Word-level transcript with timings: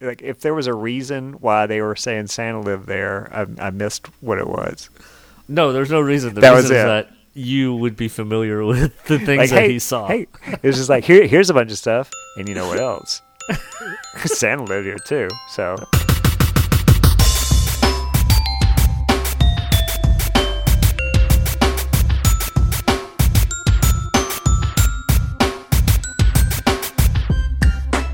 like 0.00 0.22
if 0.22 0.40
there 0.40 0.54
was 0.54 0.66
a 0.66 0.74
reason 0.74 1.34
why 1.34 1.66
they 1.66 1.80
were 1.82 1.96
saying 1.96 2.28
Santa 2.28 2.60
lived 2.60 2.86
there, 2.86 3.28
I, 3.32 3.66
I 3.66 3.70
missed 3.70 4.06
what 4.20 4.38
it 4.38 4.46
was. 4.46 4.90
No, 5.48 5.72
there's 5.72 5.90
no 5.90 6.00
reason. 6.00 6.34
The 6.34 6.40
That 6.42 6.50
reason 6.50 6.62
was 6.64 6.70
is 6.70 6.76
it. 6.82 6.86
that 6.86 7.10
you 7.34 7.74
would 7.74 7.96
be 7.96 8.08
familiar 8.08 8.64
with 8.64 9.00
the 9.06 9.18
things 9.18 9.38
Like 9.38 9.50
that 9.50 9.62
hey, 9.62 9.72
he 9.72 9.78
saw. 9.78 10.06
hey, 10.08 10.26
it 10.46 10.62
was 10.62 10.76
just 10.76 10.88
like 10.88 11.04
here, 11.04 11.26
here's 11.26 11.50
a 11.50 11.54
bunch 11.54 11.70
of 11.70 11.78
stuff, 11.78 12.10
and 12.36 12.48
you 12.48 12.54
know 12.54 12.66
what 12.68 12.78
else? 12.78 13.22
Santa 14.24 14.64
lived 14.64 14.86
here 14.86 14.98
too. 14.98 15.28
So 15.50 15.76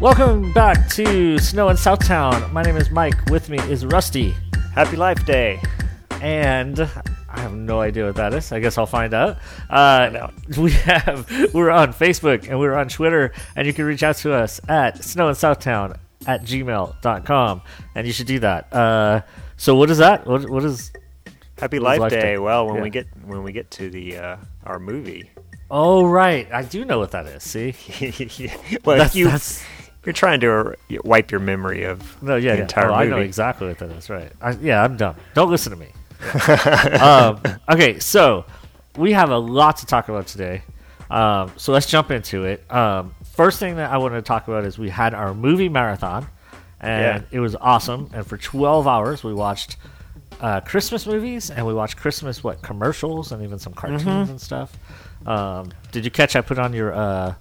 Welcome 0.04 0.52
back 0.52 0.90
to 0.90 1.38
Snow 1.38 1.70
in 1.70 1.76
Southtown. 1.78 2.52
My 2.52 2.60
name 2.60 2.76
is 2.76 2.90
Mike. 2.90 3.14
With 3.30 3.48
me 3.48 3.58
is 3.70 3.86
Rusty, 3.86 4.34
happy 4.74 4.96
Life 4.96 5.24
Day. 5.24 5.62
and 6.20 6.78
I 7.30 7.40
have 7.40 7.54
no 7.54 7.80
idea 7.80 8.04
what 8.04 8.16
that 8.16 8.34
is. 8.34 8.52
I 8.52 8.60
guess 8.60 8.76
I'll 8.76 8.84
find 8.84 9.14
out. 9.14 9.38
Uh, 9.70 10.10
out. 10.20 10.34
we 10.58 10.72
have 10.72 11.26
we're 11.54 11.70
on 11.70 11.94
Facebook 11.94 12.46
and 12.50 12.58
we're 12.60 12.74
on 12.74 12.88
Twitter, 12.90 13.32
and 13.56 13.66
you 13.66 13.72
can 13.72 13.86
reach 13.86 14.02
out 14.02 14.16
to 14.16 14.34
us 14.34 14.60
at 14.68 15.02
Snow 15.02 15.30
in 15.30 15.34
Southtown 15.36 15.96
at 16.26 16.42
gmail.com, 16.42 17.62
and 17.94 18.06
you 18.06 18.12
should 18.12 18.26
do 18.26 18.40
that. 18.40 18.70
Uh, 18.74 19.22
so 19.56 19.74
what 19.74 19.88
is 19.88 19.96
that? 19.96 20.26
What 20.26 20.50
what 20.50 20.64
is? 20.66 20.92
Happy 21.56 21.78
Life, 21.78 22.00
Life 22.00 22.10
Day. 22.10 22.20
Day. 22.20 22.38
Well, 22.38 22.66
when 22.66 22.76
Yeah. 22.76 22.82
we 22.82 22.90
get 22.90 23.06
when 23.24 23.42
we 23.42 23.52
get 23.52 23.70
to 23.70 23.88
the 23.88 24.18
uh, 24.18 24.36
our 24.64 24.78
movie, 24.78 25.30
Oh 25.70 26.04
right, 26.04 26.46
I 26.52 26.62
do 26.62 26.84
know 26.84 26.98
what 26.98 27.12
that 27.12 27.24
is. 27.26 27.42
See, 27.42 27.74
well, 28.84 28.98
That's- 28.98 29.16
you 29.16 29.24
that's- 29.24 29.64
you're 30.06 30.12
trying 30.12 30.40
to 30.40 30.52
uh, 30.52 30.72
wipe 31.04 31.30
your 31.30 31.40
memory 31.40 31.84
of 31.84 32.22
No, 32.22 32.36
yeah, 32.36 32.52
the 32.52 32.56
yeah. 32.58 32.62
entire 32.62 32.90
Oh, 32.90 32.94
I 32.94 33.04
movie. 33.04 33.10
know 33.16 33.22
exactly 33.22 33.68
what 33.68 33.78
that 33.78 33.90
is. 33.92 34.08
Right. 34.10 34.30
I, 34.40 34.52
yeah, 34.52 34.82
I'm 34.82 34.96
dumb. 34.96 35.16
Don't 35.34 35.50
listen 35.50 35.70
to 35.72 35.78
me. 35.78 35.88
um, 37.00 37.40
okay, 37.68 37.98
so 37.98 38.44
we 38.96 39.12
have 39.12 39.30
a 39.30 39.38
lot 39.38 39.78
to 39.78 39.86
talk 39.86 40.08
about 40.08 40.26
today. 40.26 40.62
Um, 41.10 41.52
so 41.56 41.72
let's 41.72 41.86
jump 41.86 42.10
into 42.10 42.44
it. 42.44 42.70
Um, 42.72 43.14
first 43.34 43.58
thing 43.58 43.76
that 43.76 43.90
I 43.90 43.98
want 43.98 44.14
to 44.14 44.22
talk 44.22 44.48
about 44.48 44.64
is 44.64 44.78
we 44.78 44.88
had 44.90 45.14
our 45.14 45.34
movie 45.34 45.68
marathon, 45.68 46.26
and 46.80 47.22
Yeah. 47.22 47.36
it 47.36 47.40
was 47.40 47.54
awesome. 47.56 48.10
And 48.14 48.26
for 48.26 48.36
12 48.36 48.86
hours, 48.86 49.22
we 49.22 49.34
watched 49.34 49.76
uh, 50.40 50.60
Christmas 50.60 51.06
movies, 51.06 51.50
and 51.50 51.66
we 51.66 51.74
watched 51.74 51.96
Christmas 51.96 52.42
what 52.42 52.62
commercials, 52.62 53.32
and 53.32 53.42
even 53.42 53.58
some 53.58 53.72
cartoons 53.74 54.02
Mm-hmm. 54.04 54.30
and 54.30 54.40
stuff. 54.40 54.76
Um, 55.26 55.72
did 55.92 56.04
you 56.04 56.10
catch? 56.10 56.36
I 56.36 56.40
put 56.40 56.58
on 56.58 56.72
your 56.72 56.92
uh, 56.94 57.34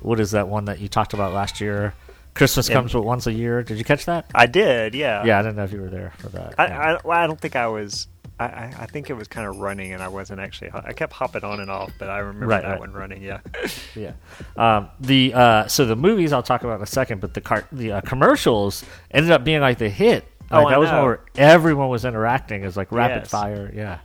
what 0.00 0.20
is 0.20 0.30
that 0.32 0.48
one 0.48 0.64
that 0.66 0.78
you 0.80 0.88
talked 0.88 1.14
about 1.14 1.32
last 1.32 1.60
year? 1.60 1.94
Christmas 2.34 2.68
Yeah. 2.68 2.76
comes 2.76 2.92
but 2.92 3.02
once 3.02 3.26
a 3.26 3.32
year. 3.32 3.62
Did 3.62 3.76
you 3.78 3.84
catch 3.84 4.06
that? 4.06 4.26
I 4.34 4.46
did, 4.46 4.94
yeah. 4.94 5.24
Yeah, 5.24 5.38
I 5.38 5.42
didn't 5.42 5.56
know 5.56 5.64
if 5.64 5.72
you 5.72 5.80
were 5.82 5.90
there 5.90 6.12
for 6.18 6.28
that. 6.30 6.54
I, 6.58 6.66
yeah. 6.66 6.98
I, 7.04 7.24
I 7.24 7.26
don't 7.26 7.40
think 7.40 7.56
I 7.56 7.66
was. 7.66 8.08
I, 8.40 8.72
I, 8.76 8.86
think 8.86 9.08
it 9.08 9.12
was 9.12 9.28
kind 9.28 9.46
of 9.46 9.58
running, 9.58 9.92
and 9.92 10.02
I 10.02 10.08
wasn't 10.08 10.40
actually. 10.40 10.70
I 10.72 10.94
kept 10.94 11.12
hopping 11.12 11.44
on 11.44 11.60
and 11.60 11.70
off, 11.70 11.92
but 11.98 12.08
I 12.08 12.18
remember 12.18 12.46
Right, 12.46 12.62
that 12.62 12.70
right. 12.70 12.80
one 12.80 12.92
running. 12.92 13.22
Yeah. 13.22 13.38
yeah. 13.94 14.12
Um, 14.56 14.88
the 14.98 15.32
uh, 15.34 15.66
so 15.68 15.84
the 15.84 15.94
movies 15.94 16.32
I'll 16.32 16.42
talk 16.42 16.64
about 16.64 16.76
in 16.76 16.82
a 16.82 16.86
second, 16.86 17.20
but 17.20 17.34
the 17.34 17.40
car- 17.40 17.68
the 17.70 17.92
uh, 17.92 18.00
commercials 18.00 18.84
ended 19.12 19.30
up 19.30 19.44
being 19.44 19.60
like 19.60 19.78
the 19.78 19.88
hit. 19.90 20.24
Like, 20.50 20.64
Oh, 20.64 20.66
I 20.66 20.70
that 20.72 20.80
was 20.80 20.90
one 20.90 21.04
where 21.04 21.20
everyone 21.36 21.88
was 21.88 22.04
interacting. 22.04 22.62
It 22.62 22.66
was 22.66 22.76
like 22.76 22.90
rapid 22.90 23.22
Yes. 23.22 23.30
fire. 23.30 23.70
Yeah. 23.72 23.98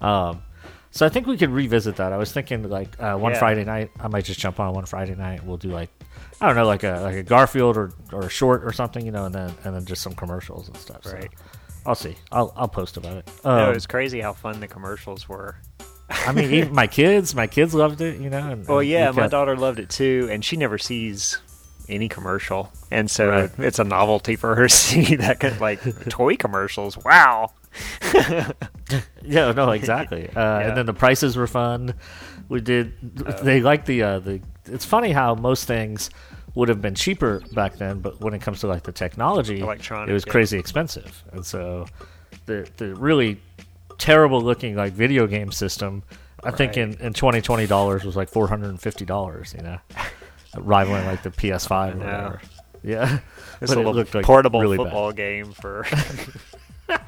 Um, 0.00 0.42
so 0.92 1.04
I 1.04 1.08
think 1.08 1.26
we 1.26 1.36
could 1.36 1.50
revisit 1.50 1.96
that. 1.96 2.12
I 2.12 2.16
was 2.18 2.30
thinking 2.32 2.68
like 2.68 3.00
uh, 3.02 3.16
one 3.16 3.32
Yeah. 3.32 3.38
Friday 3.40 3.64
night. 3.64 3.90
I 3.98 4.06
might 4.08 4.24
just 4.24 4.38
jump 4.38 4.60
on 4.60 4.72
one 4.74 4.86
Friday 4.86 5.16
night. 5.16 5.42
We'll 5.44 5.56
do 5.56 5.68
like 5.70 5.90
I 6.40 6.46
don't 6.46 6.54
know, 6.56 6.66
like 6.66 6.84
a 6.84 7.00
like 7.02 7.16
a 7.16 7.22
Garfield 7.24 7.76
or, 7.76 7.92
or 8.12 8.22
a 8.22 8.28
short 8.30 8.62
or 8.64 8.72
something, 8.72 9.04
you 9.04 9.10
know, 9.12 9.24
and 9.24 9.34
then 9.34 9.52
and 9.64 9.74
then 9.74 9.84
just 9.84 10.02
some 10.02 10.14
commercials 10.14 10.68
and 10.68 10.76
stuff. 10.76 11.02
So 11.04 11.14
Right. 11.14 11.30
I'll 11.84 11.96
see. 11.96 12.14
I'll 12.30 12.52
I'll 12.56 12.68
post 12.68 12.96
about 12.96 13.16
it. 13.16 13.30
no, 13.44 13.50
Um, 13.50 13.70
it 13.70 13.74
was 13.74 13.86
crazy 13.88 14.20
how 14.20 14.32
fun 14.34 14.60
the 14.60 14.68
commercials 14.68 15.28
were. 15.28 15.56
I 16.10 16.32
mean, 16.32 16.50
even 16.52 16.74
my 16.74 16.86
kids, 16.86 17.34
my 17.34 17.46
kids 17.46 17.72
loved 17.74 18.00
it, 18.02 18.20
you 18.20 18.28
know. 18.28 18.50
And, 18.50 18.68
Well, 18.68 18.82
yeah, 18.82 19.10
my 19.12 19.22
kept- 19.22 19.30
daughter 19.30 19.56
loved 19.56 19.78
it 19.80 19.88
too, 19.88 20.28
and 20.30 20.44
she 20.44 20.56
never 20.56 20.76
sees 20.76 21.38
any 21.88 22.06
commercial, 22.08 22.70
and 22.90 23.10
so 23.10 23.28
Right. 23.30 23.50
it's 23.58 23.78
a 23.78 23.84
novelty 23.84 24.36
for 24.36 24.54
her 24.54 24.68
to 24.68 24.74
see 24.74 25.16
that 25.16 25.40
kind 25.40 25.54
of, 25.54 25.60
like 25.62 25.80
toy 26.10 26.36
commercials. 26.36 26.98
Wow. 26.98 27.52
Yeah, 29.24 29.52
no, 29.52 29.70
exactly. 29.70 30.28
Uh, 30.36 30.40
Yeah. 30.40 30.58
And 30.68 30.76
then 30.76 30.86
the 30.86 30.92
prices 30.94 31.36
were 31.36 31.46
fun. 31.46 31.94
We 32.48 32.60
did. 32.60 32.92
they 33.42 33.60
like 33.60 33.86
the 33.86 34.02
uh, 34.02 34.18
the. 34.18 34.40
It's 34.66 34.84
funny 34.84 35.12
how 35.12 35.34
most 35.34 35.64
things 35.66 36.10
would 36.54 36.68
have 36.68 36.82
been 36.82 36.94
cheaper 36.94 37.40
back 37.54 37.76
then, 37.76 38.00
but 38.00 38.20
when 38.20 38.34
it 38.34 38.42
comes 38.42 38.60
to 38.60 38.66
like 38.66 38.82
the 38.82 38.92
technology, 38.92 39.60
Electronic, 39.60 40.10
it 40.10 40.12
was 40.12 40.24
yeah. 40.26 40.32
crazy 40.32 40.58
expensive. 40.58 41.24
And 41.32 41.44
so, 41.46 41.86
the 42.46 42.68
the 42.76 42.94
really 42.94 43.40
terrible 43.98 44.40
looking 44.42 44.76
like 44.76 44.92
video 44.92 45.26
game 45.26 45.50
system, 45.52 46.02
I 46.44 46.50
think 46.50 46.76
in 46.76 46.94
in 47.00 47.12
twenty 47.14 47.40
twenty 47.40 47.66
dollars 47.66 48.04
was 48.04 48.16
like 48.16 48.28
four 48.28 48.48
hundred 48.48 48.68
and 48.70 48.80
fifty 48.80 49.04
dollars. 49.06 49.54
You 49.56 49.62
know, 49.62 49.78
rivaling 50.58 51.06
like 51.06 51.22
the 51.22 51.30
PS5 51.30 51.94
or 51.94 51.98
whatever. 51.98 52.40
Yeah, 52.84 53.18
It's 53.62 53.70
But 53.72 53.78
a 53.78 53.80
it 53.80 53.84
little 53.84 53.94
looked, 53.94 54.14
like, 54.14 54.24
portable 54.24 54.60
really 54.60 54.76
bad. 54.76 54.84
football 54.84 55.12
game 55.12 55.52
for. 55.52 55.86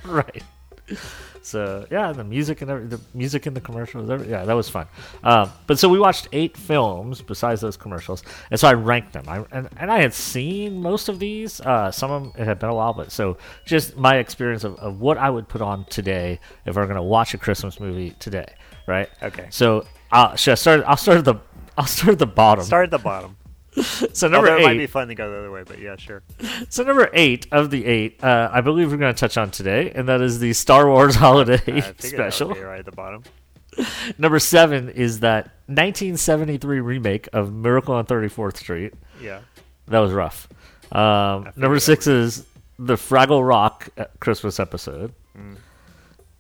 right. 0.05 0.43
So 1.45 1.87
yeah, 1.91 2.11
the 2.13 2.25
music 2.25 2.63
and 2.63 2.71
every, 2.71 2.87
the 2.87 2.99
music 3.13 3.47
in 3.47 3.53
the 3.53 3.61
commercials, 3.61 4.09
every, 4.09 4.31
yeah, 4.31 4.47
that 4.47 4.55
was 4.55 4.71
fun. 4.71 4.87
Um, 5.23 5.51
but 5.67 5.79
so 5.79 5.91
we 5.91 5.99
watched 5.99 6.27
eight 6.33 6.57
films 6.57 7.21
besides 7.21 7.61
those 7.61 7.77
commercials, 7.77 8.23
and 8.51 8.59
so 8.59 8.67
I 8.67 8.73
ranked 8.73 9.13
them. 9.13 9.25
I, 9.29 9.45
and, 9.53 9.69
and 9.77 9.93
I 9.93 10.01
had 10.01 10.15
seen 10.15 10.81
most 10.81 11.11
of 11.11 11.19
these. 11.19 11.61
Uh, 11.61 11.91
some 11.91 12.11
of 12.11 12.23
them 12.23 12.33
it 12.39 12.47
had 12.47 12.59
been 12.59 12.71
a 12.71 12.75
while, 12.75 12.95
but 12.95 13.13
so 13.13 13.37
just 13.67 13.95
my 13.95 14.17
experience 14.17 14.65
of, 14.65 14.77
of 14.79 15.03
what 15.03 15.19
I 15.19 15.29
would 15.29 15.47
put 15.47 15.61
on 15.61 15.85
today 15.85 16.41
if 16.65 16.77
we're 16.77 16.87
gonna 16.87 17.03
watch 17.03 17.35
a 17.35 17.39
Christmas 17.39 17.79
movie 17.79 18.13
today, 18.19 18.55
right? 18.87 19.11
Okay. 19.23 19.49
So 19.51 19.85
uh, 20.13 20.35
should 20.37 20.53
I 20.53 20.55
start? 20.55 20.83
I'll 20.87 20.97
start 20.97 21.19
at 21.19 21.25
the 21.27 21.35
I'll 21.77 21.85
start 21.85 22.13
at 22.13 22.19
the 22.21 22.27
bottom. 22.27 22.65
Start 22.65 22.85
at 22.85 22.91
the 22.91 22.99
bottom. 22.99 23.37
So 24.13 24.29
number 24.29 24.49
Although 24.51 24.59
eight. 24.59 24.63
it 24.63 24.67
might 24.67 24.79
be 24.79 24.87
fun 24.87 25.09
to 25.09 25.15
go 25.17 25.31
the 25.31 25.39
other 25.39 25.51
way, 25.51 25.65
but 25.67 25.81
yeah, 25.81 25.97
sure. 25.97 26.23
So 26.69 26.85
number 26.85 27.11
eight 27.13 27.47
of 27.51 27.71
the 27.71 27.85
eight, 27.85 28.23
uh, 28.23 28.49
I 28.53 28.61
believe 28.61 28.91
we're 28.93 28.97
going 28.99 29.13
to 29.15 29.19
touch 29.19 29.37
on 29.37 29.51
today, 29.51 29.91
and 29.95 30.09
that 30.09 30.21
is 30.21 30.39
the 30.39 30.53
Star 30.53 30.89
Wars 30.89 31.15
Holiday 31.17 31.55
I 31.55 31.59
figured 31.59 31.85
that 31.85 32.03
would 32.03 32.03
Special. 32.35 32.49
right 32.55 32.79
at 32.79 32.85
the 32.85 32.93
bottom. 32.93 33.25
Number 34.19 34.39
seven 34.39 34.89
is 34.91 35.21
that 35.21 35.47
1973 35.67 36.81
remake 36.81 37.29
of 37.33 37.53
Miracle 37.53 37.95
on 37.97 38.07
34th 38.07 38.59
Street. 38.59 38.95
Yeah. 39.21 39.41
That 39.89 39.99
was 39.99 40.13
rough. 40.13 40.49
Um, 40.93 41.51
number 41.57 41.81
six 41.81 42.07
is 42.07 42.47
the 42.79 42.95
Fraggle 42.95 43.47
Rock 43.47 43.89
uh, 43.99 44.05
Christmas 44.21 44.61
episode. 44.61 45.13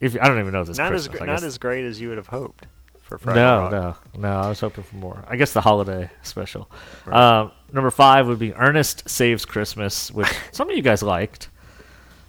If 0.00 0.16
I 0.20 0.28
don't 0.28 0.38
even 0.38 0.52
know 0.52 0.60
if 0.60 0.68
it's 0.68 0.78
Mm. 0.78 0.82
Not 0.84 0.94
as 0.94 1.08
Christmas. 1.08 1.18
gr- 1.18 1.24
I 1.24 1.26
not 1.34 1.42
as 1.42 1.58
great 1.58 1.84
as 1.84 2.00
you 2.00 2.08
would 2.08 2.18
have 2.18 2.28
hoped 2.28 2.66
for 3.04 3.18
Fraggle 3.18 3.34
no, 3.36 3.58
Rock. 3.60 3.70
no, 4.16 4.20
no. 4.20 4.40
I 4.40 4.48
was 4.48 4.60
hoping 4.60 4.82
for 4.84 4.96
more. 4.96 5.24
I 5.28 5.36
guess 5.36 5.52
the 5.52 5.60
holiday 5.60 6.10
special. 6.22 6.70
Um, 7.06 7.52
number 7.72 7.90
five 7.90 8.26
would 8.26 8.38
be 8.38 8.52
Ernest 8.54 9.08
Saves 9.08 9.44
Christmas, 9.44 10.10
which 10.10 10.28
some 10.52 10.68
of 10.70 10.76
you 10.76 10.82
guys 10.82 11.02
liked. 11.02 11.48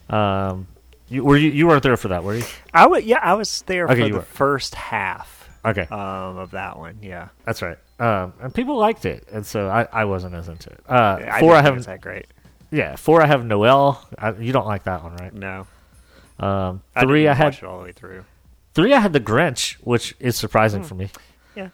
Um, 0.10 0.68
you 1.08 1.24
were 1.24 1.38
you, 1.38 1.50
you 1.52 1.68
weren't 1.68 1.84
there 1.84 1.98
for 1.98 2.10
that, 2.10 2.24
were 2.24 2.36
you? 2.36 2.44
I 2.74 2.88
would. 2.88 3.04
Yeah, 3.04 3.20
I 3.22 3.34
was 3.34 3.62
there 3.64 3.86
Okay, 3.86 4.02
for 4.02 4.08
the 4.10 4.14
were. 4.16 4.22
first 4.22 4.76
half 4.76 5.50
Okay, 5.64 5.84
um, 5.84 6.38
of 6.38 6.52
that 6.52 6.78
one. 6.78 7.00
Yeah. 7.02 7.30
that's 7.46 7.62
right. 7.62 7.78
Um, 8.00 8.34
and 8.42 8.54
people 8.54 8.78
liked 8.78 9.06
it, 9.06 9.28
and 9.32 9.46
so 9.46 9.68
I, 9.70 9.88
I 9.92 10.06
wasn't 10.06 10.36
as 10.36 10.48
into 10.50 10.70
it. 10.70 10.80
Uh, 10.88 11.20
I 11.32 11.40
four, 11.40 11.56
I 11.56 11.62
have 11.62 11.84
that 11.86 12.02
great. 12.02 12.28
yeah, 12.70 12.96
four. 12.98 13.22
I 13.24 13.26
have 13.28 13.46
Noel. 13.46 14.06
I, 14.18 14.34
you 14.34 14.52
don't 14.52 14.68
like 14.68 14.84
that 14.84 15.02
one, 15.04 15.16
right? 15.16 15.34
No. 15.34 15.66
Um, 16.38 16.82
I 16.96 17.04
three, 17.06 17.22
didn't 17.24 17.32
I, 17.42 17.46
had 17.46 17.64
all 17.64 17.78
the 17.80 17.86
way 17.86 17.92
through. 17.94 18.26
Three. 18.76 18.94
I 18.94 19.00
had 19.00 19.14
the 19.14 19.20
Grinch, 19.20 19.74
which 19.84 20.16
is 20.20 20.36
surprising 20.36 20.82
Hmm. 20.82 20.88
for 20.88 20.96
me. 20.96 21.10
Yeah. 21.56 21.70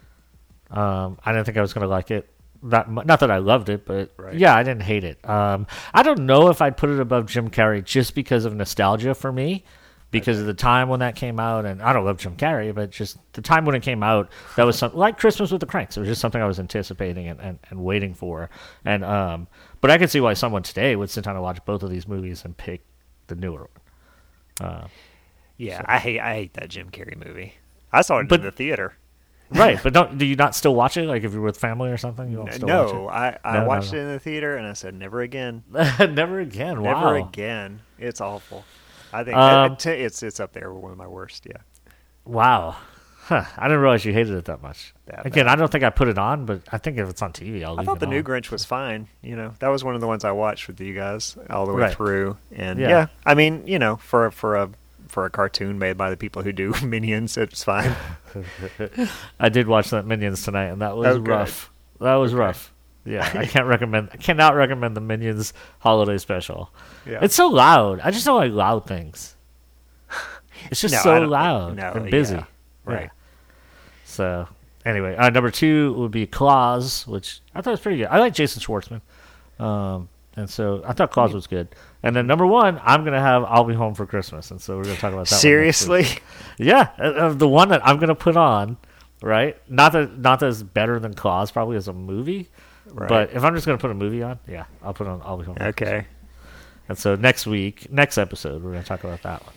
Um, 0.69 1.19
I 1.25 1.34
didn't 1.34 1.45
think 1.45 1.57
I 1.57 1.62
was 1.62 1.73
going 1.73 1.81
to 1.84 1.88
like 1.89 2.12
it. 2.12 2.29
That 2.63 2.89
mu- 2.89 3.03
not 3.03 3.19
that 3.22 3.31
I 3.31 3.39
loved 3.39 3.69
it, 3.69 3.85
but 3.85 4.12
Right. 4.17 4.35
yeah, 4.35 4.56
I 4.56 4.62
didn't 4.63 4.84
hate 4.84 5.03
it. 5.03 5.28
Um, 5.28 5.66
I 5.94 6.03
don't 6.03 6.22
know 6.28 6.50
if 6.50 6.61
I'd 6.61 6.78
put 6.78 6.90
it 6.91 7.00
above 7.00 7.25
Jim 7.25 7.50
Carrey 7.50 7.84
just 7.84 8.14
because 8.16 8.46
of 8.46 8.53
nostalgia 8.55 9.16
for 9.16 9.31
me, 9.31 9.66
because 10.11 10.40
of 10.40 10.46
the 10.46 10.53
time 10.53 10.87
when 10.87 10.99
that 10.99 11.16
came 11.16 11.40
out, 11.40 11.66
and 11.66 11.81
I 11.81 11.91
don't 11.91 12.05
love 12.05 12.17
Jim 12.20 12.35
Carrey, 12.37 12.73
but 12.75 12.91
just 12.91 13.17
the 13.34 13.41
time 13.41 13.66
when 13.66 13.73
it 13.73 13.81
came 13.81 14.03
out, 14.03 14.29
that 14.58 14.64
was 14.66 14.78
something 14.78 14.99
like 14.99 15.17
Christmas 15.17 15.49
with 15.52 15.59
the 15.61 15.66
Cranks. 15.66 15.97
It 15.97 16.02
was 16.02 16.09
just 16.09 16.22
something 16.22 16.40
I 16.41 16.46
was 16.46 16.59
anticipating 16.59 17.28
and, 17.29 17.40
and, 17.40 17.59
and 17.72 17.84
waiting 17.84 18.14
for, 18.14 18.49
and 18.85 19.03
um, 19.03 19.47
but 19.81 19.90
I 19.90 19.97
could 19.97 20.11
see 20.11 20.22
why 20.22 20.34
someone 20.35 20.61
today 20.61 20.96
would 20.96 21.09
sit 21.09 21.23
down 21.23 21.34
and 21.35 21.41
watch 21.43 21.66
both 21.66 21.81
of 21.81 21.90
these 21.90 22.08
movies 22.08 22.46
and 22.46 22.55
pick 22.55 22.85
the 23.28 23.35
newer 23.35 23.67
one. 24.59 24.70
Uh, 24.70 24.87
Yeah, 25.61 25.81
I 25.85 25.99
hate 25.99 26.19
I 26.19 26.34
hate 26.35 26.53
that 26.55 26.69
Jim 26.69 26.90
Carrey 26.90 27.16
movie. 27.23 27.55
I 27.93 28.02
saw 28.02 28.17
it 28.19 28.28
But- 28.29 28.40
in 28.40 28.46
the 28.46 28.52
theater. 28.52 28.93
right, 29.52 29.79
but 29.84 29.91
don't 29.93 30.17
do 30.17 30.25
you 30.25 30.35
not 30.37 30.55
still 30.55 30.73
watch 30.73 30.96
it? 30.97 31.05
Like 31.08 31.23
if 31.23 31.34
you're 31.34 31.41
with 31.41 31.58
family 31.58 31.90
or 31.91 31.97
something, 31.97 32.29
you 32.31 32.37
don't 32.37 32.53
still 32.53 32.67
no, 32.67 33.02
watch 33.03 33.13
I, 33.13 33.37
I 33.49 33.53
No, 33.55 33.59
no, 33.61 33.67
watched 33.67 33.91
no. 33.93 33.99
it 33.99 34.02
in 34.03 34.08
the 34.13 34.19
theater 34.19 34.55
and 34.55 34.66
I 34.66 34.73
said 34.73 34.93
never 34.96 35.22
again. 35.22 35.63
Never 35.72 36.40
again. 36.40 36.81
never 36.81 37.17
again. 37.17 37.81
It's 37.99 38.22
awful. 38.22 38.63
I 39.13 39.23
think 39.25 39.35
Um, 39.35 39.73
it- 39.73 39.85
it- 39.87 39.99
it's 40.02 40.23
it's 40.23 40.40
up 40.40 40.53
there 40.53 40.72
with 40.73 40.81
one 40.84 40.91
of 40.93 40.97
my 40.97 41.08
worst. 41.08 41.46
Yeah, 41.46 41.58
Wow. 42.25 42.78
Huh, 43.23 43.43
I 43.58 43.66
didn't 43.67 43.81
realize 43.81 44.03
you 44.03 44.13
hated 44.13 44.34
it 44.34 44.46
that 44.46 44.61
much. 44.63 44.93
That 45.05 45.25
Again. 45.25 45.47
I 45.47 45.55
don't 45.55 45.72
think 45.72 45.84
I 45.84 45.90
put 45.91 46.08
it 46.08 46.17
on, 46.17 46.46
but 46.46 46.61
I 46.72 46.78
think 46.79 46.97
if 46.97 47.08
it's 47.08 47.22
on 47.22 47.31
TV, 47.34 47.63
I'll 47.63 47.79
I 47.79 47.84
thought 47.84 47.97
it 47.97 47.99
the 47.99 48.08
new. 48.08 48.23
Grinch 48.23 48.49
was 48.52 48.66
fine. 48.66 49.08
You 49.22 49.35
know, 49.35 49.53
that 49.59 49.67
was 49.67 49.84
one 49.84 49.93
of 49.96 50.02
the 50.02 50.08
ones 50.08 50.25
I 50.25 50.31
watched 50.31 50.67
with 50.67 50.81
you 50.81 50.93
guys 50.96 51.37
all 51.49 51.66
the 51.67 51.73
way 51.73 51.84
Right. 51.84 51.93
through. 51.96 52.37
And 52.55 52.79
Yeah. 52.79 52.90
yeah. 52.90 53.08
I 53.25 53.35
mean, 53.35 53.67
you 53.67 53.78
know, 53.79 53.97
for 53.97 54.25
a- 54.25 54.31
for 54.31 54.55
a 54.55 54.69
for 55.11 55.25
a 55.25 55.29
cartoon 55.29 55.78
made 55.78 55.97
by 55.97 56.09
the 56.09 56.17
people 56.17 56.41
who 56.41 56.52
do 56.52 56.73
Minions, 56.84 57.37
it's 57.37 57.63
fine. 57.63 57.96
I 59.40 59.49
did 59.49 59.67
watch 59.67 59.90
that 59.91 60.05
Minions 60.05 60.43
tonight, 60.43 60.67
and 60.67 60.81
that 60.81 60.96
was 60.96 61.08
Oh, 61.08 61.19
good. 61.19 61.28
rough. 61.28 61.72
That 61.99 62.16
was 62.16 62.34
rough. 62.34 62.73
Yeah, 63.05 63.29
I 63.35 63.46
can't 63.47 63.66
recommend. 63.67 64.09
I 64.13 64.17
cannot 64.17 64.55
recommend 64.55 64.96
the 64.96 65.02
Minions 65.02 65.53
holiday 65.79 66.17
special. 66.17 66.72
Yeah. 67.05 67.19
It's 67.22 67.35
so 67.35 67.47
loud. 67.47 67.99
I 67.99 68.11
just 68.11 68.25
don't 68.25 68.37
like 68.37 68.52
loud 68.52 68.87
things. 68.87 69.35
It's 70.69 70.79
just 70.81 70.93
No, 70.93 71.02
so 71.02 71.19
loud 71.22 71.75
no, 71.78 71.91
and 71.93 72.11
busy. 72.11 72.35
yeah, 72.35 72.46
right. 72.85 73.02
Yeah. 73.03 73.09
So 74.05 74.47
anyway, 74.85 75.16
uh, 75.16 75.29
number 75.31 75.49
two 75.49 75.93
would 75.93 76.11
be 76.11 76.28
Klaus, 76.28 77.08
which 77.08 77.41
I 77.55 77.61
thought 77.61 77.72
was 77.72 77.79
pretty 77.79 77.97
good. 77.99 78.08
I 78.08 78.19
like 78.19 78.34
Jason 78.35 78.61
Schwartzman, 78.61 79.02
um, 79.59 80.08
and 80.35 80.47
so 80.47 80.84
I 80.85 80.93
thought 80.93 81.09
Klaus 81.11 81.34
was 81.34 81.47
good. 81.47 81.67
And 82.03 82.15
then 82.15 82.25
number 82.25 82.47
one, 82.47 82.81
I'm 82.83 83.03
gonna 83.03 83.19
have 83.21 83.43
I'll 83.43 83.63
be 83.63 83.75
home 83.75 83.93
for 83.93 84.05
Christmas, 84.05 84.49
and 84.51 84.59
so 84.59 84.77
we're 84.77 84.83
gonna 84.83 84.95
talk 84.95 85.13
about 85.13 85.27
that. 85.27 85.35
one. 85.35 85.39
Seriously? 85.41 86.05
Yeah, 86.57 86.89
uh, 86.99 87.03
uh, 87.03 87.33
the 87.33 87.47
one 87.47 87.69
that 87.69 87.85
I'm 87.85 87.97
gonna 87.97 88.15
put 88.15 88.37
on, 88.37 88.77
right? 89.21 89.57
Not 89.69 89.93
that 89.93 90.17
not 90.17 90.39
that 90.39 90.49
it's 90.49 90.63
better 90.63 90.99
than 90.99 91.13
Klaus, 91.13 91.51
probably 91.51 91.77
as 91.77 91.87
a 91.87 91.93
movie. 91.93 92.49
Right. 92.91 93.07
But 93.09 93.31
if 93.31 93.43
I'm 93.43 93.53
just 93.55 93.65
gonna 93.65 93.77
put 93.77 93.91
a 93.91 93.95
movie 93.95 94.21
on, 94.21 94.39
yeah, 94.47 94.65
I'll 94.83 94.93
put 94.93 95.07
on. 95.07 95.21
I'll 95.23 95.37
be 95.37 95.45
home. 95.45 95.55
for 95.55 95.71
Christmas. 95.71 95.89
Okay. 95.89 96.07
And 96.89 96.97
so 96.97 97.15
next 97.15 97.47
week, 97.47 97.91
next 97.91 98.17
episode, 98.17 98.63
we're 98.63 98.71
gonna 98.71 98.83
talk 98.83 99.03
about 99.03 99.21
that 99.23 99.43
one. 99.45 99.53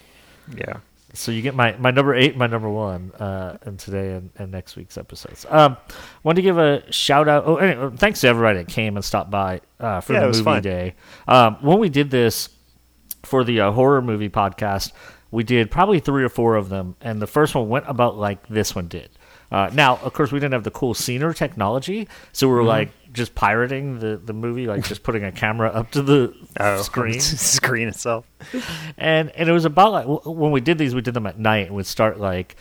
Yeah. 0.56 0.76
So 1.14 1.32
you 1.32 1.42
get 1.42 1.54
my, 1.54 1.76
my 1.78 1.90
number 1.90 2.14
eight, 2.14 2.36
my 2.36 2.46
number 2.46 2.68
one, 2.68 3.12
uh, 3.12 3.56
in 3.64 3.76
today 3.76 4.14
and, 4.14 4.30
and 4.36 4.50
next 4.50 4.76
week's 4.76 4.98
episodes. 4.98 5.46
Um, 5.48 5.76
wanted 6.22 6.36
to 6.36 6.42
give 6.42 6.58
a 6.58 6.90
shout 6.92 7.28
out. 7.28 7.44
Oh, 7.46 7.56
anyway, 7.56 7.96
thanks 7.96 8.20
to 8.22 8.28
everybody 8.28 8.58
that 8.58 8.68
came 8.68 8.96
and 8.96 9.04
stopped 9.04 9.30
by 9.30 9.60
uh, 9.80 10.00
for 10.00 10.12
Yeah, 10.14 10.26
the 10.26 10.42
movie 10.42 10.60
day. 10.60 10.94
Um, 11.28 11.56
when 11.62 11.78
we 11.78 11.88
did 11.88 12.10
this 12.10 12.48
for 13.22 13.44
the 13.44 13.60
uh, 13.60 13.70
horror 13.72 14.02
movie 14.02 14.28
podcast, 14.28 14.92
we 15.30 15.44
did 15.44 15.70
probably 15.70 15.98
three 16.00 16.22
or 16.24 16.28
four 16.28 16.56
of 16.56 16.68
them, 16.68 16.96
and 17.00 17.20
the 17.22 17.26
first 17.26 17.54
one 17.54 17.68
went 17.68 17.86
about 17.88 18.16
like 18.16 18.46
this 18.48 18.74
one 18.74 18.88
did. 18.88 19.08
Uh, 19.50 19.70
now, 19.72 19.96
of 20.02 20.12
course, 20.12 20.32
we 20.32 20.40
didn't 20.40 20.52
have 20.52 20.64
the 20.64 20.70
cool 20.70 20.94
scener 20.94 21.32
technology, 21.32 22.08
so 22.32 22.48
we 22.48 22.54
were 22.54 22.60
Mm-hmm. 22.60 22.68
like 22.68 22.90
just 23.14 23.34
pirating 23.34 23.98
the, 24.00 24.18
the 24.18 24.34
movie, 24.34 24.66
like 24.66 24.84
just 24.84 25.02
putting 25.02 25.24
a 25.24 25.32
camera 25.32 25.68
up 25.70 25.90
to 25.92 26.02
the 26.02 26.34
Oh, 26.60 26.82
screen 26.82 27.20
screen 27.20 27.88
itself. 27.88 28.26
and 28.98 29.30
and 29.30 29.48
it 29.48 29.52
was 29.52 29.64
about 29.64 29.92
like 29.92 30.26
when 30.26 30.50
we 30.50 30.60
did 30.60 30.76
these, 30.76 30.94
we 30.94 31.00
did 31.00 31.14
them 31.14 31.26
at 31.26 31.38
night, 31.38 31.72
we'd 31.72 31.86
start 31.86 32.20
like 32.20 32.56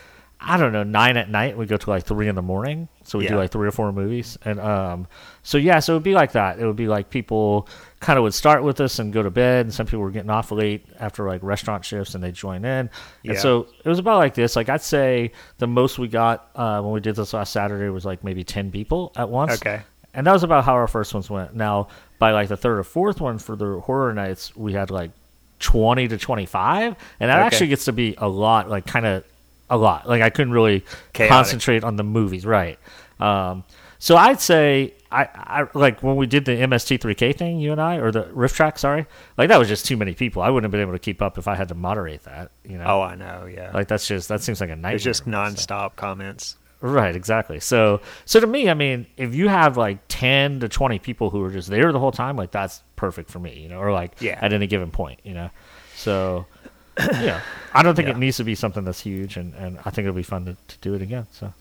I 0.46 0.58
don't 0.58 0.74
know 0.74 0.84
nine 0.84 1.16
at 1.16 1.30
night. 1.30 1.54
We 1.56 1.60
would 1.60 1.70
go 1.70 1.78
to 1.78 1.90
like 1.90 2.04
three 2.04 2.28
in 2.28 2.36
the 2.36 2.42
morning, 2.42 2.90
so 3.04 3.18
we 3.18 3.24
would 3.24 3.30
do 3.30 3.38
like 3.38 3.52
three 3.52 3.66
or 3.66 3.72
four 3.72 3.94
movies, 3.94 4.38
and 4.44 4.60
um, 4.60 5.08
so 5.42 5.58
yeah, 5.58 5.80
so 5.80 5.94
it 5.94 5.96
would 5.96 6.04
be 6.04 6.14
like 6.14 6.34
that. 6.34 6.60
It 6.60 6.66
would 6.66 6.76
be 6.76 6.88
like 6.90 7.10
people 7.10 7.70
kind 8.02 8.20
of 8.20 8.24
would 8.24 8.34
start 8.34 8.62
with 8.62 8.82
us 8.82 9.00
and 9.00 9.14
go 9.14 9.24
to 9.24 9.30
bed, 9.32 9.68
and 9.68 9.74
some 9.74 9.86
people 9.86 10.00
were 10.02 10.12
getting 10.12 10.30
off 10.30 10.52
late 10.52 10.86
after 11.00 11.26
like 11.26 11.42
restaurant 11.44 11.86
shifts, 11.86 12.14
and 12.14 12.22
they 12.22 12.34
join 12.34 12.66
in, 12.66 12.68
and 12.68 12.90
Yeah. 13.24 13.40
so 13.40 13.68
it 13.86 13.88
was 13.88 14.00
about 14.00 14.18
like 14.18 14.34
this. 14.34 14.58
Like 14.58 14.68
I'd 14.68 14.82
say 14.82 15.32
the 15.60 15.68
most 15.68 15.98
we 15.98 16.10
got 16.10 16.50
uh, 16.56 16.82
when 16.82 16.92
we 16.92 17.00
did 17.00 17.16
this 17.16 17.32
last 17.34 17.54
Saturday 17.54 17.88
was 17.88 18.04
like 18.04 18.22
maybe 18.26 18.44
ten 18.44 18.70
people 18.70 19.14
at 19.16 19.30
once. 19.30 19.54
Okay. 19.54 19.82
And 20.14 20.28
that 20.28 20.32
was 20.34 20.44
about 20.44 20.64
how 20.66 20.74
our 20.74 20.88
first 20.88 21.14
ones 21.14 21.30
went. 21.30 21.56
Now, 21.56 21.88
by 22.20 22.32
like 22.32 22.48
the 22.48 22.58
third 22.58 22.78
or 22.80 22.84
fourth 22.84 23.20
one 23.20 23.40
for 23.40 23.56
the 23.56 23.80
horror 23.80 24.14
nights, 24.14 24.56
we 24.56 24.74
had 24.74 24.92
like 24.92 25.12
20 25.60 26.08
to 26.10 26.18
25. 26.18 26.96
And 27.20 27.30
that 27.30 27.38
Okay. 27.40 27.46
actually 27.48 27.68
gets 27.68 27.86
to 27.86 27.94
be 27.94 28.16
a 28.18 28.28
lot, 28.28 28.70
like 28.70 28.86
kind 28.86 29.06
of 29.06 29.24
a 29.70 29.78
lot. 29.78 30.08
Like 30.08 30.22
I 30.22 30.30
couldn't 30.30 30.54
really 30.54 30.84
Chaotic. 31.14 31.32
concentrate 31.32 31.84
on 31.84 31.96
the 31.96 32.04
movies, 32.04 32.46
right? 32.46 32.78
Um, 33.20 33.64
so 34.00 34.18
I'd 34.18 34.42
say, 34.42 34.94
I, 35.12 35.30
I 35.34 35.68
like 35.74 36.04
when 36.04 36.16
we 36.18 36.28
did 36.28 36.44
the 36.46 36.52
MST3K 36.52 37.36
thing, 37.38 37.60
you 37.60 37.72
and 37.72 37.80
I, 37.82 37.96
or 37.98 38.12
the 38.12 38.24
RiffTrax, 38.26 38.80
sorry, 38.80 39.06
like 39.38 39.48
that 39.48 39.58
was 39.58 39.68
just 39.70 39.86
too 39.86 39.96
many 39.96 40.14
people. 40.14 40.42
I 40.42 40.50
wouldn't 40.50 40.66
have 40.66 40.72
been 40.72 40.82
able 40.82 40.92
to 40.94 41.00
keep 41.00 41.22
up 41.22 41.38
if 41.38 41.48
I 41.48 41.56
had 41.56 41.70
to 41.70 41.76
moderate 41.76 42.24
that, 42.24 42.52
you 42.68 42.78
know? 42.78 42.86
Oh, 42.86 43.02
I 43.02 43.16
know. 43.16 43.46
Yeah. 43.52 43.72
Like 43.74 43.88
that's 43.88 44.06
just, 44.08 44.28
that 44.30 44.42
seems 44.42 44.60
like 44.60 44.70
a 44.72 44.76
nightmare. 44.76 44.96
it's 44.96 45.04
just 45.04 45.24
So- 45.24 45.32
nonstop 45.32 45.96
comments. 45.96 46.58
Right, 46.86 47.16
exactly. 47.16 47.62
So, 47.62 48.02
so 48.26 48.42
to 48.42 48.46
me, 48.46 48.70
I 48.70 48.74
mean, 48.74 49.06
if 49.16 49.34
you 49.34 49.48
have 49.48 49.78
like 49.78 50.00
ten 50.10 50.60
to 50.60 50.68
twenty 50.68 51.00
people 51.00 51.30
who 51.30 51.42
are 51.44 51.50
just 51.50 51.70
there 51.70 51.94
the 51.94 52.00
whole 52.00 52.12
time, 52.12 52.36
like 52.36 52.52
that's 52.52 52.84
perfect 52.98 53.30
for 53.32 53.40
me, 53.40 53.58
you 53.58 53.70
know, 53.70 53.80
or 53.80 53.94
like 53.94 54.12
Yeah. 54.20 54.38
at 54.42 54.52
any 54.52 54.68
given 54.68 54.92
point, 54.92 55.22
you 55.24 55.34
know. 55.34 55.50
So, 55.96 56.46
yeah, 57.00 57.40
I 57.74 57.84
don't 57.84 57.96
think 57.96 58.10
Yeah. 58.10 58.16
it 58.16 58.18
needs 58.18 58.36
to 58.36 58.44
be 58.44 58.54
something 58.54 58.84
that's 58.84 59.00
huge, 59.00 59.38
and, 59.38 59.54
and 59.56 59.80
I 59.86 59.92
think 59.92 60.00
it'll 60.00 60.14
be 60.14 60.24
fun 60.24 60.44
to, 60.44 60.58
to 60.68 60.78
do 60.82 60.94
it 60.94 61.02
again. 61.02 61.26
So, 61.32 61.54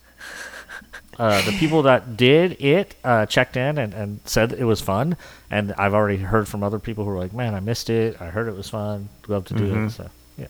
uh, 1.21 1.41
the 1.43 1.53
people 1.53 1.83
that 1.83 2.17
did 2.17 2.61
it 2.61 2.97
uh, 3.05 3.25
checked 3.27 3.57
in 3.57 3.79
and, 3.79 3.95
and 3.95 4.19
said 4.25 4.53
it 4.53 4.65
was 4.65 4.81
fun, 4.81 5.17
and 5.53 5.73
I've 5.79 5.95
already 5.95 6.17
heard 6.19 6.49
from 6.49 6.65
other 6.65 6.81
people 6.81 7.05
who 7.05 7.11
were 7.11 7.19
like, 7.19 7.33
"Man, 7.33 7.55
I 7.55 7.61
missed 7.61 7.91
it. 7.91 8.21
I 8.21 8.27
heard 8.31 8.49
it 8.49 8.57
was 8.57 8.69
fun. 8.69 9.09
Love 9.29 9.45
to 9.47 9.55
do 9.55 9.71
Mhm. 9.73 9.87
it." 9.87 9.91
So, 9.93 10.11
yeah. 10.37 10.47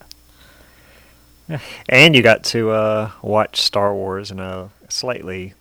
And 1.88 2.14
you 2.14 2.22
got 2.22 2.44
to 2.44 2.70
uh, 2.70 3.10
watch 3.22 3.60
Star 3.60 3.94
Wars 3.94 4.30
in 4.30 4.38
a 4.40 4.70
slightly 4.88 5.54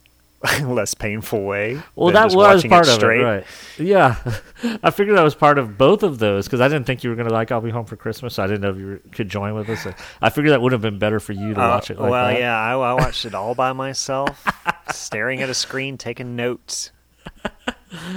less 0.64 0.94
painful 0.96 1.44
way. 1.44 1.80
Well, 1.96 2.12
that 2.14 2.34
was 2.34 2.64
part 2.66 2.88
of 2.88 2.94
straight. 2.96 3.22
it, 3.22 3.24
right? 3.24 3.44
Yeah, 3.78 4.16
I 4.84 4.90
figured 4.92 5.16
that 5.18 5.24
was 5.24 5.36
part 5.36 5.58
of 5.58 5.78
both 5.78 6.02
of 6.04 6.18
those 6.20 6.46
because 6.46 6.62
I 6.62 6.68
didn't 6.68 6.86
think 6.86 7.04
you 7.04 7.10
were 7.12 7.16
going 7.16 7.28
to 7.28 7.34
like 7.34 7.52
"I'll 7.52 7.62
Be 7.62 7.70
Home 7.70 7.86
for 7.86 7.96
Christmas." 7.96 8.36
So 8.36 8.44
I 8.44 8.48
didn't 8.48 8.62
know 8.62 8.70
if 8.72 8.78
you 8.78 8.86
were, 8.88 9.02
could 9.12 9.30
join 9.30 9.54
with 9.54 9.70
us. 9.70 9.86
I 10.22 10.30
figured 10.30 10.52
that 10.54 10.62
would 10.62 10.72
have 10.72 10.82
been 10.82 10.98
better 11.00 11.20
for 11.20 11.34
you 11.34 11.54
to 11.54 11.62
Uh, 11.62 11.68
watch 11.70 11.92
it. 11.92 12.00
Like 12.00 12.10
well, 12.12 12.28
that. 12.28 12.40
yeah, 12.40 12.58
I, 12.58 12.72
I 12.74 12.94
watched 12.96 13.26
it 13.26 13.36
all 13.36 13.54
by 13.54 13.72
myself, 13.74 14.44
staring 14.92 15.42
at 15.42 15.50
a 15.50 15.54
screen, 15.54 15.98
taking 15.98 16.36
notes. 16.36 16.92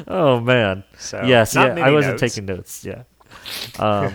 Oh 0.07 0.41
man. 0.41 0.85
So 0.99 1.23
yes, 1.25 1.55
yeah. 1.55 1.75
I 1.75 1.91
wasn't 1.91 2.15
notes. 2.15 2.21
taking 2.35 2.47
notes. 2.47 2.85
Yeah. 2.85 3.03
Um, 3.79 4.15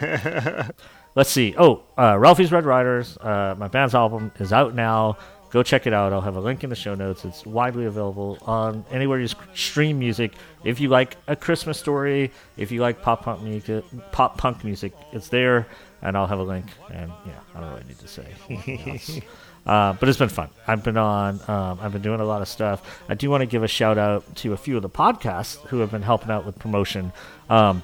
let's 1.19 1.29
see. 1.29 1.53
Oh, 1.57 1.83
uh, 1.97 2.17
Ralphie's 2.17 2.49
Red 2.49 2.63
Riders. 2.63 3.17
Uh, 3.17 3.53
my 3.57 3.67
band's 3.67 3.93
album 3.93 4.31
is 4.39 4.53
out 4.53 4.73
now. 4.73 5.17
Go 5.49 5.63
check 5.63 5.85
it 5.85 5.91
out. 5.91 6.13
I'll 6.13 6.21
have 6.21 6.37
a 6.37 6.39
link 6.39 6.63
in 6.63 6.69
the 6.69 6.77
show 6.77 6.95
notes. 6.95 7.25
It's 7.25 7.45
widely 7.45 7.83
available 7.83 8.37
on 8.43 8.85
anywhere 8.89 9.19
you 9.19 9.27
stream 9.53 9.99
music. 9.99 10.31
If 10.63 10.79
you 10.79 10.87
like 10.87 11.17
a 11.27 11.35
Christmas 11.35 11.77
story, 11.77 12.31
if 12.55 12.71
you 12.71 12.79
like 12.79 13.01
pop 13.01 13.25
punk 13.25 13.41
music, 13.41 13.83
pop 14.13 14.37
punk 14.37 14.63
music, 14.63 14.93
it's 15.11 15.27
there, 15.27 15.67
and 16.01 16.15
I'll 16.15 16.25
have 16.25 16.39
a 16.39 16.43
link. 16.43 16.67
And 16.89 17.11
yeah, 17.25 17.33
I 17.53 17.59
don't 17.59 17.69
really 17.71 17.83
need 17.89 17.99
to 17.99 18.07
say. 18.07 19.21
Uh, 19.65 19.93
but 19.93 20.07
it's 20.07 20.17
been 20.17 20.29
fun. 20.29 20.49
I've 20.65 20.83
been 20.83 20.97
on. 20.97 21.41
Um, 21.47 21.79
I've 21.81 21.91
been 21.91 22.01
doing 22.01 22.21
a 22.21 22.25
lot 22.25 22.41
of 22.41 22.47
stuff. 22.47 23.03
I 23.07 23.13
do 23.13 23.29
want 23.29 23.41
to 23.41 23.45
give 23.45 23.61
a 23.61 23.67
shout 23.67 23.99
out 23.99 24.37
to 24.37 24.53
a 24.53 24.57
few 24.57 24.77
of 24.77 24.81
the 24.81 24.89
podcasts 24.89 25.57
who 25.67 25.79
have 25.79 25.91
been 25.91 26.01
helping 26.01 26.31
out 26.31 26.45
with 26.45 26.57
promotion. 26.57 27.11
Um, 27.49 27.83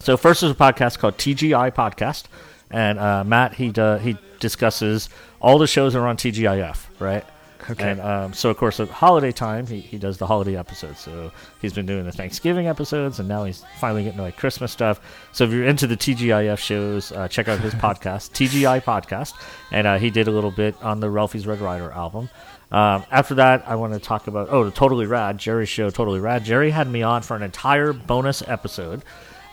so 0.00 0.16
first 0.16 0.42
is 0.42 0.50
a 0.50 0.54
podcast 0.54 0.98
called 0.98 1.18
TGI 1.18 1.72
Podcast, 1.72 2.24
and 2.70 2.98
uh, 2.98 3.24
Matt 3.24 3.54
he 3.54 3.70
do, 3.70 3.96
he 3.96 4.16
discusses 4.38 5.08
all 5.40 5.58
the 5.58 5.66
shows 5.66 5.92
that 5.92 6.00
are 6.00 6.06
on 6.06 6.16
TGIF, 6.16 6.78
right? 6.98 7.24
Okay. 7.68 7.90
And 7.90 8.00
um, 8.00 8.32
so 8.32 8.50
of 8.50 8.56
course 8.56 8.80
at 8.80 8.88
holiday 8.88 9.32
time 9.32 9.66
he, 9.66 9.80
he 9.80 9.98
does 9.98 10.18
the 10.18 10.26
holiday 10.26 10.56
episodes. 10.56 10.98
So 10.98 11.30
he's 11.60 11.72
been 11.72 11.86
doing 11.86 12.04
the 12.04 12.12
Thanksgiving 12.12 12.66
episodes, 12.66 13.18
and 13.18 13.28
now 13.28 13.44
he's 13.44 13.64
finally 13.78 14.02
getting 14.04 14.16
to 14.16 14.22
like 14.22 14.36
Christmas 14.36 14.72
stuff. 14.72 15.00
So 15.32 15.44
if 15.44 15.50
you're 15.50 15.66
into 15.66 15.86
the 15.86 15.96
TGIF 15.96 16.58
shows, 16.58 17.12
uh, 17.12 17.28
check 17.28 17.48
out 17.48 17.60
his 17.60 17.74
podcast, 17.86 18.32
TGI 18.32 18.82
Podcast, 18.82 19.34
and 19.70 19.86
uh, 19.86 19.98
he 19.98 20.10
did 20.10 20.26
a 20.26 20.30
little 20.30 20.50
bit 20.50 20.74
on 20.82 21.00
the 21.00 21.10
Ralphie's 21.10 21.46
Red 21.46 21.60
Rider 21.60 21.90
album. 21.92 22.30
Um, 22.72 23.04
after 23.10 23.34
that, 23.34 23.68
I 23.68 23.74
want 23.74 23.94
to 23.94 23.98
talk 23.98 24.26
about 24.26 24.48
oh, 24.50 24.64
the 24.64 24.70
Totally 24.70 25.06
Rad 25.06 25.38
Jerry 25.38 25.66
show, 25.66 25.90
Totally 25.90 26.20
Rad. 26.20 26.44
Jerry 26.44 26.70
had 26.70 26.88
me 26.88 27.02
on 27.02 27.22
for 27.22 27.36
an 27.36 27.42
entire 27.42 27.92
bonus 27.92 28.42
episode. 28.46 29.02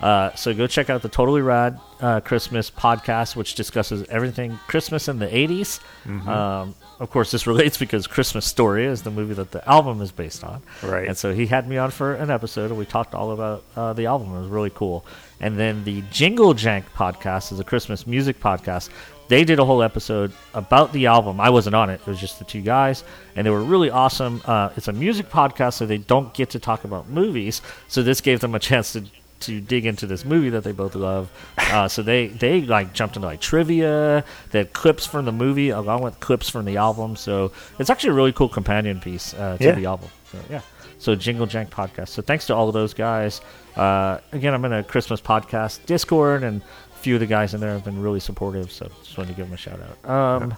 Uh, 0.02 0.34
so 0.36 0.54
go 0.54 0.68
check 0.68 0.90
out 0.90 1.02
the 1.02 1.10
Totally 1.10 1.42
Rad 1.42 1.80
uh, 2.00 2.20
Christmas 2.20 2.70
podcast, 2.70 3.36
which 3.36 3.56
discusses 3.56 4.08
everything 4.10 4.60
Christmas 4.68 5.08
in 5.08 5.18
the 5.20 5.28
80s. 5.28 5.80
Um, 6.28 6.76
of 7.00 7.10
course, 7.10 7.32
this 7.32 7.48
relates 7.48 7.78
because 7.78 8.06
Christmas 8.06 8.46
Story 8.46 8.86
is 8.86 9.02
the 9.02 9.12
movie 9.12 9.34
that 9.34 9.52
the 9.52 9.68
album 9.68 10.02
is 10.02 10.12
based 10.12 10.44
on. 10.44 10.62
Right. 10.84 11.08
And 11.08 11.18
so 11.18 11.34
he 11.34 11.48
had 11.48 11.68
me 11.68 11.78
on 11.78 11.92
for 11.92 12.14
an 12.14 12.30
episode, 12.30 12.70
and 12.70 12.78
we 12.78 12.86
talked 12.86 13.16
all 13.16 13.32
about 13.32 13.64
uh, 13.76 13.94
the 13.94 14.06
album. 14.06 14.36
It 14.36 14.40
was 14.40 14.50
really 14.50 14.70
cool. 14.70 15.06
And 15.40 15.58
then 15.58 15.84
the 15.84 16.04
Jingle 16.12 16.54
Jank 16.54 16.86
podcast 16.96 17.52
is 17.52 17.60
a 17.60 17.64
Christmas 17.64 18.06
music 18.06 18.40
podcast. 18.40 18.90
They 19.30 19.44
did 19.44 19.60
a 19.60 19.66
whole 19.66 19.84
episode 19.84 20.32
about 20.54 20.94
the 20.94 21.08
album. 21.08 21.42
I 21.42 21.50
wasn't 21.50 21.76
on 21.76 21.90
it. 21.90 22.00
It 22.00 22.08
was 22.08 22.20
just 22.20 22.40
the 22.40 22.46
two 22.46 22.62
guys, 22.62 23.04
and 23.36 23.46
they 23.46 23.52
were 23.52 23.64
really 23.64 23.90
awesome. 23.90 24.42
Uh, 24.46 24.70
it's 24.78 24.88
a 24.88 24.94
music 24.94 25.30
podcast, 25.30 25.74
so 25.74 25.86
they 25.86 25.98
don't 25.98 26.34
get 26.34 26.52
to 26.52 26.60
talk 26.60 26.86
about 26.86 27.10
movies. 27.10 27.62
So 27.90 28.04
this 28.04 28.22
gave 28.22 28.40
them 28.40 28.56
a 28.56 28.60
chance 28.60 28.94
to 28.94 29.04
to 29.42 29.62
dig 29.62 29.86
into 29.86 30.08
this 30.08 30.26
movie 30.26 30.50
that 30.50 30.64
they 30.64 30.72
both 30.72 30.96
love. 30.96 31.30
Uh, 31.58 31.88
so 31.88 32.02
they 32.02 32.28
they 32.28 32.62
like 32.62 32.94
jumped 32.94 33.16
into 33.16 33.28
like 33.28 33.42
trivia. 33.42 34.24
They 34.52 34.60
had 34.60 34.74
clips 34.74 35.06
from 35.06 35.26
the 35.26 35.32
movie 35.32 35.70
along 35.70 36.02
with 36.02 36.20
clips 36.20 36.50
from 36.50 36.66
the 36.66 36.78
album. 36.78 37.16
So 37.16 37.52
it's 37.80 37.90
actually 37.90 38.12
a 38.12 38.14
really 38.14 38.32
cool 38.32 38.50
companion 38.50 39.00
piece 39.00 39.34
uh, 39.34 39.58
to 39.58 39.64
Yeah. 39.64 39.72
the 39.74 39.86
album. 39.86 40.10
So, 40.32 40.40
yeah. 40.50 40.62
So 41.00 41.14
Jingle 41.16 41.46
Jank 41.46 41.70
podcast. 41.70 42.10
So 42.10 42.22
thanks 42.22 42.48
to 42.48 42.56
all 42.56 42.68
of 42.68 42.74
those 42.74 42.94
guys. 42.94 43.42
Uh, 43.76 44.18
again, 44.32 44.54
I'm 44.54 44.66
in 44.66 44.74
a 44.74 44.84
Christmas 44.84 45.22
podcast 45.22 45.86
Discord, 45.86 46.44
and 46.44 46.62
a 46.62 46.98
few 46.98 47.14
of 47.14 47.20
the 47.20 47.28
guys 47.28 47.54
in 47.54 47.60
there 47.62 47.72
have 47.74 47.86
been 47.86 48.02
really 48.02 48.20
supportive. 48.20 48.72
So 48.72 48.90
just 49.04 49.18
wanted 49.18 49.32
to 49.32 49.36
give 49.38 49.46
them 49.46 49.54
a 49.54 49.58
shout 49.58 49.80
out. 50.06 50.10
Um, 50.10 50.58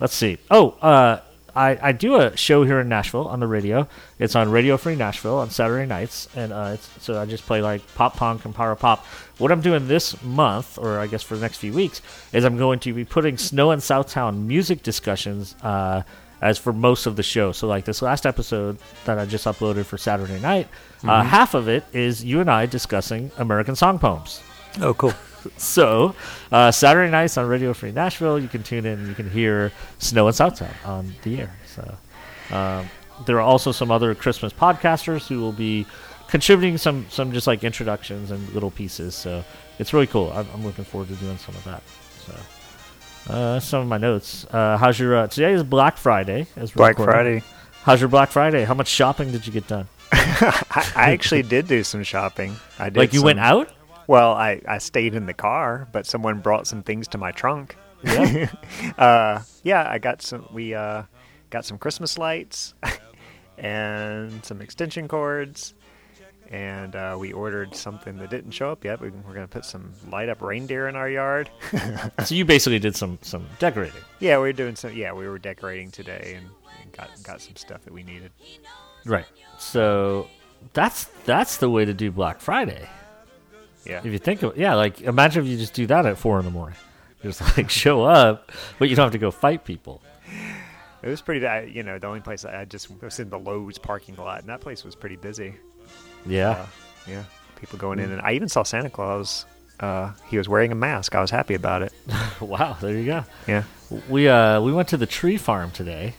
Let's 0.00 0.14
see. 0.14 0.38
Oh, 0.50 0.70
uh, 0.80 1.20
I, 1.54 1.78
I 1.80 1.92
do 1.92 2.16
a 2.16 2.36
show 2.36 2.64
here 2.64 2.80
in 2.80 2.88
Nashville 2.88 3.26
on 3.28 3.40
the 3.40 3.46
radio. 3.46 3.88
It's 4.18 4.34
on 4.36 4.50
Radio 4.50 4.76
Free 4.76 4.96
Nashville 4.96 5.38
on 5.38 5.50
Saturday 5.50 5.86
nights, 5.86 6.28
and 6.34 6.52
uh, 6.52 6.72
it's, 6.74 6.88
so 7.02 7.20
I 7.20 7.26
just 7.26 7.46
play 7.46 7.62
like 7.62 7.82
pop 7.94 8.16
punk 8.16 8.44
and 8.44 8.54
power 8.54 8.74
pop. 8.76 9.04
What 9.38 9.50
I'm 9.52 9.60
doing 9.60 9.88
this 9.88 10.20
month, 10.22 10.78
or 10.78 10.98
I 10.98 11.06
guess 11.06 11.22
for 11.22 11.34
the 11.34 11.40
next 11.40 11.58
few 11.58 11.72
weeks, 11.72 12.02
is 12.32 12.44
I'm 12.44 12.56
going 12.56 12.78
to 12.80 12.92
be 12.92 13.04
putting 13.04 13.38
Snow 13.38 13.70
in 13.70 13.80
Southtown 13.80 14.46
music 14.46 14.82
discussions 14.82 15.54
uh, 15.62 16.02
as 16.40 16.58
for 16.58 16.72
most 16.72 17.06
of 17.06 17.16
the 17.16 17.22
show. 17.22 17.52
So 17.52 17.66
like 17.66 17.84
this 17.84 18.02
last 18.02 18.26
episode 18.26 18.78
that 19.04 19.18
I 19.18 19.26
just 19.26 19.46
uploaded 19.46 19.84
for 19.86 19.98
Saturday 19.98 20.40
night, 20.40 20.68
uh, 21.04 21.22
half 21.22 21.54
of 21.54 21.68
it 21.68 21.84
is 21.92 22.24
you 22.24 22.40
and 22.40 22.50
I 22.50 22.66
discussing 22.66 23.30
American 23.38 23.76
song 23.76 23.98
poems. 23.98 24.42
Oh, 24.80 24.94
cool. 24.94 25.14
So, 25.56 26.14
uh, 26.52 26.70
Saturday 26.70 27.10
nights 27.10 27.36
on 27.38 27.46
Radio 27.46 27.72
Free 27.72 27.92
Nashville, 27.92 28.38
you 28.38 28.48
can 28.48 28.62
tune 28.62 28.86
in. 28.86 29.06
You 29.08 29.14
can 29.14 29.30
hear 29.30 29.72
Snow 29.98 30.28
in 30.28 30.34
Southtown 30.34 30.72
on 30.84 31.14
the 31.22 31.40
air. 31.40 31.56
So, 31.66 31.96
um, 32.54 32.88
there 33.26 33.36
are 33.36 33.42
also 33.42 33.72
some 33.72 33.90
other 33.90 34.14
Christmas 34.14 34.52
podcasters 34.52 35.26
who 35.26 35.40
will 35.40 35.52
be 35.52 35.86
contributing 36.28 36.78
some 36.78 37.06
some 37.10 37.32
just 37.32 37.46
like 37.46 37.64
introductions 37.64 38.30
and 38.30 38.48
little 38.50 38.70
pieces. 38.70 39.14
So 39.14 39.44
it's 39.78 39.92
really 39.92 40.06
cool. 40.06 40.32
I'm, 40.32 40.46
I'm 40.54 40.64
looking 40.64 40.84
forward 40.84 41.08
to 41.08 41.14
doing 41.16 41.38
some 41.38 41.54
of 41.54 41.64
that. 41.64 41.82
So, 42.26 43.32
uh, 43.32 43.60
some 43.60 43.82
of 43.82 43.88
my 43.88 43.98
notes. 43.98 44.46
Uh, 44.50 44.76
how's 44.76 44.98
your 44.98 45.16
uh, 45.16 45.26
today 45.26 45.52
is 45.52 45.62
Black 45.62 45.96
Friday? 45.96 46.46
As 46.56 46.70
Black 46.70 46.98
recording. 46.98 47.40
Friday. 47.40 47.44
How's 47.82 48.00
your 48.00 48.08
Black 48.08 48.30
Friday? 48.30 48.64
How 48.64 48.74
much 48.74 48.88
shopping 48.88 49.32
did 49.32 49.46
you 49.46 49.52
get 49.52 49.66
done? 49.66 49.88
I, 50.12 50.92
I 50.94 51.12
actually 51.12 51.42
did 51.42 51.66
do 51.66 51.82
some 51.82 52.02
shopping. 52.02 52.56
I 52.78 52.90
did. 52.90 52.98
like 52.98 53.12
you 53.12 53.22
went 53.22 53.38
out? 53.38 53.70
Well, 54.10 54.32
I, 54.32 54.60
I 54.66 54.78
stayed 54.78 55.14
in 55.14 55.26
the 55.26 55.34
car, 55.34 55.86
but 55.92 56.04
someone 56.04 56.40
brought 56.40 56.66
some 56.66 56.82
things 56.82 57.06
to 57.08 57.18
my 57.18 57.30
trunk. 57.30 57.76
Yeah. 58.02 58.50
Uh, 58.98 59.42
yeah, 59.62 59.88
I 59.88 59.98
got 59.98 60.20
some. 60.20 60.48
We 60.52 60.74
uh, 60.74 61.04
got 61.50 61.64
some 61.64 61.78
Christmas 61.78 62.18
lights 62.18 62.74
and 63.58 64.44
some 64.44 64.60
extension 64.60 65.06
cords, 65.06 65.74
and 66.50 66.96
uh, 66.96 67.16
we 67.20 67.32
ordered 67.32 67.76
something 67.76 68.18
that 68.18 68.30
didn't 68.30 68.50
show 68.50 68.72
up 68.72 68.84
yet. 68.84 69.00
We, 69.00 69.10
we're 69.10 69.34
gonna 69.34 69.46
put 69.46 69.64
some 69.64 69.92
light 70.10 70.28
up 70.28 70.42
reindeer 70.42 70.88
in 70.88 70.96
our 70.96 71.08
yard. 71.08 71.48
so 72.24 72.34
you 72.34 72.44
basically 72.44 72.80
did 72.80 72.96
some 72.96 73.16
some 73.22 73.46
decorating. 73.60 74.00
yeah, 74.18 74.38
we 74.38 74.42
were 74.42 74.52
doing 74.52 74.74
some. 74.74 74.92
Yeah, 74.92 75.12
we 75.12 75.28
were 75.28 75.38
decorating 75.38 75.92
today 75.92 76.34
and, 76.36 76.48
and 76.82 76.92
got 76.92 77.10
got 77.22 77.40
some 77.40 77.54
stuff 77.54 77.84
that 77.84 77.92
we 77.92 78.02
needed. 78.02 78.32
Right. 79.04 79.26
So 79.58 80.26
that's 80.72 81.04
that's 81.26 81.58
the 81.58 81.70
way 81.70 81.84
to 81.84 81.94
do 81.94 82.10
Black 82.10 82.40
Friday. 82.40 82.88
Yeah, 83.90 84.00
If 84.04 84.12
you 84.12 84.18
think 84.18 84.42
of 84.42 84.56
yeah, 84.56 84.74
like 84.74 85.00
imagine 85.02 85.44
if 85.44 85.50
you 85.50 85.58
just 85.58 85.74
do 85.74 85.86
that 85.88 86.06
at 86.06 86.16
four 86.16 86.38
in 86.38 86.44
the 86.44 86.50
morning. 86.50 86.76
Just 87.22 87.42
like 87.58 87.68
show 87.68 88.02
up, 88.04 88.50
but 88.78 88.88
you 88.88 88.96
don't 88.96 89.04
have 89.04 89.12
to 89.12 89.18
go 89.18 89.30
fight 89.30 89.62
people. 89.66 90.00
it 91.02 91.08
was 91.08 91.20
pretty. 91.20 91.44
You 91.70 91.82
know, 91.82 91.98
the 91.98 92.06
only 92.06 92.20
place 92.20 92.46
I, 92.46 92.62
I 92.62 92.64
just 92.64 92.88
was 93.02 93.20
in 93.20 93.28
the 93.28 93.38
Lowe's 93.38 93.76
parking 93.76 94.16
lot, 94.16 94.40
and 94.40 94.48
that 94.48 94.62
place 94.62 94.84
was 94.84 94.94
pretty 94.94 95.16
busy. 95.16 95.54
Yeah. 96.24 96.50
Uh, 96.50 96.66
yeah, 97.06 97.24
people 97.56 97.78
going 97.78 97.98
in, 97.98 98.10
and 98.10 98.22
I 98.22 98.32
even 98.32 98.48
saw 98.48 98.62
Santa 98.62 98.88
Claus. 98.88 99.44
Uh, 99.80 100.12
he 100.28 100.38
was 100.38 100.48
wearing 100.48 100.72
a 100.72 100.74
mask. 100.74 101.14
I 101.14 101.20
was 101.20 101.30
happy 101.30 101.52
about 101.52 101.82
it. 101.82 101.92
wow, 102.40 102.78
there 102.80 102.96
you 102.96 103.04
go. 103.04 103.24
Yeah. 103.46 103.64
We 104.08 104.26
uh 104.28 104.62
we 104.62 104.72
went 104.72 104.88
to 104.88 104.96
the 104.96 105.06
tree 105.06 105.36
farm 105.36 105.70
today. 105.72 106.14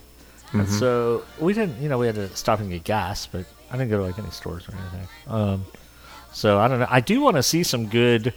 And 0.52 0.68
so 0.68 1.24
we 1.40 1.52
didn't 1.54 1.80
you 1.80 1.88
know, 1.88 1.98
we 1.98 2.06
had 2.06 2.14
to 2.16 2.28
stop 2.36 2.60
and 2.60 2.70
get 2.70 2.84
gas, 2.84 3.26
but 3.26 3.44
I 3.70 3.76
didn't 3.76 3.90
go 3.90 3.98
to 3.98 4.04
like 4.04 4.18
any 4.18 4.30
stores 4.30 4.68
or 4.68 4.74
anything. 4.76 5.08
Um 5.26 5.64
so 6.32 6.58
I 6.58 6.68
don't 6.68 6.80
know. 6.80 6.86
I 6.90 7.00
do 7.00 7.20
want 7.20 7.36
to 7.36 7.42
see 7.42 7.62
some 7.62 7.86
good 7.88 8.34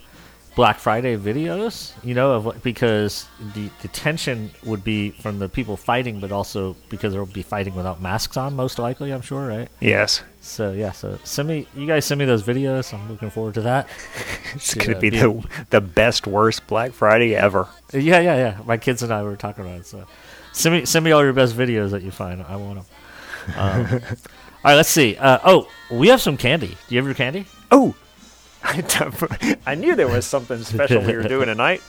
Black 0.56 0.80
Friday 0.80 1.18
videos, 1.18 1.92
you 2.02 2.14
know, 2.14 2.32
of 2.34 2.46
what, 2.46 2.64
because 2.64 3.28
the, 3.54 3.70
the 3.82 3.90
tension 3.90 4.52
would 4.64 4.86
be 4.86 5.10
from 5.12 5.38
the 5.40 5.50
people 5.50 5.75
fighting, 5.75 6.22
but 6.22 6.32
also 6.32 6.78
because 6.88 7.12
they'll 7.14 7.25
be 7.25 7.42
fighting 7.42 7.75
without 7.75 8.02
masks 8.02 8.38
on, 8.38 8.56
most 8.56 8.80
likely, 8.80 9.12
I'm 9.12 9.22
sure, 9.22 9.46
right? 9.48 9.68
Yes. 9.82 10.24
So 10.40 10.72
yeah, 10.72 10.94
so 10.94 11.20
send 11.25 11.50
me, 11.50 11.68
you 11.75 11.86
guys 11.86 12.06
send 12.06 12.20
me 12.20 12.25
those 12.25 12.44
videos. 12.44 12.94
I'm 12.94 13.10
looking 13.12 13.30
forward 13.32 13.56
to 13.56 13.62
that. 13.62 13.90
It's 14.56 14.74
Yeah, 14.78 14.86
gonna 14.86 15.00
be 15.00 15.10
be- 15.10 15.20
the 15.20 15.44
the 15.72 15.82
best 15.82 16.25
worst 16.25 16.66
Black 16.68 16.94
Friday 16.94 17.36
ever. 17.36 17.68
Yeah, 17.92 18.22
yeah, 18.22 18.36
yeah. 18.38 18.58
My 18.66 18.78
kids 18.78 19.04
and 19.04 19.12
I 19.12 19.22
were 19.24 19.36
talking 19.36 19.66
about 19.66 19.80
it. 19.82 19.86
So 19.86 20.06
send 20.54 20.75
me 20.75 20.86
send 20.86 21.04
me 21.04 21.12
all 21.12 21.22
your 21.22 21.34
best 21.34 21.54
videos 21.58 21.92
that 21.92 22.02
you 22.04 22.12
find. 22.12 22.42
I 22.42 22.56
want 22.56 22.75
them. 22.75 22.86
Um, 23.58 24.02
all 24.65 24.72
right, 24.72 24.77
let's 24.77 24.89
see. 24.89 25.15
Uh, 25.15 25.38
oh, 25.43 25.69
we 25.91 26.07
have 26.07 26.19
some 26.19 26.38
candy. 26.38 26.69
Do 26.88 26.95
you 26.95 26.98
have 26.98 27.05
your 27.05 27.13
candy? 27.13 27.45
Oh, 27.69 27.93
I 28.63 29.75
knew 29.75 29.95
there 29.95 30.07
was 30.07 30.25
something 30.25 30.63
special 30.63 31.03
we 31.03 31.13
were 31.13 31.22
doing 31.22 31.45
tonight. 31.45 31.84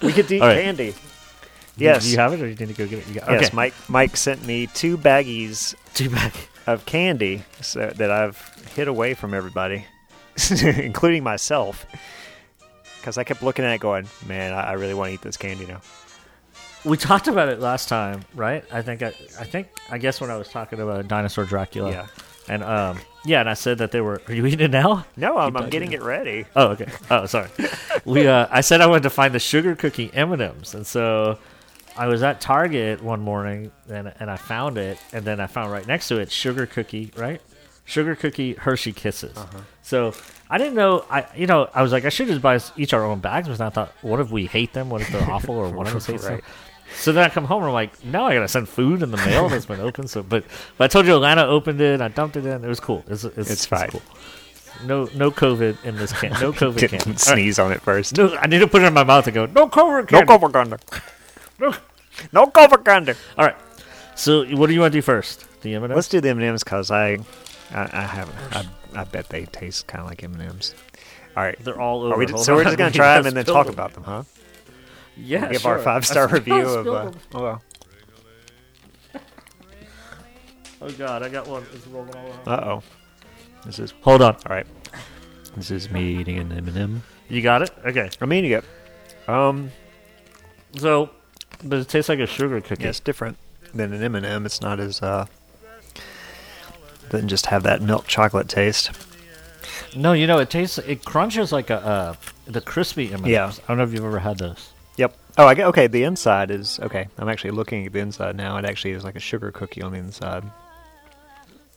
We 0.00 0.14
get 0.14 0.28
to 0.28 0.36
eat 0.36 0.40
right. 0.40 0.62
candy. 0.62 0.94
Yes. 1.76 2.04
Do 2.04 2.10
you 2.10 2.16
have 2.16 2.32
it, 2.32 2.40
or 2.40 2.44
do 2.44 2.48
you 2.48 2.56
need 2.56 2.74
to 2.74 2.86
go 2.86 2.88
get 2.88 3.00
it? 3.00 3.08
You 3.08 3.20
got, 3.20 3.30
Yes. 3.32 3.52
Mike. 3.52 3.74
Mike 3.86 4.16
sent 4.16 4.46
me 4.46 4.66
two 4.68 4.96
baggies 4.96 5.74
Too 5.92 6.08
bad. 6.08 6.32
of 6.66 6.86
candy 6.86 7.42
so, 7.60 7.92
that 7.96 8.10
I've 8.10 8.38
hid 8.74 8.88
away 8.88 9.12
from 9.12 9.34
everybody, 9.34 9.84
including 10.62 11.22
myself, 11.22 11.84
because 12.98 13.18
I 13.18 13.24
kept 13.24 13.42
looking 13.42 13.66
at 13.66 13.74
it, 13.74 13.80
going, 13.82 14.08
"Man, 14.26 14.54
I, 14.54 14.68
I 14.68 14.72
really 14.72 14.94
want 14.94 15.10
to 15.10 15.14
eat 15.16 15.20
this 15.20 15.36
candy 15.36 15.66
now." 15.66 15.82
We 16.84 16.96
talked 16.96 17.28
about 17.28 17.48
it 17.48 17.60
last 17.60 17.88
time, 17.88 18.22
right? 18.34 18.64
I 18.72 18.82
think 18.82 19.02
I, 19.02 19.08
I 19.38 19.44
think 19.44 19.68
I 19.90 19.98
guess 19.98 20.20
when 20.20 20.30
I 20.30 20.36
was 20.36 20.48
talking 20.48 20.80
about 20.80 21.06
Dinosaur 21.06 21.44
Dracula. 21.44 21.90
Yeah. 21.90 22.06
And 22.48 22.64
um, 22.64 22.98
yeah, 23.24 23.40
and 23.40 23.48
I 23.48 23.54
said 23.54 23.78
that 23.78 23.92
they 23.92 24.00
were. 24.00 24.20
Are 24.26 24.34
you 24.34 24.44
eating 24.46 24.60
it 24.60 24.70
now? 24.72 25.06
No, 25.16 25.38
I'm, 25.38 25.56
I'm 25.56 25.70
getting 25.70 25.92
it. 25.92 26.00
it 26.00 26.02
ready. 26.02 26.44
Oh, 26.56 26.68
okay. 26.68 26.88
Oh, 27.08 27.26
sorry. 27.26 27.48
we 28.04 28.26
uh, 28.26 28.48
I 28.50 28.62
said 28.62 28.80
I 28.80 28.86
wanted 28.86 29.04
to 29.04 29.10
find 29.10 29.32
the 29.32 29.38
sugar 29.38 29.76
cookie 29.76 30.10
M 30.12 30.32
and 30.32 30.42
M's, 30.42 30.74
and 30.74 30.84
so 30.84 31.38
I 31.96 32.08
was 32.08 32.22
at 32.22 32.40
Target 32.40 33.02
one 33.02 33.20
morning 33.20 33.70
and 33.88 34.12
and 34.18 34.30
I 34.30 34.36
found 34.36 34.76
it, 34.78 34.98
and 35.12 35.24
then 35.24 35.40
I 35.40 35.46
found 35.46 35.70
right 35.70 35.86
next 35.86 36.08
to 36.08 36.18
it 36.18 36.32
sugar 36.32 36.66
cookie, 36.66 37.12
right? 37.16 37.40
Sugar 37.84 38.14
cookie 38.16 38.54
Hershey 38.54 38.92
Kisses. 38.92 39.36
So 39.82 40.14
I 40.50 40.58
didn't 40.58 40.74
know. 40.74 41.04
I 41.10 41.26
you 41.36 41.46
know 41.46 41.68
I 41.74 41.82
was 41.82 41.92
like 41.92 42.04
I 42.04 42.08
should 42.08 42.26
just 42.26 42.42
buy 42.42 42.56
us 42.56 42.72
each 42.76 42.92
our 42.92 43.04
own 43.04 43.20
bags, 43.20 43.48
but 43.48 43.60
I 43.60 43.70
thought, 43.70 43.92
what 44.02 44.20
if 44.20 44.30
we 44.30 44.46
hate 44.46 44.72
them? 44.72 44.90
What 44.90 45.00
if 45.00 45.10
they're 45.10 45.30
awful, 45.30 45.54
or 45.54 45.68
one 45.74 45.86
of 45.86 45.94
us 45.94 46.06
hates 46.06 46.24
them? 46.26 46.40
So 46.94 47.12
then 47.12 47.24
I 47.24 47.28
come 47.28 47.44
home 47.44 47.62
and 47.62 47.68
I'm 47.68 47.74
like, 47.74 48.04
now 48.04 48.26
I 48.26 48.34
gotta 48.34 48.48
send 48.48 48.68
food 48.68 49.02
in 49.02 49.10
the 49.10 49.16
mail 49.18 49.48
that's 49.48 49.66
been 49.66 49.80
open. 49.80 50.06
So, 50.08 50.22
but, 50.22 50.44
but 50.76 50.84
I 50.84 50.88
told 50.88 51.06
you 51.06 51.12
Alana 51.12 51.44
opened 51.44 51.80
it. 51.80 52.00
I 52.00 52.08
dumped 52.08 52.36
it 52.36 52.46
in. 52.46 52.64
It 52.64 52.68
was 52.68 52.80
cool. 52.80 53.04
It's 53.08 53.24
it's, 53.24 53.50
It's 53.50 53.66
fine. 53.66 53.88
cool. 53.90 54.02
No 54.86 55.08
no 55.14 55.30
COVID 55.30 55.84
in 55.84 55.96
this 55.96 56.12
can. 56.18 56.30
No 56.40 56.52
COVID 56.52 56.78
Didn't 56.78 57.00
can. 57.00 57.16
Sneeze 57.16 57.58
on 57.58 57.72
it 57.72 57.80
first. 57.82 58.16
No, 58.16 58.34
I 58.36 58.46
need 58.46 58.58
to 58.60 58.66
put 58.66 58.82
it 58.82 58.86
in 58.86 58.94
my 58.94 59.04
mouth 59.04 59.26
and 59.26 59.34
go, 59.34 59.46
no 59.46 59.68
COVID 59.68 60.08
Can. 60.08 60.16
No 60.16 60.18
candy. 60.20 60.26
propaganda. 60.26 60.78
No. 61.58 61.74
No 62.32 62.46
propaganda. 62.46 63.14
All 63.38 63.44
right. 63.44 63.56
So 64.14 64.44
what 64.56 64.66
do 64.66 64.74
you 64.74 64.80
want 64.80 64.92
to 64.92 64.98
do 64.98 65.02
first? 65.02 65.46
The 65.62 65.74
M&Ms? 65.74 65.94
Let's 65.94 66.08
do 66.08 66.20
the 66.20 66.28
M&Ms 66.30 66.64
because 66.64 66.90
I, 66.90 67.18
I, 67.72 67.88
I 67.92 68.02
haven't. 68.02 68.36
I, 68.56 69.00
I 69.00 69.04
bet 69.04 69.28
they 69.28 69.44
taste 69.46 69.86
kind 69.86 70.02
of 70.02 70.08
like 70.08 70.22
M&Ms. 70.24 70.74
All 71.36 71.42
right. 71.42 71.56
They're 71.62 71.80
all 71.80 72.02
over. 72.02 72.16
We 72.16 72.26
so 72.36 72.54
we're 72.54 72.64
just 72.64 72.76
gonna 72.76 72.90
try 73.02 73.16
them 73.18 73.26
and 73.26 73.36
then 73.36 73.44
spill 73.44 73.54
talk 73.54 73.68
about 73.68 73.94
them, 73.94 74.04
huh? 74.04 74.24
Yeah, 75.16 75.50
Give 75.52 75.60
sure. 75.60 75.72
our 75.72 75.78
five 75.78 76.06
star 76.06 76.26
review 76.36 76.60
of. 76.62 76.86
Uh, 76.86 77.12
oh, 77.34 77.42
well. 77.42 77.62
Oh 80.80 80.90
god, 80.92 81.22
I 81.22 81.28
got 81.28 81.46
one. 81.46 81.64
It's 81.72 81.86
rolling 81.86 82.14
all 82.14 82.26
around. 82.26 82.48
Uh 82.48 82.64
oh. 82.70 82.82
This 83.64 83.78
is 83.78 83.94
Hold 84.02 84.22
on. 84.22 84.34
all 84.34 84.40
right. 84.48 84.66
This 85.56 85.70
is 85.70 85.90
me 85.90 86.16
eating 86.18 86.38
an 86.38 86.50
M&M. 86.50 87.02
You 87.28 87.42
got 87.42 87.62
it? 87.62 87.70
Okay. 87.84 88.10
I 88.20 88.24
mean, 88.24 88.44
you 88.44 88.50
get. 88.50 88.64
Um, 89.32 89.70
So, 90.76 91.10
but 91.62 91.78
it 91.78 91.88
tastes 91.88 92.08
like 92.08 92.18
a 92.18 92.26
sugar 92.26 92.60
cookie. 92.60 92.82
yeah, 92.84 92.88
it's 92.88 93.00
different 93.00 93.36
than 93.74 93.92
an 93.92 94.02
M&M. 94.02 94.46
It's 94.46 94.60
not 94.60 94.80
as 94.80 95.00
uh. 95.02 95.26
Doesn't 97.10 97.28
just 97.28 97.46
have 97.46 97.62
that 97.64 97.82
milk 97.82 98.06
chocolate 98.08 98.48
taste. 98.48 98.90
No, 99.94 100.14
you 100.14 100.26
know, 100.26 100.38
it 100.38 100.48
tastes. 100.50 100.78
It 100.78 101.04
crunches 101.04 101.52
like 101.52 101.68
a 101.70 101.76
uh, 101.84 102.14
the 102.46 102.62
crispy 102.62 103.12
M&Ms. 103.12 103.30
Yeah. 103.30 103.52
I 103.64 103.68
don't 103.68 103.76
know 103.76 103.84
if 103.84 103.92
you've 103.92 104.04
ever 104.04 104.18
had 104.18 104.38
those. 104.38 104.71
Yep. 104.96 105.16
Oh, 105.38 105.46
I 105.46 105.54
get, 105.54 105.66
okay. 105.68 105.86
The 105.86 106.04
inside 106.04 106.50
is 106.50 106.78
okay. 106.80 107.08
I'm 107.18 107.28
actually 107.28 107.52
looking 107.52 107.86
at 107.86 107.92
the 107.92 108.00
inside 108.00 108.36
now. 108.36 108.56
It 108.58 108.64
actually 108.64 108.90
is 108.92 109.04
like 109.04 109.16
a 109.16 109.20
sugar 109.20 109.50
cookie 109.50 109.82
on 109.82 109.92
the 109.92 109.98
inside. 109.98 110.44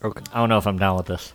Okay. 0.03 0.24
I 0.34 0.39
don't 0.39 0.50
know 0.50 0.57
if 0.57 0.67
I'm 0.67 0.77
down 0.77 0.98
with 0.98 1.05
this. 1.05 1.31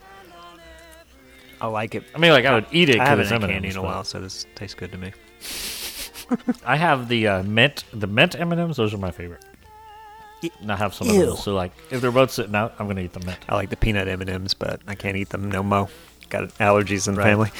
I 1.60 1.66
like 1.66 1.94
it. 1.94 2.04
I 2.14 2.18
mean, 2.18 2.32
like 2.32 2.44
I 2.44 2.54
would 2.54 2.66
eat 2.72 2.88
it. 2.90 2.96
I 2.96 2.99
'cause 2.99 3.08
haven't 3.08 3.22
it's 3.25 3.30
had 3.32 3.40
candy 3.42 3.68
in 3.68 3.76
a 3.76 3.82
while, 3.82 4.04
so 4.04 4.20
this 4.20 4.46
tastes 4.54 4.75
good 4.75 4.92
to 4.92 4.99
me. 4.99 5.12
I 6.64 6.76
have 6.76 7.08
the 7.08 7.26
uh, 7.26 7.42
mint, 7.42 7.84
the 7.92 8.06
mint 8.06 8.34
M 8.38 8.52
and 8.52 8.60
M's. 8.60 8.76
Those 8.76 8.94
are 8.94 8.99
my 8.99 9.10
favorite. 9.10 9.44
And 10.60 10.72
I 10.72 10.76
have 10.76 10.94
some 10.94 11.08
Ew. 11.08 11.20
of 11.22 11.26
those. 11.30 11.44
So 11.44 11.54
like, 11.54 11.72
if 11.90 12.00
they're 12.00 12.10
both 12.12 12.30
sitting 12.30 12.54
out, 12.54 12.75
I'm 12.78 12.87
gonna 12.87 13.00
eat 13.02 13.12
the 13.12 13.25
mint. 13.26 13.38
I 13.49 13.56
like 13.56 13.68
the 13.70 13.76
peanut 13.76 14.08
M 14.08 14.20
and 14.20 14.30
M's, 14.30 14.54
but 14.54 14.80
I 14.87 14.94
can't 14.94 15.16
eat 15.16 15.30
them 15.30 15.50
no 15.50 15.62
mo. 15.62 15.88
Got 16.30 16.49
allergies 16.58 17.08
in 17.08 17.14
the 17.14 17.20
Right. 17.20 17.26
family. 17.30 17.50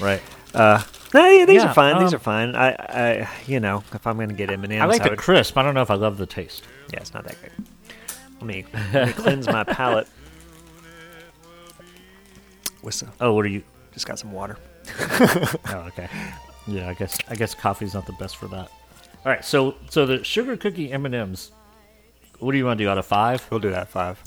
Right. 0.00 0.22
Uh, 0.54 0.82
no, 1.14 1.28
yeah, 1.28 1.44
these 1.46 1.62
Yeah, 1.62 1.70
are 1.70 1.74
fine. 1.74 1.98
these 2.02 2.12
um, 2.12 2.16
are 2.16 2.20
fine. 2.20 2.56
I, 2.56 2.70
I, 2.70 3.28
you 3.46 3.60
know, 3.60 3.82
if 3.92 4.06
I'm 4.06 4.18
gonna 4.18 4.32
get 4.32 4.50
M 4.50 4.64
and 4.64 4.72
M's, 4.72 4.82
I 4.82 4.86
like 4.86 5.02
the 5.02 5.10
would, 5.10 5.18
crisp. 5.18 5.56
I 5.56 5.62
don't 5.62 5.74
know 5.74 5.82
if 5.82 5.90
I 5.90 5.94
love 5.94 6.18
the 6.18 6.26
taste. 6.26 6.64
yeah, 6.92 7.00
it's 7.00 7.14
not 7.14 7.24
that 7.24 7.36
good. 7.42 7.52
Let 8.40 8.46
me, 8.46 8.64
let 8.94 9.06
me 9.08 9.12
cleanse 9.12 9.46
my 9.46 9.64
palate 9.64 10.08
with 12.82 12.94
some. 12.94 13.10
Oh, 13.20 13.34
what 13.34 13.44
are 13.44 13.48
you? 13.48 13.62
Just 13.92 14.06
got 14.06 14.18
some 14.18 14.32
water. 14.32 14.58
Oh, 15.68 15.84
okay. 15.88 16.08
Yeah, 16.66 16.88
I 16.88 16.94
guess 16.94 17.18
I 17.28 17.34
guess 17.34 17.54
coffee's 17.54 17.94
not 17.94 18.06
the 18.06 18.12
best 18.14 18.36
for 18.36 18.46
that. 18.48 18.70
All 19.24 19.32
right, 19.32 19.44
so 19.44 19.74
so 19.90 20.06
the 20.06 20.24
sugar 20.24 20.56
cookie 20.56 20.90
M 20.92 21.06
and 21.06 21.14
M's. 21.14 21.52
What 22.38 22.52
do 22.52 22.58
you 22.58 22.64
want 22.64 22.78
to 22.78 22.84
do 22.84 22.88
out 22.90 22.98
of 22.98 23.06
five? 23.06 23.46
We'll 23.50 23.60
do 23.60 23.70
that 23.70 23.88
five. 23.88 24.22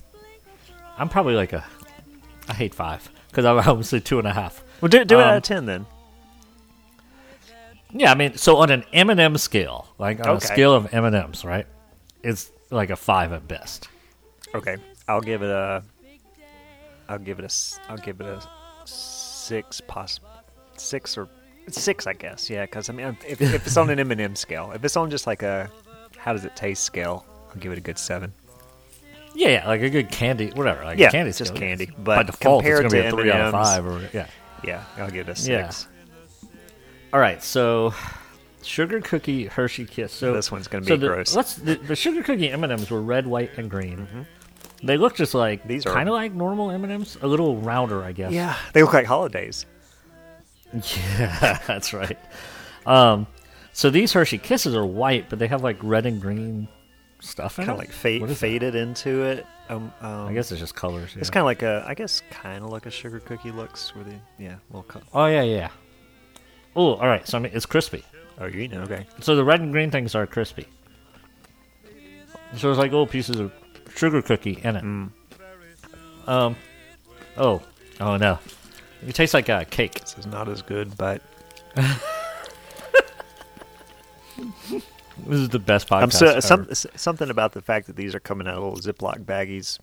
I'm 0.98 1.10
probably 1.10 1.34
like 1.36 1.54
a. 1.54 1.66
I 2.48 2.54
hate 2.54 2.76
five 2.76 3.10
because 3.30 3.46
I'm 3.46 3.58
obviously 3.68 4.02
two 4.02 4.20
and 4.20 4.28
a 4.28 4.34
half. 4.34 4.64
Well, 4.82 4.90
do, 4.90 5.04
do 5.04 5.20
it 5.20 5.24
out 5.24 5.32
Um, 5.32 5.38
of 5.38 5.44
ten 5.44 5.66
then. 5.66 5.86
Yeah, 7.94 8.12
I 8.12 8.16
mean, 8.16 8.36
so 8.38 8.58
on 8.58 8.72
an 8.72 8.84
M&M 8.92 9.38
scale, 9.38 9.88
like 10.00 10.20
on 10.26 10.38
a 10.38 10.42
scale 10.42 10.74
of 10.74 10.94
M&Ms, 10.94 11.46
right? 11.46 11.68
It's 12.24 12.52
like 12.72 12.90
a 12.90 12.96
five 12.96 13.32
at 13.32 13.48
best. 13.48 13.88
Okay, 14.56 14.78
I'll 15.08 15.22
give 15.22 15.42
it 15.44 15.50
a. 15.50 15.84
I'll 17.08 17.20
give 17.20 17.40
it 17.40 17.46
a. 17.46 17.92
I'll 17.92 17.98
give 17.98 18.20
it 18.22 18.26
a 18.28 18.42
six, 18.86 19.82
poss, 19.82 20.20
six 20.78 21.18
or 21.18 21.28
six, 21.70 22.08
I 22.08 22.14
guess. 22.14 22.50
Yeah, 22.50 22.66
because 22.66 22.90
I 22.90 22.94
mean, 22.94 23.18
if, 23.28 23.42
if 23.42 23.68
it's 23.68 23.78
on 23.78 23.90
an 23.90 24.00
M&M 24.00 24.36
scale, 24.36 24.72
if 24.74 24.84
it's 24.84 24.98
on 24.98 25.10
just 25.10 25.28
like 25.28 25.44
a, 25.44 25.70
how 26.18 26.34
does 26.34 26.46
it 26.46 26.56
taste 26.56 26.84
scale, 26.84 27.26
I'll 27.50 27.58
give 27.60 27.72
it 27.72 27.78
a 27.78 27.82
good 27.82 27.98
seven. 28.00 28.34
Yeah, 29.36 29.50
yeah, 29.50 29.68
like 29.68 29.82
a 29.82 29.90
good 29.90 30.10
candy, 30.12 30.52
whatever. 30.52 30.84
Like 30.84 31.00
Yeah, 31.00 31.08
a 31.08 31.12
candy 31.12 31.30
it's 31.30 31.40
just 31.40 31.56
candy, 31.56 31.88
By 31.98 32.18
but 32.18 32.28
default, 32.28 32.64
it's 32.66 32.80
compared 32.80 32.92
going 32.92 32.92
to 32.92 32.96
be 32.96 33.08
a 33.08 33.12
three 33.24 33.32
out 33.32 33.42
of 33.48 33.54
M&Ms 33.54 33.68
five. 33.68 33.86
Or 33.86 34.10
yeah. 34.14 34.28
Yeah, 34.64 34.84
I'll 34.98 35.10
give 35.12 35.28
it 35.28 35.38
a 35.38 35.50
Yeah. 35.52 35.70
six. 35.70 35.88
All 37.14 37.20
right, 37.20 37.42
so 37.44 37.94
sugar 38.64 39.00
cookie 39.00 39.46
Hershey 39.46 39.86
Kiss. 39.86 40.12
So 40.12 40.34
This 40.34 40.52
one's 40.52 40.68
gonna 40.68 40.84
so 40.86 40.96
be 40.96 41.02
the, 41.02 41.08
gross. 41.08 41.36
Let's 41.36 41.54
the, 41.56 41.76
the 41.76 41.96
sugar 41.96 42.24
cookie 42.24 42.50
M 42.50 42.64
and 42.64 42.74
M's 42.74 42.90
were 42.90 43.02
red, 43.02 43.28
white, 43.28 43.52
and 43.58 43.70
green. 43.70 44.26
They 44.82 44.98
look 44.98 45.16
just 45.16 45.34
like 45.34 45.60
Mm-hmm. 45.60 45.68
These 45.70 45.86
are- 45.86 45.94
kind 45.94 46.10
of 46.10 46.14
like 46.14 46.34
normal 46.34 46.72
M 46.72 46.84
and 46.84 46.92
M's, 46.92 47.18
a 47.22 47.28
little 47.28 47.58
rounder, 47.58 48.04
I 48.04 48.12
guess. 48.14 48.32
Yeah, 48.32 48.56
they 48.74 48.82
look 48.84 48.94
like 48.94 49.06
holidays. 49.06 49.66
Yeah, 50.74 51.60
that's 51.68 51.94
right. 51.94 52.18
Um, 52.88 53.28
so 53.74 53.92
these 53.92 54.12
Hershey 54.12 54.40
Kisses 54.40 54.74
are 54.76 54.86
white, 54.86 55.30
but 55.30 55.38
they 55.38 55.48
have 55.48 55.64
like 55.64 55.78
red 55.84 56.08
and 56.08 56.20
green 56.20 56.68
stuff 57.20 57.60
in 57.60 57.66
Kind 57.66 57.76
of 57.78 57.84
it. 57.84 57.88
like 57.90 57.92
fade, 57.92 58.22
What 58.22 58.32
is 58.32 58.38
that? 58.40 58.42
faded 58.48 58.74
into 58.74 59.22
it. 59.24 59.46
Um, 59.70 59.94
um, 60.02 60.28
I 60.28 60.34
guess 60.34 60.52
it's 60.52 60.60
just 60.60 60.74
colors. 60.76 61.16
it's 61.16 61.30
kind 61.30 61.42
of 61.42 61.46
like 61.46 61.62
a. 61.62 61.86
I 61.88 61.94
guess 61.94 62.24
kind 62.32 62.64
of 62.64 62.72
like 62.72 62.88
a 62.88 62.92
sugar 62.92 63.20
cookie 63.20 63.52
looks. 63.52 63.96
Where 63.96 64.04
the 64.04 64.16
yeah, 64.40 64.56
little. 64.72 64.82
Co- 64.84 65.02
Oh 65.14 65.28
yeah, 65.28 65.44
yeah. 65.44 65.70
Oh, 66.76 66.96
all 66.96 67.08
right. 67.08 67.28
So 67.28 67.38
I 67.38 67.42
mean, 67.42 67.52
it's 67.54 67.66
crispy. 67.66 68.04
oh, 68.40 68.46
you're 68.46 68.62
eating 68.62 68.80
it, 68.80 68.84
okay. 68.92 69.06
So 69.22 69.36
the 69.36 69.44
red 69.44 69.62
and 69.62 69.72
green 69.72 69.92
things 69.92 70.16
are 70.16 70.26
crispy. 70.28 70.68
So 72.58 72.70
it's 72.70 72.78
like 72.80 72.92
little 72.92 73.08
pieces 73.08 73.40
of 73.40 73.52
sugar 73.96 74.22
cookie 74.22 74.60
in 74.64 74.76
it. 74.76 74.84
Mm. 74.84 75.10
Um. 76.28 76.56
Oh. 77.38 77.62
Oh 78.00 78.18
no. 78.18 78.40
It 79.08 79.16
tastes 79.16 79.34
like 79.34 79.50
a 79.50 79.66
cake. 79.66 80.00
This 80.00 80.18
is 80.18 80.26
not 80.28 80.48
as 80.50 80.62
good, 80.62 80.96
but 80.98 81.22
This 85.26 85.40
is 85.40 85.50
the 85.50 85.60
best 85.60 85.88
podcast. 85.88 86.02
I'm 86.02 86.12
so, 86.12 86.26
ever. 86.28 86.42
some, 86.42 86.68
s- 86.72 86.88
something 86.96 87.30
about 87.30 87.54
the 87.54 87.62
fact 87.62 87.88
that 87.88 87.96
these 87.96 88.16
are 88.16 88.20
coming 88.20 88.48
out 88.48 88.56
of 88.56 88.64
little 88.64 88.94
Ziploc 88.94 89.24
baggies 89.26 89.80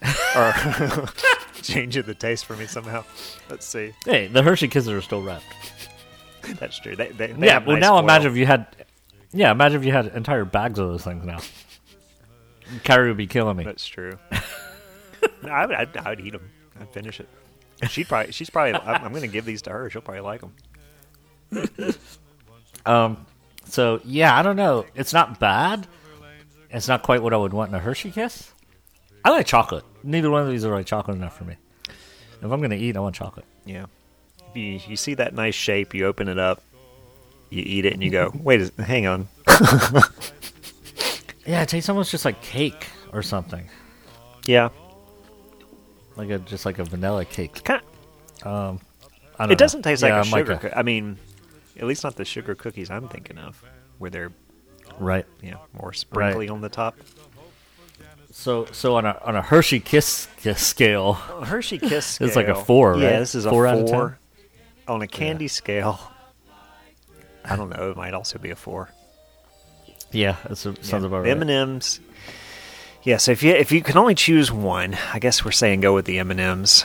are 0.36 1.08
changing 1.62 2.04
the 2.04 2.14
taste 2.14 2.44
for 2.46 2.54
me 2.56 2.66
somehow. 2.66 3.04
Let's 3.50 3.66
see. 3.66 3.92
Hey, 4.04 4.28
the 4.28 4.42
Hershey 4.42 4.68
Kisses 4.68 4.88
are 4.90 5.00
still 5.02 5.22
wrapped. 5.22 5.44
That's 6.58 6.78
true. 6.78 6.96
They, 6.96 7.08
they, 7.08 7.32
they 7.32 7.46
yeah. 7.46 7.58
Well, 7.58 7.76
nice 7.76 7.80
now 7.82 7.92
foil. 7.92 7.98
imagine 8.00 8.32
if 8.32 8.36
you 8.36 8.46
had. 8.46 8.66
Yeah, 9.32 9.50
imagine 9.50 9.80
if 9.80 9.86
you 9.86 9.92
had 9.92 10.06
entire 10.08 10.44
bags 10.44 10.78
of 10.78 10.88
those 10.88 11.02
things 11.02 11.24
now. 11.24 11.38
Carrie 12.82 13.08
would 13.08 13.16
be 13.16 13.26
killing 13.26 13.56
me. 13.56 13.64
That's 13.64 13.86
true. 13.86 14.12
No, 15.42 15.48
I 15.50 15.66
would, 15.66 15.74
I'd, 15.74 15.96
I'd 15.98 16.20
eat 16.20 16.32
them. 16.32 16.50
I'd 16.80 16.90
finish 16.90 17.20
it. 17.20 17.28
She'd 17.88 18.08
probably. 18.08 18.32
She's 18.32 18.50
probably. 18.50 18.74
I'm, 18.74 19.04
I'm 19.04 19.10
going 19.10 19.22
to 19.22 19.28
give 19.28 19.44
these 19.44 19.62
to 19.62 19.70
her. 19.70 19.90
She'll 19.90 20.02
probably 20.02 20.22
like 20.22 20.40
them. 20.40 21.94
Um. 22.86 23.24
So 23.64 24.00
yeah, 24.04 24.38
I 24.38 24.42
don't 24.42 24.56
know. 24.56 24.84
It's 24.94 25.14
not 25.14 25.40
bad. 25.40 25.86
It's 26.70 26.86
not 26.86 27.02
quite 27.02 27.22
what 27.22 27.32
I 27.32 27.38
would 27.38 27.54
want 27.54 27.70
in 27.70 27.74
a 27.74 27.78
Hershey 27.78 28.10
Kiss. 28.10 28.52
I 29.24 29.30
like 29.30 29.46
chocolate. 29.46 29.84
Neither 30.02 30.30
one 30.30 30.42
of 30.42 30.48
these 30.50 30.66
are 30.66 30.74
like 30.74 30.84
chocolate 30.84 31.16
enough 31.16 31.36
for 31.38 31.44
me. 31.44 31.56
If 31.88 32.50
I'm 32.52 32.60
gonna 32.60 32.74
eat, 32.74 32.94
I 32.96 33.00
want 33.00 33.14
chocolate. 33.14 33.46
Yeah. 33.64 33.86
You, 34.54 34.80
you 34.86 34.96
see 34.96 35.14
that 35.14 35.34
nice 35.34 35.54
shape, 35.54 35.94
you 35.94 36.06
open 36.06 36.28
it 36.28 36.38
up, 36.38 36.62
you 37.50 37.62
eat 37.64 37.84
it, 37.84 37.92
and 37.94 38.02
you 38.02 38.10
go, 38.10 38.32
"Wait, 38.42 38.60
is- 38.60 38.72
hang 38.78 39.06
on." 39.06 39.28
Yeah, 41.46 41.60
it 41.62 41.68
tastes 41.68 41.90
almost 41.90 42.10
just 42.10 42.24
like 42.24 42.40
cake 42.40 42.86
or 43.12 43.22
something, 43.22 43.68
Yeah. 44.46 44.70
like 46.16 46.30
a 46.30 46.38
just 46.38 46.64
like 46.64 46.78
a 46.78 46.84
vanilla 46.84 47.26
cake. 47.26 47.62
Kind 47.64 47.82
Um, 48.44 48.80
I 49.38 49.44
don't 49.44 49.48
it 49.48 49.48
know. 49.50 49.54
doesn't 49.56 49.82
taste 49.82 50.02
Yeah, 50.02 50.16
like 50.18 50.26
a 50.26 50.28
sugar. 50.30 50.52
a- 50.52 50.58
coo- 50.58 50.70
I 50.74 50.82
mean, 50.82 51.18
at 51.78 51.84
least 51.84 52.02
not 52.02 52.16
the 52.16 52.24
sugar 52.24 52.54
cookies 52.54 52.90
I'm 52.90 53.08
thinking 53.08 53.36
of, 53.36 53.62
where 53.98 54.10
they're 54.10 54.32
right. 54.98 55.26
you 55.42 55.50
know 55.50 55.60
more 55.78 55.92
sprinkly 55.92 56.48
on 56.48 56.62
the 56.62 56.70
top. 56.70 56.96
So 58.30 58.64
so 58.72 58.96
on 58.96 59.04
a 59.04 59.20
on 59.22 59.36
a 59.36 59.42
Hershey 59.42 59.80
Kiss, 59.80 60.28
kiss 60.38 60.66
scale, 60.66 61.12
Hershey 61.12 61.76
Kiss 61.76 62.18
It's 62.22 62.36
like 62.36 62.48
a 62.48 62.54
scale- 62.54 62.64
four, 62.64 62.96
Yeah, 62.96 63.18
this 63.18 63.34
is 63.34 63.44
a 63.44 63.50
Four 63.50 63.66
On 64.86 65.00
a 65.02 65.06
candy 65.06 65.48
scale, 65.48 65.98
I 67.44 67.56
don't 67.56 67.70
know. 67.70 67.90
It 67.90 67.96
might 67.96 68.14
also 68.14 68.38
be 68.38 68.50
a 68.50 68.56
four. 68.56 68.90
yeah, 70.12 70.36
that 70.48 70.56
sounds 70.56 70.90
Yeah. 70.90 70.96
about 70.98 71.22
right. 71.22 71.30
M 71.30 71.40
and 71.42 71.50
M's. 71.50 72.00
Yeah, 73.02 73.16
so 73.18 73.32
if 73.32 73.42
you 73.42 73.52
if 73.52 73.72
you 73.72 73.82
can 73.82 73.96
only 73.98 74.14
choose 74.14 74.50
one, 74.52 74.96
I 75.12 75.18
guess 75.18 75.44
we're 75.44 75.50
saying 75.52 75.80
go 75.80 75.94
with 75.94 76.04
the 76.06 76.18
M 76.18 76.30
and 76.30 76.40
M's 76.40 76.84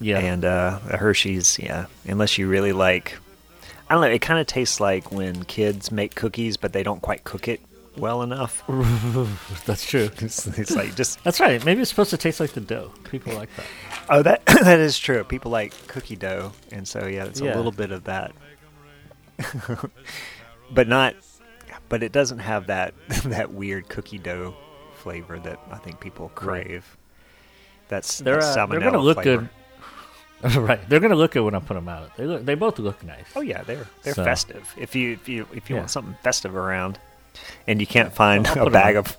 yeah, 0.00 0.18
and 0.18 0.44
uh, 0.44 0.78
the 0.86 0.96
Hershey's. 0.96 1.58
Yeah, 1.58 1.86
unless 2.06 2.38
you 2.38 2.48
really 2.48 2.72
like. 2.72 3.18
I 3.90 3.94
don't 3.94 4.02
know. 4.02 4.08
It 4.08 4.20
kind 4.20 4.38
of 4.38 4.46
tastes 4.46 4.80
like 4.80 5.10
when 5.10 5.44
kids 5.44 5.90
make 5.90 6.14
cookies, 6.14 6.56
but 6.58 6.72
they 6.74 6.82
don't 6.82 7.00
quite 7.00 7.24
cook 7.24 7.48
it 7.48 7.60
well 7.98 8.22
enough. 8.22 8.62
that's 9.66 9.84
true. 9.88 10.10
It's, 10.18 10.46
it's 10.46 10.74
like 10.74 10.94
just 10.96 11.22
That's 11.24 11.40
right. 11.40 11.64
Maybe 11.64 11.80
it's 11.80 11.90
supposed 11.90 12.10
to 12.10 12.16
taste 12.16 12.40
like 12.40 12.52
the 12.52 12.60
dough. 12.60 12.92
People 13.10 13.34
like 13.34 13.48
that. 13.56 13.66
oh 14.08 14.22
that 14.22 14.44
that 14.46 14.78
is 14.78 14.98
true. 14.98 15.24
People 15.24 15.50
like 15.50 15.72
cookie 15.88 16.16
dough, 16.16 16.52
and 16.72 16.86
so 16.86 17.06
yeah, 17.06 17.24
it's 17.24 17.40
Yeah. 17.40 17.54
a 17.54 17.56
little 17.56 17.72
bit 17.72 17.90
of 17.92 18.04
that, 18.04 18.32
but 20.70 20.88
not. 20.88 21.14
But 21.88 22.02
it 22.02 22.12
doesn't 22.12 22.40
have 22.40 22.66
that 22.66 22.94
that 23.24 23.52
weird 23.52 23.88
cookie 23.88 24.18
dough 24.18 24.54
flavor 24.96 25.38
that 25.38 25.58
I 25.70 25.78
think 25.78 26.00
people 26.00 26.28
crave. 26.34 26.96
That's 27.88 28.18
They're 28.18 28.40
that 28.40 28.58
uh, 28.58 28.66
they're 28.66 28.80
gonna 28.80 28.98
look 28.98 29.22
flavor. 29.22 29.48
good. 30.42 30.56
right, 30.56 30.88
they're 30.90 31.00
gonna 31.00 31.14
look 31.16 31.30
good 31.32 31.42
when 31.44 31.54
I 31.54 31.60
put 31.60 31.74
them 31.74 31.88
out. 31.88 32.14
They 32.16 32.26
look, 32.26 32.44
they 32.44 32.54
both 32.54 32.78
look 32.78 33.02
nice. 33.02 33.24
Oh 33.34 33.40
yeah, 33.40 33.62
they're 33.62 33.86
they're 34.02 34.14
So- 34.14 34.24
festive. 34.24 34.72
If 34.76 34.94
you 34.94 35.12
if 35.12 35.28
you 35.28 35.46
if 35.54 35.70
you 35.70 35.76
Yeah. 35.76 35.80
want 35.82 35.90
something 35.90 36.14
festive 36.22 36.54
around, 36.54 36.98
and 37.66 37.80
you 37.80 37.86
can't 37.86 38.12
find 38.12 38.46
a 38.46 38.70
bag 38.70 38.96
of 38.96 39.16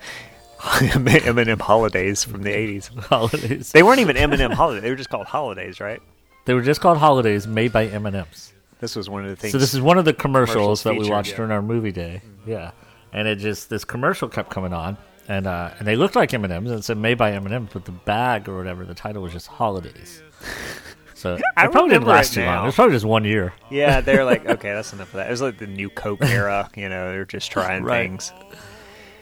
M&M 0.81 1.59
holidays 1.59 2.23
from 2.23 2.43
the 2.43 2.51
'80s, 2.51 2.87
holidays. 3.05 3.71
they 3.71 3.83
weren't 3.83 3.99
even 3.99 4.17
M&M 4.17 4.51
holidays. 4.51 4.83
They 4.83 4.89
were 4.89 4.95
just 4.95 5.09
called 5.09 5.27
holidays, 5.27 5.79
right? 5.79 6.01
They 6.45 6.53
were 6.53 6.61
just 6.61 6.81
called 6.81 6.97
holidays, 6.97 7.47
made 7.47 7.71
by 7.71 7.85
M 7.87 8.05
and 8.05 8.15
M's. 8.15 8.53
This 8.79 8.95
was 8.95 9.09
one 9.09 9.23
of 9.23 9.29
the 9.29 9.35
things. 9.35 9.51
So 9.51 9.57
this 9.57 9.73
is 9.73 9.81
one 9.81 9.97
of 9.97 10.05
the 10.05 10.13
commercials, 10.13 10.53
commercials 10.53 10.83
that 10.83 10.95
we 10.95 11.09
watched 11.09 11.31
yeah. 11.31 11.35
during 11.37 11.51
our 11.51 11.61
movie 11.61 11.91
day. 11.91 12.21
Yeah, 12.45 12.71
and 13.13 13.27
it 13.27 13.37
just 13.37 13.69
this 13.69 13.85
commercial 13.85 14.29
kept 14.29 14.49
coming 14.49 14.73
on, 14.73 14.97
and 15.27 15.47
uh, 15.47 15.71
and 15.77 15.87
they 15.87 15.95
looked 15.95 16.15
like 16.15 16.33
M 16.33 16.43
and 16.43 16.51
M's, 16.51 16.71
and 16.71 16.79
it 16.79 16.83
said 16.83 16.97
made 16.97 17.17
by 17.17 17.31
M 17.33 17.45
and 17.45 17.53
M's, 17.53 17.69
but 17.73 17.85
the 17.85 17.91
bag 17.91 18.49
or 18.49 18.57
whatever, 18.57 18.85
the 18.85 18.95
title 18.95 19.21
was 19.21 19.33
just 19.33 19.47
holidays. 19.47 20.23
So 21.19 21.35
it 21.35 21.41
I 21.57 21.67
probably 21.67 21.89
didn't 21.91 22.07
last 22.07 22.33
too 22.33 22.45
long. 22.45 22.63
It 22.63 22.65
was 22.67 22.75
probably 22.75 22.95
just 22.95 23.03
one 23.05 23.25
year. 23.25 23.51
yeah, 23.69 23.99
they're 23.99 24.23
like, 24.23 24.45
okay, 24.55 24.71
that's 24.71 24.93
enough 24.93 25.09
of 25.09 25.15
that. 25.15 25.27
It 25.27 25.31
was 25.31 25.41
like 25.41 25.57
the 25.57 25.67
new 25.67 25.89
Coke 25.89 26.23
era. 26.23 26.69
You 26.77 26.87
know, 26.87 27.11
they're 27.11 27.25
just 27.25 27.51
trying 27.55 27.83
Right. 27.83 28.03
things. 28.07 28.31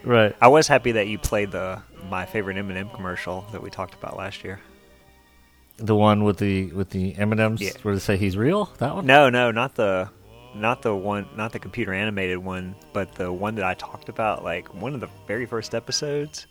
Right. 0.04 0.36
I 0.40 0.48
was 0.48 0.68
happy 0.68 0.92
that 0.94 1.08
you 1.08 1.18
played 1.18 1.52
the 1.52 1.82
my 2.10 2.26
favorite 2.28 2.56
M&M 2.58 2.90
commercial 2.92 3.46
that 3.52 3.62
we 3.64 3.70
talked 3.72 3.96
about 3.96 4.16
last 4.16 4.44
year. 4.44 4.60
The 5.78 5.96
one 5.96 6.24
with 6.24 6.38
the 6.38 6.72
with 6.72 6.92
the 6.92 7.16
M 7.16 7.32
and 7.32 7.42
M's 7.42 7.62
Yeah. 7.62 7.72
where 7.82 7.96
they 7.96 8.00
say 8.00 8.16
he's 8.16 8.38
real. 8.38 8.66
That 8.78 8.94
one. 8.96 9.06
No, 9.08 9.30
no, 9.32 9.50
not 9.52 9.74
the 9.76 10.10
not 10.56 10.84
the 10.84 10.96
one 10.96 11.28
not 11.36 11.52
the 11.52 11.60
computer 11.60 11.94
animated 11.94 12.38
one, 12.38 12.76
but 12.94 13.16
the 13.16 13.32
one 13.34 13.56
that 13.56 13.66
I 13.66 13.74
talked 13.74 14.08
about 14.10 14.44
like 14.44 14.72
one 14.74 14.94
of 14.94 15.02
the 15.02 15.10
very 15.28 15.46
first 15.48 15.74
episodes. 15.74 16.46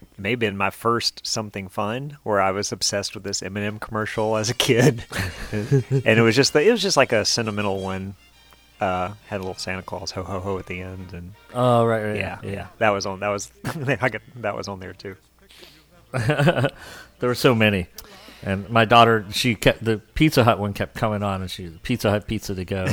It 0.00 0.18
may 0.18 0.30
have 0.30 0.38
been 0.38 0.56
my 0.56 0.70
first 0.70 1.26
something 1.26 1.68
fun 1.68 2.18
where 2.22 2.40
I 2.40 2.50
was 2.50 2.72
obsessed 2.72 3.14
with 3.14 3.24
this 3.24 3.42
M&M 3.42 3.78
commercial 3.78 4.36
as 4.36 4.50
a 4.50 4.54
kid. 4.54 5.04
and 5.52 6.06
it 6.06 6.22
was 6.22 6.34
just 6.36 6.52
the, 6.52 6.62
it 6.66 6.70
was 6.70 6.82
just 6.82 6.96
like 6.96 7.12
a 7.12 7.24
sentimental 7.24 7.80
one. 7.80 8.14
Uh, 8.80 9.12
had 9.26 9.38
a 9.38 9.42
little 9.42 9.56
Santa 9.56 9.82
Claus 9.82 10.12
ho 10.12 10.22
ho 10.22 10.38
ho 10.38 10.56
at 10.56 10.66
the 10.66 10.80
end 10.80 11.12
and 11.12 11.32
Oh 11.52 11.84
right, 11.84 12.04
right. 12.04 12.16
yeah, 12.16 12.38
Yeah, 12.44 12.50
yeah. 12.50 12.66
That 12.78 12.90
was 12.90 13.06
on 13.06 13.18
that 13.20 13.28
was 13.28 13.50
I 13.64 14.08
got 14.08 14.22
that 14.36 14.56
was 14.56 14.68
on 14.68 14.78
there 14.78 14.92
too. 14.92 15.16
There 17.20 17.28
were 17.28 17.34
so 17.34 17.54
many. 17.54 17.88
And 18.42 18.70
my 18.70 18.84
daughter, 18.84 19.26
she 19.32 19.56
kept 19.56 19.84
the 19.84 19.98
Pizza 20.14 20.44
Hut 20.44 20.60
one 20.60 20.72
kept 20.72 20.94
coming 20.94 21.24
on, 21.24 21.40
and 21.42 21.50
she 21.50 21.68
Pizza 21.82 22.10
Hut 22.10 22.28
pizza 22.28 22.54
to 22.54 22.64
go, 22.64 22.86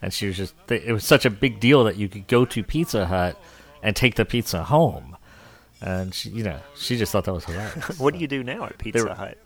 and 0.00 0.10
she 0.14 0.26
was 0.26 0.36
just 0.38 0.54
it 0.70 0.90
was 0.90 1.04
such 1.04 1.26
a 1.26 1.30
big 1.30 1.60
deal 1.60 1.84
that 1.84 1.96
you 1.96 2.08
could 2.08 2.26
go 2.26 2.46
to 2.46 2.62
Pizza 2.64 3.04
Hut 3.04 3.38
and 3.82 3.94
take 3.94 4.14
the 4.14 4.24
pizza 4.24 4.64
home, 4.64 5.17
and 5.80 6.14
she, 6.14 6.28
you 6.30 6.42
know 6.44 6.58
she 6.76 6.96
just 6.96 7.12
thought 7.12 7.24
that 7.24 7.32
was 7.34 7.44
hilarious. 7.44 7.98
What 7.98 8.14
do 8.14 8.20
you 8.20 8.26
do 8.28 8.42
now 8.42 8.64
at 8.64 8.78
Pizza 8.78 9.04
were- 9.04 9.14
Hut? 9.14 9.38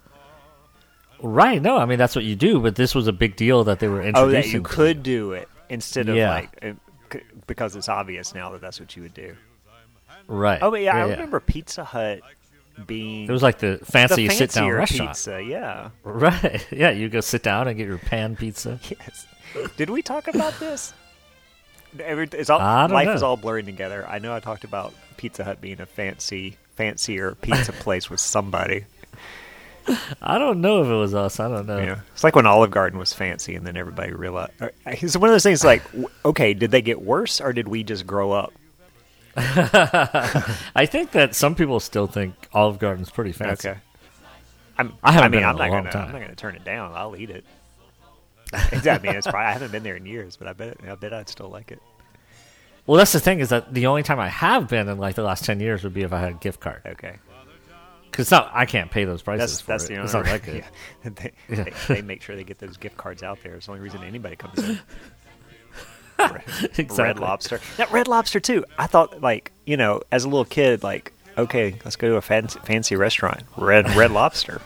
right? 1.21 1.61
No, 1.63 1.77
I 1.79 1.85
mean 1.87 1.99
that's 1.99 2.17
what 2.17 2.25
you 2.25 2.37
do, 2.37 2.61
but 2.61 2.77
this 2.77 2.95
was 2.95 3.07
a 3.09 3.13
big 3.13 3.37
deal 3.37 3.65
that 3.65 3.79
they 3.81 3.89
were 3.89 4.03
interested. 4.03 4.29
Oh, 4.29 4.31
that 4.31 4.49
you 4.49 4.63
could 4.63 5.03
do 5.03 5.33
it 5.33 5.49
instead 5.69 6.09
of 6.09 6.17
Yeah. 6.17 6.31
like 6.31 6.59
uh, 6.63 7.19
because 7.47 7.77
it's 7.77 7.89
obvious 7.89 8.35
now 8.35 8.51
that 8.53 8.61
that's 8.61 8.81
what 8.81 8.97
you 8.97 9.03
would 9.03 9.15
do. 9.15 9.37
Right. 10.29 10.59
Oh, 10.63 10.71
but 10.71 10.81
yeah, 10.83 10.97
I 10.97 11.01
remember 11.11 11.41
Pizza 11.41 11.85
Hut 11.85 12.21
being 12.87 13.29
It 13.29 13.33
was 13.33 13.43
like 13.43 13.59
the 13.59 13.79
fancy 13.85 14.29
sit 14.31 14.53
down 14.53 14.71
restaurant. 14.71 15.11
pizza. 15.11 15.43
Yeah. 15.43 15.91
Right. 16.05 16.67
Yeah, 16.73 16.91
you 16.91 17.09
go 17.09 17.21
sit 17.21 17.43
down 17.43 17.69
and 17.69 17.77
get 17.77 17.87
your 17.87 17.99
pan 17.99 18.37
pizza. 18.37 18.81
Yes. 18.91 19.27
Did 19.77 19.91
we 19.91 20.01
talk 20.01 20.29
about 20.29 20.59
this? 20.59 20.95
Every, 22.01 22.29
it's 22.33 22.49
all, 22.51 22.61
I 22.61 22.87
life 22.87 23.07
know. 23.07 23.13
is 23.15 23.23
all 23.23 23.37
blurring 23.37 23.67
together. 23.67 24.07
I 24.09 24.19
know 24.19 24.35
I 24.35 24.41
talked 24.41 24.65
about 24.65 24.95
Pizza 25.17 25.45
Hut 25.45 25.61
being 25.61 25.81
a 25.81 25.87
fancy, 25.87 26.57
fancier 26.77 27.35
pizza 27.35 27.73
place 27.73 28.09
with 28.09 28.21
somebody. 28.21 28.85
I 30.23 30.39
don't 30.39 30.61
know 30.61 30.83
if 30.83 30.89
it 30.89 30.95
was 30.95 31.13
us. 31.15 31.41
I 31.41 31.49
don't 31.49 31.67
know. 31.67 31.79
Yeah, 31.79 32.01
it's 32.13 32.23
like 32.23 32.37
when 32.37 32.47
Olive 32.47 32.71
Garden 32.71 32.99
was 32.99 33.13
fancy, 33.13 33.57
and 33.57 33.67
then 33.67 33.77
everybody 33.77 34.13
realized. 34.13 34.53
uh, 34.61 34.69
It's 34.87 35.17
one 35.17 35.29
of 35.29 35.35
those 35.35 35.43
things. 35.43 35.65
Like, 35.65 35.83
okay, 36.25 36.55
did 36.55 36.71
they 36.71 36.83
get 36.83 37.03
worse, 37.03 37.41
or 37.41 37.53
did 37.53 37.67
we 37.69 37.83
just 37.83 38.07
grow 38.07 38.31
up? 38.33 38.53
I 39.37 40.87
think 40.87 41.13
that 41.13 41.35
some 41.35 41.55
people 41.55 41.81
still 41.81 42.07
think 42.07 42.35
Olive 42.53 42.79
Garden's 42.79 43.11
pretty 43.11 43.33
fancy. 43.33 43.71
Okay. 43.71 43.79
I'm, 44.79 44.95
I 45.03 45.13
haven't 45.13 45.33
mean, 45.33 45.43
I'm 45.45 45.57
not 45.57 45.71
long 45.71 45.83
gonna. 45.83 45.91
time. 45.93 46.07
I'm 46.09 46.13
not 46.13 46.21
gonna 46.23 46.35
turn 46.37 46.55
it 46.55 46.65
down. 46.65 46.93
I'll 46.95 47.17
eat 47.17 47.31
it. 47.31 47.45
I 48.89 48.99
mean, 49.03 49.15
it's 49.17 49.27
probably, 49.27 49.47
I 49.47 49.53
haven't 49.53 49.73
been 49.73 49.83
there 49.83 49.97
in 49.97 50.07
years, 50.07 50.37
but 50.37 50.49
I 50.49 50.53
bet 50.53 50.77
I 50.89 50.95
bet 50.95 51.13
I'd 51.13 51.29
still 51.29 51.49
like 51.49 51.71
it. 51.73 51.81
Well, 52.87 52.99
that's 52.99 53.13
the 53.13 53.21
thing 53.21 53.41
is 53.41 53.51
that 53.51 53.73
the 53.73 53.87
only 53.87 54.03
time 54.03 54.19
I 54.19 54.29
have 54.29 54.69
been 54.69 54.89
in 54.89 54.99
like 54.99 55.15
the 55.15 55.23
last 55.23 55.45
ten 55.45 55.61
years 55.61 55.85
would 55.85 55.95
be 55.95 56.03
if 56.03 56.13
I 56.13 56.19
had 56.21 56.31
a 56.31 56.35
gift 56.35 56.61
card. 56.61 56.83
Okay, 56.85 57.17
Because 58.11 58.31
not 58.31 58.51
I 58.53 58.67
can't 58.67 58.91
pay 58.91 59.05
those 59.05 59.23
prices 59.23 59.51
that's 59.53 59.61
for 59.61 59.67
that's 59.69 59.85
it. 59.85 59.89
the 59.89 59.95
only. 59.95 60.05
it's 60.05 60.15
not 60.15 60.25
that 60.25 60.43
good. 60.43 60.65
yeah. 61.05 61.11
they, 61.15 61.33
Yeah. 61.49 61.65
They, 61.65 61.95
they 61.95 62.03
make 62.03 62.23
sure 62.23 62.35
they 62.37 62.45
get 62.45 62.59
those 62.59 62.77
gift 62.77 62.97
cards 62.97 63.23
out 63.23 63.39
there. 63.43 63.55
It's 63.55 63.67
the 63.67 63.73
only 63.73 63.83
reason 63.83 64.03
anybody 64.03 64.37
comes 64.37 64.59
in. 64.59 64.79
Red, 66.19 66.43
Exactly. 66.79 67.05
Red 67.05 67.19
Lobster. 67.19 67.61
That 67.79 67.91
Red 67.91 68.07
Lobster 68.07 68.39
too. 68.39 68.65
I 68.79 68.87
thought 68.87 69.21
like 69.23 69.51
you 69.67 69.77
know 69.77 70.03
as 70.13 70.25
a 70.25 70.29
little 70.29 70.45
kid 70.45 70.83
like 70.83 71.13
okay 71.39 71.77
let's 71.85 71.97
go 71.97 72.09
to 72.11 72.17
a 72.17 72.21
fancy, 72.21 72.59
fancy 72.65 72.97
restaurant. 72.97 73.43
Red 73.57 73.89
Red 73.97 74.11
Lobster. 74.13 74.61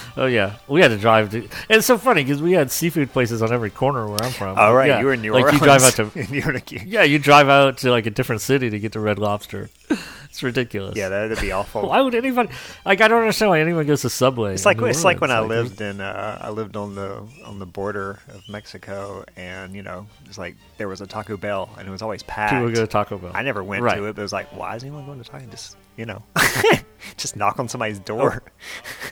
Oh 0.16 0.26
yeah, 0.26 0.56
we 0.68 0.80
had 0.82 0.88
to 0.88 0.98
drive. 0.98 1.30
To, 1.30 1.48
it's 1.70 1.86
so 1.86 1.96
funny 1.98 2.22
because 2.22 2.42
we 2.42 2.52
had 2.52 2.70
seafood 2.70 3.12
places 3.12 3.42
on 3.42 3.52
every 3.52 3.70
corner 3.70 4.06
where 4.06 4.22
I'm 4.22 4.30
from. 4.32 4.58
All 4.58 4.74
right, 4.74 4.88
Yeah, 4.88 5.00
you 5.00 5.06
were 5.06 5.14
in 5.14 5.22
New 5.22 5.28
York. 5.34 5.42
like 5.52 5.62
Orleans. 5.62 6.12
you 6.30 6.40
drive 6.42 6.54
out 6.54 6.66
to 6.66 6.84
yeah, 6.86 7.02
you 7.02 7.18
drive 7.18 7.48
out 7.48 7.78
to 7.78 7.90
like 7.90 8.06
a 8.06 8.10
different 8.10 8.42
city 8.42 8.68
to 8.70 8.78
get 8.78 8.92
to 8.92 9.00
Red 9.00 9.18
Lobster. 9.18 9.70
It's 10.32 10.42
ridiculous. 10.42 10.96
yeah, 10.96 11.10
that'd 11.10 11.38
be 11.42 11.52
awful. 11.60 11.86
Why 11.86 12.00
would 12.00 12.14
anybody? 12.14 12.48
Like, 12.86 13.02
I 13.02 13.08
don't 13.08 13.20
understand 13.20 13.50
why 13.50 13.60
anyone 13.60 13.86
goes 13.86 14.00
to 14.00 14.08
Subway. 14.08 14.54
It's 14.54 14.64
like 14.64 14.80
it's 14.80 15.04
like 15.04 15.20
when 15.20 15.30
I 15.30 15.40
Orleans. 15.40 15.68
lived 15.68 15.80
in 15.82 16.00
uh, 16.00 16.38
I 16.40 16.48
lived 16.48 16.74
on 16.74 16.94
the 16.94 17.22
on 17.44 17.58
the 17.58 17.66
border 17.66 18.18
of 18.32 18.48
Mexico, 18.48 19.26
and 19.36 19.74
you 19.74 19.82
know 19.82 20.06
it's 20.24 20.38
like 20.38 20.56
there 20.78 20.88
was 20.88 21.02
a 21.02 21.06
Taco 21.06 21.36
Bell, 21.36 21.68
and 21.78 21.86
it 21.86 21.90
was 21.90 22.00
always 22.00 22.22
packed. 22.22 22.54
people 22.54 22.70
go 22.70 22.80
to 22.80 22.86
Taco 22.86 23.18
Bell. 23.18 23.32
I 23.34 23.42
never 23.42 23.62
went 23.62 23.82
Right. 23.82 23.96
to 23.96 24.06
it, 24.06 24.14
but 24.16 24.22
it 24.22 24.24
was 24.24 24.32
like, 24.32 24.46
why 24.56 24.74
is 24.74 24.82
anyone 24.82 25.04
going 25.04 25.22
to 25.22 25.28
Taco? 25.30 25.44
Just 25.50 25.76
you 25.98 26.06
know, 26.06 26.22
just 27.18 27.36
knock 27.36 27.58
on 27.58 27.68
somebody's 27.68 27.98
door. 27.98 28.42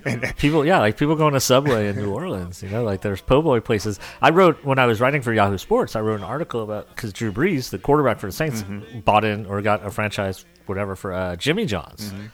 and, 0.07 0.23
People, 0.39 0.65
yeah, 0.65 0.79
like 0.79 0.97
people 0.97 1.17
going 1.17 1.35
to 1.35 1.41
Subway 1.41 1.89
in 1.89 1.97
New 1.97 2.11
Orleans. 2.13 2.63
You 2.63 2.71
know, 2.71 2.83
like 2.83 3.03
there's 3.03 3.21
po' 3.21 3.43
boy 3.43 3.61
places. 3.61 4.01
I 4.23 4.31
wrote 4.31 4.65
when 4.65 4.79
I 4.79 4.87
was 4.87 5.01
writing 5.03 5.21
for 5.21 5.35
Yahoo 5.35 5.59
Sports. 5.59 5.97
I 5.97 6.01
wrote 6.01 6.21
an 6.21 6.25
article 6.25 6.63
about 6.63 6.89
because 6.89 7.13
Drew 7.13 7.31
Brees, 7.31 7.69
the 7.69 7.79
quarterback 7.79 8.19
for 8.19 8.27
the 8.27 8.33
Saints, 8.33 8.63
Mm-hmm. 8.63 9.01
bought 9.01 9.25
in 9.25 9.45
or 9.47 9.61
got 9.63 9.85
a 9.85 9.91
franchise, 9.91 10.45
whatever, 10.71 10.97
for 10.97 11.13
uh, 11.13 11.37
Jimmy 11.37 11.67
John's. 11.67 12.11
Mm-hmm. 12.13 12.27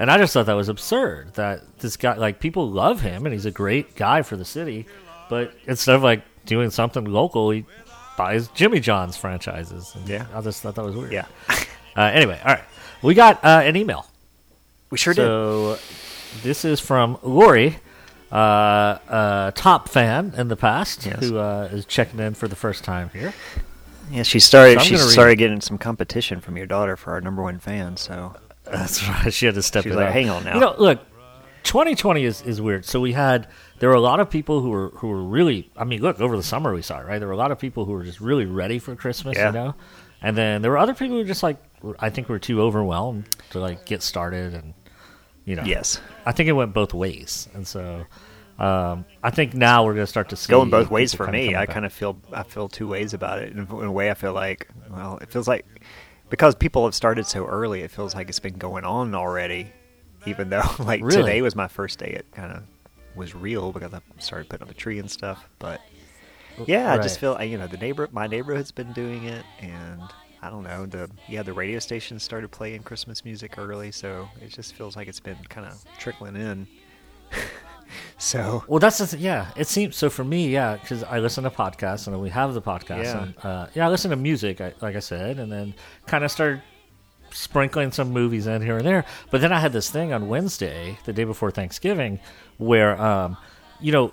And 0.00 0.10
I 0.10 0.18
just 0.18 0.32
thought 0.32 0.46
that 0.46 0.54
was 0.54 0.68
absurd. 0.68 1.34
That 1.34 1.60
this 1.78 1.96
guy, 1.96 2.14
like, 2.14 2.40
people 2.40 2.68
love 2.68 3.00
him, 3.02 3.24
and 3.26 3.32
he's 3.32 3.44
a 3.46 3.50
great 3.52 3.94
guy 3.94 4.22
for 4.22 4.36
the 4.36 4.44
city. 4.44 4.86
But 5.30 5.52
instead 5.66 5.94
of 5.94 6.02
like 6.02 6.22
doing 6.44 6.70
something 6.70 7.04
local, 7.04 7.50
he 7.50 7.64
buys 8.18 8.48
Jimmy 8.48 8.80
John's 8.80 9.16
franchises. 9.16 9.92
And 9.94 10.08
Yeah. 10.08 10.26
I 10.34 10.40
just 10.40 10.60
thought 10.62 10.74
that 10.74 10.84
was 10.84 10.96
weird. 10.96 11.12
yeah, 11.12 11.26
Uh, 11.96 12.00
anyway, 12.02 12.40
all 12.44 12.54
right, 12.54 12.64
we 13.02 13.14
got 13.14 13.44
uh, 13.44 13.60
an 13.64 13.76
email. 13.76 14.06
we 14.90 14.96
sure 14.98 15.12
did. 15.14 15.22
So 15.22 15.78
this 16.42 16.64
is 16.64 16.80
from 16.80 17.18
Lori, 17.22 17.76
uh, 18.32 18.34
uh, 18.34 19.50
top 19.52 19.88
fan 19.90 20.32
in 20.36 20.48
the 20.48 20.56
past, 20.56 21.04
Yes. 21.06 21.20
who 21.20 21.36
uh, 21.38 21.68
is 21.70 21.84
checking 21.84 22.18
in 22.18 22.32
for 22.34 22.48
the 22.48 22.56
first 22.56 22.82
time 22.82 23.10
here. 23.12 23.32
Yeah, 24.12 24.22
she 24.24 24.40
started. 24.40 24.80
So 24.80 24.84
she 24.84 24.96
started 24.98 25.36
getting 25.36 25.60
some 25.60 25.78
competition 25.78 26.40
from 26.40 26.56
your 26.56 26.66
daughter 26.66 26.96
for 26.96 27.12
our 27.12 27.20
number 27.20 27.42
one 27.42 27.58
fan. 27.58 27.96
So 27.96 28.36
That's 28.64 29.06
right. 29.08 29.32
She 29.32 29.46
had 29.46 29.54
to 29.54 29.62
step 29.62 29.84
She 29.84 29.90
it 29.90 29.96
like, 29.96 30.08
up. 30.08 30.12
"Hang 30.12 30.28
on 30.28 30.44
now." 30.44 30.54
You 30.54 30.60
know, 30.60 30.74
look, 30.78 31.00
2020 31.64 32.24
is, 32.24 32.42
is 32.42 32.60
weird. 32.60 32.84
So 32.84 33.00
we 33.00 33.12
had 33.12 33.48
there 33.78 33.88
were 33.88 33.94
a 33.94 34.00
lot 34.00 34.20
of 34.20 34.28
people 34.28 34.60
who 34.60 34.70
were 34.70 34.90
who 34.90 35.08
were 35.08 35.22
really. 35.22 35.70
I 35.76 35.84
mean, 35.84 36.02
look 36.02 36.20
over 36.20 36.36
the 36.36 36.42
summer 36.42 36.74
we 36.74 36.82
saw 36.82 37.00
it, 37.00 37.06
right. 37.06 37.18
There 37.18 37.28
were 37.28 37.34
a 37.34 37.38
lot 37.38 37.52
of 37.52 37.58
people 37.58 37.84
who 37.84 37.92
were 37.92 38.04
just 38.04 38.20
really 38.20 38.46
ready 38.46 38.78
for 38.78 38.94
Christmas. 38.94 39.36
Yeah. 39.36 39.46
You 39.46 39.52
know, 39.52 39.74
and 40.20 40.36
then 40.36 40.62
there 40.62 40.70
were 40.70 40.78
other 40.78 40.94
people 40.94 41.16
who 41.16 41.22
were 41.22 41.28
just 41.28 41.42
like 41.42 41.56
I 41.98 42.10
think 42.10 42.28
were 42.28 42.38
too 42.38 42.60
overwhelmed 42.60 43.34
to 43.50 43.60
like 43.60 43.86
get 43.86 44.02
started 44.02 44.54
and 44.54 44.74
you 45.44 45.56
know. 45.56 45.64
yes, 45.64 46.00
I 46.26 46.32
think 46.32 46.48
it 46.48 46.52
went 46.52 46.74
both 46.74 46.94
ways, 46.94 47.48
and 47.54 47.66
so 47.66 48.04
um, 48.58 49.04
I 49.22 49.30
think 49.30 49.54
now 49.54 49.84
we're 49.84 49.94
going 49.94 50.04
to 50.04 50.10
start 50.10 50.28
to 50.30 50.36
see 50.36 50.50
going 50.50 50.70
both 50.70 50.90
ways 50.90 51.14
for 51.14 51.26
me. 51.26 51.56
I 51.56 51.66
kind 51.66 51.84
of 51.86 51.92
feel 51.92 52.18
I 52.32 52.42
feel 52.42 52.68
two 52.68 52.86
ways 52.88 53.14
about 53.14 53.40
it. 53.40 53.52
In, 53.52 53.60
in 53.60 53.84
a 53.84 53.92
way, 53.92 54.10
I 54.10 54.14
feel 54.14 54.32
like 54.32 54.68
well, 54.90 55.18
it 55.18 55.30
feels 55.30 55.48
like 55.48 55.64
because 56.30 56.54
people 56.54 56.84
have 56.84 56.94
started 56.94 57.26
so 57.26 57.44
early, 57.46 57.82
it 57.82 57.90
feels 57.90 58.14
like 58.14 58.28
it's 58.28 58.38
been 58.38 58.58
going 58.58 58.84
on 58.84 59.14
already. 59.14 59.72
Even 60.26 60.50
though 60.50 60.62
like 60.78 61.02
Really? 61.02 61.16
today 61.22 61.42
was 61.42 61.56
my 61.56 61.68
first 61.68 61.98
day, 61.98 62.10
it 62.10 62.26
kind 62.32 62.52
of 62.52 62.62
was 63.16 63.34
real 63.34 63.72
because 63.72 63.92
I 63.92 64.00
started 64.18 64.48
putting 64.48 64.66
up 64.66 64.70
a 64.70 64.74
tree 64.74 64.98
and 64.98 65.10
stuff. 65.10 65.48
But 65.58 65.80
yeah, 66.66 66.92
I 66.92 66.98
just 66.98 67.18
feel 67.18 67.42
you 67.42 67.58
know 67.58 67.66
the 67.66 67.78
neighbor 67.78 68.08
my 68.12 68.26
neighborhood's 68.26 68.70
been 68.70 68.92
doing 68.92 69.24
it, 69.24 69.44
and 69.60 70.00
I 70.42 70.50
don't 70.50 70.62
know 70.62 70.86
the 70.86 71.10
yeah 71.28 71.42
the 71.42 71.52
radio 71.52 71.78
stations 71.78 72.22
started 72.22 72.50
playing 72.50 72.82
Christmas 72.82 73.24
music 73.24 73.58
early, 73.58 73.90
so 73.90 74.28
it 74.40 74.48
just 74.48 74.74
feels 74.74 74.94
like 74.94 75.08
it's 75.08 75.20
been 75.20 75.38
kind 75.48 75.66
of 75.66 75.82
trickling 75.98 76.36
in. 76.36 76.66
so 78.18 78.64
Well, 78.68 78.78
that's 78.80 78.98
the 78.98 79.06
th- 79.06 79.22
yeah. 79.22 79.50
It 79.56 79.66
seems 79.66 79.96
so 79.96 80.10
for 80.10 80.24
me, 80.24 80.48
yeah, 80.48 80.76
because 80.76 81.02
I 81.04 81.18
listen 81.18 81.44
to 81.44 81.50
podcasts 81.50 82.06
and 82.06 82.20
we 82.20 82.30
have 82.30 82.54
the 82.54 82.62
podcast. 82.62 83.04
Yeah. 83.04 83.22
And, 83.22 83.34
uh, 83.42 83.66
yeah, 83.74 83.86
I 83.86 83.90
listen 83.90 84.10
to 84.10 84.16
music, 84.16 84.60
I, 84.60 84.74
like 84.80 84.96
I 84.96 85.00
said, 85.00 85.38
and 85.38 85.50
then 85.50 85.74
kind 86.06 86.24
of 86.24 86.30
start 86.30 86.60
sprinkling 87.30 87.90
some 87.92 88.10
movies 88.10 88.46
in 88.46 88.62
here 88.62 88.76
and 88.76 88.86
there. 88.86 89.04
But 89.30 89.40
then 89.40 89.52
I 89.52 89.58
had 89.58 89.72
this 89.72 89.90
thing 89.90 90.12
on 90.12 90.28
Wednesday, 90.28 90.98
the 91.04 91.12
day 91.12 91.24
before 91.24 91.50
Thanksgiving, 91.50 92.20
where 92.58 93.00
um, 93.00 93.36
you 93.80 93.92
know, 93.92 94.12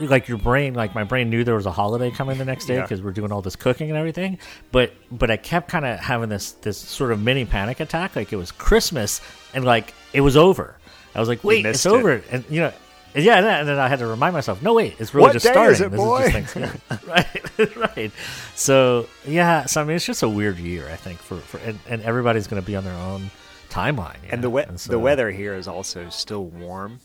like 0.00 0.28
your 0.28 0.38
brain, 0.38 0.74
like 0.74 0.94
my 0.94 1.04
brain 1.04 1.28
knew 1.30 1.44
there 1.44 1.54
was 1.56 1.66
a 1.66 1.70
holiday 1.72 2.10
coming 2.10 2.38
the 2.38 2.44
next 2.44 2.66
day 2.66 2.76
Yeah. 2.76 2.82
because 2.82 3.02
we're 3.02 3.12
doing 3.12 3.32
all 3.32 3.42
this 3.42 3.56
cooking 3.56 3.90
and 3.90 3.98
everything. 3.98 4.38
But 4.72 4.92
but 5.10 5.30
I 5.30 5.36
kept 5.36 5.68
kind 5.68 5.84
of 5.84 5.98
having 5.98 6.28
this 6.28 6.52
this 6.52 6.78
sort 6.78 7.12
of 7.12 7.20
mini 7.22 7.44
panic 7.44 7.80
attack, 7.80 8.16
like 8.16 8.32
it 8.32 8.36
was 8.36 8.50
Christmas 8.52 9.20
and 9.54 9.64
like 9.64 9.92
it 10.12 10.20
was 10.20 10.36
over. 10.36 10.76
I 11.14 11.20
was 11.20 11.28
like, 11.28 11.44
wait, 11.44 11.64
it's 11.64 11.86
it. 11.86 11.90
over, 11.92 12.22
and 12.30 12.44
you 12.50 12.60
know. 12.60 12.72
Yeah, 13.14 13.36
and 13.36 13.46
then- 13.46 13.60
and 13.60 13.68
then 13.68 13.78
I 13.78 13.88
had 13.88 14.00
to 14.00 14.06
remind 14.06 14.32
myself, 14.34 14.60
no, 14.62 14.74
wait, 14.74 14.96
it's 14.98 15.14
really 15.14 15.26
What 15.28 15.32
just 15.34 15.44
day 15.46 15.52
starting. 15.52 15.72
is 15.72 15.80
it, 15.80 15.90
this 15.92 15.98
boy? 16.00 16.18
is 16.24 16.32
just 16.32 16.52
Thanksgiving. 16.54 16.80
right, 17.08 17.76
right. 17.96 18.12
So 18.54 19.08
yeah, 19.26 19.66
so 19.66 19.80
I 19.80 19.84
mean, 19.84 19.96
it's 19.96 20.04
just 20.06 20.22
a 20.22 20.28
weird 20.28 20.58
year, 20.58 20.88
I 20.90 20.96
think, 20.96 21.18
for, 21.20 21.36
for 21.36 21.58
and, 21.58 21.78
and 21.88 22.02
everybody's 22.02 22.46
going 22.46 22.60
to 22.60 22.66
be 22.66 22.74
on 22.76 22.84
their 22.84 22.94
own 22.96 23.30
timeline. 23.70 24.22
you 24.24 24.28
and 24.30 24.42
the 24.42 24.50
we- 24.50 24.64
so- 24.76 24.90
the 24.90 24.98
weather 24.98 25.30
here 25.30 25.54
is 25.54 25.68
also 25.68 26.08
still 26.10 26.44
warm. 26.46 26.98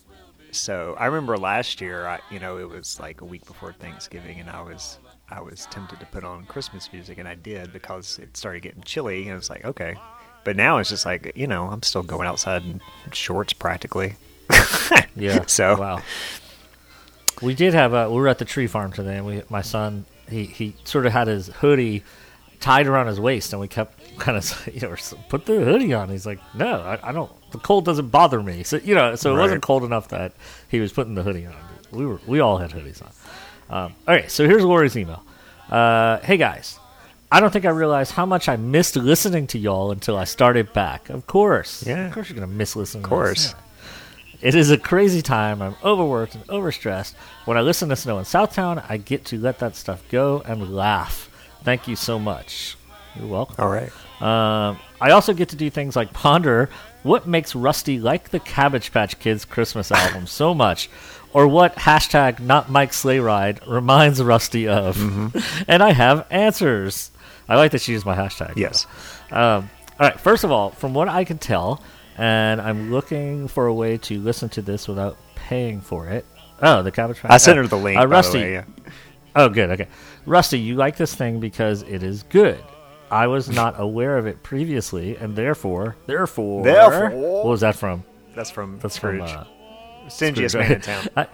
So 0.51 0.95
I 0.97 1.05
remember 1.05 1.37
last 1.37 1.79
year, 1.79 2.07
I, 2.07 2.19
you 2.31 2.39
know, 2.39 2.57
it 2.57 2.67
was 2.67 2.99
like 2.99 3.21
a 3.21 3.25
week 3.25 3.45
before 3.45 3.71
Thanksgiving, 3.71 4.39
and 4.39 4.49
I 4.49 4.61
was 4.63 4.97
I 5.29 5.41
was 5.41 5.67
tempted 5.67 5.99
to 5.99 6.07
put 6.07 6.23
on 6.23 6.45
Christmas 6.45 6.91
music, 6.91 7.19
and 7.19 7.27
I 7.27 7.35
did 7.35 7.71
because 7.71 8.17
it 8.17 8.35
started 8.35 8.63
getting 8.63 8.81
chilly, 8.81 9.21
and 9.23 9.31
it 9.33 9.35
was 9.35 9.51
like 9.51 9.63
okay. 9.63 9.95
But 10.43 10.55
now 10.55 10.79
it's 10.79 10.89
just 10.89 11.05
like 11.05 11.31
you 11.35 11.45
know, 11.45 11.65
I'm 11.67 11.83
still 11.83 12.01
going 12.01 12.27
outside 12.27 12.63
in 12.63 12.81
shorts 13.11 13.53
practically. 13.53 14.15
Yeah. 15.15 15.45
So 15.47 15.77
wow. 15.79 16.01
We 17.41 17.53
did 17.55 17.73
have 17.73 17.93
a. 17.93 18.09
We 18.09 18.15
were 18.17 18.27
at 18.27 18.37
the 18.37 18.45
tree 18.45 18.67
farm 18.67 18.91
today, 18.91 19.17
and 19.17 19.25
we 19.25 19.43
my 19.49 19.61
son 19.61 20.05
he 20.29 20.45
he 20.45 20.75
sort 20.83 21.05
of 21.05 21.11
had 21.13 21.27
his 21.27 21.47
hoodie 21.47 22.03
tied 22.59 22.87
around 22.87 23.07
his 23.07 23.19
waist, 23.19 23.53
and 23.53 23.59
we 23.61 23.67
kept 23.67 24.17
kind 24.19 24.37
of 24.37 24.69
you 24.73 24.81
know 24.81 24.95
put 25.29 25.45
the 25.45 25.53
hoodie 25.63 25.93
on. 25.93 26.09
He's 26.09 26.25
like, 26.25 26.39
no, 26.55 26.79
I, 26.81 27.09
I 27.09 27.11
don't. 27.11 27.31
The 27.51 27.57
cold 27.57 27.85
doesn't 27.85 28.09
bother 28.09 28.41
me. 28.43 28.63
So 28.63 28.77
you 28.77 28.93
know, 28.95 29.15
so 29.15 29.31
it 29.31 29.35
Right. 29.37 29.41
wasn't 29.43 29.63
cold 29.63 29.83
enough 29.83 30.09
that 30.09 30.33
he 30.69 30.79
was 30.79 30.91
putting 30.93 31.15
the 31.15 31.23
hoodie 31.23 31.45
on. 31.47 31.55
We 31.91 32.05
were 32.05 32.19
we 32.27 32.39
all 32.39 32.57
had 32.57 32.71
hoodies 32.71 33.01
on. 33.01 33.11
Um, 33.85 33.95
all 34.07 34.15
right, 34.15 34.29
so 34.31 34.45
here's 34.47 34.63
Lori's 34.63 34.97
email. 34.97 35.23
Uh, 35.69 36.19
hey 36.19 36.37
guys, 36.37 36.77
I 37.31 37.39
don't 37.39 37.51
think 37.53 37.65
I 37.65 37.69
realized 37.69 38.11
how 38.13 38.25
much 38.25 38.49
I 38.49 38.55
missed 38.57 38.95
listening 38.95 39.47
to 39.47 39.59
y'all 39.59 39.91
until 39.91 40.17
I 40.17 40.23
started 40.25 40.73
back. 40.73 41.09
Of 41.09 41.27
course, 41.27 41.85
Yeah. 41.85 42.07
of 42.07 42.13
course 42.13 42.29
you're 42.29 42.35
gonna 42.39 42.51
miss 42.51 42.75
listening. 42.75 43.03
of 43.03 43.09
to 43.09 43.15
us. 43.15 43.19
course. 43.27 43.47
Yeah. 43.53 43.59
It 44.41 44.55
is 44.55 44.71
a 44.71 44.77
crazy 44.77 45.21
time. 45.21 45.61
I'm 45.61 45.75
overworked 45.83 46.35
and 46.35 46.47
overstressed. 46.47 47.13
When 47.45 47.57
I 47.57 47.61
listen 47.61 47.89
to 47.89 47.95
Snow 47.95 48.19
in 48.19 48.25
Southtown, 48.25 48.83
I 48.87 48.97
get 48.97 49.25
to 49.25 49.37
let 49.37 49.59
that 49.59 49.75
stuff 49.75 50.01
go 50.09 50.41
and 50.45 50.73
laugh. 50.73 51.29
Thank 51.63 51.87
you 51.87 51.95
so 51.97 52.17
much. 52.17 52.77
You're 53.15 53.27
welcome. 53.27 53.55
All 53.59 53.69
right. 53.69 53.91
Um, 54.21 54.79
I 55.01 55.11
also 55.11 55.33
get 55.33 55.49
to 55.49 55.55
do 55.55 55.69
things 55.69 55.95
like 55.95 56.13
ponder 56.13 56.69
what 57.03 57.27
makes 57.27 57.55
Rusty 57.55 57.99
like 57.99 58.29
the 58.29 58.39
Cabbage 58.39 58.91
Patch 58.91 59.19
Kids 59.19 59.43
Christmas 59.45 59.91
album 59.91 60.25
so 60.25 60.53
much, 60.53 60.89
or 61.33 61.47
what 61.47 61.75
hashtag 61.75 62.39
not 62.39 62.69
Mike 62.69 62.93
Sleigh 62.93 63.19
Ride 63.19 63.59
reminds 63.67 64.23
Rusty 64.23 64.67
of. 64.67 64.97
Mm-hmm. 64.97 65.63
and 65.67 65.83
I 65.83 65.91
have 65.91 66.25
answers. 66.29 67.11
I 67.47 67.55
like 67.55 67.71
that 67.71 67.81
she 67.81 67.91
used 67.91 68.05
my 68.05 68.15
hashtag. 68.15 68.55
Yes. 68.55 68.85
Um, 69.31 69.69
All 69.99 70.07
right. 70.07 70.19
First 70.19 70.43
of 70.43 70.51
all, 70.51 70.69
from 70.71 70.93
what 70.93 71.09
I 71.09 71.23
can 71.23 71.39
tell, 71.39 71.81
and 72.19 72.59
I'm 72.61 72.91
looking 72.91 73.47
for 73.47 73.67
a 73.67 73.73
way 73.73 73.97
to 73.97 74.19
listen 74.19 74.49
to 74.49 74.61
this 74.61 74.87
without 74.87 75.17
paying 75.35 75.79
for 75.79 76.07
it. 76.07 76.25
Oh, 76.61 76.83
the 76.83 76.91
Cabbage. 76.91 77.17
I 77.23 77.37
sent 77.37 77.57
uh, 77.57 77.61
her 77.61 77.67
the 77.67 77.77
link. 77.77 77.97
Uh, 77.99 78.05
Rusty. 78.05 78.39
way, 78.39 78.51
yeah. 78.53 78.65
Oh, 79.35 79.47
good. 79.47 79.69
Okay. 79.71 79.87
Rusty, 80.25 80.59
you 80.59 80.75
like 80.75 80.97
this 80.97 81.15
thing 81.15 81.39
because 81.39 81.83
it 81.83 82.03
is 82.03 82.23
good. 82.23 82.61
I 83.09 83.27
was 83.27 83.49
not 83.49 83.75
aware 83.79 84.17
of 84.17 84.27
it 84.27 84.43
previously, 84.43 85.15
and 85.15 85.35
therefore, 85.35 85.95
therefore, 86.07 86.63
Therefore- 86.63 87.09
what 87.11 87.45
was 87.45 87.61
that 87.61 87.75
from? 87.75 88.03
That's 88.35 88.49
from 88.51 88.79
That's 88.79 88.95
Scrooge. 88.95 89.29
from 89.31 89.39
uh, 89.39 89.43
Stingiest 90.07 90.49
Scrooge, 90.51 90.55
man 90.55 90.71
in 90.73 90.81
town. 90.81 91.07
I, 91.17 91.27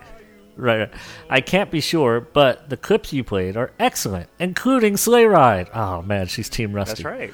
right, 0.55 0.77
right. 0.79 0.91
I 1.29 1.41
can't 1.41 1.71
be 1.71 1.81
sure, 1.81 2.21
but 2.21 2.69
the 2.69 2.77
clips 2.77 3.11
you 3.11 3.23
played 3.23 3.57
are 3.57 3.71
excellent, 3.79 4.29
including 4.39 4.97
Sleigh 4.97 5.25
Ride. 5.25 5.69
Oh 5.73 6.01
man, 6.03 6.27
she's 6.27 6.47
Team 6.49 6.73
Rusty. 6.73 7.03
That's 7.03 7.05
right. 7.05 7.33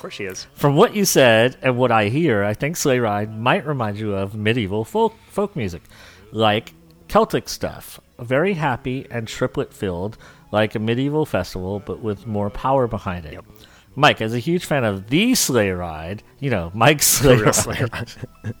Of 0.00 0.04
course 0.04 0.14
she 0.14 0.24
is. 0.24 0.46
From 0.54 0.76
what 0.76 0.96
you 0.96 1.04
said 1.04 1.58
and 1.60 1.76
what 1.76 1.92
I 1.92 2.08
hear, 2.08 2.42
I 2.42 2.54
think 2.54 2.78
Sleigh 2.78 3.00
Ride 3.00 3.38
might 3.38 3.66
remind 3.66 3.98
you 3.98 4.14
of 4.14 4.34
medieval 4.34 4.82
folk 4.82 5.14
folk 5.28 5.54
music, 5.54 5.82
like 6.32 6.72
Celtic 7.08 7.50
stuff. 7.50 8.00
Very 8.18 8.54
happy 8.54 9.06
and 9.10 9.28
triplet 9.28 9.74
filled, 9.74 10.16
like 10.52 10.74
a 10.74 10.78
medieval 10.78 11.26
festival, 11.26 11.80
but 11.80 12.00
with 12.00 12.26
more 12.26 12.48
power 12.48 12.86
behind 12.86 13.26
it. 13.26 13.44
Mike, 13.94 14.22
as 14.22 14.32
a 14.32 14.38
huge 14.38 14.64
fan 14.64 14.84
of 14.84 15.10
the 15.10 15.34
Sleigh 15.34 15.72
Ride, 15.72 16.22
you 16.38 16.48
know 16.48 16.70
Mike's 16.72 17.06
Sleigh 17.06 17.36
Ride. 17.36 17.54
Sleigh 17.54 17.86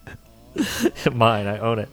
Mine, 1.12 1.46
I 1.46 1.58
own 1.58 1.78
it. 1.78 1.88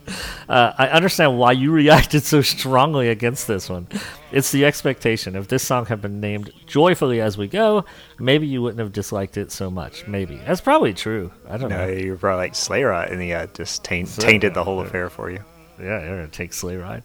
Uh, 0.49 0.73
I 0.77 0.87
understand 0.87 1.37
why 1.37 1.51
you 1.51 1.71
reacted 1.71 2.23
so 2.23 2.41
strongly 2.41 3.09
against 3.09 3.47
this 3.47 3.69
one. 3.69 3.87
It's 4.31 4.51
the 4.51 4.65
expectation. 4.65 5.35
If 5.35 5.47
this 5.47 5.63
song 5.63 5.85
had 5.85 6.01
been 6.01 6.19
named 6.19 6.51
Joyfully 6.65 7.21
As 7.21 7.37
We 7.37 7.47
Go, 7.47 7.85
maybe 8.17 8.47
you 8.47 8.61
wouldn't 8.61 8.79
have 8.79 8.91
disliked 8.91 9.37
it 9.37 9.51
so 9.51 9.69
much. 9.69 10.07
Maybe. 10.07 10.37
That's 10.37 10.61
probably 10.61 10.93
true. 10.93 11.31
I 11.47 11.57
don't 11.57 11.69
No, 11.69 11.85
know. 11.85 11.91
you 11.93 12.11
were 12.11 12.17
probably 12.17 12.45
like 12.45 12.55
Slayer, 12.55 12.91
and 12.91 13.21
he 13.21 13.31
uh, 13.33 13.45
just 13.53 13.83
taint, 13.83 14.09
tainted 14.17 14.53
the 14.53 14.63
whole 14.63 14.79
affair 14.81 15.09
for 15.09 15.29
you. 15.29 15.43
Yeah, 15.79 15.99
you're 16.03 16.17
going 16.17 16.29
to 16.29 16.35
take 16.37 16.51
Sleigh 16.53 16.77
Ride. 16.77 17.03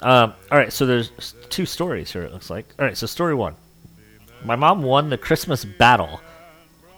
Um, 0.00 0.34
all 0.50 0.58
right, 0.58 0.72
so 0.72 0.86
there's 0.86 1.34
two 1.50 1.66
stories 1.66 2.12
here, 2.12 2.22
it 2.22 2.32
looks 2.32 2.50
like. 2.50 2.66
All 2.78 2.84
right, 2.84 2.96
so 2.96 3.06
story 3.06 3.34
one. 3.34 3.54
My 4.44 4.56
mom 4.56 4.82
won 4.82 5.10
the 5.10 5.18
Christmas 5.18 5.64
battle. 5.64 6.20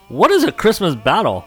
What 0.08 0.30
is 0.30 0.44
a 0.44 0.52
Christmas 0.52 0.94
battle? 0.94 1.44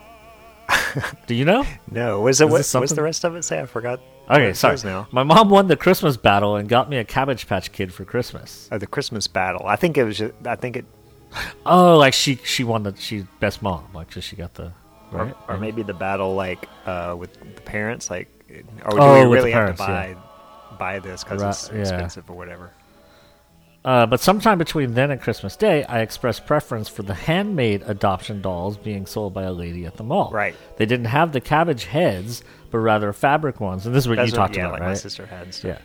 Do 1.27 1.35
you 1.35 1.45
know? 1.45 1.65
No, 1.91 2.21
was 2.21 2.41
it 2.41 2.45
what, 2.45 2.65
what's 2.73 2.93
the 2.93 3.01
rest 3.01 3.23
of 3.23 3.35
it 3.35 3.43
say? 3.43 3.59
I 3.59 3.65
forgot. 3.65 3.99
Okay, 4.29 4.53
sorry. 4.53 4.77
now. 4.83 5.07
My 5.11 5.23
mom 5.23 5.49
won 5.49 5.67
the 5.67 5.77
Christmas 5.77 6.17
battle 6.17 6.55
and 6.57 6.67
got 6.67 6.89
me 6.89 6.97
a 6.97 7.03
Cabbage 7.05 7.47
Patch 7.47 7.71
Kid 7.71 7.93
for 7.93 8.03
Christmas. 8.05 8.67
Oh, 8.71 8.77
the 8.77 8.87
Christmas 8.87 9.27
battle. 9.27 9.65
I 9.65 9.75
think 9.77 9.97
it 9.97 10.03
was. 10.03 10.17
Just, 10.17 10.33
I 10.45 10.55
think 10.55 10.77
it, 10.77 10.85
Oh, 11.65 11.97
like 11.97 12.13
she 12.13 12.35
she 12.43 12.63
won 12.63 12.83
the 12.83 12.95
she 12.97 13.25
best 13.39 13.61
mom, 13.61 13.85
like 13.93 14.11
she 14.11 14.35
got 14.35 14.53
the 14.55 14.71
right. 15.11 15.33
or 15.47 15.57
maybe 15.57 15.83
the 15.83 15.93
battle 15.93 16.35
like 16.35 16.67
uh, 16.85 17.15
with 17.17 17.33
the 17.55 17.61
parents, 17.61 18.09
like, 18.09 18.27
or 18.85 18.91
do 18.91 18.97
Oh, 18.99 19.29
we 19.29 19.35
really 19.35 19.51
have 19.51 19.75
to 19.77 19.83
parents, 19.83 20.17
buy 20.19 20.77
buy 20.77 20.99
this 20.99 21.23
because 21.23 21.41
Right, 21.41 21.49
it's 21.49 21.69
yeah. 21.71 21.79
expensive 21.81 22.29
or 22.29 22.35
whatever? 22.37 22.71
Uh, 23.87 24.05
but 24.05 24.19
sometime 24.19 24.57
between 24.57 24.93
then 24.95 25.11
and 25.11 25.21
Christmas 25.21 25.55
Day, 25.55 25.85
I 25.85 26.01
expressed 26.01 26.45
preference 26.45 26.89
for 26.89 27.03
the 27.03 27.13
handmade 27.13 27.83
adoption 27.85 28.41
dolls 28.41 28.75
being 28.75 29.05
sold 29.05 29.33
by 29.33 29.43
a 29.43 29.53
lady 29.53 29.85
at 29.85 29.95
the 29.95 30.03
mall. 30.03 30.29
Right. 30.29 30.55
They 30.75 30.85
didn't 30.85 31.05
have 31.05 31.31
the 31.31 31.39
cabbage 31.39 31.85
heads, 31.85 32.43
but 32.69 32.79
rather 32.79 33.13
fabric 33.13 33.61
ones, 33.61 33.85
and 33.85 33.95
this 33.95 34.03
is 34.03 34.09
what 34.09 34.17
That's 34.17 34.31
you 34.33 34.37
what- 34.37 34.47
talked 34.47 34.57
yeah, 34.57 34.63
about, 34.63 34.71
like 34.73 34.81
right? 34.81 34.87
my 34.89 34.93
sister 34.95 35.25
had 35.25 35.43
and 35.43 35.53
stuff. 35.53 35.79
Yeah. 35.79 35.83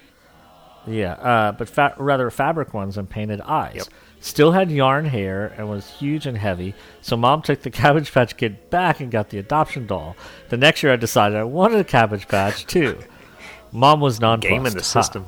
Yeah, 0.85 1.13
uh, 1.13 1.53
but 1.53 1.69
fa- 1.69 1.95
rather 1.97 2.29
fabric 2.31 2.75
ones 2.75 2.99
and 2.99 3.09
painted 3.09 3.41
eyes. 3.43 3.77
Yep. 3.77 3.87
Still 4.19 4.51
had 4.51 4.69
yarn 4.69 5.05
hair 5.05 5.55
and 5.57 5.71
was 5.71 5.89
huge 5.89 6.27
and 6.27 6.37
heavy, 6.37 6.75
so 7.03 7.17
mom 7.17 7.41
took 7.43 7.63
the 7.63 7.71
Cabbage 7.83 8.11
Patch 8.13 8.37
Kid 8.37 8.69
back 8.69 8.99
and 8.99 9.13
got 9.13 9.31
the 9.31 9.39
adoption 9.39 9.87
doll. 9.87 10.17
The 10.49 10.57
next 10.57 10.83
year 10.83 10.93
I 10.93 10.97
decided 10.97 11.39
I 11.39 11.45
wanted 11.45 11.79
a 11.79 11.85
Cabbage 11.85 12.27
Patch 12.27 12.67
too. 12.67 12.99
Mom 13.73 14.01
was 14.01 14.21
nonplussed. 14.21 14.51
Game 14.51 14.67
in 14.67 14.73
the 14.73 14.81
Ha. 14.81 14.83
system. 15.03 15.27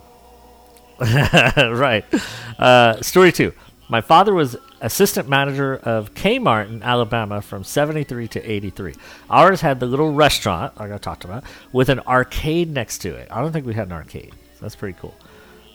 right. 1.01 2.05
Uh, 2.59 3.01
story 3.03 3.33
two. 3.33 3.53
My 3.89 4.01
father 4.01 4.33
was 4.33 4.57
assistant 4.81 5.29
manager 5.29 5.77
of 5.77 6.15
Kmart 6.15 6.69
in 6.69 6.83
Alabama 6.83 7.43
from 7.43 7.65
73 7.65 8.29
to 8.29 8.51
83. 8.51 8.95
Ours 9.29 9.61
had 9.61 9.79
the 9.79 9.87
little 9.87 10.13
restaurant, 10.13 10.73
I 10.79 10.97
talked 10.99 11.25
about, 11.25 11.45
with 11.73 11.89
an 11.91 12.01
arcade 12.01 12.71
next 12.71 12.99
to 12.99 13.15
it. 13.15 13.29
I 13.31 13.41
don't 13.41 13.53
think 13.53 13.67
we 13.67 13.75
had 13.75 13.89
an 13.89 13.93
arcade. 13.93 14.33
So 14.55 14.61
that's 14.63 14.77
pretty 14.77 14.99
cool. 14.99 15.15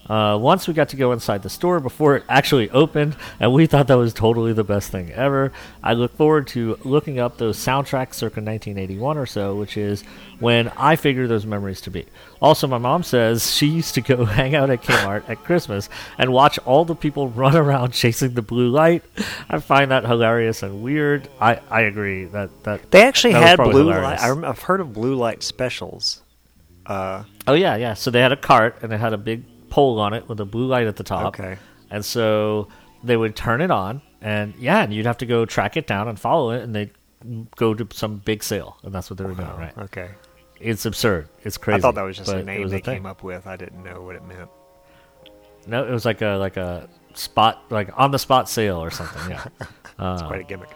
Uh, 0.10 0.36
once 0.41 0.67
we 0.67 0.74
got 0.74 0.89
to 0.89 0.95
go 0.95 1.12
inside 1.12 1.43
the 1.43 1.50
store 1.50 1.80
before 1.80 2.15
it 2.15 2.24
actually 2.28 2.67
opened, 2.72 3.15
and 3.39 3.54
we 3.54 3.67
thought 3.67 3.86
that 3.88 3.93
was 3.98 4.12
totally 4.12 4.54
the 4.54 4.63
best 4.63 4.89
thing 4.91 5.12
ever. 5.12 5.52
I 5.84 5.93
look 5.93 6.17
forward 6.17 6.48
to 6.48 6.80
looking 6.84 7.19
up 7.19 7.38
those 7.38 7.58
soundtracks 7.58 8.15
circa 8.15 8.41
1981 8.41 9.17
or 9.19 9.28
so, 9.28 9.56
which 9.56 9.78
is 9.78 10.04
when 10.39 10.69
I 10.69 10.95
figure 10.95 11.28
those 11.28 11.45
memories 11.45 11.80
to 11.82 11.91
be. 11.91 12.08
Also, 12.41 12.65
my 12.65 12.80
mom 12.80 13.04
says 13.04 13.54
she 13.54 13.67
used 13.67 13.93
to 13.95 14.02
go 14.02 14.26
hang 14.39 14.56
out 14.56 14.72
at 14.72 14.82
Kmart 14.82 15.30
at 15.30 15.43
Christmas 15.43 15.89
and 16.17 16.34
watch 16.34 16.58
all 16.65 16.86
the 16.86 16.95
people 16.95 17.28
run 17.30 17.56
around 17.56 17.91
chasing 17.91 18.34
the 18.34 18.41
blue 18.41 18.69
light. 18.69 19.04
I 19.48 19.60
find 19.60 19.91
that 19.91 20.06
hilarious 20.06 20.63
and 20.63 20.82
weird. 20.82 21.30
I, 21.39 21.60
I 21.69 21.82
agree 21.82 22.26
that 22.26 22.63
that 22.63 22.89
They 22.89 23.04
actually 23.04 23.34
That 23.34 23.60
had 23.60 23.69
blue 23.69 23.89
hilarious. 23.89 24.22
light. 24.24 24.43
I've 24.43 24.62
heard 24.63 24.82
of 24.82 24.91
blue 24.93 25.13
light 25.13 25.43
specials. 25.43 26.24
Uh, 26.86 27.26
Oh 27.45 27.54
yeah, 27.54 27.76
yeah. 27.76 27.93
So 27.93 28.10
they 28.10 28.22
had 28.22 28.32
a 28.32 28.38
cart 28.38 28.78
and 28.82 28.91
it 28.91 29.00
had 29.00 29.13
a 29.13 29.17
big 29.17 29.43
pole 29.80 30.00
on 30.00 30.13
it 30.13 30.28
with 30.28 30.39
a 30.42 30.46
blue 30.46 30.68
light 30.68 30.88
at 30.88 30.98
the 30.98 31.04
top. 31.04 31.39
Okay. 31.39 31.58
And 31.89 32.04
so 32.04 32.68
they 33.04 33.15
would 33.15 33.36
turn 33.36 33.62
it 33.62 33.72
on, 33.72 34.02
and 34.22 34.54
yeah, 34.60 34.84
and 34.84 34.94
you'd 34.94 35.06
have 35.06 35.18
to 35.20 35.26
go 35.26 35.46
track 35.46 35.78
it 35.78 35.88
down 35.88 36.08
and 36.08 36.20
follow 36.20 36.52
it, 36.52 36.63
and 36.63 36.76
they'd 36.76 36.92
go 37.56 37.74
to 37.74 37.88
some 37.96 38.18
big 38.18 38.44
sale, 38.44 38.78
and 38.84 38.94
that's 38.94 39.10
what 39.10 39.18
they 39.18 39.26
were 39.26 39.34
doing. 39.34 39.48
Right? 39.48 39.78
okay. 39.78 40.10
It's 40.60 40.86
absurd. 40.86 41.30
It's 41.44 41.58
crazy. 41.58 41.78
I 41.78 41.82
thought 41.82 41.96
that 41.96 42.02
was 42.02 42.18
just 42.18 42.30
a 42.30 42.44
name 42.44 42.68
they 42.68 42.82
thing. 42.82 42.96
came 42.96 43.06
up 43.06 43.24
with. 43.24 43.48
I 43.48 43.56
didn't 43.56 43.82
know 43.82 44.02
what 44.02 44.18
it 44.18 44.24
meant. 44.26 44.50
No, 45.65 45.86
it 45.88 45.92
was 45.92 46.04
like 46.04 46.22
a 46.22 46.36
like 46.36 46.58
a 46.58 46.89
spot, 47.13 47.63
like 47.70 47.89
on 47.96 48.12
the 48.12 48.20
spot 48.20 48.50
sale 48.50 48.84
or 48.84 48.92
something. 48.92 49.32
Yeah. 49.32 49.46
It's 50.02 50.22
quite 50.22 50.39
a 50.39 50.44
gimmick. 50.46 50.70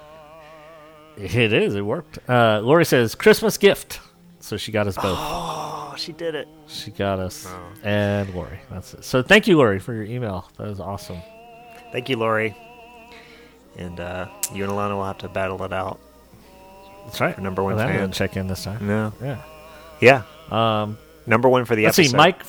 It 1.15 1.53
is. 1.53 1.75
It 1.75 1.85
worked. 1.85 2.19
Uh, 2.27 2.59
Lori 2.61 2.83
says 2.83 3.15
Christmas 3.15 3.57
gift. 3.57 4.01
So 4.43 4.57
she 4.57 4.73
got 4.73 4.87
us 4.87 4.95
both. 4.97 5.17
Oh, 5.17 5.93
she 5.97 6.11
did 6.11 6.35
it. 6.35 6.49
She 6.67 6.91
got 6.91 7.17
us 7.17 7.47
Oh. 7.47 7.71
and 7.81 8.29
Lori. 8.35 8.59
That's 8.69 8.93
it. 8.93 9.05
So 9.05 9.23
thank 9.23 9.47
you, 9.47 9.55
Lori, 9.57 9.79
for 9.79 9.93
your 9.93 10.03
email. 10.03 10.49
That 10.57 10.67
was 10.67 10.81
awesome. 10.81 11.21
Thank 11.93 12.09
you, 12.09 12.17
Lori. 12.17 12.53
And 13.77 13.99
uh, 14.01 14.27
you 14.53 14.65
and 14.65 14.73
Alana 14.73 14.95
will 14.95 15.05
have 15.05 15.19
to 15.19 15.29
battle 15.29 15.63
it 15.63 15.71
out. 15.71 15.97
That's 17.05 17.21
right. 17.21 17.39
number 17.39 17.63
one 17.63 17.77
Well, 17.77 17.87
fan. 17.87 18.11
check 18.11 18.35
in 18.35 18.47
this 18.47 18.65
time. 18.65 18.85
No. 18.85 19.13
Yeah. 19.21 19.41
Yeah. 20.01 20.23
Um, 20.51 20.97
Number 21.25 21.47
one 21.47 21.63
for 21.63 21.77
the 21.77 21.85
let's 21.85 21.97
episode. 21.97 22.11
see, 22.11 22.17
Mike. 22.17 22.43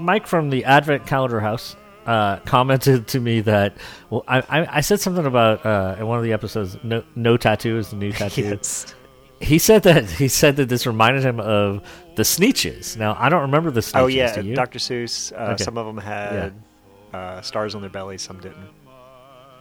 Mike 0.00 0.26
from 0.26 0.50
the 0.50 0.64
Advent 0.64 1.06
Calendar 1.06 1.38
House 1.38 1.76
uh, 2.06 2.38
commented 2.40 3.06
to 3.08 3.20
me 3.20 3.40
that 3.42 3.76
well, 4.10 4.24
I, 4.26 4.40
I, 4.40 4.76
I 4.78 4.80
said 4.80 4.98
something 4.98 5.24
about 5.26 5.64
uh, 5.64 5.94
in 6.00 6.06
one 6.08 6.18
of 6.18 6.24
the 6.24 6.32
episodes. 6.32 6.76
No, 6.82 7.04
no 7.14 7.36
tattoo 7.36 7.78
is 7.78 7.90
the 7.90 7.96
new 7.96 8.10
tattoo. 8.10 8.42
Yes. 8.58 8.94
He 9.40 9.58
said 9.58 9.84
that 9.84 10.10
he 10.10 10.26
said 10.28 10.56
that 10.56 10.68
this 10.68 10.86
reminded 10.86 11.22
him 11.24 11.38
of 11.40 11.82
the 12.16 12.22
Sneetches. 12.24 12.96
Now 12.96 13.16
I 13.18 13.28
don't 13.28 13.42
remember 13.42 13.70
the 13.70 13.80
Sneetches. 13.80 14.00
Oh 14.00 14.06
yeah, 14.06 14.34
do 14.40 14.46
you? 14.48 14.54
Dr. 14.54 14.78
Seuss. 14.78 15.32
Uh, 15.32 15.52
Okay. 15.52 15.62
Some 15.64 15.78
of 15.78 15.86
them 15.86 15.96
had 15.98 16.54
uh, 17.12 17.40
stars 17.40 17.74
on 17.74 17.80
their 17.80 17.90
bellies. 17.90 18.22
Some 18.22 18.40
didn't. 18.40 18.68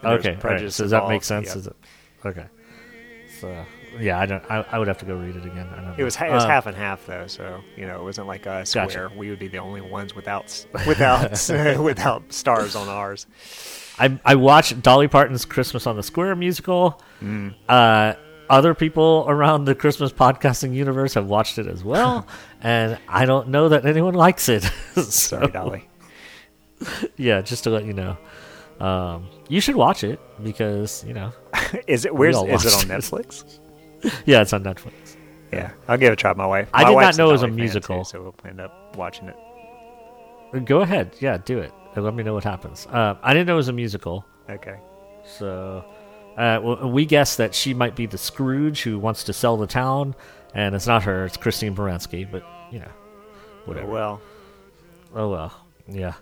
And 0.03 0.13
Okay, 0.19 0.37
right. 0.43 0.71
So 0.71 0.83
does 0.83 0.91
that 0.91 1.07
make 1.07 1.23
sense? 1.23 1.47
yeah. 1.47 1.57
Is 1.57 1.67
it 1.67 1.75
okay? 2.25 2.45
So 3.39 3.65
yeah, 3.99 4.19
I 4.19 4.25
don't. 4.25 4.43
I, 4.49 4.65
I 4.71 4.79
would 4.79 4.87
have 4.87 4.97
to 4.99 5.05
go 5.05 5.15
read 5.15 5.35
it 5.35 5.45
again. 5.45 5.67
I 5.75 5.81
don't 5.81 5.99
It 5.99 6.03
was 6.03 6.15
it 6.15 6.31
was 6.31 6.43
Uh, 6.43 6.47
half 6.47 6.65
and 6.65 6.75
half 6.75 7.05
though, 7.05 7.27
so 7.27 7.61
you 7.75 7.85
know 7.87 7.99
it 7.99 8.03
wasn't 8.03 8.27
like 8.27 8.45
a 8.47 8.65
square. 8.65 8.87
Gotcha. 8.87 9.11
We 9.15 9.29
would 9.29 9.39
be 9.39 9.47
the 9.47 9.59
only 9.59 9.81
ones 9.81 10.15
without 10.15 10.65
without 10.87 11.31
without 11.79 12.33
stars 12.33 12.75
on 12.75 12.87
ours. 12.89 13.27
I 13.99 14.19
I 14.25 14.35
watched 14.35 14.81
Dolly 14.81 15.07
Parton's 15.07 15.45
Christmas 15.45 15.85
on 15.87 15.95
the 15.95 16.03
Square 16.03 16.35
musical. 16.35 17.01
Mm. 17.21 17.53
Uh, 17.67 18.13
other 18.49 18.73
people 18.73 19.25
around 19.27 19.65
the 19.65 19.75
Christmas 19.75 20.11
podcasting 20.11 20.73
universe 20.73 21.13
have 21.15 21.27
watched 21.27 21.57
it 21.57 21.67
as 21.67 21.83
well, 21.83 22.27
and 22.61 22.97
I 23.07 23.25
don't 23.25 23.49
know 23.49 23.69
that 23.69 23.85
anyone 23.85 24.13
likes 24.13 24.49
it. 24.49 24.63
so, 24.95 25.01
Sorry, 25.01 25.47
Dolly. 25.47 25.87
Yeah, 27.15 27.41
just 27.41 27.63
to 27.63 27.69
let 27.71 27.85
you 27.85 27.93
know, 27.93 28.17
um, 28.79 29.27
you 29.49 29.59
should 29.59 29.75
watch 29.75 30.03
it 30.03 30.19
because 30.43 31.03
you 31.05 31.13
know, 31.13 31.33
Is 31.87 32.05
it 32.05 32.13
where's 32.13 32.37
is 32.37 32.65
it 32.65 32.73
on. 32.91 32.99
Netflix? 32.99 33.59
yeah, 34.25 34.41
it's 34.41 34.53
on 34.53 34.63
Netflix. 34.63 35.15
Yeah, 35.51 35.71
I'll 35.87 35.97
give 35.97 36.09
it 36.09 36.13
a 36.13 36.15
try. 36.15 36.33
My 36.33 36.45
wife. 36.45 36.69
I 36.73 36.83
did 36.83 36.95
not 36.95 37.17
know 37.17 37.29
it 37.29 37.33
was 37.33 37.43
a 37.43 37.47
musical. 37.47 38.03
too, 38.03 38.09
so 38.09 38.21
we'll 38.21 38.35
end 38.45 38.59
up 38.61 38.95
watching 38.95 39.29
it. 39.29 40.65
Go 40.65 40.81
ahead, 40.81 41.15
yeah, 41.19 41.37
do 41.37 41.59
it. 41.59 41.71
And 41.95 42.05
let 42.05 42.13
me 42.13 42.23
know 42.23 42.33
what 42.33 42.43
happens. 42.43 42.85
Uh, 42.87 43.15
I 43.21 43.33
didn't 43.33 43.47
know 43.47 43.53
it 43.53 43.57
was 43.57 43.67
a 43.69 43.73
musical. 43.73 44.23
Okay. 44.49 44.77
So, 45.25 45.83
uh, 46.37 46.59
well, 46.63 46.89
we 46.89 47.05
guess 47.05 47.35
that 47.37 47.53
she 47.55 47.73
might 47.73 47.95
be 47.95 48.05
the 48.05 48.17
Scrooge 48.17 48.81
who 48.83 48.99
wants 48.99 49.23
to 49.25 49.33
sell 49.33 49.57
the 49.57 49.67
town, 49.67 50.15
and 50.53 50.75
it's 50.75 50.87
not 50.87 51.03
her. 51.03 51.25
It's 51.25 51.37
Christine 51.37 51.75
Baranski. 51.75 52.29
But 52.31 52.43
you 52.71 52.79
know, 52.79 52.91
whatever. 53.65 53.87
Oh 53.87 53.93
Well, 53.93 54.21
Oh 55.15 55.29
well, 55.29 55.65
yeah. 55.87 56.13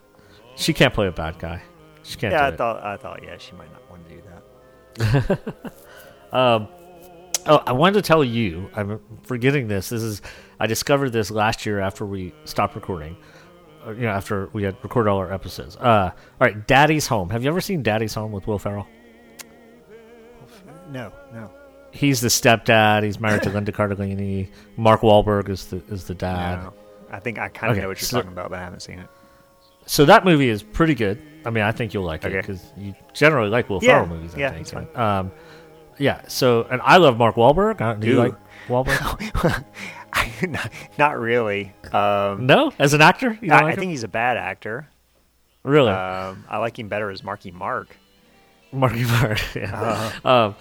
She 0.56 0.74
can't 0.74 0.94
play 0.94 1.08
a 1.08 1.12
bad 1.12 1.38
guy. 1.40 1.62
She 2.04 2.18
can't. 2.18 2.32
yeah, 2.34 2.46
I 2.46 2.50
it. 2.50 2.58
thought 2.58 2.84
I 2.84 2.98
thought 2.98 3.24
yeah, 3.24 3.38
she 3.38 3.54
might 3.54 3.72
not 3.72 3.90
want 3.90 4.08
to 4.08 4.16
do 4.16 4.22
that. 4.22 5.40
Oh, 7.48 7.62
I 7.68 7.74
wanted 7.74 7.94
to 7.96 8.02
tell 8.02 8.24
you. 8.24 8.70
I'm 8.76 9.00
forgetting 9.24 9.68
this. 9.68 9.90
This 9.90 10.02
is 10.02 10.22
I 10.60 10.66
discovered 10.68 11.12
this 11.12 11.30
last 11.30 11.66
year 11.66 11.80
after 11.80 12.06
we 12.06 12.34
stopped 12.46 12.74
recording. 12.76 13.16
Uh, 13.86 13.92
You 13.92 14.02
know, 14.04 14.10
after 14.10 14.50
we 14.52 14.64
had 14.64 14.76
recorded 14.82 15.10
all 15.12 15.20
our 15.20 15.32
episodes. 15.32 15.78
Uh, 15.78 16.10
all 16.12 16.14
right, 16.40 16.66
Daddy's 16.68 17.06
Home. 17.08 17.30
Have 17.30 17.44
you 17.44 17.50
ever 17.50 17.62
seen 17.62 17.84
Daddy's 17.84 18.16
Home 18.16 18.32
with 18.32 18.48
Will 18.48 18.58
Ferrell? 18.58 18.88
No, 20.90 21.12
no. 21.34 21.50
He's 21.92 22.20
the 22.22 22.28
stepdad. 22.28 23.04
He's 23.04 23.20
married 23.20 23.44
to 23.44 23.50
Linda 23.54 23.72
Cardellini. 23.72 24.50
Mark 24.78 25.02
Wahlberg 25.02 25.50
is 25.50 25.68
the 25.68 25.78
is 25.90 26.06
the 26.06 26.16
dad. 26.16 26.64
no. 26.64 26.74
I 27.12 27.20
think 27.20 27.38
I 27.40 27.48
kind 27.50 27.72
of 27.72 27.78
Okay, 27.78 27.82
know 27.84 27.88
what 27.90 28.02
you're 28.02 28.08
so- 28.08 28.18
talking 28.18 28.32
about, 28.34 28.50
but 28.50 28.60
I 28.60 28.64
haven't 28.64 28.82
seen 28.82 29.00
it. 29.00 29.08
So 29.86 30.04
that 30.06 30.26
movie 30.26 30.50
is 30.50 30.64
pretty 30.64 30.96
good. 30.96 31.22
I 31.46 31.52
mean, 31.52 31.64
I 31.64 31.72
think 31.72 31.94
you'll 31.94 32.04
like 32.04 32.26
it 32.26 32.32
because 32.34 32.74
you 32.76 32.96
generally 33.14 33.50
like 33.50 33.70
Will 33.70 33.80
Yeah, 33.84 34.04
Ferrell 34.04 34.08
movies. 34.18 34.34
I 34.36 34.40
yeah, 34.40 34.52
think. 34.52 34.68
fine. 34.68 34.88
Um, 34.96 35.32
yeah. 36.00 36.22
So, 36.28 36.64
and 36.64 36.82
I 36.84 36.98
love 36.98 37.18
Mark 37.18 37.36
Wahlberg. 37.36 37.80
Uh, 37.82 37.94
Do 37.94 38.08
you 38.08 38.16
like 38.16 38.34
Wahlberg? 38.68 39.64
not, 40.50 40.72
not 40.98 41.20
really. 41.20 41.72
Um, 41.94 42.48
no, 42.48 42.72
as 42.80 42.94
an 42.96 43.02
actor, 43.02 43.38
I, 43.44 43.46
like 43.46 43.64
I 43.64 43.76
think 43.76 43.92
he's 43.92 44.04
a 44.04 44.08
bad 44.08 44.38
actor. 44.38 44.88
really. 45.64 45.92
Um, 45.92 46.46
I 46.50 46.58
like 46.58 46.80
him 46.80 46.88
better 46.88 47.12
as 47.12 47.24
Marky 47.24 47.52
Mark. 47.52 47.96
Marky 48.72 49.04
Mark. 49.22 49.40
Yeah. 49.56 49.72
Uh-huh. 49.82 50.30
Um, 50.48 50.56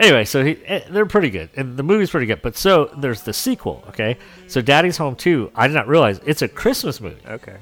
anyway, 0.00 0.24
so 0.24 0.44
he, 0.44 0.58
eh, 0.66 0.80
they're 0.90 1.06
pretty 1.06 1.30
good, 1.30 1.50
and 1.56 1.76
the 1.76 1.82
movie's 1.84 2.10
pretty 2.10 2.26
good. 2.26 2.42
But 2.42 2.56
so 2.56 2.86
there's 2.96 3.22
the 3.22 3.32
sequel. 3.32 3.84
Okay, 3.90 4.16
so 4.48 4.60
Daddy's 4.60 4.96
Home 4.96 5.14
Two. 5.14 5.50
I 5.54 5.68
did 5.68 5.74
not 5.74 5.86
realize 5.86 6.20
it's 6.26 6.42
a 6.42 6.48
Christmas 6.48 7.00
movie, 7.00 7.20
Okay. 7.28 7.56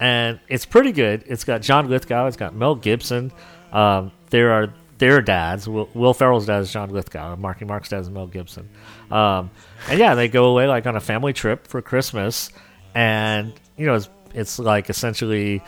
and 0.00 0.40
it's 0.48 0.66
pretty 0.66 0.92
good. 0.92 1.22
It's 1.26 1.44
got 1.44 1.62
John 1.62 1.88
Lithgow. 1.88 2.26
It's 2.26 2.36
got 2.36 2.54
Mel 2.54 2.74
Gibson. 2.74 3.30
Um, 3.72 4.10
there 4.30 4.50
are 4.52 4.72
their 4.98 5.20
dads. 5.20 5.68
Will, 5.68 5.88
Will 5.94 6.14
Ferrell's 6.14 6.46
dad 6.46 6.60
is 6.60 6.72
John 6.72 6.90
Lithgow, 6.90 7.32
and 7.32 7.42
Marky 7.42 7.64
Mark's 7.64 7.88
dad 7.88 8.00
is 8.00 8.10
Mel 8.10 8.26
Gibson. 8.26 8.68
Um, 9.10 9.50
and 9.88 9.98
yeah, 9.98 10.14
they 10.14 10.28
go 10.28 10.46
away 10.46 10.66
like 10.66 10.86
on 10.86 10.96
a 10.96 11.00
family 11.00 11.32
trip 11.32 11.66
for 11.66 11.82
Christmas, 11.82 12.50
and 12.94 13.52
you 13.76 13.86
know 13.86 13.94
it's, 13.94 14.08
it's 14.34 14.58
like 14.58 14.88
essentially 14.90 15.62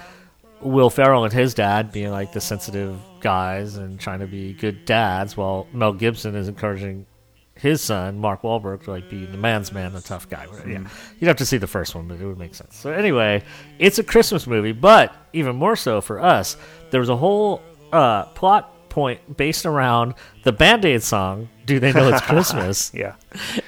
Will 0.61 0.89
Ferrell 0.91 1.25
and 1.25 1.33
his 1.33 1.53
dad 1.55 1.93
being 1.93 2.11
like 2.11 2.33
the 2.33 2.41
sensitive 2.41 2.99
guys 3.25 3.77
and 3.77 3.99
trying 3.99 4.21
to 4.21 4.27
be 4.29 4.53
good 4.53 4.85
dads, 4.85 5.37
while 5.37 5.67
Mel 5.73 5.93
Gibson 5.95 6.37
is 6.37 6.47
encouraging 6.47 7.07
his 7.57 7.81
son 7.81 8.19
Mark 8.19 8.43
Wahlberg 8.43 8.85
to 8.85 8.91
like 8.91 9.09
be 9.09 9.25
the 9.25 9.37
man's 9.39 9.73
man, 9.73 9.93
the 9.93 10.01
tough 10.01 10.29
guy. 10.29 10.47
Yeah, 10.67 10.87
you'd 11.19 11.29
have 11.29 11.37
to 11.39 11.47
see 11.47 11.57
the 11.57 11.67
first 11.67 11.95
one, 11.95 12.07
but 12.07 12.21
it 12.21 12.27
would 12.27 12.39
make 12.39 12.55
sense. 12.55 12.77
So 12.77 12.93
anyway, 12.93 13.43
it's 13.79 13.99
a 13.99 14.05
Christmas 14.05 14.47
movie, 14.47 14.73
but 14.73 15.15
even 15.33 15.57
more 15.57 15.75
so 15.75 16.01
for 16.01 16.21
us, 16.21 16.57
there 16.91 17.01
was 17.01 17.09
a 17.09 17.17
whole 17.17 17.63
uh, 17.93 18.25
plot 18.27 18.89
point 18.91 19.37
based 19.37 19.67
around 19.67 20.15
the 20.45 20.53
Band 20.53 20.85
Aid 20.85 21.03
song. 21.03 21.49
Do 21.65 21.81
they 21.81 21.93
know 21.93 22.09
it's 22.13 22.21
Christmas? 22.27 22.93
Yeah. 22.93 23.15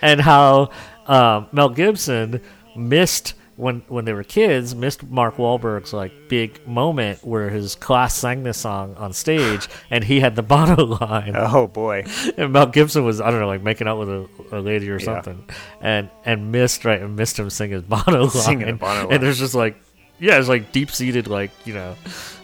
and 0.03 0.21
how 0.21 0.71
um, 1.07 1.47
Mel 1.53 1.71
Gibson 1.71 2.43
missed 2.77 3.35
when 3.57 3.83
when 3.89 4.05
they 4.05 4.13
were 4.13 4.23
kids 4.23 4.75
missed 4.75 5.03
Mark 5.03 5.37
Wahlberg's 5.37 5.93
like 5.93 6.13
big 6.29 6.67
moment 6.69 7.25
where 7.25 7.49
his 7.49 7.75
class 7.75 8.15
sang 8.15 8.43
this 8.43 8.59
song 8.59 8.95
on 8.97 9.13
stage 9.13 9.67
and 9.91 10.05
he 10.05 10.21
had 10.21 10.37
the 10.37 10.43
Bono 10.43 10.85
line 10.85 11.33
Oh 11.35 11.67
boy. 11.67 12.05
and 12.37 12.53
Mel 12.53 12.67
Gibson 12.67 13.05
was 13.05 13.21
I 13.21 13.31
don't 13.31 13.41
know 13.41 13.47
like 13.47 13.63
making 13.63 13.89
out 13.89 13.99
with 13.99 14.09
a, 14.11 14.29
a 14.53 14.61
lady 14.61 14.91
or 14.91 14.99
Yeah. 14.99 15.05
something 15.07 15.45
and 15.81 16.11
and 16.25 16.53
missed 16.53 16.85
right 16.85 17.01
and 17.01 17.17
missed 17.17 17.39
him 17.39 17.49
sing 17.51 17.71
his 17.71 17.83
Bono 17.95 18.21
line 18.23 18.31
Singing 18.31 18.77
Bono 18.77 19.05
line. 19.05 19.13
and 19.15 19.23
there's 19.23 19.39
just 19.39 19.55
like 19.55 19.77
yeah 20.19 20.39
it's 20.39 20.49
like 20.49 20.73
deep 20.73 20.91
seated 20.91 21.27
like 21.27 21.51
you 21.67 21.75
know 21.75 21.95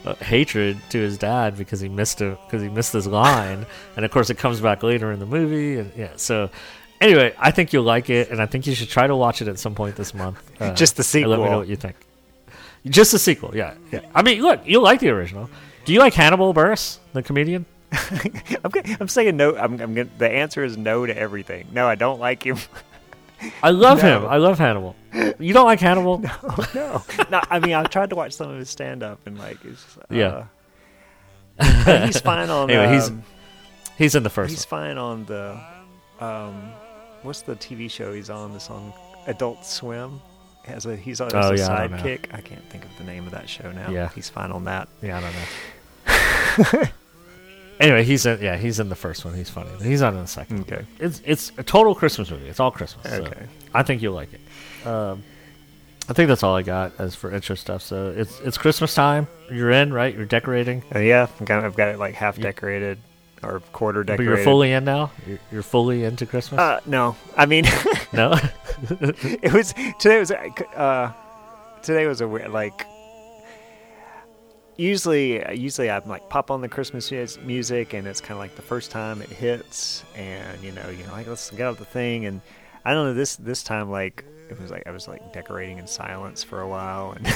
uh, 0.05 0.15
hatred 0.17 0.77
to 0.91 0.99
his 0.99 1.17
dad 1.19 1.57
because 1.57 1.81
he 1.81 1.89
missed 1.89 2.21
it 2.21 2.37
because 2.47 2.61
he 2.63 2.69
missed 2.69 2.93
this 2.93 3.07
line 3.07 3.65
and 3.97 4.05
of 4.05 4.11
course 4.11 4.31
it 4.31 4.37
comes 4.39 4.61
back 4.61 4.83
later 4.83 5.13
in 5.13 5.19
the 5.21 5.27
movie 5.27 5.79
and 5.79 5.93
yeah 5.97 6.11
so 6.17 6.51
anyway 7.03 7.35
I 7.39 7.51
think 7.51 7.73
you'll 7.73 7.85
like 7.85 8.09
it 8.11 8.31
and 8.31 8.41
I 8.41 8.47
think 8.47 8.67
you 8.67 8.75
should 8.75 8.89
try 8.89 9.07
to 9.07 9.15
watch 9.17 9.43
it 9.43 9.49
at 9.49 9.59
some 9.59 9.75
point 9.75 9.97
this 9.97 10.15
month 10.15 10.39
uh, 10.61 10.73
Just 10.75 10.97
the 10.97 11.19
and 11.21 11.31
let 11.31 11.39
me 11.39 11.45
know 11.47 11.59
what 11.59 11.69
you 11.69 11.77
think 11.77 11.97
just 12.87 13.13
the 13.13 13.19
sequel 13.19 13.55
yeah 13.57 13.75
yeah 13.91 14.01
I 14.15 14.23
mean 14.23 14.43
look 14.43 14.61
you'll 14.65 14.83
like 14.83 15.01
the 15.01 15.11
original 15.11 15.49
do 15.85 15.93
you 15.93 15.99
like 15.99 16.15
Hannibal 16.15 16.55
Buress 16.55 16.99
the 17.13 17.23
comedian 17.23 17.67
I'm, 18.65 18.73
I'm 19.01 19.09
saying 19.09 19.37
no. 19.37 19.55
I'm, 19.55 19.79
I'm 19.79 19.95
gonna, 19.95 20.09
the 20.17 20.31
answer 20.31 20.65
is 20.65 20.79
no 20.79 21.05
to 21.05 21.15
everything. 21.15 21.67
No, 21.73 21.87
I 21.87 21.95
don't 21.95 22.19
like 22.19 22.43
him. 22.43 22.57
I 23.63 23.69
love 23.69 24.01
him 24.09 24.25
I 24.25 24.39
love 24.39 24.59
Hannibal 24.59 24.97
you 25.39 25.53
don't 25.53 25.67
like 25.67 25.79
Hannibal 25.81 26.23
oh 26.43 26.69
no. 26.75 27.03
no. 27.31 27.43
I 27.51 27.59
mean, 27.59 27.75
I've 27.75 27.91
tried 27.91 28.09
to 28.11 28.17
watch 28.17 28.33
some 28.33 28.49
of 28.51 28.59
his 28.59 28.71
stand 28.71 29.03
up 29.03 29.21
and 29.27 29.39
like, 29.39 29.59
it's, 29.65 29.99
uh, 29.99 30.03
Yeah. 30.09 32.05
he's 32.07 32.21
fine 32.21 32.49
on. 32.49 32.71
Anyway, 32.71 32.93
he's- 32.93 33.09
um, 33.11 33.23
He's 33.99 34.15
in 34.15 34.23
the 34.23 34.31
first 34.31 34.51
he's 34.51 34.65
fine 34.65 34.97
on 34.97 35.27
the. 35.27 35.61
Um, 36.19 36.73
what's 37.23 37.43
the 37.43 37.57
TV 37.57 37.91
show 37.91 38.13
he's 38.13 38.31
on? 38.31 38.53
This 38.53 38.71
on 38.71 38.93
Adult 39.27 39.65
Swim. 39.65 40.21
Has 40.65 40.87
a 40.87 40.95
he's 40.95 41.21
on 41.21 41.29
as 41.29 41.35
Oh, 41.35 41.53
a 41.53 41.57
yeah, 41.57 41.73
I 41.83 41.89
sidekick. 41.89 42.33
I, 42.33 42.41
can't 42.41 42.63
think 42.71 42.85
of 42.85 42.97
the 42.97 43.05
name 43.05 43.25
of 43.27 43.33
that 43.33 43.49
show 43.49 43.73
now. 43.73 43.91
Yeah. 43.91 44.11
he's 44.15 44.29
fine 44.29 44.53
on 44.53 44.65
that. 44.65 44.89
Yeah, 45.03 45.19
I 45.19 45.21
don't 45.21 45.35
know. 46.77 46.85
anyway, 47.81 48.05
he's 48.05 48.27
in. 48.27 48.41
Yeah, 48.41 48.57
he's 48.57 48.79
in 48.79 48.89
the 48.89 48.95
first 48.95 49.25
one. 49.25 49.35
He's 49.35 49.51
funny. 49.51 49.71
But 49.77 49.87
he's 49.87 50.01
not 50.01 50.15
in 50.15 50.21
the 50.21 50.27
second. 50.27 50.61
Okay. 50.63 50.85
It's 51.01 51.21
it's 51.25 51.51
a 51.59 51.63
total 51.63 51.95
Christmas 51.95 52.31
movie. 52.31 52.49
It's 52.49 52.61
all 52.61 52.71
Christmas. 52.71 53.09
so 53.11 53.23
Okay. 53.25 53.47
I 53.75 53.83
think 53.83 54.03
you'll 54.03 54.15
like 54.15 54.29
it. 54.33 54.87
Um, 54.87 55.23
I 56.09 56.13
think 56.15 56.29
that's 56.29 56.43
all 56.43 56.55
I 56.55 56.63
got 56.63 56.93
as 56.99 57.15
for 57.15 57.33
intro 57.33 57.57
stuff. 57.57 57.83
So 57.83 58.13
it's 58.17 58.41
it's 58.41 58.57
Christmas 58.59 58.95
time. 58.95 59.27
You're 59.51 59.71
in, 59.71 59.93
right? 59.93 60.15
You're 60.15 60.27
decorating, 60.27 60.83
Uh, 60.95 60.99
yeah, 61.01 61.27
I've 61.41 61.47
got, 61.47 61.65
I've 61.65 61.77
got 61.77 61.89
it 61.89 61.99
like 61.99 62.15
half 62.15 62.39
decorated 62.39 62.99
or 63.43 63.61
quarter 63.73 64.05
but 64.05 64.21
you're 64.21 64.37
fully 64.39 64.73
in 64.73 64.85
now. 64.85 65.11
You're, 65.27 65.39
you're 65.51 65.63
fully 65.63 66.05
into 66.05 66.27
Christmas. 66.27 66.61
Uh, 66.61 66.81
no, 66.87 67.17
I 67.37 67.47
mean, 67.47 67.65
no. 68.13 68.35
it 68.91 69.53
was 69.53 69.75
today 69.99 70.19
was 70.19 70.31
uh, 70.31 71.13
today 71.83 72.07
was 72.07 72.21
a 72.21 72.29
weird 72.29 72.51
like. 72.51 72.87
Usually, 74.79 75.55
usually 75.55 75.91
I'm 75.91 76.09
like 76.09 76.29
pop 76.31 76.51
on 76.51 76.63
the 76.63 76.69
Christmas 76.69 77.11
music, 77.39 77.93
and 77.93 78.07
it's 78.07 78.21
kind 78.21 78.33
of 78.33 78.39
like 78.39 78.57
the 78.57 78.63
first 78.63 78.91
time 78.91 79.21
it 79.21 79.29
hits, 79.29 80.03
and 80.17 80.63
you 80.63 80.73
know, 80.73 80.89
you 80.89 81.05
know, 81.05 81.13
like 81.13 81.27
let's 81.27 81.51
get 81.51 81.61
out 81.61 81.79
the 81.79 81.85
thing, 81.85 82.25
and 82.25 82.41
I 82.85 82.95
don't 82.95 83.07
know 83.07 83.15
this 83.15 83.37
this 83.37 83.63
time 83.63 83.91
like 83.91 84.25
it 84.49 84.61
was 84.61 84.71
like 84.71 84.85
I 84.87 84.91
was 84.91 85.09
like 85.09 85.33
decorating 85.33 85.79
in 85.79 85.87
silence 85.87 86.43
for 86.43 86.63
a 86.63 86.69
while, 86.69 87.13
and 87.13 87.27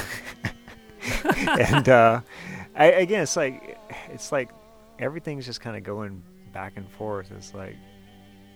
and 1.60 1.88
uh, 1.88 2.20
I, 2.74 2.86
again, 2.86 3.22
it's 3.22 3.36
like 3.36 3.78
it's 4.08 4.32
like 4.32 4.50
everything's 4.98 5.46
just 5.46 5.60
kind 5.60 5.76
of 5.76 5.82
going 5.82 6.22
back 6.52 6.74
and 6.76 6.88
forth. 6.90 7.30
It's 7.32 7.54
like 7.54 7.76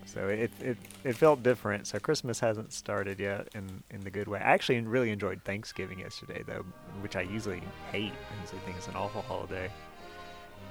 so 0.07 0.29
it, 0.29 0.51
it 0.61 0.77
it 1.05 1.17
felt 1.17 1.43
different. 1.43 1.87
So 1.87 1.99
Christmas 1.99 2.41
hasn't 2.41 2.73
started 2.73 3.21
yet 3.21 3.49
in 3.55 3.83
in 3.91 4.01
the 4.01 4.11
good 4.11 4.29
way. 4.29 4.39
I 4.39 4.53
actually 4.53 4.81
really 4.81 5.11
enjoyed 5.11 5.43
Thanksgiving 5.45 6.01
yesterday 6.01 6.43
though, 6.47 6.65
which 7.01 7.17
I 7.17 7.23
usually 7.23 7.63
hate. 7.93 8.13
I 8.13 8.41
usually 8.43 8.61
think 8.61 8.77
it's 8.77 8.89
an 8.89 8.97
awful 8.97 9.23
holiday. 9.23 9.71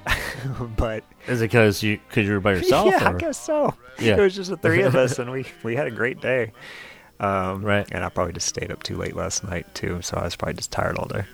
but 0.78 1.04
Is 1.28 1.42
it 1.42 1.46
because 1.46 1.84
you 1.84 2.00
because 2.08 2.26
you 2.26 2.34
were 2.34 2.40
by 2.40 2.54
yourself? 2.56 2.88
yeah, 2.88 3.10
I 3.10 3.14
guess 3.14 3.38
so. 3.38 3.74
Yeah. 4.00 4.18
It 4.18 4.22
was 4.22 4.36
just 4.36 4.50
the 4.50 4.58
three 4.58 4.82
of 4.82 4.96
us, 4.96 5.20
and 5.20 5.32
we 5.32 5.46
we 5.64 5.76
had 5.76 5.88
a 5.88 5.92
great 5.92 6.22
day. 6.22 6.52
Um, 7.20 7.64
Right. 7.64 7.86
And 7.92 8.04
I 8.04 8.10
probably 8.10 8.32
just 8.34 8.48
stayed 8.48 8.72
up 8.72 8.82
too 8.84 8.96
late 8.96 9.16
last 9.16 9.44
night 9.44 9.74
too, 9.76 10.02
so 10.02 10.16
I 10.18 10.24
was 10.24 10.36
probably 10.38 10.54
just 10.56 10.72
tired 10.72 10.98
all 10.98 11.08
day. 11.08 11.26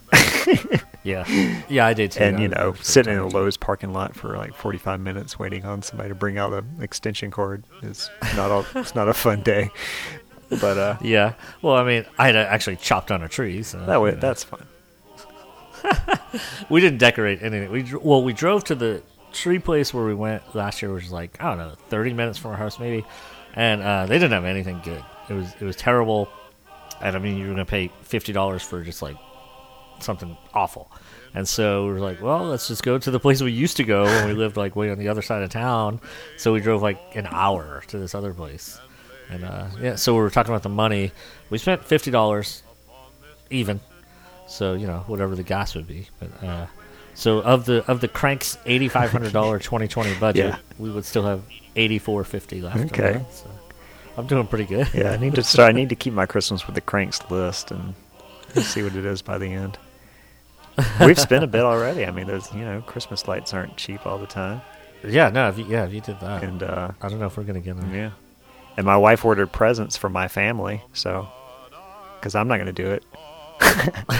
Yeah, 1.05 1.23
yeah, 1.69 1.85
I 1.85 1.93
did 1.93 2.11
too. 2.11 2.23
and 2.23 2.39
you 2.39 2.47
know, 2.47 2.73
sitting 2.81 3.13
in 3.13 3.19
a. 3.19 3.27
Lowe's 3.27 3.57
parking 3.57 3.93
lot 3.93 4.15
for 4.15 4.35
like 4.35 4.55
45 4.55 4.99
minutes 4.99 5.37
waiting 5.37 5.63
on 5.63 5.83
somebody 5.83 6.09
to 6.09 6.15
bring 6.15 6.39
out 6.39 6.51
an 6.51 6.67
extension 6.81 7.29
cord 7.29 7.63
is 7.83 8.09
not 8.35 8.49
all. 8.49 8.65
it's 8.73 8.95
not 8.95 9.07
a 9.07 9.13
fun 9.13 9.41
day. 9.41 9.69
But 10.49 10.77
uh, 10.77 10.97
Yeah. 11.01 11.33
Well, 11.61 11.75
I 11.75 11.83
mean, 11.83 12.05
I 12.17 12.25
had 12.25 12.35
actually 12.35 12.77
chopped 12.77 13.09
down 13.09 13.21
a 13.21 13.29
tree, 13.29 13.61
so 13.61 13.85
that 13.85 14.01
way, 14.01 14.09
you 14.09 14.15
know. 14.15 14.21
that's 14.21 14.43
fun. 14.43 14.65
we 16.69 16.81
didn't 16.81 16.97
decorate 16.97 17.43
anything. 17.43 17.71
We 17.71 17.83
well, 18.01 18.23
we 18.23 18.33
drove 18.33 18.63
to 18.65 18.75
the 18.75 19.03
tree 19.31 19.59
place 19.59 19.93
where 19.93 20.05
we 20.05 20.15
went 20.15 20.55
last 20.55 20.81
year, 20.81 20.91
which 20.91 21.03
was 21.03 21.11
like 21.11 21.37
I 21.39 21.49
don't 21.49 21.57
know, 21.59 21.75
thirty 21.89 22.13
minutes 22.13 22.39
from 22.39 22.51
our 22.51 22.57
house 22.57 22.79
maybe, 22.79 23.05
and 23.53 23.83
uh, 23.83 24.05
they 24.07 24.15
didn't 24.15 24.31
have 24.31 24.45
anything 24.45 24.81
good. 24.83 25.03
It 25.29 25.33
was 25.33 25.53
it 25.59 25.65
was 25.65 25.75
terrible, 25.75 26.29
and 27.01 27.15
I 27.15 27.19
mean 27.19 27.37
you 27.37 27.45
were 27.45 27.51
gonna 27.51 27.65
pay 27.65 27.91
fifty 28.01 28.33
dollars 28.33 28.63
for 28.63 28.83
just 28.83 29.01
like 29.03 29.17
something 29.99 30.37
awful. 30.53 30.91
And 31.33 31.47
so 31.47 31.85
we 31.87 31.93
were 31.93 31.99
like, 31.99 32.21
well, 32.21 32.45
let's 32.45 32.67
just 32.69 32.81
go 32.83 32.97
to 32.97 33.11
the 33.11 33.19
place 33.19 33.41
we 33.41 33.51
used 33.51 33.75
to 33.77 33.83
go 33.83 34.05
when 34.05 34.27
we 34.27 34.33
lived 34.33 34.55
like 34.55 34.75
way 34.75 34.89
on 34.89 34.97
the 34.97 35.09
other 35.09 35.21
side 35.21 35.43
of 35.43 35.49
town. 35.49 35.99
So 36.37 36.53
we 36.53 36.61
drove 36.61 36.81
like 36.81 36.97
an 37.15 37.27
hour 37.29 37.83
to 37.87 37.97
this 37.97 38.15
other 38.15 38.33
place. 38.33 38.79
And 39.29 39.43
uh, 39.43 39.67
yeah, 39.81 39.95
so 39.95 40.13
we 40.13 40.19
were 40.21 40.29
talking 40.29 40.51
about 40.53 40.63
the 40.63 40.69
money. 40.69 41.11
We 41.49 41.57
spent 41.57 41.83
fifty 41.83 42.09
dollars 42.11 42.63
even. 43.49 43.79
So 44.47 44.75
you 44.75 44.87
know 44.87 45.03
whatever 45.07 45.35
the 45.35 45.43
gas 45.43 45.75
would 45.75 45.87
be. 45.87 46.07
But 46.19 46.43
uh, 46.47 46.67
so 47.15 47.39
of 47.41 47.65
the 47.65 47.83
of 47.89 47.99
the 48.01 48.07
cranks 48.07 48.57
eighty 48.65 48.87
five 48.87 49.11
hundred 49.11 49.33
dollar 49.33 49.59
twenty 49.71 49.87
twenty 49.87 50.13
budget, 50.19 50.45
Yeah. 50.45 50.57
we 50.77 50.89
would 50.91 51.05
still 51.05 51.23
have 51.23 51.41
eighty 51.75 51.97
four 51.99 52.23
fifty 52.23 52.61
left. 52.61 52.77
Okay. 52.93 53.13
that, 53.13 53.33
so 53.33 53.49
I'm 54.15 54.27
doing 54.27 54.47
pretty 54.47 54.65
good. 54.65 54.87
Yeah, 54.93 55.11
I 55.11 55.17
need 55.17 55.35
to 55.35 55.43
start. 55.43 55.69
I 55.69 55.71
need 55.73 55.89
to 55.89 55.95
keep 55.95 56.13
my 56.13 56.25
Christmas 56.27 56.65
with 56.65 56.75
the 56.75 56.81
cranks 56.81 57.19
list 57.29 57.71
and 57.71 57.93
see 58.61 58.83
what 58.83 58.95
it 58.95 59.05
is 59.05 59.21
by 59.21 59.37
the 59.37 59.47
end. 59.51 59.77
We've 60.99 61.19
spent 61.19 61.43
a 61.43 61.47
bit 61.47 61.61
already. 61.61 62.05
I 62.05 62.11
mean, 62.11 62.27
those 62.27 62.53
you 62.53 62.61
know 62.65 62.81
Christmas 62.81 63.27
lights 63.27 63.53
aren't 63.53 63.77
cheap 63.77 64.05
all 64.05 64.17
the 64.17 64.27
time. 64.27 64.61
Yeah, 65.03 65.29
no, 65.29 65.49
if 65.49 65.57
you, 65.57 65.65
yeah, 65.65 65.85
if 65.85 65.93
you 65.93 66.01
did 66.01 66.19
that, 66.21 66.43
and 66.43 66.63
uh, 66.63 66.91
I 67.01 67.09
don't 67.09 67.19
know 67.19 67.27
if 67.27 67.37
we're 67.37 67.43
gonna 67.43 67.59
get 67.59 67.79
them. 67.79 67.93
yeah, 67.93 68.11
and 68.77 68.85
my 68.85 68.97
wife 68.97 69.23
ordered 69.23 69.51
presents 69.51 69.95
for 69.97 70.09
my 70.09 70.27
family, 70.27 70.81
so 70.93 71.27
because 72.19 72.35
I'm 72.35 72.47
not 72.47 72.57
gonna 72.57 72.73
do 72.73 72.91
it. 72.91 73.03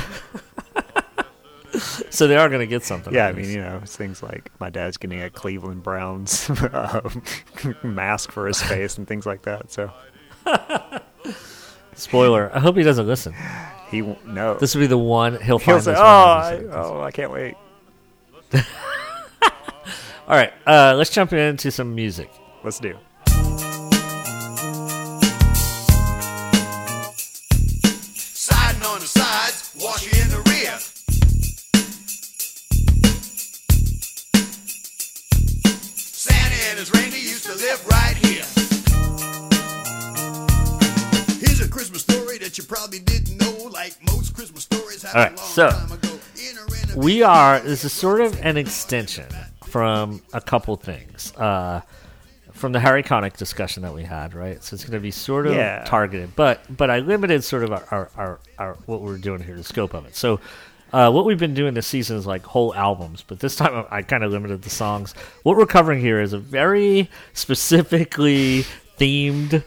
So 2.10 2.28
they 2.28 2.38
are 2.38 2.48
gonna 2.48 2.66
get 2.66 2.84
something. 2.84 3.14
Yeah, 3.14 3.28
I 3.28 3.34
mean, 3.34 3.50
you 3.50 3.58
know, 3.58 3.82
it's 3.84 3.96
things 3.98 4.24
like 4.24 4.50
my 4.62 4.70
dad's 4.70 4.96
getting 4.96 5.22
a 5.22 5.30
Cleveland 5.30 5.84
Browns 5.84 6.50
um, 6.74 7.22
mask 7.84 8.32
for 8.32 8.48
his 8.48 8.62
face 8.62 8.98
and 8.98 9.06
things 9.06 9.26
like 9.26 9.42
that. 9.42 9.70
So 9.74 9.92
Spoiler. 11.96 12.52
I 12.56 12.60
hope 12.60 12.78
he 12.78 12.84
doesn't 12.84 13.08
listen. 13.08 13.34
He 13.90 14.02
won't 14.02 14.26
know. 14.28 14.56
This 14.56 14.76
will 14.76 14.82
be 14.82 14.88
the 14.88 14.98
one 14.98 15.34
he'll 15.42 15.60
He'll 15.60 15.80
find. 15.80 15.84
say, 15.84 15.92
this 15.92 16.00
"Oh, 16.00 16.04
one 16.04 16.12
I, 16.14 16.52
and 16.54 16.62
he'll 16.62 16.72
say, 16.72 16.78
oh, 16.80 17.02
I 17.02 17.12
can't 17.12 17.32
wait." 17.32 17.56
All 20.28 20.36
right, 20.36 20.52
uh, 20.66 20.96
let's 20.98 21.12
jump 21.12 21.34
into 21.34 21.70
some 21.72 21.94
music. 21.94 22.32
Let's 22.64 22.80
do. 22.80 22.98
Siding 27.48 28.84
on 28.84 29.00
the 29.00 29.06
sides, 29.08 29.72
washing 29.80 30.20
in 30.22 30.30
the 30.30 30.42
rear. 30.50 30.78
Santa 35.96 36.56
and 36.70 36.80
his 36.80 36.92
reindeer 36.94 37.20
used 37.20 37.46
to 37.46 37.54
live 37.56 37.86
right 37.88 38.16
here. 38.18 38.46
Christmas 41.76 42.04
story 42.04 42.38
that 42.38 42.58
you 42.58 42.64
probably 42.64 43.00
didn't 43.00 43.38
know, 43.38 43.66
like 43.70 43.98
most 44.10 44.34
Christmas 44.34 44.64
stories 44.64 45.04
happened 45.04 45.38
All 45.38 45.46
right, 45.46 45.58
a 45.60 45.68
long 45.68 45.72
so, 45.74 45.88
time 45.88 45.92
ago. 45.92 46.20
In 46.38 46.94
a 46.94 46.98
We 46.98 47.22
are. 47.22 47.60
This 47.60 47.84
is 47.84 47.92
sort 47.92 48.22
of 48.22 48.40
an 48.46 48.56
extension 48.56 49.26
from 49.66 50.22
a 50.32 50.40
couple 50.40 50.78
things. 50.78 51.36
Uh, 51.36 51.82
from 52.54 52.72
the 52.72 52.80
Harry 52.80 53.04
Connick 53.04 53.36
discussion 53.36 53.84
that 53.84 53.94
we 53.94 54.04
had, 54.04 54.34
right? 54.34 54.64
So 54.64 54.76
it's 54.76 54.86
going 54.86 54.94
to 54.94 55.02
be 55.02 55.12
sort 55.12 55.48
of 55.48 55.56
Yeah. 55.56 55.84
targeted, 55.86 56.34
but 56.38 56.62
but 56.78 56.90
I 56.90 57.00
limited 57.00 57.44
sort 57.44 57.66
of 57.66 57.74
our, 57.74 57.84
our, 57.92 58.12
our, 58.16 58.40
our 58.58 58.74
what 58.86 59.02
we're 59.02 59.18
doing 59.18 59.44
here, 59.44 59.58
the 59.58 59.64
scope 59.66 59.94
of 59.94 60.06
it. 60.06 60.16
So 60.16 60.40
uh, 60.94 61.12
what 61.12 61.26
we've 61.26 61.38
been 61.38 61.54
doing 61.56 61.74
this 61.74 61.88
season 61.88 62.16
is 62.16 62.26
like 62.26 62.44
whole 62.46 62.74
albums, 62.74 63.22
but 63.28 63.42
this 63.42 63.58
time 63.58 63.86
I 63.92 64.02
kind 64.02 64.24
of 64.24 64.32
limited 64.32 64.62
the 64.62 64.70
songs. 64.70 65.14
What 65.44 65.58
we're 65.58 65.66
covering 65.66 66.00
here 66.00 66.22
is 66.22 66.32
a 66.32 66.40
very 66.40 67.10
specifically 67.34 68.66
themed 68.98 69.62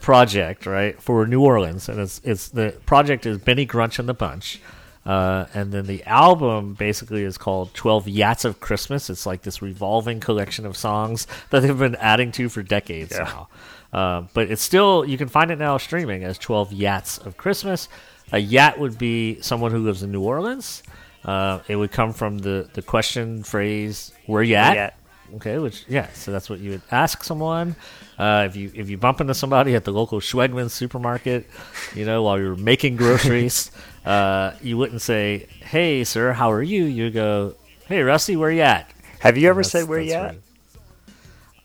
project, 0.00 0.66
right, 0.66 1.00
for 1.00 1.26
New 1.26 1.42
Orleans, 1.42 1.88
and 1.88 2.00
it's 2.00 2.20
it's 2.24 2.48
the 2.48 2.74
project 2.86 3.26
is 3.26 3.38
Benny 3.38 3.66
Grunch 3.66 3.98
and 3.98 4.08
the 4.08 4.14
Bunch. 4.14 4.60
Uh, 5.04 5.46
and 5.54 5.70
then 5.70 5.86
the 5.86 6.02
album 6.02 6.74
basically 6.74 7.22
is 7.22 7.38
called 7.38 7.72
12 7.74 8.06
Yats 8.06 8.44
of 8.44 8.58
Christmas. 8.58 9.08
It's 9.08 9.24
like 9.24 9.42
this 9.42 9.62
revolving 9.62 10.18
collection 10.18 10.66
of 10.66 10.76
songs 10.76 11.28
that 11.50 11.60
they've 11.60 11.78
been 11.78 11.94
adding 11.96 12.32
to 12.32 12.48
for 12.48 12.60
decades 12.64 13.12
Yeah. 13.12 13.22
now. 13.22 13.48
Uh, 13.92 14.22
but 14.34 14.50
it's 14.50 14.62
still, 14.62 15.04
you 15.04 15.16
can 15.16 15.28
find 15.28 15.52
it 15.52 15.60
now 15.60 15.76
streaming 15.78 16.24
as 16.24 16.38
12 16.38 16.70
Yats 16.72 17.24
of 17.24 17.36
Christmas. 17.36 17.88
A 18.32 18.38
Yat 18.40 18.80
would 18.80 18.98
be 18.98 19.40
someone 19.42 19.70
who 19.70 19.78
lives 19.78 20.02
in 20.02 20.10
New 20.10 20.22
Orleans. 20.22 20.82
Uh, 21.24 21.60
it 21.68 21.76
would 21.76 21.92
come 21.92 22.12
from 22.12 22.38
the, 22.38 22.68
the 22.74 22.82
question 22.82 23.44
phrase, 23.44 24.10
where 24.26 24.42
you 24.42 24.56
at? 24.56 24.74
you 24.74 24.80
at? 24.80 24.98
Okay, 25.36 25.58
which 25.58 25.84
yeah, 25.88 26.08
so 26.14 26.32
that's 26.32 26.50
what 26.50 26.58
you 26.58 26.70
would 26.72 26.82
ask 26.90 27.22
someone. 27.22 27.76
Uh, 28.18 28.44
if 28.48 28.56
you 28.56 28.70
if 28.74 28.88
you 28.88 28.96
bump 28.96 29.20
into 29.20 29.34
somebody 29.34 29.74
at 29.74 29.84
the 29.84 29.92
local 29.92 30.20
Schwegmann 30.20 30.70
supermarket, 30.70 31.46
you 31.94 32.04
know, 32.06 32.22
while 32.22 32.38
you're 32.38 32.56
making 32.56 32.96
groceries, 32.96 33.70
uh, 34.06 34.52
you 34.62 34.78
wouldn't 34.78 35.02
say, 35.02 35.46
"Hey, 35.60 36.02
sir, 36.04 36.32
how 36.32 36.50
are 36.50 36.62
you?" 36.62 36.84
You 36.84 37.10
go, 37.10 37.54
"Hey, 37.88 38.02
Rusty, 38.02 38.34
where 38.36 38.50
you 38.50 38.62
at?" 38.62 38.90
Have 39.20 39.36
you 39.36 39.48
ever 39.48 39.62
said 39.62 39.86
where 39.88 39.98
that's 39.98 40.08
you 40.10 40.14
at? 40.16 40.24
right. 40.32 40.40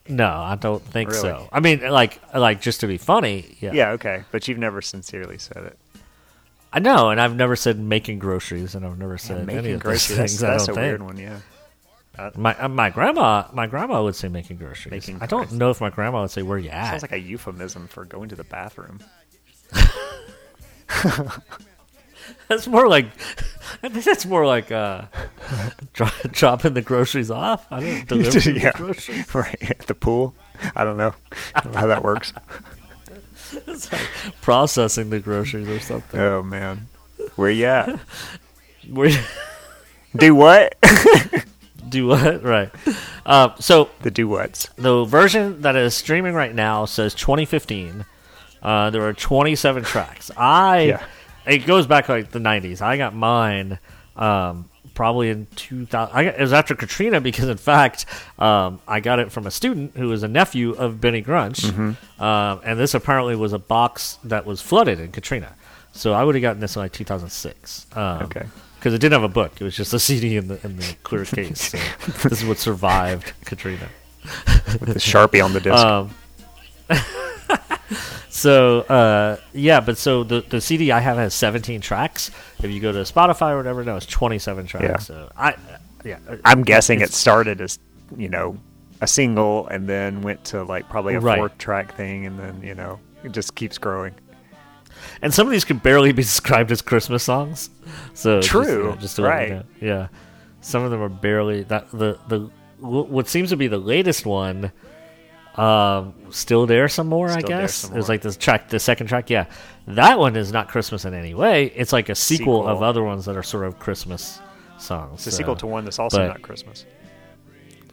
No, 0.08 0.26
I 0.28 0.56
don't 0.56 0.82
think 0.82 1.10
Really? 1.10 1.20
so. 1.22 1.48
I 1.52 1.60
mean, 1.60 1.80
like 1.88 2.20
like 2.34 2.60
just 2.60 2.80
to 2.80 2.86
be 2.86 2.98
funny, 2.98 3.56
yeah. 3.60 3.72
Yeah, 3.72 3.90
okay, 3.92 4.24
but 4.32 4.46
you've 4.48 4.58
never 4.58 4.82
sincerely 4.82 5.38
said 5.38 5.64
it. 5.64 5.78
I 6.72 6.80
know, 6.80 7.10
and 7.10 7.20
I've 7.20 7.36
never 7.36 7.54
said 7.54 7.78
making 7.78 8.18
groceries, 8.18 8.74
and 8.74 8.84
I've 8.84 8.98
never 8.98 9.16
said 9.18 9.36
any 9.38 9.46
Making 9.46 9.74
of 9.74 9.82
those 9.82 10.06
groceries, 10.08 10.18
things. 10.18 10.42
I 10.42 10.50
that's 10.50 10.64
a 10.64 10.66
think. 10.74 10.78
weird 10.78 11.02
one. 11.02 11.16
Yeah. 11.18 11.38
My 12.36 12.54
uh, 12.58 12.68
my 12.68 12.90
grandma 12.90 13.46
my 13.52 13.66
grandma 13.66 14.02
would 14.02 14.14
say 14.14 14.28
making 14.28 14.58
groceries. 14.58 14.90
Making 14.90 15.16
I 15.22 15.26
don't 15.26 15.40
groceries. 15.40 15.58
know 15.58 15.70
if 15.70 15.80
my 15.80 15.90
grandma 15.90 16.20
would 16.22 16.30
say 16.30 16.42
where 16.42 16.58
you 16.58 16.68
at. 16.70 16.90
Sounds 16.90 17.02
like 17.02 17.12
a 17.12 17.18
euphemism 17.18 17.86
for 17.88 18.04
going 18.04 18.28
to 18.28 18.36
the 18.36 18.44
bathroom. 18.44 19.00
That's 22.48 22.66
more 22.68 22.86
like 22.88 23.06
I 23.82 23.88
think 23.88 24.04
that's 24.04 24.26
more 24.26 24.46
like 24.46 24.70
uh, 24.70 25.06
dro- 25.92 26.08
dropping 26.30 26.74
the 26.74 26.82
groceries 26.82 27.30
off. 27.30 27.66
I 27.70 27.80
don't 27.80 28.08
deliver 28.22 28.50
yeah, 28.50 28.70
the 28.72 28.78
groceries. 28.78 29.34
right 29.34 29.70
at 29.70 29.78
the 29.86 29.94
pool. 29.94 30.34
I 30.76 30.84
don't 30.84 30.96
know 30.98 31.14
how 31.54 31.86
that 31.86 32.04
works. 32.04 32.32
It's 33.66 33.90
like 33.92 34.06
processing 34.40 35.10
the 35.10 35.18
groceries 35.20 35.68
or 35.68 35.80
something. 35.80 36.20
Oh 36.20 36.42
man, 36.42 36.86
where 37.36 37.50
you 37.50 37.64
at? 37.66 37.98
Where 38.88 39.10
Do 40.16 40.34
what? 40.34 40.76
Do 41.92 42.06
what? 42.08 42.42
Right. 42.56 42.70
Uh, 43.24 43.50
so 43.60 43.88
the 44.02 44.10
do 44.10 44.26
whats. 44.28 44.68
the 44.76 45.04
version 45.04 45.62
that 45.62 45.76
is 45.76 45.94
streaming 45.94 46.34
right 46.34 46.54
now 46.54 46.84
says 46.86 47.14
2015. 47.14 48.04
Uh, 48.62 48.90
there 48.90 49.02
are 49.06 49.12
27 49.12 49.84
tracks. 49.84 50.30
I 50.36 50.80
Yeah. 50.82 51.02
it 51.46 51.58
goes 51.66 51.86
back 51.86 52.08
like 52.08 52.30
the 52.30 52.38
90s. 52.40 52.80
I 52.82 52.96
got 52.96 53.14
mine 53.14 53.78
um, 54.16 54.68
probably 54.94 55.30
in 55.30 55.46
2000. 55.56 56.14
I 56.14 56.24
got, 56.24 56.34
it 56.34 56.40
was 56.40 56.52
after 56.52 56.74
Katrina 56.74 57.20
because 57.20 57.48
in 57.48 57.56
fact 57.56 58.06
um, 58.38 58.80
I 58.86 59.00
got 59.00 59.18
it 59.18 59.32
from 59.32 59.46
a 59.46 59.50
student 59.50 59.96
who 59.96 60.08
was 60.08 60.22
a 60.22 60.28
nephew 60.28 60.72
of 60.72 61.00
Benny 61.00 61.22
Grunch, 61.22 61.60
Mm-hmm. 61.70 62.22
um, 62.22 62.60
and 62.64 62.78
this 62.78 62.94
apparently 62.94 63.34
was 63.36 63.52
a 63.52 63.58
box 63.58 64.18
that 64.24 64.44
was 64.46 64.60
flooded 64.60 65.00
in 65.00 65.10
Katrina. 65.12 65.54
So 65.92 66.12
I 66.12 66.24
would 66.24 66.34
have 66.34 66.42
gotten 66.42 66.60
this 66.60 66.76
in 66.76 66.82
like 66.82 66.92
2006. 66.92 67.86
Um, 67.96 68.02
Okay. 68.24 68.44
Because 68.82 68.94
it 68.94 68.98
didn't 68.98 69.12
have 69.12 69.22
a 69.22 69.32
book; 69.32 69.60
it 69.60 69.62
was 69.62 69.76
just 69.76 69.94
a 69.94 70.00
CD 70.00 70.36
in 70.36 70.48
the 70.48 70.58
in 70.66 70.76
the 70.76 70.96
clear 71.04 71.24
case. 71.24 71.70
So 71.70 71.78
this 72.28 72.42
is 72.42 72.44
what 72.44 72.58
survived 72.58 73.32
Katrina. 73.44 73.88
With 74.24 74.94
the 74.94 74.94
sharpie 74.98 75.44
on 75.44 75.52
the 75.52 75.60
disc. 75.60 75.78
Um, 75.78 76.12
so 78.28 78.80
uh, 78.80 79.36
yeah, 79.52 79.78
but 79.78 79.98
so 79.98 80.24
the 80.24 80.40
the 80.40 80.60
CD 80.60 80.90
I 80.90 80.98
have 80.98 81.16
has 81.16 81.32
17 81.32 81.80
tracks. 81.80 82.32
If 82.60 82.72
you 82.72 82.80
go 82.80 82.90
to 82.90 82.98
Spotify 83.02 83.52
or 83.52 83.58
whatever, 83.58 83.84
no, 83.84 83.96
it's 83.96 84.06
27 84.06 84.66
tracks. 84.66 84.84
Yeah. 84.84 84.96
So 84.98 85.32
I, 85.36 85.54
yeah, 86.04 86.18
I'm 86.44 86.64
guessing 86.64 87.02
it 87.02 87.12
started 87.12 87.60
as 87.60 87.78
you 88.16 88.28
know 88.28 88.56
a 89.00 89.06
single 89.06 89.68
and 89.68 89.88
then 89.88 90.22
went 90.22 90.44
to 90.46 90.64
like 90.64 90.88
probably 90.88 91.14
a 91.14 91.20
Right. 91.20 91.38
four 91.38 91.50
track 91.50 91.94
thing 91.96 92.26
and 92.26 92.36
then 92.36 92.60
you 92.64 92.74
know 92.74 92.98
it 93.22 93.30
just 93.30 93.54
keeps 93.54 93.78
growing. 93.78 94.14
And 95.22 95.32
some 95.32 95.46
of 95.46 95.52
these 95.52 95.64
could 95.64 95.82
barely 95.82 96.12
be 96.12 96.22
described 96.22 96.70
as 96.72 96.82
Christmas 96.82 97.22
songs. 97.22 97.70
So 98.14 98.42
True, 98.42 98.90
yeah, 98.90 98.96
just 98.96 99.18
right. 99.18 99.50
know. 99.50 99.64
yeah, 99.80 100.08
some 100.60 100.82
of 100.82 100.90
them 100.90 101.00
are 101.00 101.08
barely 101.08 101.62
that 101.64 101.90
the 101.90 102.18
the 102.28 102.50
what 102.80 103.28
seems 103.28 103.50
to 103.50 103.56
be 103.56 103.68
the 103.68 103.78
latest 103.78 104.26
one. 104.26 104.72
Um, 105.56 106.14
still 106.30 106.64
there 106.66 106.88
some 106.88 107.08
more, 107.08 107.28
I 107.28 107.32
Still 107.40 107.48
There 107.48 107.60
guess. 107.60 107.74
Some 107.74 107.92
It 107.92 107.96
was 107.98 108.08
like 108.08 108.22
this 108.22 108.38
track, 108.38 108.70
the 108.70 108.78
second 108.80 109.06
track. 109.08 109.28
Yeah, 109.28 109.46
that 109.86 110.18
one 110.18 110.34
is 110.34 110.50
not 110.50 110.68
Christmas 110.68 111.04
in 111.04 111.12
any 111.12 111.34
way. 111.34 111.66
It's 111.76 111.92
like 111.92 112.08
a 112.08 112.14
sequel, 112.14 112.66
of 112.66 112.82
other 112.82 113.02
ones 113.04 113.26
that 113.26 113.36
are 113.36 113.42
sort 113.42 113.66
of 113.66 113.78
Christmas 113.78 114.40
songs. 114.78 115.26
It's 115.26 115.26
a 115.26 115.30
sequel 115.32 115.56
to 115.56 115.66
one 115.66 115.84
that's 115.84 115.98
also 115.98 116.18
but- 116.18 116.28
not 116.28 116.42
Christmas. 116.42 116.86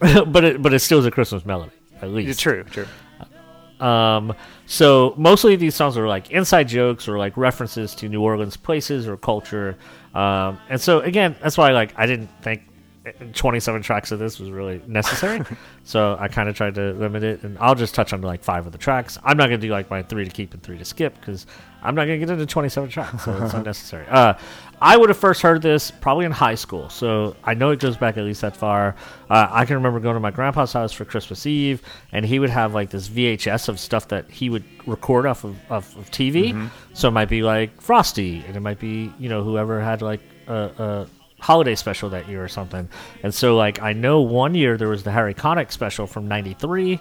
but 0.00 0.44
it 0.44 0.62
but 0.62 0.72
it 0.72 0.78
still 0.78 0.98
is 0.98 1.04
a 1.04 1.10
Christmas 1.10 1.44
melody 1.44 1.72
at 2.00 2.08
least. 2.10 2.40
true, 2.40 2.64
true. 2.64 2.86
Um, 3.86 4.34
so 4.70 5.14
mostly 5.16 5.56
these 5.56 5.74
songs 5.74 5.96
are 5.96 6.06
like 6.06 6.30
inside 6.30 6.68
jokes 6.68 7.08
or 7.08 7.18
like 7.18 7.36
references 7.36 7.92
to 7.96 8.08
New 8.08 8.22
Orleans 8.22 8.56
places 8.56 9.08
or 9.08 9.16
culture. 9.16 9.76
Um, 10.14 10.60
and 10.68 10.80
so 10.80 11.00
again, 11.00 11.34
that's 11.42 11.58
why 11.58 11.72
like 11.72 11.92
I 11.96 12.06
didn't 12.06 12.28
think 12.40 12.62
27 13.32 13.82
tracks 13.82 14.12
of 14.12 14.20
this 14.20 14.38
was 14.38 14.48
really 14.48 14.80
necessary. 14.86 15.40
so 15.84 16.16
I 16.20 16.28
kind 16.28 16.48
of 16.48 16.54
tried 16.54 16.76
to 16.76 16.92
limit 16.92 17.24
it, 17.24 17.42
and 17.42 17.58
I'll 17.58 17.74
just 17.74 17.96
touch 17.96 18.12
on 18.12 18.20
like 18.22 18.44
five 18.44 18.64
of 18.64 18.70
the 18.70 18.78
tracks. 18.78 19.18
I'm 19.24 19.36
not 19.36 19.46
gonna 19.46 19.58
do 19.58 19.70
like 19.70 19.90
my 19.90 20.04
three 20.04 20.24
to 20.24 20.30
keep 20.30 20.54
and 20.54 20.62
three 20.62 20.78
to 20.78 20.84
skip 20.84 21.18
because 21.18 21.46
I'm 21.82 21.96
not 21.96 22.02
gonna 22.04 22.18
get 22.18 22.30
into 22.30 22.46
27 22.46 22.90
tracks, 22.90 23.24
so 23.24 23.42
it's 23.42 23.54
unnecessary. 23.54 24.06
Uh, 24.08 24.34
I 24.82 24.96
would 24.96 25.10
have 25.10 25.18
first 25.18 25.42
heard 25.42 25.60
this 25.60 25.90
probably 25.90 26.24
in 26.24 26.32
high 26.32 26.54
school, 26.54 26.88
so 26.88 27.36
I 27.44 27.52
know 27.52 27.70
it 27.70 27.80
goes 27.80 27.98
back 27.98 28.16
at 28.16 28.24
least 28.24 28.40
that 28.40 28.56
far. 28.56 28.96
Uh, 29.28 29.46
I 29.50 29.66
can 29.66 29.76
remember 29.76 30.00
going 30.00 30.14
to 30.14 30.20
my 30.20 30.30
grandpa's 30.30 30.72
house 30.72 30.92
for 30.92 31.04
Christmas 31.04 31.44
Eve, 31.46 31.82
and 32.12 32.24
he 32.24 32.38
would 32.38 32.48
have 32.48 32.72
like 32.72 32.88
this 32.90 33.08
VHS 33.08 33.68
of 33.68 33.78
stuff 33.78 34.08
that 34.08 34.30
he 34.30 34.48
would 34.48 34.64
record 34.86 35.26
off 35.26 35.44
of, 35.44 35.56
of, 35.68 35.96
of 35.98 36.10
TV. 36.10 36.52
So 36.94 37.08
it 37.08 37.10
might 37.10 37.28
be 37.28 37.42
like 37.42 37.78
Frosty, 37.80 38.42
and 38.46 38.56
it 38.56 38.60
might 38.60 38.78
be 38.78 39.12
you 39.18 39.28
know 39.28 39.42
whoever 39.44 39.80
had 39.80 40.00
like 40.00 40.20
a, 40.46 40.70
a 40.78 41.06
holiday 41.40 41.74
special 41.74 42.08
that 42.10 42.28
year 42.28 42.42
or 42.42 42.48
something. 42.48 42.88
And 43.22 43.34
so 43.34 43.56
like 43.56 43.82
I 43.82 43.92
know 43.92 44.22
one 44.22 44.54
year 44.54 44.78
there 44.78 44.88
was 44.88 45.02
the 45.02 45.10
Harry 45.10 45.34
Connick 45.34 45.72
special 45.72 46.06
from 46.06 46.26
'93, 46.26 46.98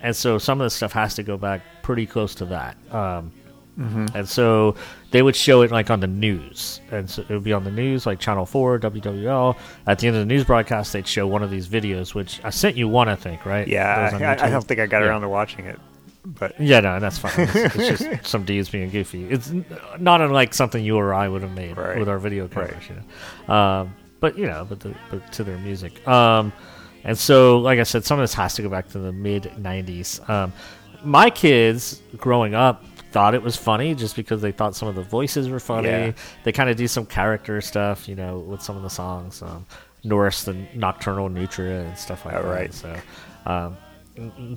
and 0.00 0.14
so 0.14 0.38
some 0.38 0.60
of 0.60 0.64
the 0.64 0.70
stuff 0.70 0.92
has 0.92 1.14
to 1.16 1.24
go 1.24 1.36
back 1.36 1.62
pretty 1.82 2.06
close 2.06 2.36
to 2.36 2.44
that. 2.46 2.76
Um, 2.94 3.32
and 4.14 4.28
so 4.28 4.74
they 5.16 5.22
would 5.22 5.34
show 5.34 5.62
it 5.62 5.70
like 5.70 5.90
on 5.90 6.00
the 6.00 6.06
news, 6.06 6.82
and 6.90 7.08
so 7.08 7.22
it 7.22 7.30
would 7.30 7.42
be 7.42 7.54
on 7.54 7.64
the 7.64 7.70
news, 7.70 8.04
like 8.04 8.20
Channel 8.20 8.44
Four, 8.44 8.78
WWL. 8.78 9.56
At 9.86 9.98
the 9.98 10.08
end 10.08 10.16
of 10.16 10.20
the 10.20 10.26
news 10.26 10.44
broadcast, 10.44 10.92
they'd 10.92 11.06
show 11.08 11.26
one 11.26 11.42
of 11.42 11.50
these 11.50 11.66
videos, 11.68 12.12
which 12.14 12.38
I 12.44 12.50
sent 12.50 12.76
you 12.76 12.86
one, 12.86 13.08
I 13.08 13.14
think, 13.16 13.46
right? 13.46 13.66
Yeah, 13.66 14.10
on 14.14 14.22
I, 14.22 14.32
I 14.32 14.50
don't 14.50 14.62
think 14.62 14.78
I 14.78 14.84
got 14.84 15.00
Yeah. 15.00 15.08
around 15.08 15.22
to 15.22 15.30
watching 15.30 15.64
it, 15.64 15.80
but 16.26 16.60
Yeah, 16.60 16.80
no, 16.80 17.00
that's 17.00 17.16
fine. 17.16 17.32
It's, 17.38 17.74
it's 17.76 18.04
just 18.04 18.26
some 18.30 18.44
dudes 18.44 18.68
being 18.68 18.90
goofy. 18.90 19.24
It's 19.30 19.50
not 19.98 20.20
unlike 20.20 20.52
something 20.52 20.84
you 20.84 20.96
or 20.98 21.14
I 21.14 21.28
would 21.28 21.40
have 21.40 21.54
made 21.54 21.78
Right. 21.78 21.98
with 21.98 22.10
our 22.10 22.18
video 22.18 22.42
Right. 22.44 22.50
cameras, 22.68 22.84
you 22.90 22.96
know. 23.48 23.54
Um, 23.54 23.94
but 24.20 24.36
you 24.36 24.44
know, 24.44 24.66
but, 24.68 24.80
the, 24.80 24.94
but 25.10 25.32
to 25.32 25.44
their 25.44 25.56
music. 25.56 26.06
Um, 26.06 26.52
and 27.04 27.16
so, 27.16 27.58
like 27.60 27.78
I 27.78 27.84
said, 27.84 28.04
some 28.04 28.18
of 28.18 28.22
this 28.22 28.34
has 28.34 28.52
to 28.56 28.62
go 28.62 28.68
back 28.68 28.88
to 28.90 28.98
the 28.98 29.12
mid 29.12 29.44
'90s. 29.58 30.28
Um, 30.28 30.52
my 31.04 31.30
kids 31.30 32.02
growing 32.18 32.54
up 32.54 32.84
thought 33.16 33.34
it 33.34 33.42
was 33.42 33.56
funny 33.56 33.94
just 33.94 34.14
because 34.14 34.42
they 34.42 34.52
thought 34.52 34.74
some 34.76 34.88
of 34.88 34.94
the 34.94 35.02
voices 35.02 35.48
were 35.48 35.58
funny. 35.60 35.88
Yeah. 35.88 36.12
They 36.44 36.52
kind 36.52 36.68
of 36.68 36.76
do 36.76 36.86
some 36.86 37.06
character 37.06 37.60
stuff, 37.62 38.08
you 38.08 38.14
know, 38.14 38.38
with 38.40 38.60
some 38.60 38.76
of 38.76 38.82
the 38.82 38.90
songs. 38.90 39.40
Um, 39.40 39.64
Norris 40.04 40.44
the 40.44 40.52
Nocturnal 40.74 41.28
Nutria 41.30 41.80
and 41.86 41.96
stuff 41.96 42.26
like 42.26 42.34
Oh, 42.34 42.42
that. 42.42 42.48
right. 42.48 42.74
So. 42.74 42.94
Um, 43.46 43.76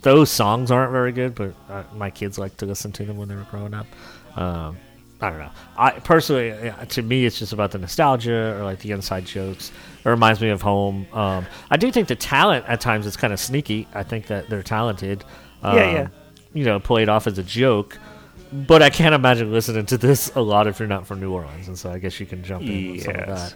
those 0.02 0.30
songs 0.30 0.72
aren't 0.72 0.92
very 0.92 1.12
good, 1.12 1.36
but 1.36 1.54
uh, 1.70 1.84
my 1.96 2.10
kids 2.10 2.38
like 2.38 2.58
to 2.58 2.66
listen 2.66 2.92
to 2.94 3.06
them 3.06 3.18
when 3.18 3.28
they 3.30 3.36
were 3.36 3.48
growing 3.50 3.74
up. 3.74 3.88
Um, 4.36 4.78
I 5.22 5.30
don't 5.30 5.40
know. 5.40 5.52
I 5.78 5.92
personally, 5.92 6.52
uh, 6.70 6.86
to 6.86 7.02
me, 7.02 7.26
it's 7.26 7.40
just 7.40 7.52
about 7.54 7.72
the 7.72 7.78
nostalgia 7.78 8.56
or 8.58 8.64
like 8.64 8.80
the 8.80 8.92
inside 8.92 9.26
jokes. 9.26 9.72
It 10.04 10.10
reminds 10.10 10.40
me 10.42 10.50
of 10.50 10.62
home. 10.62 11.08
Um, 11.14 11.46
I 11.72 11.78
do 11.78 11.92
think 11.92 12.08
the 12.10 12.16
talent 12.16 12.66
at 12.68 12.80
times 12.82 13.06
is 13.06 13.18
kind 13.18 13.34
of 13.34 13.40
sneaky. 13.40 13.88
I 13.94 14.04
think 14.04 14.28
that 14.28 14.50
they're 14.50 14.64
talented. 14.64 15.24
Um, 15.64 15.76
Yeah, 15.78 15.92
yeah. 15.92 16.08
You 16.54 16.64
know, 16.66 16.80
played 16.80 17.10
off 17.10 17.26
as 17.28 17.38
a 17.38 17.44
joke. 17.44 17.98
But 18.52 18.82
I 18.82 18.90
can't 18.90 19.14
imagine 19.14 19.52
listening 19.52 19.86
to 19.88 19.98
this 19.98 20.32
a 20.36 20.42
lot 20.42 20.66
if 20.68 20.80
you're 20.80 20.88
not 20.88 21.06
from 21.06 21.20
New 21.20 21.32
Orleans, 21.32 21.68
and 21.68 21.78
so 21.78 21.92
I 21.92 22.00
guess 22.00 22.20
you 22.20 22.26
can 22.26 22.44
jump 22.44 22.64
in 22.64 22.92
with 22.94 23.04
some 23.04 23.16
of 23.16 23.28
Yes. 23.28 23.56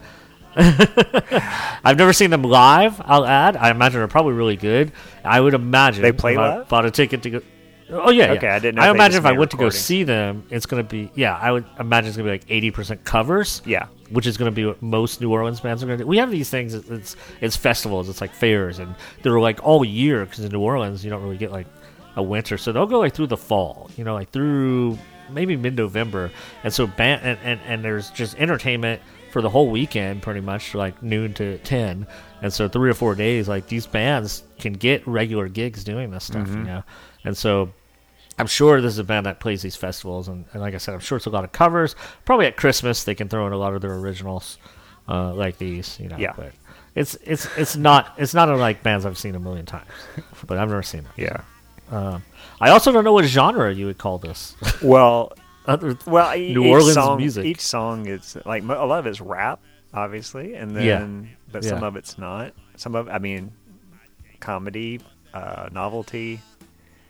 that. 0.55 1.79
I've 1.83 1.97
never 1.97 2.13
seen 2.13 2.29
them 2.29 2.43
live. 2.43 3.01
I'll 3.05 3.25
add. 3.25 3.57
I 3.57 3.71
imagine 3.71 3.99
they're 4.01 4.07
probably 4.07 4.33
really 4.33 4.55
good. 4.55 4.91
I 5.23 5.39
would 5.41 5.55
imagine 5.55 6.03
They 6.03 6.11
play 6.11 6.33
if 6.33 6.39
I 6.39 6.57
live? 6.59 6.69
bought 6.69 6.85
a 6.85 6.91
ticket 6.91 7.23
to 7.23 7.29
go. 7.31 7.41
Oh 7.89 8.11
yeah, 8.11 8.31
Okay, 8.33 8.47
yeah. 8.47 8.55
I 8.55 8.59
didn't 8.59 8.75
know 8.75 8.83
I 8.83 8.91
imagine 8.91 9.17
if 9.19 9.25
I 9.25 9.33
went 9.33 9.51
to 9.51 9.57
go 9.57 9.69
see 9.69 10.03
them, 10.03 10.43
it's 10.49 10.65
gonna 10.65 10.83
be 10.83 11.11
yeah. 11.15 11.37
I 11.37 11.51
would 11.51 11.65
imagine 11.79 12.07
it's 12.09 12.17
gonna 12.17 12.27
be 12.27 12.31
like 12.33 12.45
eighty 12.49 12.71
percent 12.71 13.03
covers. 13.03 13.61
Yeah. 13.65 13.87
which 14.09 14.25
is 14.27 14.37
gonna 14.37 14.51
be 14.51 14.65
what 14.65 14.81
most 14.81 15.21
New 15.21 15.31
Orleans 15.31 15.59
bands 15.59 15.83
are 15.83 15.87
gonna 15.87 15.97
do. 15.97 16.07
We 16.07 16.17
have 16.17 16.31
these 16.31 16.49
things. 16.49 16.73
It's 16.75 16.89
it's, 16.89 17.15
it's 17.41 17.55
festivals. 17.55 18.09
It's 18.09 18.21
like 18.21 18.33
fairs, 18.33 18.79
and 18.79 18.95
they're 19.21 19.39
like 19.39 19.63
all 19.63 19.83
year 19.83 20.23
because 20.25 20.43
in 20.45 20.51
New 20.51 20.61
Orleans 20.61 21.03
you 21.03 21.09
don't 21.09 21.21
really 21.23 21.37
get 21.37 21.51
like 21.51 21.67
a 22.15 22.23
winter, 22.23 22.57
so 22.57 22.71
they'll 22.71 22.85
go 22.85 22.99
like 22.99 23.13
through 23.13 23.27
the 23.27 23.37
fall. 23.37 23.89
You 23.97 24.03
know, 24.03 24.13
like 24.13 24.31
through 24.31 24.97
maybe 25.31 25.55
mid 25.55 25.75
November, 25.75 26.31
and 26.63 26.73
so 26.73 26.87
band 26.87 27.21
and, 27.23 27.39
and 27.43 27.59
and 27.65 27.83
there's 27.83 28.09
just 28.11 28.37
entertainment 28.37 29.01
for 29.31 29.41
the 29.41 29.49
whole 29.49 29.69
weekend, 29.69 30.21
pretty 30.21 30.41
much 30.41 30.75
like 30.75 31.01
noon 31.01 31.33
to 31.35 31.57
ten, 31.59 32.05
and 32.41 32.53
so 32.53 32.67
three 32.67 32.89
or 32.89 32.93
four 32.93 33.15
days, 33.15 33.47
like 33.47 33.67
these 33.67 33.87
bands 33.87 34.43
can 34.59 34.73
get 34.73 35.05
regular 35.07 35.47
gigs 35.47 35.83
doing 35.83 36.11
this 36.11 36.25
stuff, 36.25 36.47
you 36.49 36.55
know, 36.63 36.83
and 37.23 37.35
so. 37.37 37.71
I'm 38.39 38.47
sure 38.47 38.81
this 38.81 38.93
is 38.93 38.97
a 38.97 39.03
band 39.03 39.27
that 39.27 39.39
plays 39.39 39.61
these 39.61 39.75
festivals, 39.75 40.27
and, 40.27 40.45
and 40.53 40.61
like 40.61 40.73
I 40.73 40.79
said, 40.79 40.95
I'm 40.95 41.01
sure 41.01 41.17
it's 41.17 41.27
a 41.27 41.29
lot 41.29 41.43
of 41.43 41.51
covers. 41.51 41.95
Probably 42.25 42.47
at 42.47 42.57
Christmas 42.57 43.03
they 43.03 43.13
can 43.13 43.29
throw 43.29 43.45
in 43.45 43.53
a 43.53 43.57
lot 43.57 43.75
of 43.75 43.81
their 43.81 43.93
originals, 43.93 44.57
uh, 45.07 45.35
like 45.35 45.59
these, 45.59 45.99
you 45.99 46.09
know. 46.09 46.17
Yeah. 46.17 46.33
But 46.35 46.51
it's 46.95 47.13
it's 47.23 47.47
it's 47.57 47.75
not 47.75 48.11
it's 48.17 48.33
not 48.33 48.49
unlike 48.49 48.81
bands 48.81 49.05
I've 49.05 49.19
seen 49.19 49.35
a 49.35 49.39
million 49.39 49.67
times, 49.67 49.87
but 50.47 50.57
I've 50.57 50.67
never 50.67 50.81
seen 50.81 51.03
them. 51.03 51.13
yeah. 51.15 51.41
Um, 51.91 52.23
I 52.61 52.69
also 52.69 52.91
don't 52.91 53.03
know 53.03 53.13
what 53.13 53.25
genre 53.25 53.73
you 53.73 53.85
would 53.87 53.97
call 53.97 54.17
this. 54.17 54.55
Well, 54.81 55.33
Other 55.65 55.97
well, 56.05 56.37
New 56.37 56.67
Orleans 56.69 56.93
song, 56.93 57.17
music. 57.17 57.45
Each 57.45 57.61
song 57.61 58.05
is 58.07 58.37
like 58.45 58.63
a 58.63 58.65
lot 58.85 58.99
of 58.99 59.05
it's 59.07 59.21
rap, 59.21 59.61
obviously, 59.93 60.55
and 60.55 60.75
then 60.75 60.83
Yeah. 60.85 61.29
but 61.51 61.63
some 61.63 61.81
Yeah. 61.81 61.87
of 61.87 61.95
it's 61.95 62.17
not. 62.17 62.53
Some 62.75 62.95
of, 62.95 63.07
I 63.09 63.19
mean, 63.19 63.51
comedy, 64.39 64.99
uh, 65.33 65.69
novelty. 65.71 66.41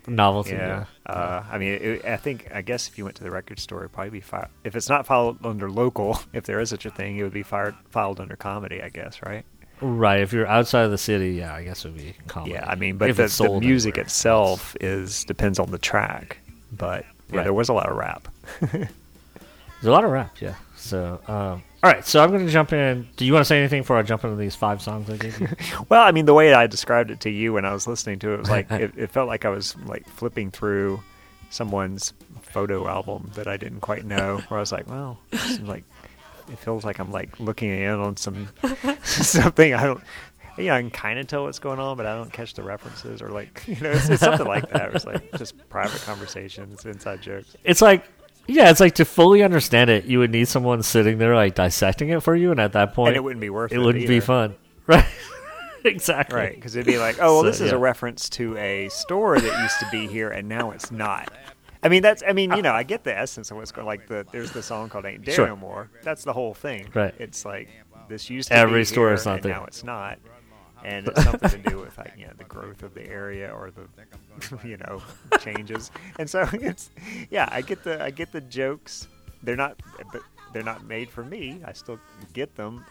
novelty. 0.08 0.52
Yeah. 0.52 0.86
Yeah. 1.08 1.12
Uh, 1.12 1.44
I 1.52 1.58
mean, 1.58 1.74
it, 1.82 2.06
I 2.06 2.18
think 2.18 2.50
I 2.54 2.62
guess 2.62 2.88
if 2.88 2.98
you 2.98 3.06
went 3.06 3.16
to 3.18 3.24
the 3.24 3.32
record 3.32 3.60
store, 3.60 3.80
it'd 3.80 3.92
probably 3.94 4.12
be 4.12 4.20
fi- 4.22 4.50
if 4.64 4.76
it's 4.76 4.90
not 4.90 5.06
filed 5.06 5.46
under 5.46 5.70
local, 5.72 6.20
if 6.34 6.44
there 6.46 6.60
is 6.60 6.70
such 6.70 6.86
a 6.86 6.92
thing, 6.92 7.18
it 7.18 7.24
would 7.24 7.34
be 7.34 7.44
fired, 7.44 7.76
filed 7.90 8.20
under 8.20 8.36
comedy, 8.36 8.82
I 8.82 8.90
guess, 8.90 9.20
right? 9.26 9.46
Right. 9.84 10.22
If 10.22 10.32
you're 10.34 10.48
outside 10.48 10.84
of 10.84 10.92
the 10.92 10.98
city, 10.98 11.32
yeah, 11.34 11.54
I 11.54 11.64
guess 11.64 11.84
it 11.86 11.90
would 11.90 11.98
be 11.98 12.16
comedy. 12.28 12.54
Yeah, 12.54 12.66
I 12.68 12.76
mean, 12.76 12.98
but 12.98 13.10
If 13.10 13.18
the, 13.18 13.24
it's 13.26 13.38
the 13.38 13.60
music 13.60 13.96
anywhere. 13.96 14.06
itself 14.06 14.76
is 14.82 15.24
depends 15.26 15.60
on 15.60 15.72
the 15.72 15.78
track. 15.78 16.38
But 16.72 17.06
yeah, 17.30 17.38
Right. 17.38 17.44
there 17.44 17.54
was 17.54 17.70
a 17.70 17.74
lot 17.74 17.90
of 17.90 17.98
rap. 17.98 18.28
There's 18.62 18.88
a 19.84 19.92
lot 19.92 20.06
of 20.06 20.12
rap. 20.12 20.36
Yeah. 20.40 20.56
So, 20.78 21.20
um, 21.28 21.64
all 21.84 21.92
right. 21.92 22.06
So 22.06 22.24
I'm 22.24 22.30
going 22.32 22.46
to 22.46 22.52
jump 22.52 22.72
in. 22.74 23.08
Do 23.18 23.26
you 23.26 23.34
want 23.34 23.42
to 23.44 23.48
say 23.48 23.60
anything 23.60 23.82
before 23.82 23.98
I 23.98 24.02
jump 24.04 24.24
into 24.24 24.36
these 24.38 24.56
five 24.56 24.82
songs 24.82 25.10
I 25.10 25.18
gave 25.18 25.40
you? 25.40 25.48
Well, 25.90 26.02
I 26.02 26.12
mean, 26.12 26.26
the 26.26 26.34
way 26.34 26.54
I 26.54 26.68
described 26.68 27.12
it 27.12 27.20
to 27.22 27.30
you 27.30 27.54
when 27.54 27.66
I 27.66 27.74
was 27.74 27.88
listening 27.88 28.20
to 28.20 28.34
it 28.34 28.40
was 28.40 28.50
like 28.50 28.72
it, 28.72 28.94
it 28.98 29.12
felt 29.12 29.28
like 29.28 29.46
I 29.46 29.50
was 29.50 29.76
like 29.86 30.08
flipping 30.10 30.52
through 30.52 31.02
someone's 31.50 32.14
photo 32.42 32.88
album 32.88 33.32
that 33.36 33.48
I 33.48 33.58
didn't 33.58 33.82
quite 33.82 34.06
know. 34.06 34.42
Where 34.48 34.58
I 34.58 34.62
was 34.62 34.72
like, 34.72 34.90
well, 34.90 35.20
like 35.62 35.84
it 36.52 36.60
feels 36.60 36.84
like 36.86 37.00
I'm 37.00 37.12
like 37.12 37.40
looking 37.40 37.70
in 37.70 37.90
on 37.90 38.18
some 38.18 38.50
something 39.04 39.74
I 39.74 39.84
don't. 39.84 40.02
Yeah, 40.58 40.76
I 40.76 40.82
can 40.82 40.92
kind 40.92 41.18
of 41.18 41.26
tell 41.26 41.44
what's 41.46 41.58
going 41.58 41.80
on, 41.80 41.98
but 41.98 42.06
I 42.06 42.16
don't 42.16 42.32
catch 42.32 42.54
the 42.54 42.62
references 42.64 43.22
or 43.22 43.30
like 43.30 43.64
you 43.68 43.76
know, 43.82 43.92
it's, 43.92 44.10
it's 44.10 44.22
something 44.22 44.46
like 44.48 44.70
that. 44.72 44.94
It's 44.96 45.06
like 45.06 45.32
just 45.38 45.68
private 45.70 46.02
conversations, 46.02 46.86
inside 46.86 47.22
jokes. 47.22 47.56
it's 47.64 47.82
like 47.82 48.06
yeah 48.46 48.70
it's 48.70 48.82
like 48.82 48.96
to 48.96 49.06
fully 49.06 49.42
understand 49.42 49.90
it 49.90 50.04
you 50.04 50.20
would 50.20 50.30
need 50.30 50.46
someone 50.50 50.84
sitting 50.84 51.18
there 51.18 51.34
like 51.34 51.56
dissecting 51.56 52.10
it 52.10 52.22
for 52.22 52.36
you 52.36 52.52
and 52.52 52.60
at 52.60 52.74
that 52.74 52.94
point 52.94 53.08
And 53.08 53.16
it 53.16 53.24
wouldn't 53.24 53.40
be 53.40 53.50
worth 53.50 53.72
it 53.72 53.76
it 53.76 53.80
wouldn't 53.80 54.06
be 54.06 54.20
fun 54.20 54.54
right 54.88 55.06
exactly 55.86 56.38
Right, 56.38 56.54
because 56.56 56.76
it'd 56.76 56.86
be 56.86 56.98
like, 56.98 57.18
oh, 57.22 57.36
well, 57.36 57.42
So, 57.42 57.48
this 57.48 57.62
is 57.62 57.72
yeah. 57.72 57.78
a 57.78 57.80
reference 57.80 58.30
to 58.32 58.58
a 58.58 58.90
store 58.90 59.40
that 59.40 59.62
used 59.62 59.80
to 59.80 59.88
be 59.92 60.08
here, 60.08 60.30
and 60.30 60.48
now 60.50 60.72
it's 60.72 60.92
not. 60.92 61.32
I 61.84 61.90
mean, 61.90 62.02
that's. 62.02 62.24
I 62.28 62.34
mean, 62.34 62.52
you 62.52 62.58
uh, 62.58 62.62
know, 62.62 62.74
I 62.74 62.84
get 62.84 63.04
the 63.04 63.18
essence 63.18 63.52
of 63.52 63.58
what's 63.58 63.72
going. 63.72 63.86
Like 63.88 64.08
the 64.08 64.26
there's 64.32 64.52
the 64.52 64.64
song 64.64 64.90
called 64.90 65.06
"Ain't 65.06 65.26
There 65.26 65.36
Sure. 65.36 65.48
No 65.48 65.56
More." 65.56 65.90
That's 66.02 66.24
the 66.24 66.34
whole 66.34 66.54
thing. 66.54 66.90
Right. 66.94 67.14
It's 67.20 67.46
like 67.46 67.70
this 68.08 68.30
used 68.30 68.50
to 68.50 68.56
Every 68.56 68.86
store 68.86 69.14
is 69.14 69.24
something. 69.24 69.52
and 69.52 69.60
now 69.62 69.66
it's 69.66 69.84
not, 69.84 70.20
and 70.84 71.08
it's 71.08 71.24
something 71.24 71.50
to 71.64 71.70
do 71.70 71.80
with 71.80 71.98
like 71.98 72.14
you 72.18 72.26
know 72.26 72.34
the 72.38 72.44
growth 72.46 72.84
of 72.84 72.94
the 72.94 73.08
area 73.08 73.52
or 73.52 73.72
the 73.72 73.88
you 74.68 74.78
know 74.78 75.02
changes. 75.40 75.92
And 76.20 76.30
so 76.30 76.48
it's 76.54 76.90
yeah, 77.30 77.50
I 77.52 77.62
get 77.62 77.84
the 77.84 78.04
I 78.04 78.10
get 78.12 78.32
the 78.32 78.42
jokes. 78.42 79.08
They're 79.44 79.58
not, 79.58 79.82
but 80.12 80.22
they're 80.54 80.64
not 80.64 80.86
made 80.86 81.10
for 81.10 81.26
me. 81.26 81.60
I 81.66 81.74
still 81.74 82.00
get 82.32 82.56
them, 82.56 82.86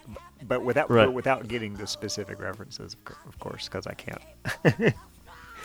but 0.47 0.63
without 0.63 0.91
Right. 0.91 1.07
but 1.07 1.13
without 1.15 1.49
getting 1.49 1.75
the 1.75 1.87
specific 1.87 2.41
references, 2.41 2.97
of 3.27 3.39
course, 3.39 3.69
because 3.69 3.87
I 3.87 3.95
can't. 3.95 4.95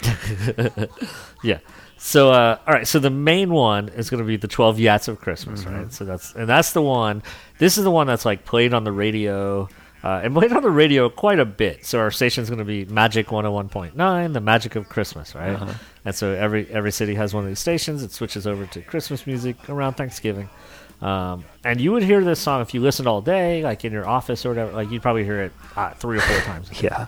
yeah 1.43 1.59
so 1.97 2.31
uh 2.31 2.57
all 2.67 2.73
right 2.73 2.87
so 2.87 2.99
the 2.99 3.09
main 3.09 3.51
one 3.51 3.89
is 3.89 4.09
going 4.09 4.21
to 4.21 4.27
be 4.27 4.37
the 4.37 4.47
12 4.47 4.77
Yats 4.77 5.07
of 5.07 5.19
christmas 5.19 5.63
Mm-hmm. 5.63 5.75
right 5.75 5.93
so 5.93 6.05
that's 6.05 6.33
and 6.35 6.47
that's 6.47 6.73
the 6.73 6.81
one 6.81 7.23
this 7.57 7.77
is 7.77 7.83
the 7.83 7.91
one 7.91 8.07
that's 8.07 8.25
like 8.25 8.45
played 8.45 8.73
on 8.73 8.83
the 8.83 8.91
radio 8.91 9.67
uh, 10.03 10.21
and 10.23 10.33
played 10.35 10.53
on 10.53 10.61
the 10.61 10.69
radio 10.69 11.09
quite 11.09 11.39
a 11.39 11.43
bit. 11.43 11.83
So 11.83 11.97
our 11.99 12.11
station's 12.11 12.49
going 12.49 12.59
to 12.59 12.63
be 12.65 12.85
Magic 12.85 13.27
101.9, 13.27 14.31
the 14.31 14.39
magic 14.39 14.75
of 14.75 14.87
Christmas, 14.87 15.33
right? 15.33 15.53
Uh-huh. 15.55 15.73
And 16.05 16.13
so 16.15 16.31
every 16.33 16.69
every 16.69 16.91
city 16.91 17.15
has 17.15 17.33
one 17.33 17.43
of 17.43 17.49
these 17.49 17.59
stations. 17.59 18.03
It 18.03 18.11
switches 18.11 18.45
over 18.45 18.67
to 18.67 18.81
Christmas 18.83 19.25
music 19.25 19.67
around 19.69 19.95
Thanksgiving. 19.95 20.49
Um, 21.01 21.43
and 21.65 21.81
you 21.81 21.91
would 21.93 22.03
hear 22.03 22.23
this 22.23 22.39
song 22.39 22.61
if 22.61 22.75
you 22.75 22.79
listened 22.79 23.07
all 23.07 23.21
day, 23.21 23.63
like 23.63 23.83
in 23.85 23.91
your 23.91 24.07
office 24.07 24.45
or 24.45 24.49
whatever. 24.49 24.71
Like 24.71 24.91
you'd 24.91 25.01
probably 25.01 25.23
hear 25.25 25.41
it 25.41 25.51
uh, 25.75 25.89
three 25.95 26.19
or 26.19 26.21
four 26.21 26.39
times. 26.41 26.69
Yeah. 26.81 27.07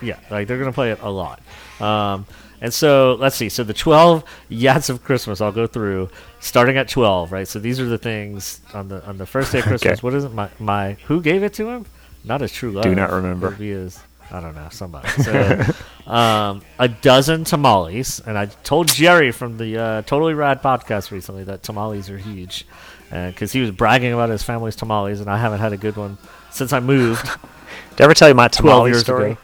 Yeah, 0.00 0.18
like 0.30 0.48
they're 0.48 0.58
gonna 0.58 0.72
play 0.72 0.92
it 0.92 0.98
a 1.02 1.10
lot. 1.10 1.40
Um, 1.82 2.26
and 2.60 2.72
so 2.72 3.16
let's 3.18 3.34
see. 3.34 3.48
So 3.48 3.64
the 3.64 3.74
twelve 3.74 4.24
yats 4.50 4.88
of 4.88 5.02
Christmas, 5.02 5.40
I'll 5.40 5.50
go 5.52 5.66
through, 5.66 6.10
starting 6.40 6.76
at 6.76 6.88
twelve. 6.88 7.32
Right. 7.32 7.48
So 7.48 7.58
these 7.58 7.80
are 7.80 7.86
the 7.86 7.98
things 7.98 8.60
on 8.72 8.88
the 8.88 9.04
on 9.06 9.18
the 9.18 9.26
first 9.26 9.50
day 9.52 9.58
of 9.58 9.64
Christmas. 9.70 9.98
Okay. 9.98 10.00
What 10.00 10.14
is 10.14 10.24
it? 10.24 10.32
My 10.32 10.48
my 10.58 10.92
who 11.06 11.20
gave 11.20 11.42
it 11.42 11.54
to 11.54 11.68
him? 11.68 11.86
Not 12.24 12.40
his 12.40 12.52
true 12.52 12.70
love. 12.70 12.84
Do 12.84 12.94
not 12.94 13.10
remember. 13.10 13.50
Be 13.50 13.70
his. 13.70 14.00
I 14.30 14.40
don't 14.40 14.54
know 14.54 14.68
somebody. 14.70 15.08
So, 15.08 15.60
um, 16.06 16.62
a 16.78 16.88
dozen 16.88 17.44
tamales, 17.44 18.18
and 18.24 18.38
I 18.38 18.46
told 18.46 18.88
Jerry 18.88 19.30
from 19.30 19.58
the 19.58 19.76
uh, 19.76 20.02
Totally 20.02 20.32
Rad 20.32 20.62
podcast 20.62 21.10
recently 21.10 21.44
that 21.44 21.62
tamales 21.62 22.08
are 22.08 22.16
huge, 22.16 22.64
because 23.10 23.52
he 23.52 23.60
was 23.60 23.72
bragging 23.72 24.12
about 24.12 24.30
his 24.30 24.42
family's 24.42 24.74
tamales, 24.74 25.20
and 25.20 25.28
I 25.28 25.36
haven't 25.36 25.60
had 25.60 25.74
a 25.74 25.76
good 25.76 25.96
one 25.96 26.16
since 26.50 26.72
I 26.72 26.80
moved 26.80 27.26
Did 27.96 28.00
I 28.00 28.04
ever 28.04 28.14
tell 28.14 28.28
you 28.28 28.34
my 28.34 28.48
twelve 28.48 28.78
tamale 28.78 28.90
years 28.92 29.00
story? 29.02 29.32
ago. 29.32 29.40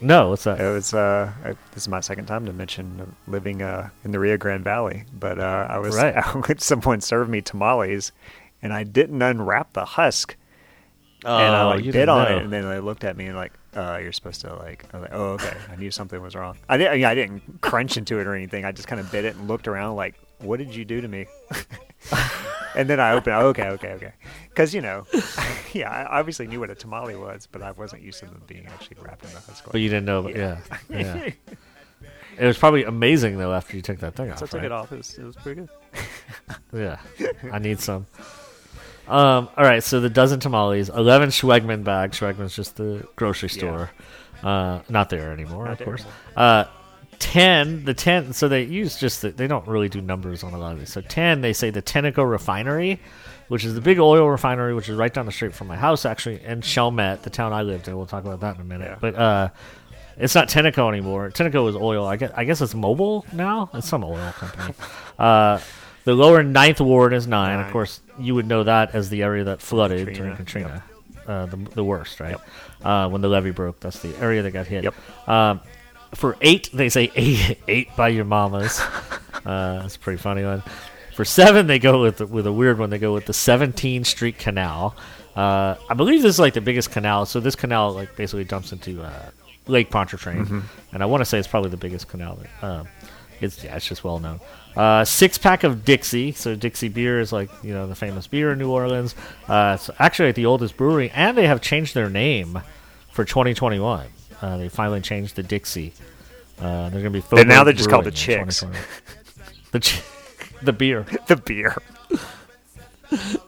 No, 0.00 0.30
what's 0.30 0.44
that? 0.44 0.60
It 0.60 0.72
was 0.72 0.94
uh, 0.94 1.32
uh, 1.44 1.54
this 1.72 1.82
is 1.84 1.88
my 1.88 2.00
second 2.00 2.26
time 2.26 2.46
to 2.46 2.52
mention 2.52 3.14
living 3.26 3.60
uh, 3.62 3.90
in 4.04 4.12
the 4.12 4.18
Rio 4.18 4.36
Grande 4.36 4.64
Valley, 4.64 5.04
but 5.12 5.38
uh, 5.38 5.66
I 5.68 5.78
was 5.78 5.94
Right. 5.96 6.14
someone 6.60 7.00
served 7.00 7.30
me 7.30 7.40
tamales, 7.42 8.12
and 8.62 8.72
I 8.72 8.84
didn't 8.84 9.20
unwrap 9.20 9.72
the 9.74 9.84
husk, 9.84 10.36
Oh, 11.24 11.36
and 11.36 11.54
I 11.54 11.64
like 11.64 11.84
you 11.84 11.92
bit 11.92 12.08
on 12.08 12.28
know. 12.28 12.36
it, 12.38 12.42
and 12.44 12.52
then 12.52 12.66
they 12.66 12.80
looked 12.80 13.04
at 13.04 13.14
me 13.14 13.26
and 13.26 13.36
like, 13.36 13.52
uh, 13.76 13.98
"You're 14.00 14.12
supposed 14.12 14.40
to 14.40 14.54
like." 14.54 14.86
I 14.94 14.96
was 14.96 15.02
like, 15.02 15.12
"Oh, 15.12 15.24
okay." 15.32 15.54
I 15.70 15.76
knew 15.76 15.90
something 15.90 16.20
was 16.22 16.34
wrong. 16.34 16.56
I 16.66 16.78
didn't. 16.78 16.92
I, 16.92 16.96
mean, 16.96 17.04
I 17.04 17.14
didn't 17.14 17.60
crunch 17.60 17.98
into 17.98 18.18
it 18.20 18.26
or 18.26 18.34
anything. 18.34 18.64
I 18.64 18.72
just 18.72 18.88
kind 18.88 19.00
of 19.00 19.12
bit 19.12 19.26
it 19.26 19.36
and 19.36 19.46
looked 19.46 19.68
around 19.68 19.96
like, 19.96 20.14
what 20.38 20.56
did 20.58 20.74
you 20.74 20.86
do 20.86 21.02
to 21.02 21.08
me? 21.08 21.26
and 22.74 22.88
then 22.88 23.00
I 23.00 23.12
opened. 23.12 23.36
Okay, 23.36 23.68
okay, 23.68 23.92
okay. 23.92 24.12
Because 24.48 24.74
you 24.74 24.80
know, 24.80 25.06
yeah, 25.72 25.90
I 25.90 26.18
obviously 26.18 26.46
knew 26.46 26.60
what 26.60 26.70
a 26.70 26.74
tamale 26.74 27.16
was, 27.16 27.48
but 27.50 27.62
I 27.62 27.72
wasn't 27.72 28.02
used 28.02 28.20
to 28.20 28.26
them 28.26 28.42
being 28.46 28.66
actually 28.66 28.96
wrapped 29.00 29.24
in 29.24 29.30
the 29.32 29.40
husk. 29.40 29.64
But 29.70 29.80
you 29.80 29.88
didn't 29.88 30.06
know. 30.06 30.22
But 30.22 30.36
yeah. 30.36 30.58
Yeah. 30.88 31.30
It 32.38 32.46
was 32.46 32.56
probably 32.56 32.84
amazing 32.84 33.36
though 33.36 33.52
after 33.52 33.76
you 33.76 33.82
took 33.82 33.98
that 33.98 34.14
thing 34.14 34.30
off. 34.30 34.38
so 34.38 34.44
I 34.44 34.48
took 34.48 34.54
right? 34.54 34.64
it 34.66 34.72
off. 34.72 34.92
It 34.92 34.98
was, 34.98 35.18
it 35.18 35.24
was 35.24 35.36
pretty 35.36 35.62
good. 35.62 35.68
Yeah, 36.72 36.98
I 37.52 37.58
need 37.58 37.80
some. 37.80 38.06
Um, 39.08 39.48
all 39.56 39.64
right, 39.64 39.82
so 39.82 39.98
the 40.00 40.08
dozen 40.08 40.38
tamales, 40.38 40.88
eleven 40.88 41.30
Schwegmann 41.30 41.82
bags. 41.82 42.18
Schwegmann's 42.20 42.54
just 42.54 42.76
the 42.76 43.06
grocery 43.16 43.48
store, 43.48 43.90
uh, 44.44 44.80
not 44.88 45.10
there 45.10 45.32
anymore, 45.32 45.64
Not 45.64 45.72
of 45.72 45.78
there 45.78 45.84
course. 45.86 46.02
anymore. 46.02 46.16
Uh, 46.36 46.64
ten, 47.20 47.84
the 47.84 47.94
ten. 47.94 48.32
So 48.32 48.48
they 48.48 48.64
use 48.64 48.98
just 48.98 49.22
the, 49.22 49.30
they 49.30 49.46
don't 49.46 49.66
really 49.68 49.88
do 49.88 50.00
numbers 50.00 50.42
on 50.42 50.52
a 50.52 50.58
lot 50.58 50.72
of 50.72 50.80
these. 50.80 50.92
So 50.92 51.00
ten, 51.00 51.40
they 51.40 51.52
say 51.52 51.70
the 51.70 51.82
Tenneco 51.82 52.28
Refinery, 52.28 52.98
which 53.46 53.64
is 53.64 53.74
the 53.74 53.80
big 53.80 54.00
oil 54.00 54.28
refinery, 54.28 54.74
which 54.74 54.88
is 54.88 54.96
right 54.96 55.12
down 55.12 55.26
the 55.26 55.32
street 55.32 55.54
from 55.54 55.68
my 55.68 55.76
house, 55.76 56.04
actually, 56.04 56.42
in 56.44 56.60
Chalmette, 56.62 57.22
the 57.22 57.30
town 57.30 57.52
I 57.52 57.62
lived 57.62 57.86
in. 57.86 57.96
We'll 57.96 58.06
talk 58.06 58.24
about 58.24 58.40
that 58.40 58.56
in 58.56 58.60
a 58.62 58.64
minute. 58.64 58.88
Yeah. 58.88 58.98
But 59.00 59.14
uh, 59.14 59.48
it's 60.16 60.34
not 60.34 60.48
Tenneco 60.48 60.88
anymore. 60.88 61.30
Tenneco 61.30 61.68
is 61.68 61.76
oil. 61.76 62.06
I 62.06 62.16
guess 62.16 62.32
I 62.36 62.44
guess 62.44 62.60
it's 62.60 62.74
Mobil 62.74 63.30
now. 63.32 63.70
It's 63.74 63.88
some 63.88 64.02
oil 64.02 64.32
company. 64.32 64.74
uh, 65.18 65.60
the 66.04 66.14
lower 66.14 66.42
ninth 66.42 66.80
ward 66.80 67.12
is 67.12 67.26
nine. 67.26 67.60
Of 67.60 67.70
course, 67.72 68.00
you 68.18 68.34
would 68.34 68.46
know 68.46 68.64
that 68.64 68.94
as 68.94 69.10
the 69.10 69.22
area 69.22 69.44
that 69.44 69.60
flooded 69.60 69.98
Katrina, 69.98 70.18
during 70.18 70.36
Katrina, 70.36 70.84
uh, 71.26 71.46
the 71.46 71.56
the 71.56 71.84
worst, 71.84 72.20
right? 72.20 72.36
Uh, 72.82 73.08
when 73.08 73.20
the 73.20 73.28
levee 73.28 73.50
broke, 73.50 73.80
that's 73.80 74.00
the 74.00 74.16
area 74.16 74.42
that 74.42 74.52
got 74.52 74.66
hit. 74.66 74.84
Yep. 74.84 74.94
Um, 75.28 75.60
for 76.14 76.36
eight, 76.40 76.70
they 76.72 76.88
say 76.88 77.10
eight, 77.14 77.58
eight 77.68 77.88
by 77.96 78.08
your 78.08 78.24
mamas. 78.24 78.80
uh, 79.44 79.80
that's 79.82 79.96
a 79.96 79.98
pretty 79.98 80.18
funny 80.20 80.44
one. 80.44 80.62
For 81.14 81.24
seven, 81.24 81.66
they 81.66 81.78
go 81.78 82.00
with 82.02 82.20
with 82.20 82.46
a 82.46 82.52
weird 82.52 82.78
one. 82.78 82.90
They 82.90 82.98
go 82.98 83.12
with 83.12 83.26
the 83.26 83.32
17th 83.32 84.06
Street 84.06 84.38
Canal. 84.38 84.94
Uh, 85.36 85.76
I 85.88 85.94
believe 85.94 86.22
this 86.22 86.34
is 86.34 86.38
like 86.38 86.54
the 86.54 86.60
biggest 86.60 86.90
canal. 86.90 87.26
So 87.26 87.40
this 87.40 87.54
canal 87.56 87.92
like 87.92 88.16
basically 88.16 88.44
dumps 88.44 88.72
into 88.72 89.02
uh, 89.02 89.30
Lake 89.66 89.90
Pontchartrain, 89.90 90.44
Mm-hmm. 90.44 90.60
and 90.92 91.02
I 91.02 91.06
want 91.06 91.20
to 91.20 91.24
say 91.24 91.38
it's 91.38 91.46
probably 91.48 91.70
the 91.70 91.76
biggest 91.76 92.08
canal. 92.08 92.36
That, 92.60 92.66
um, 92.66 92.88
it's 93.40 93.62
yeah, 93.62 93.76
it's 93.76 93.86
just 93.86 94.02
well 94.04 94.18
known. 94.18 94.40
Uh, 94.76 95.04
six 95.04 95.36
pack 95.38 95.62
of 95.64 95.84
Dixie. 95.84 96.32
So 96.32 96.54
Dixie 96.54 96.88
beer 96.88 97.20
is 97.20 97.32
like 97.32 97.50
you 97.62 97.72
know 97.74 97.86
the 97.86 97.94
famous 97.94 98.26
beer 98.26 98.52
in 98.52 98.58
New 98.58 98.70
Orleans. 98.70 99.14
Uh, 99.48 99.76
it's 99.78 99.90
actually 99.98 100.32
the 100.32 100.46
oldest 100.46 100.76
brewery, 100.76 101.10
and 101.10 101.36
they 101.36 101.46
have 101.46 101.60
changed 101.60 101.94
their 101.94 102.08
name 102.10 102.60
for 103.12 103.24
2021. 103.24 104.06
Uh, 104.40 104.56
they 104.56 104.68
finally 104.68 105.00
changed 105.00 105.36
the 105.36 105.42
Dixie. 105.42 105.92
Uh, 106.58 106.88
they're 106.90 107.02
going 107.02 107.12
to 107.12 107.20
be. 107.20 107.38
And 107.38 107.48
now 107.48 107.64
they're 107.64 107.72
just 107.72 107.90
called 107.90 108.04
the 108.04 108.10
Chicks. 108.10 108.64
the 109.72 109.80
ch- 109.80 110.02
the 110.62 110.72
beer. 110.72 111.06
the 111.26 111.36
beer. 111.36 111.76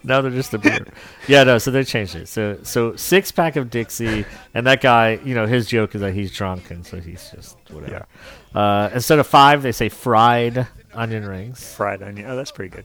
Now 0.02 0.20
they're 0.20 0.32
just 0.32 0.50
the 0.50 0.58
beer. 0.58 0.84
yeah, 1.28 1.44
no. 1.44 1.58
So 1.58 1.70
they 1.70 1.84
changed 1.84 2.16
it. 2.16 2.26
So 2.26 2.58
so 2.64 2.96
six 2.96 3.30
pack 3.30 3.54
of 3.54 3.70
Dixie, 3.70 4.24
and 4.54 4.66
that 4.66 4.80
guy, 4.80 5.20
you 5.24 5.36
know, 5.36 5.46
his 5.46 5.68
joke 5.68 5.94
is 5.94 6.00
that 6.00 6.14
he's 6.14 6.32
drunk, 6.32 6.70
and 6.72 6.84
so 6.84 6.98
he's 6.98 7.30
just 7.30 7.56
whatever. 7.70 8.06
Uh, 8.54 8.90
instead 8.92 9.20
of 9.20 9.26
five, 9.26 9.62
they 9.62 9.70
say 9.70 9.88
fried 9.88 10.66
onion 10.94 11.26
rings. 11.26 11.74
Fried 11.74 12.02
onion. 12.02 12.28
Oh, 12.28 12.34
that's 12.34 12.50
pretty 12.50 12.74
good. 12.74 12.84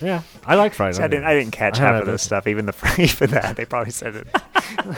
Yeah, 0.00 0.22
I 0.44 0.54
like 0.56 0.74
fried 0.74 0.96
See, 0.96 1.02
I 1.02 1.08
didn't. 1.08 1.24
I 1.24 1.34
didn't 1.34 1.52
catch 1.52 1.78
I 1.80 1.84
half 1.84 2.00
of 2.02 2.06
this 2.06 2.22
stuff. 2.22 2.46
Even 2.46 2.66
the 2.66 2.94
even 2.98 3.30
that 3.30 3.56
they 3.56 3.64
probably 3.64 3.92
said 3.92 4.16
it. 4.16 4.28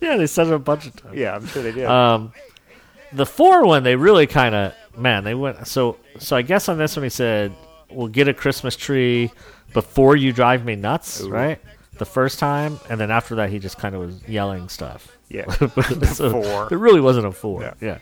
Yeah, 0.00 0.16
they 0.18 0.26
said 0.26 0.48
it 0.48 0.52
a 0.52 0.58
bunch 0.58 0.86
of 0.86 0.94
times. 0.96 1.16
Yeah, 1.16 1.34
I'm 1.34 1.46
sure 1.46 1.62
they 1.62 1.72
did. 1.72 1.86
Um, 1.86 2.32
the 3.12 3.24
four 3.26 3.64
one, 3.64 3.82
they 3.82 3.96
really 3.96 4.26
kind 4.26 4.54
of 4.54 4.74
man, 4.96 5.24
they 5.24 5.34
went 5.34 5.66
so 5.66 5.96
so. 6.18 6.36
I 6.36 6.42
guess 6.42 6.68
on 6.68 6.76
this 6.78 6.96
one, 6.96 7.02
he 7.04 7.08
said, 7.10 7.52
"We'll 7.90 8.08
get 8.08 8.28
a 8.28 8.34
Christmas 8.34 8.76
tree 8.76 9.30
before 9.72 10.16
you 10.16 10.32
drive 10.32 10.64
me 10.64 10.76
nuts." 10.76 11.22
Right, 11.22 11.58
the 11.98 12.04
first 12.04 12.38
time, 12.38 12.78
and 12.90 13.00
then 13.00 13.10
after 13.10 13.36
that, 13.36 13.50
he 13.50 13.58
just 13.58 13.78
kind 13.78 13.94
of 13.94 14.02
was 14.02 14.28
yelling 14.28 14.68
stuff. 14.68 15.08
yeah. 15.28 15.44
So 16.04 16.30
Four. 16.30 16.68
It 16.70 16.76
really 16.76 17.00
wasn't 17.00 17.26
a 17.26 17.32
four. 17.32 17.74
Yeah. 17.80 17.98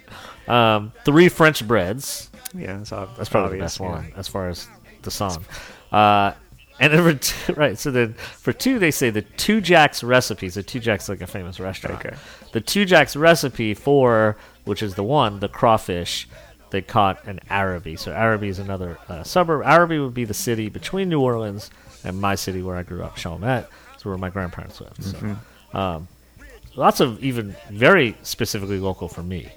Um, 0.49 0.93
three 1.05 1.29
French 1.29 1.67
breads. 1.67 2.31
Yeah, 2.55 2.77
that's, 2.79 2.91
That's 2.91 3.29
probably 3.29 3.59
the 3.59 3.65
best 3.65 3.81
yeah. 3.81 3.89
one 3.89 4.13
as 4.17 4.29
far 4.29 4.49
as 4.49 4.69
the 5.03 5.11
song. 5.11 5.45
Uh, 5.93 6.33
and 6.81 6.93
then 6.93 7.03
for 7.03 7.19
two, 7.19 7.53
right, 7.57 7.79
so 7.79 7.91
then 7.91 8.15
for 8.15 8.53
two, 8.53 8.79
they 8.79 8.91
say 8.91 9.11
the 9.11 9.23
Tujague's 9.23 10.03
recipes. 10.03 10.55
The 10.55 10.63
Tujague's 10.63 11.09
like 11.09 11.21
a 11.21 11.27
famous 11.27 11.61
restaurant. 11.61 12.05
Okay. 12.05 12.17
The 12.53 12.61
Tujague's 12.61 13.15
recipe 13.15 13.75
for 13.75 14.37
which 14.65 14.83
is 14.83 14.95
the 14.95 15.03
one 15.03 15.41
the 15.41 15.49
crawfish 15.49 16.29
they 16.71 16.83
caught 16.83 17.27
in 17.27 17.41
Arabi. 17.51 17.97
So 17.97 18.13
Arabi 18.13 18.49
is 18.49 18.59
another 18.59 18.99
uh, 19.09 19.23
suburb. 19.23 19.63
Arabi 19.67 19.99
would 19.99 20.15
be 20.15 20.25
the 20.25 20.35
city 20.35 20.69
between 20.69 21.09
New 21.09 21.21
Orleans 21.21 21.71
and 22.05 22.21
my 22.21 22.35
city 22.35 22.63
where 22.63 22.77
I 22.77 22.83
grew 22.83 23.03
up, 23.03 23.17
Chalmette. 23.17 23.69
It's 23.95 24.05
where 24.05 24.17
my 24.17 24.31
grandparents 24.31 24.81
lived. 24.81 25.05
So, 25.05 25.37
um, 25.75 26.09
lots 26.75 27.01
of 27.01 27.23
even 27.23 27.55
very 27.71 28.17
specifically 28.23 28.79
local 28.79 29.09
for 29.09 29.23
me 29.23 29.53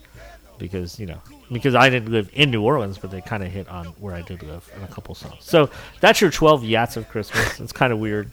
because 0.57 0.99
you 0.99 1.05
know 1.05 1.19
because 1.51 1.75
I 1.75 1.89
didn't 1.89 2.11
live 2.11 2.29
in 2.33 2.51
New 2.51 2.61
Orleans, 2.63 2.97
but 2.97 3.11
they 3.11 3.21
kind 3.21 3.43
of 3.43 3.51
hit 3.51 3.67
on 3.69 3.85
where 3.99 4.13
I 4.15 4.21
did 4.21 4.43
live 4.43 4.69
in 4.75 4.83
a 4.83 4.87
couple 4.87 5.15
songs. 5.15 5.43
So 5.43 5.69
that's 5.99 6.21
your 6.21 6.31
twelve 6.31 6.61
yats 6.63 6.97
of 6.97 7.07
Christmas. 7.09 7.59
It's 7.59 7.71
kind 7.71 7.91
of 7.93 7.99
weird. 7.99 8.31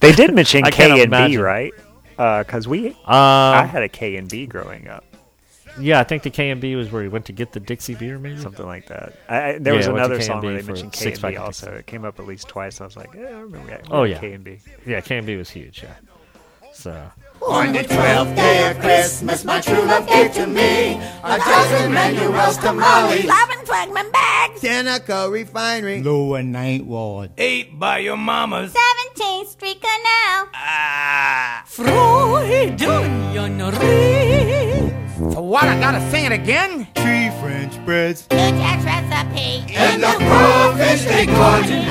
They 0.00 0.12
did 0.12 0.34
mention 0.34 0.64
K 0.70 1.02
and 1.02 1.10
B, 1.10 1.36
right? 1.38 1.72
Because 2.16 2.66
we, 2.68 2.96
I 3.06 3.60
Um, 3.62 3.68
had 3.68 3.82
a 3.82 3.88
K 3.88 4.16
and 4.16 4.28
B 4.28 4.46
growing 4.46 4.88
up, 4.88 5.04
yeah, 5.78 6.00
I 6.00 6.04
think 6.04 6.22
the 6.22 6.30
K 6.30 6.50
and 6.50 6.60
B 6.60 6.76
was 6.76 6.92
where 6.92 7.02
he 7.02 7.08
went 7.08 7.24
to 7.26 7.32
get 7.32 7.52
the 7.52 7.60
Dixie 7.60 7.94
beer, 7.94 8.18
maybe. 8.18 8.38
something 8.38 8.66
like 8.66 8.86
that. 8.88 9.14
I, 9.28 9.42
I, 9.54 9.58
there 9.58 9.72
Yeah, 9.72 9.78
was 9.78 9.88
I 9.88 9.92
another 9.92 10.20
song 10.20 10.42
where 10.42 10.54
they 10.54 10.62
mentioned 10.62 10.92
K 10.92 11.12
and 11.12 11.22
B 11.22 11.36
also. 11.36 11.66
Dixie. 11.66 11.78
It 11.80 11.86
came 11.86 12.04
up 12.04 12.18
at 12.20 12.26
least 12.26 12.48
twice. 12.48 12.80
I 12.80 12.84
was 12.84 12.96
like, 12.96 13.14
yeah, 13.14 13.28
I 13.28 13.40
remember 13.40 13.68
that. 13.70 13.86
Oh, 13.90 14.02
yeah. 14.04 14.18
K 14.18 14.32
and 14.32 14.44
B. 14.44 14.58
Yeah, 14.86 15.00
K 15.00 15.16
and 15.18 15.26
B 15.26 15.36
was 15.36 15.48
huge. 15.50 15.82
Yeah. 15.82 15.94
So 16.72 17.10
On 17.48 17.72
the 17.72 17.82
twelfth 17.82 18.36
day 18.36 18.70
of 18.70 18.78
Christmas, 18.78 19.44
my 19.44 19.60
true 19.60 19.82
love 19.82 20.06
gave 20.06 20.32
to 20.34 20.46
me 20.46 20.94
a 21.24 21.38
dozen 21.38 21.92
Manuel's 21.92 22.56
tamales, 22.56 23.24
Eleven 23.24 23.58
Schwegmann 23.66 24.12
bags. 24.12 24.60
Tenneco 24.60 25.30
Refinery, 25.30 26.02
Lower 26.02 26.42
Ninth 26.42 26.84
Ward. 26.84 27.32
Eight 27.38 27.78
by 27.78 27.98
your 27.98 28.16
mamas. 28.16 28.72
17th 28.72 29.46
Street 29.48 29.80
Canal. 29.80 30.48
Ah. 30.54 31.64
For 31.66 31.82
what? 35.42 35.64
I 35.64 35.78
gotta 35.80 36.00
say 36.10 36.24
it 36.26 36.32
again? 36.32 36.86
Three 36.94 37.30
French 37.40 37.84
breads. 37.84 38.26
Tujague's 38.28 38.84
recipe. 38.84 39.74
and 39.74 40.02
the 40.02 40.14
crawfish 40.18 41.04
they 41.04 41.26
caught 41.26 41.66
in 41.68 41.82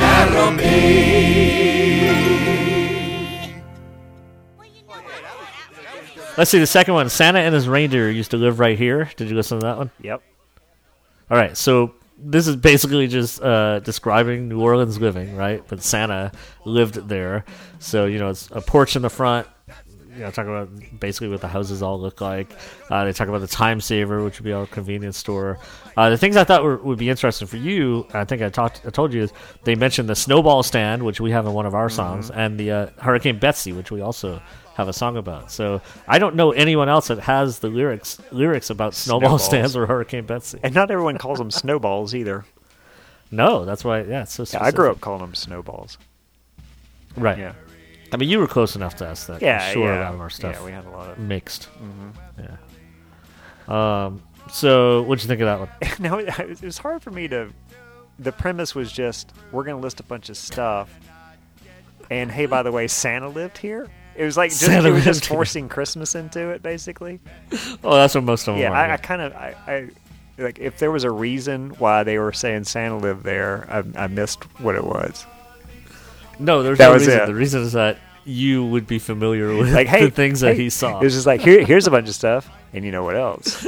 let's 6.41 6.49
see 6.49 6.57
the 6.57 6.65
second 6.65 6.95
one. 6.95 7.07
Santa 7.07 7.37
and 7.37 7.53
his 7.53 7.67
reindeer 7.67 8.09
used 8.09 8.31
to 8.31 8.37
live 8.37 8.57
right 8.57 8.75
here. 8.75 9.07
Did 9.15 9.29
you 9.29 9.35
listen 9.35 9.59
to 9.59 9.65
that 9.67 9.77
one? 9.77 9.91
Yep. 10.01 10.23
All 11.29 11.37
right, 11.37 11.55
so 11.55 11.93
this 12.17 12.47
is 12.47 12.55
basically 12.55 13.07
just 13.07 13.39
uh, 13.43 13.79
describing 13.81 14.49
New 14.49 14.59
Orleans 14.59 14.99
living, 14.99 15.35
right? 15.35 15.63
But 15.67 15.83
Santa 15.83 16.31
lived 16.65 16.95
there, 17.07 17.45
so 17.77 18.07
you 18.07 18.17
know 18.17 18.29
it's 18.29 18.49
a 18.49 18.59
porch 18.59 18.95
in 18.95 19.03
the 19.03 19.09
front. 19.09 19.47
You 20.13 20.21
know, 20.21 20.31
talk 20.31 20.47
about 20.47 20.69
basically 20.99 21.27
what 21.27 21.41
the 21.41 21.47
houses 21.47 21.83
all 21.83 21.99
look 21.99 22.21
like. 22.21 22.51
Uh, 22.89 23.05
they 23.05 23.13
talk 23.13 23.27
about 23.27 23.41
the 23.41 23.47
time 23.47 23.79
saver, 23.79 24.23
which 24.23 24.39
would 24.39 24.43
be 24.43 24.51
our 24.51 24.65
convenience 24.65 25.17
store. 25.17 25.59
Uh, 25.95 26.09
the 26.09 26.17
things 26.17 26.37
I 26.37 26.43
thought 26.43 26.63
were, 26.63 26.77
would 26.77 26.97
be 26.97 27.09
interesting 27.09 27.47
for 27.47 27.57
you, 27.57 28.07
I 28.13 28.25
think 28.25 28.41
I 28.41 28.49
talked, 28.49 28.81
I 28.85 28.89
told 28.89 29.13
you, 29.13 29.21
is 29.21 29.31
they 29.63 29.75
mentioned 29.75 30.09
the 30.09 30.15
snowball 30.15 30.63
stand, 30.63 31.03
which 31.03 31.21
we 31.21 31.31
have 31.31 31.45
in 31.45 31.53
one 31.53 31.67
of 31.67 31.75
our 31.75 31.87
songs, 31.87 32.31
and 32.31 32.59
the 32.59 32.71
uh, 32.71 32.87
Hurricane 32.97 33.39
Betsy, 33.39 33.71
which 33.71 33.91
we 33.91 34.01
also 34.01 34.41
have 34.75 34.87
a 34.87 34.93
song 34.93 35.17
about. 35.17 35.51
So 35.51 35.81
I 36.07 36.17
don't 36.19 36.35
know 36.35 36.51
anyone 36.51 36.89
else 36.89 37.07
that 37.09 37.19
has 37.19 37.59
the 37.59 37.67
lyrics 37.69 38.19
lyrics 38.31 38.69
about 38.69 38.93
snowball 38.93 39.37
Snowballs. 39.39 39.45
stands 39.45 39.75
or 39.77 39.85
Hurricane 39.85 40.25
Betsy. 40.25 40.59
And 40.63 40.73
not 40.73 40.89
everyone 40.91 41.17
calls 41.17 41.37
them 41.39 41.51
snowballs 41.51 42.15
either. 42.15 42.45
No, 43.31 43.63
that's 43.65 43.83
why. 43.85 44.01
Yeah, 44.03 44.23
it's 44.23 44.33
so. 44.33 44.45
Yeah, 44.51 44.63
I 44.63 44.71
grew 44.71 44.91
up 44.91 44.99
calling 45.01 45.21
them 45.21 45.35
snowballs. 45.35 45.97
Right. 47.15 47.37
Yeah. 47.37 47.53
I 48.13 48.17
mean, 48.17 48.29
you 48.29 48.39
were 48.39 48.47
close 48.47 48.75
enough 48.75 48.95
to 48.97 49.07
us 49.07 49.25
that 49.27 49.41
Yeah, 49.41 49.63
I'm 49.65 49.73
sure 49.73 49.87
yeah. 49.87 50.01
a 50.01 50.03
lot 50.03 50.13
of 50.15 50.19
our 50.21 50.29
stuff 50.29 50.55
Yeah, 50.59 50.65
we 50.65 50.71
had 50.71 50.85
a 50.85 50.89
lot 50.89 51.09
of. 51.11 51.17
mixed. 51.19 51.69
Yeah. 52.37 52.57
Um. 53.67 54.21
So, 54.51 55.03
what'd 55.03 55.23
you 55.23 55.27
think 55.29 55.39
of 55.41 55.45
that 55.45 55.59
one? 55.59 55.69
no, 55.99 56.17
it 56.19 56.27
it 56.39 56.61
was 56.61 56.77
hard 56.77 57.01
for 57.01 57.11
me 57.11 57.27
to. 57.29 57.49
The 58.19 58.31
premise 58.31 58.75
was 58.75 58.91
just 58.91 59.31
we're 59.51 59.63
going 59.63 59.77
to 59.77 59.81
list 59.81 59.99
a 59.99 60.03
bunch 60.03 60.29
of 60.29 60.35
stuff, 60.37 60.93
and 62.09 62.29
hey, 62.29 62.45
by 62.47 62.63
the 62.63 62.71
way, 62.71 62.87
Santa 62.87 63.29
lived 63.29 63.57
here. 63.57 63.87
It 64.15 64.25
was 64.25 64.35
like 64.37 64.49
just, 64.49 64.61
Santa 64.65 64.89
it 64.89 64.91
was 64.91 65.03
just 65.05 65.25
forcing 65.27 65.69
Christmas 65.69 66.15
into 66.15 66.49
it, 66.49 66.61
basically. 66.61 67.19
Oh, 67.83 67.95
that's 67.95 68.13
what 68.15 68.23
most 68.23 68.47
of 68.47 68.55
them 68.55 68.61
Yeah, 68.61 68.71
are. 68.71 68.75
I, 68.75 68.93
I 68.93 68.97
kind 68.97 69.21
of 69.21 69.33
I, 69.33 69.55
I 69.67 69.89
like 70.37 70.59
if 70.59 70.77
there 70.79 70.91
was 70.91 71.03
a 71.03 71.11
reason 71.11 71.69
why 71.79 72.03
they 72.03 72.17
were 72.17 72.33
saying 72.33 72.65
Santa 72.65 72.97
lived 72.97 73.23
there, 73.23 73.67
I, 73.69 74.03
I 74.03 74.07
missed 74.07 74.43
what 74.59 74.75
it 74.75 74.83
was. 74.83 75.25
no, 76.39 76.61
there's 76.63 76.77
that 76.79 76.87
no 76.87 76.93
was 76.93 77.07
reason. 77.07 77.21
it. 77.21 77.25
The 77.27 77.35
reason 77.35 77.61
is 77.61 77.71
that 77.73 77.97
you 78.25 78.65
would 78.65 78.85
be 78.85 78.99
familiar 78.99 79.55
with 79.55 79.73
Like, 79.73 79.87
hey, 79.87 80.05
the 80.05 80.11
things 80.11 80.41
that 80.41 80.55
he 80.55 80.69
saw. 80.69 80.99
It 80.99 81.03
was 81.05 81.13
just 81.13 81.25
like 81.25 81.41
here, 81.41 81.65
here's 81.65 81.87
a 81.87 81.91
bunch 81.91 82.07
of 82.09 82.13
stuff, 82.15 82.49
and 82.73 82.83
you 82.85 82.91
know 82.91 83.03
what 83.03 83.15
else? 83.15 83.65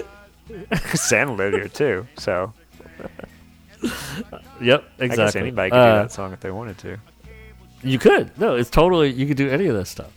Santa 0.93 1.33
lived 1.33 1.55
here 1.55 1.67
too, 1.69 2.07
so 2.17 2.53
Yep, 4.61 4.83
I 4.99 5.07
guess 5.07 5.11
exactly. 5.11 5.41
anybody 5.41 5.69
could 5.71 5.77
Uh, 5.77 5.95
do 5.97 6.01
that 6.03 6.11
song 6.11 6.33
if 6.33 6.39
they 6.39 6.51
wanted 6.51 6.77
to. 6.79 6.97
You 7.83 7.99
could. 7.99 8.37
No, 8.39 8.55
it's 8.55 8.69
totally. 8.69 9.11
You 9.11 9.25
could 9.27 9.35
do 9.37 9.49
any 9.49 9.67
of 9.67 9.75
this 9.75 9.89
stuff. 9.89 10.11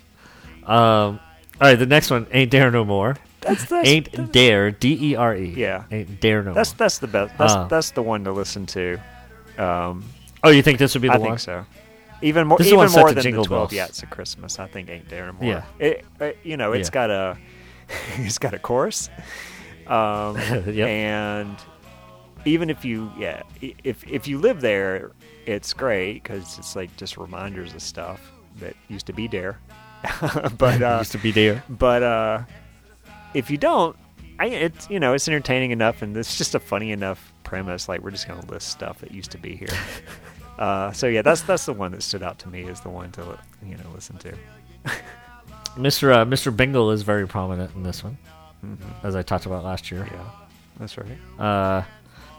Um. 0.67 1.21
All 1.59 1.69
right, 1.69 1.75
the 1.79 1.87
next 1.87 2.11
one 2.11 2.27
ain't 2.33 2.51
dare 2.51 2.71
no 2.71 2.85
more. 2.85 3.17
That's 3.41 3.65
that's 3.67 3.89
ain't 3.89 4.33
dare 4.33 4.71
D 4.73 5.13
E 5.13 5.15
R 5.15 5.35
E. 5.37 5.55
Yeah. 5.57 5.85
Ain't 5.91 6.21
dare 6.21 6.43
no 6.43 6.53
that's 6.53 6.73
more. 6.73 6.79
that's 6.79 6.99
the 6.99 7.07
best. 7.07 7.39
That's 7.39 7.53
Uh. 7.55 7.65
that's 7.69 7.91
the 7.93 8.03
one 8.03 8.25
to 8.25 8.33
listen 8.33 8.67
to. 8.67 8.99
Um, 9.57 10.05
Oh, 10.45 10.51
you 10.51 10.63
think 10.63 10.79
this 10.79 10.95
would 10.95 11.03
be 11.03 11.09
the 11.09 11.15
I 11.15 11.19
one? 11.19 11.29
think 11.31 11.41
so. 11.41 11.65
Even 12.23 12.47
more, 12.47 12.59
This 12.59 12.69
is 12.69 12.73
even 12.73 12.91
more 12.93 13.13
than 13.13 13.35
the 13.35 13.43
Twelve. 13.45 13.71
Yats 13.71 14.03
of 14.03 14.11
Christmas. 14.11 14.59
I 14.59 14.67
think 14.67 14.89
ain't 14.91 15.09
dare 15.09 15.27
no 15.27 15.33
more. 15.35 15.45
Yeah. 15.45 15.63
It, 15.79 16.05
it- 16.21 16.39
you 16.43 16.57
know, 16.57 16.73
it's 16.73 16.89
Yeah. 16.89 16.93
got 16.95 17.11
a, 17.11 17.39
it's 18.19 18.39
got 18.39 18.53
a 18.55 18.59
chorus, 18.59 19.09
um, 19.87 20.37
Yep. 20.67 20.89
and 20.89 21.57
even 22.45 22.69
if 22.71 22.85
you, 22.85 23.11
yeah, 23.19 23.43
if 23.61 24.07
if 24.07 24.27
you 24.29 24.39
live 24.39 24.61
there, 24.61 25.13
it's 25.47 25.73
great 25.73 26.23
because 26.23 26.59
it's 26.59 26.75
like 26.77 26.95
just 26.97 27.17
reminders 27.17 27.75
of 27.75 27.83
stuff 27.83 28.33
that 28.61 28.75
used 28.89 29.07
to 29.07 29.13
be 29.13 29.27
there. 29.29 29.59
but 30.59 30.83
uh, 30.83 30.97
Used 30.99 31.13
to 31.13 31.19
be 31.19 31.31
there. 31.31 31.63
but 31.69 32.03
uh, 32.03 32.43
if 33.35 33.51
you 33.51 33.57
don't, 33.57 33.97
I, 34.39 34.47
it's 34.47 34.89
you 34.91 35.01
know 35.01 35.15
it's 35.15 35.29
entertaining 35.29 35.71
enough, 35.71 36.03
and 36.03 36.17
it's 36.17 36.37
just 36.39 36.55
a 36.55 36.61
funny 36.61 36.93
enough 36.93 37.33
premise. 37.45 37.89
Like 37.89 38.01
we're 38.03 38.11
just 38.11 38.29
gonna 38.29 38.45
list 38.47 38.69
stuff 38.69 38.99
that 39.01 39.13
used 39.13 39.31
to 39.33 39.39
be 39.39 39.57
here. 39.57 39.69
uh, 40.59 40.93
so 40.93 41.07
yeah, 41.07 41.23
that's 41.23 41.43
that's 41.43 41.67
the 41.67 41.73
one 41.73 41.93
that 41.93 42.03
stood 42.03 42.23
out 42.23 42.39
to 42.41 42.49
me 42.49 42.63
is 42.63 42.81
the 42.81 42.91
one 42.91 43.13
to 43.13 43.39
you 43.65 43.77
know 43.77 43.91
listen 43.95 44.17
to. 44.19 44.35
Mr. 45.77 46.13
Uh, 46.13 46.25
Mr. 46.25 46.55
Bingle 46.57 46.91
is 46.91 47.03
very 47.03 47.27
prominent 47.27 47.75
in 47.75 47.83
this 47.83 48.03
one, 48.03 48.17
as 49.03 49.15
I 49.15 49.23
talked 49.23 49.47
about 49.47 49.65
last 49.65 49.91
year. 49.91 50.09
Yeah, 50.11 50.25
that's 50.79 50.97
right. 50.97 51.19
Uh, 51.39 51.83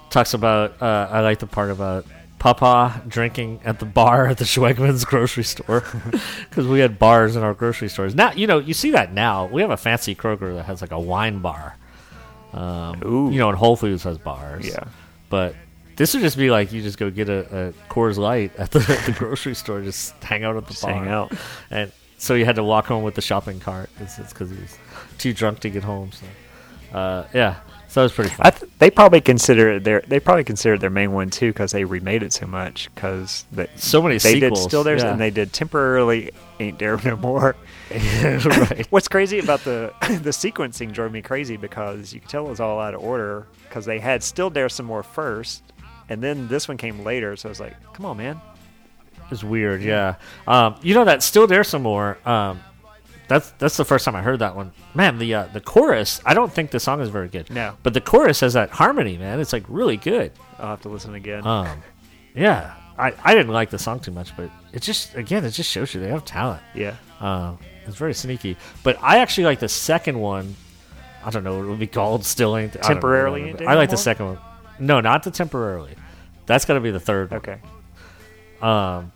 talks 0.09 0.33
about. 0.33 0.81
Uh, 0.81 1.07
I 1.11 1.19
like 1.21 1.39
the 1.39 1.47
part 1.47 1.69
about 1.69 2.05
Papa 2.39 3.01
drinking 3.07 3.61
at 3.65 3.79
the 3.79 3.85
bar 3.85 4.27
at 4.27 4.37
the 4.37 4.45
Schwegmann's 4.45 5.05
grocery 5.05 5.43
store 5.43 5.83
because 6.49 6.67
we 6.67 6.79
had 6.79 6.99
bars 6.99 7.35
in 7.35 7.43
our 7.43 7.53
grocery 7.53 7.89
stores. 7.89 8.13
Now 8.15 8.31
you 8.31 8.47
know 8.47 8.59
you 8.59 8.73
see 8.73 8.91
that 8.91 9.13
now. 9.13 9.45
We 9.47 9.61
have 9.61 9.71
a 9.71 9.77
fancy 9.77 10.15
Kroger 10.15 10.55
that 10.55 10.63
has 10.65 10.81
like 10.81 10.91
a 10.91 10.99
wine 10.99 11.39
bar. 11.39 11.75
Um, 12.53 13.01
Ooh. 13.05 13.31
You 13.31 13.39
know, 13.39 13.49
and 13.49 13.57
Whole 13.57 13.75
Foods 13.75 14.03
has 14.03 14.17
bars. 14.17 14.67
Yeah. 14.67 14.83
but. 15.29 15.55
This 15.95 16.13
would 16.13 16.21
just 16.21 16.37
be 16.37 16.51
like 16.51 16.71
you 16.71 16.83
just 16.83 16.99
go 16.99 17.09
get 17.09 17.27
a, 17.27 17.39
a 17.69 17.73
Coors 17.91 18.17
Light 18.17 18.55
at 18.55 18.69
the, 18.69 18.77
at 18.99 19.05
the 19.07 19.13
grocery 19.13 19.55
store, 19.55 19.81
just 19.81 20.13
hang 20.23 20.43
out 20.43 20.55
at 20.55 20.65
the 20.67 20.73
Just 20.73 20.83
bar, 20.83 20.93
hang 20.93 21.07
out. 21.07 21.31
and 21.71 21.91
so 22.19 22.35
you 22.35 22.45
had 22.45 22.57
to 22.57 22.63
walk 22.63 22.85
home 22.85 23.01
with 23.01 23.15
the 23.15 23.21
shopping 23.21 23.59
cart. 23.59 23.89
It's 23.99 24.17
because 24.31 24.51
he 24.51 24.57
was 24.57 24.77
too 25.17 25.33
drunk 25.33 25.59
to 25.61 25.71
get 25.71 25.83
home. 25.83 26.11
So, 26.11 26.95
uh, 26.95 27.25
yeah, 27.33 27.55
so 27.97 28.01
it 28.01 28.05
was 28.05 28.13
pretty 28.13 28.29
fun. 28.29 28.45
I 28.45 28.49
th- 28.51 28.71
they 28.77 28.91
probably 28.91 29.21
consider 29.21 29.71
it 29.71 29.83
their 29.83 30.01
they 30.01 30.19
probably 30.19 30.43
consider 30.43 30.75
it 30.75 30.81
their 30.81 30.91
main 30.91 31.13
one 31.13 31.31
too 31.31 31.49
because 31.49 31.71
they 31.71 31.83
remade 31.83 32.21
it 32.21 32.31
so 32.31 32.45
much 32.45 32.93
because 32.93 33.43
So 33.75 34.03
many 34.03 34.19
they 34.19 34.39
did 34.39 34.49
sequels, 34.49 34.63
still 34.65 34.83
theirs 34.83 35.01
yeah. 35.01 35.13
and 35.13 35.19
they 35.19 35.31
did 35.31 35.51
temporarily 35.51 36.29
ain't 36.59 36.77
there 36.77 37.01
no 37.03 37.15
more. 37.17 37.55
right. 37.91 38.85
What's 38.91 39.07
crazy 39.07 39.39
about 39.39 39.61
the 39.61 39.91
the 40.01 40.29
sequencing 40.29 40.91
drove 40.91 41.11
me 41.11 41.23
crazy 41.23 41.57
because 41.57 42.13
you 42.13 42.19
could 42.19 42.29
tell 42.29 42.45
it 42.45 42.49
was 42.49 42.59
all 42.59 42.79
out 42.79 42.93
of 42.93 43.01
order 43.01 43.47
because 43.67 43.85
they 43.85 43.97
had 43.97 44.21
still 44.21 44.51
dare 44.51 44.69
some 44.69 44.85
more 44.85 45.01
first, 45.01 45.63
and 46.07 46.21
then 46.21 46.47
this 46.49 46.67
one 46.67 46.77
came 46.77 47.03
later. 47.03 47.35
So 47.35 47.49
I 47.49 47.51
was 47.51 47.59
like, 47.59 47.73
come 47.93 48.05
on, 48.05 48.17
man. 48.17 48.39
It's 49.31 49.43
weird, 49.43 49.81
yeah. 49.81 50.17
Um, 50.45 50.75
you 50.83 50.93
know 50.93 51.05
that 51.05 51.23
still 51.23 51.47
there 51.47 51.63
some 51.63 51.81
more. 51.81 52.19
Um, 52.29 52.61
that's 53.27 53.51
that's 53.57 53.77
the 53.77 53.85
first 53.85 54.05
time 54.05 54.15
I 54.15 54.21
heard 54.21 54.39
that 54.39 54.55
one. 54.55 54.71
Man, 54.95 55.17
the 55.19 55.33
uh, 55.33 55.45
the 55.53 55.61
chorus. 55.61 56.21
I 56.25 56.33
don't 56.33 56.51
think 56.51 56.71
the 56.71 56.79
song 56.79 57.01
is 57.01 57.09
very 57.09 57.27
good. 57.27 57.49
No. 57.49 57.75
but 57.83 57.93
the 57.93 58.01
chorus 58.01 58.39
has 58.41 58.53
that 58.53 58.69
harmony, 58.69 59.17
man. 59.17 59.39
It's 59.39 59.53
like 59.53 59.63
really 59.67 59.97
good. 59.97 60.31
I'll 60.59 60.69
have 60.69 60.81
to 60.83 60.89
listen 60.89 61.13
again. 61.15 61.45
Um, 61.45 61.81
yeah, 62.35 62.73
I 62.97 63.13
I 63.23 63.33
didn't 63.35 63.51
like 63.53 63.69
the 63.69 63.79
song 63.79 63.99
too 63.99 64.11
much, 64.11 64.35
but 64.37 64.49
it 64.73 64.81
just 64.81 65.15
again 65.15 65.43
it 65.45 65.51
just 65.51 65.69
shows 65.69 65.93
you 65.93 65.99
they 66.01 66.09
have 66.09 66.23
talent. 66.25 66.61
yeah, 66.73 66.95
Uh, 67.19 67.55
it's 67.85 67.95
very 67.97 68.13
sneaky. 68.13 68.57
But 68.83 68.97
I 69.01 69.19
actually 69.19 69.45
like 69.45 69.59
the 69.59 69.69
second 69.69 70.19
one. 70.19 70.55
I 71.25 71.29
don't 71.29 71.43
know 71.43 71.57
what 71.57 71.65
it 71.65 71.69
would 71.69 71.79
be 71.79 71.87
called. 71.87 72.23
Still 72.25 72.55
ain't 72.55 72.75
I 72.77 72.79
know, 72.81 72.87
Temporarily 72.87 73.51
whatever. 73.51 73.69
I 73.69 73.73
like 73.75 73.89
the 73.89 73.97
second 73.97 74.25
one. 74.27 74.37
No, 74.79 75.01
not 75.01 75.23
the 75.23 75.31
temporarily. 75.31 75.95
That's 76.45 76.63
got 76.63 76.75
to 76.75 76.79
be 76.79 76.91
the 76.91 76.99
third. 76.99 77.31
one. 77.31 77.37
okay. 77.39 77.59
Um, 78.61 79.11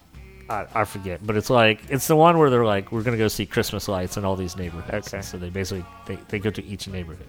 I, 0.51 0.67
I 0.81 0.83
forget, 0.85 1.25
but 1.25 1.37
it's 1.37 1.49
like 1.49 1.81
it's 1.89 2.07
the 2.07 2.15
one 2.15 2.37
where 2.37 2.49
they're 2.49 2.65
like, 2.65 2.91
we're 2.91 3.03
gonna 3.03 3.17
go 3.17 3.27
see 3.27 3.45
Christmas 3.45 3.87
lights 3.87 4.17
in 4.17 4.25
all 4.25 4.35
these 4.35 4.57
neighborhoods. 4.57 5.07
Okay. 5.07 5.17
And 5.17 5.25
so 5.25 5.37
they 5.37 5.49
basically 5.49 5.85
they, 6.05 6.17
they 6.27 6.39
go 6.39 6.49
to 6.49 6.63
each 6.65 6.87
neighborhood. 6.87 7.27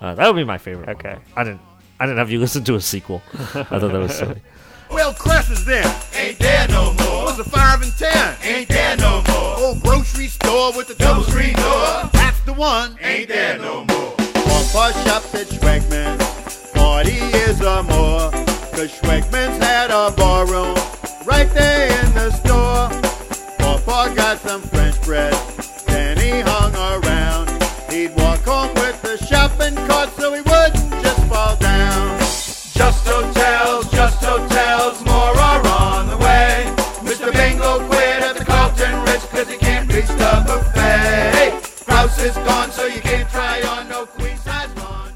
Uh, 0.00 0.14
that 0.14 0.26
would 0.26 0.36
be 0.40 0.44
my 0.44 0.58
favorite. 0.58 0.86
one. 0.86 0.96
Okay. 0.96 1.16
I 1.36 1.44
didn't 1.44 1.60
I 2.00 2.06
didn't 2.06 2.18
have 2.18 2.30
you 2.30 2.40
listen 2.46 2.64
to 2.64 2.74
a 2.76 2.80
sequel. 2.80 3.22
I 3.34 3.62
thought 3.64 3.80
that 3.80 3.92
was 3.92 4.14
silly. 4.16 4.40
Well, 4.90 5.14
Kress's 5.14 5.64
then 5.64 5.86
ain't 6.14 6.38
there 6.38 6.68
no 6.68 6.92
more. 6.92 7.24
Was 7.24 7.38
a 7.38 7.44
five 7.44 7.80
and 7.80 7.92
ten 7.96 8.36
ain't 8.44 8.68
there 8.68 8.94
no 8.98 9.22
more. 9.26 9.56
Old 9.58 9.82
grocery 9.82 10.26
store 10.26 10.76
with 10.76 10.86
the 10.88 10.94
double 10.96 11.22
screen 11.22 11.54
door. 11.54 12.10
That's 12.12 12.38
the 12.42 12.52
one 12.52 12.98
ain't 13.00 13.28
there 13.28 13.56
no 13.58 13.86
more. 13.86 14.12
Papa 14.16 14.92
shopped 15.04 15.34
at 15.34 15.46
Schwegmanns 15.46 16.22
40 16.76 17.10
years 17.10 17.62
or 17.62 17.82
more. 17.84 18.30
Cause 18.76 18.92
Schwegmanns 19.00 19.62
had 19.62 19.90
a 19.90 20.10
barroom 20.14 20.76
right 21.24 21.48
there 21.54 21.88
in 22.04 22.11
the 22.11 22.11
store. 22.11 22.11
Papa 24.02 24.16
got 24.16 24.38
some 24.38 24.62
French 24.62 25.00
bread, 25.02 25.32
then 25.86 26.18
he 26.18 26.40
hung 26.40 26.74
around. 26.74 27.48
He'd 27.88 28.12
walk 28.16 28.40
home 28.40 28.74
with 28.74 29.00
the 29.00 29.16
shopping 29.26 29.76
cart 29.86 30.10
so 30.16 30.34
he 30.34 30.42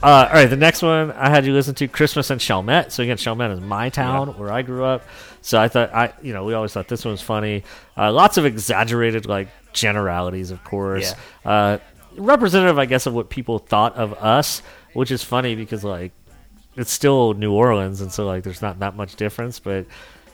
Uh, 0.07 0.29
all 0.29 0.35
right, 0.35 0.47
the 0.47 0.57
next 0.57 0.83
one 0.83 1.11
I 1.11 1.29
had 1.29 1.45
you 1.45 1.53
listen 1.53 1.75
to 1.75 1.89
Christmas 1.89 2.31
in 2.31 2.39
Chalmette. 2.39 2.93
So 2.93 3.03
again, 3.03 3.17
Chalmette 3.17 3.51
is 3.51 3.61
my 3.61 3.89
town 3.89 4.39
where 4.39 4.53
I 4.53 4.63
grew 4.63 4.85
up. 4.85 5.03
So 5.41 5.61
I 5.61 5.67
thought 5.67 5.93
I, 5.93 6.13
you 6.23 6.33
know, 6.33 6.45
we 6.45 6.55
always 6.55 6.73
thought 6.73 6.87
this 6.87 7.05
one 7.05 7.11
was 7.11 7.23
funny. 7.23 7.65
Uh, 7.97 8.13
lots 8.13 8.39
of 8.39 8.47
exaggerated 8.47 9.27
like 9.27 9.49
generalities, 9.73 10.53
of 10.53 10.63
course. 10.63 11.13
Uh, 11.45 11.79
representative, 12.17 12.79
I 12.79 12.87
guess, 12.87 13.07
of 13.07 13.15
what 13.15 13.31
people 13.31 13.59
thought 13.59 13.97
of 13.97 14.13
us, 14.15 14.63
which 14.93 15.11
is 15.11 15.25
funny 15.25 15.57
because 15.57 15.83
like 15.83 16.13
it's 16.77 16.93
still 16.93 17.35
New 17.35 17.53
Orleans, 17.53 18.01
and 18.01 18.13
so 18.13 18.27
like 18.27 18.45
there's 18.45 18.63
not 18.63 18.79
that 18.79 18.95
much 18.95 19.17
difference, 19.17 19.59
but. 19.59 19.87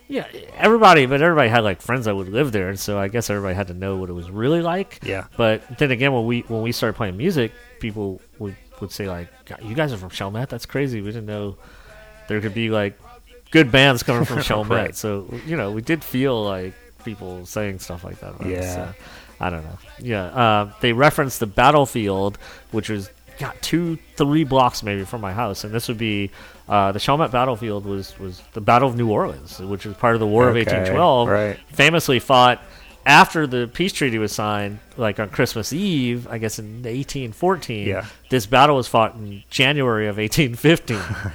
Yeah, 0.08 0.26
everybody, 0.58 1.06
but 1.06 1.22
everybody 1.22 1.48
had 1.48 1.64
like 1.64 1.80
friends 1.80 2.04
that 2.04 2.14
would 2.14 2.28
live 2.28 2.52
there, 2.52 2.68
and 2.68 2.78
so 2.78 2.98
I 2.98 3.08
guess 3.08 3.30
everybody 3.30 3.54
had 3.54 3.68
to 3.68 3.74
know 3.74 3.96
what 3.96 4.10
it 4.10 4.12
was 4.12 4.30
really 4.30 4.60
like. 4.60 4.98
Yeah. 5.02 5.24
But 5.38 5.78
then 5.78 5.90
again, 5.90 6.12
when 6.12 6.26
we 6.26 6.40
when 6.48 6.60
we 6.60 6.72
started 6.72 6.96
playing 6.96 7.16
music, 7.16 7.52
people 7.80 8.20
would 8.82 8.92
say 8.92 9.08
like, 9.08 9.28
"You 9.62 9.74
guys 9.74 9.92
are 9.94 9.96
from 9.96 10.10
Chalmette? 10.10 10.50
That's 10.50 10.66
crazy. 10.66 11.00
We 11.00 11.08
didn't 11.08 11.26
know 11.26 11.56
there 12.28 12.40
could 12.42 12.52
be 12.54 12.68
like 12.68 12.98
good 13.50 13.72
bands 13.72 14.02
coming 14.02 14.26
from 14.26 14.38
Chalmette." 14.42 14.68
Right. 14.70 14.94
So 14.96 15.32
you 15.46 15.56
know, 15.56 15.70
we 15.72 15.80
did 15.80 16.04
feel 16.04 16.44
like 16.44 16.74
people 17.04 17.46
saying 17.46 17.78
stuff 17.78 18.04
like 18.04 18.20
that. 18.20 18.34
About 18.34 18.42
us, 18.42 18.48
Yeah. 18.52 18.74
so, 18.74 18.94
I 19.40 19.50
don't 19.50 19.64
know. 19.64 19.78
Yeah. 19.98 20.24
Uh, 20.26 20.72
they 20.82 20.92
referenced 20.92 21.40
the 21.40 21.46
battlefield, 21.46 22.36
which 22.70 22.88
was 22.90 23.10
got 23.38 23.60
two, 23.62 23.96
three 24.16 24.44
blocks 24.44 24.82
maybe 24.82 25.04
from 25.04 25.20
my 25.20 25.32
house, 25.32 25.64
and 25.64 25.72
this 25.72 25.88
would 25.88 25.98
be 25.98 26.30
uh, 26.68 26.92
the 26.92 27.00
Chalmette 27.00 27.30
battlefield 27.32 27.84
was 27.86 28.16
was 28.20 28.42
the 28.52 28.60
Battle 28.60 28.88
of 28.88 28.96
New 28.96 29.10
Orleans, 29.10 29.58
which 29.58 29.84
was 29.86 29.96
part 29.96 30.14
of 30.14 30.20
the 30.20 30.26
War 30.26 30.48
of 30.48 30.54
1812. 30.54 31.28
right. 31.28 31.58
Famously 31.72 32.18
fought 32.20 32.62
after 33.06 33.46
the 33.46 33.68
peace 33.72 33.92
treaty 33.92 34.18
was 34.18 34.32
signed, 34.32 34.78
like 34.96 35.18
on 35.18 35.30
Christmas 35.30 35.72
Eve, 35.72 36.26
I 36.28 36.38
guess 36.38 36.58
in 36.58 36.82
1814. 36.82 37.86
Yeah. 37.86 38.06
This 38.30 38.46
battle 38.46 38.76
was 38.76 38.88
fought 38.88 39.14
in 39.14 39.42
January 39.50 40.08
of 40.08 40.18
1815. 40.18 40.98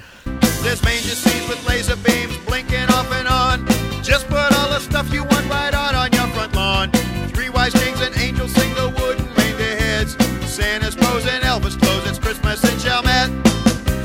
There's 0.64 0.84
manger 0.84 1.10
scenes 1.10 1.48
with 1.50 1.66
laser 1.68 1.96
beams 1.98 2.38
blinking 2.46 2.90
off 2.90 3.12
and 3.14 3.28
on. 3.28 3.66
Just 4.04 4.28
put 4.28 4.52
all 4.58 4.70
the 4.70 4.80
stuff 4.80 5.12
you 5.14 5.24
want 5.24 5.50
right 5.50 5.74
out 5.74 5.96
on 5.96 6.12
your 6.14 6.28
front 6.36 6.56
lawn. 6.56 6.92
Three 7.34 7.50
wise 7.50 7.74
kings 7.74 8.02
and 8.02 8.16
angels 8.18 8.54
sing 8.54 8.74
the 8.76 8.90
wooden 9.00 9.26
reindeer 9.36 9.78
heads. 9.78 10.16
Santa's 10.50 10.96
posing 10.96 11.42
Elvis 11.42 11.80
clothes. 11.80 12.10
It's 12.10 12.20
Christmas 12.20 12.64
in 12.64 12.80
Chalmette. 12.80 13.30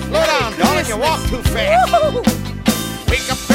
Slow 0.05 0.25
down, 0.27 0.59
darling, 0.59 0.87
you 0.87 0.99
walk 0.99 1.21
too 1.29 1.43
fast. 1.43 1.93
Wake 3.09 3.31
up 3.33 3.52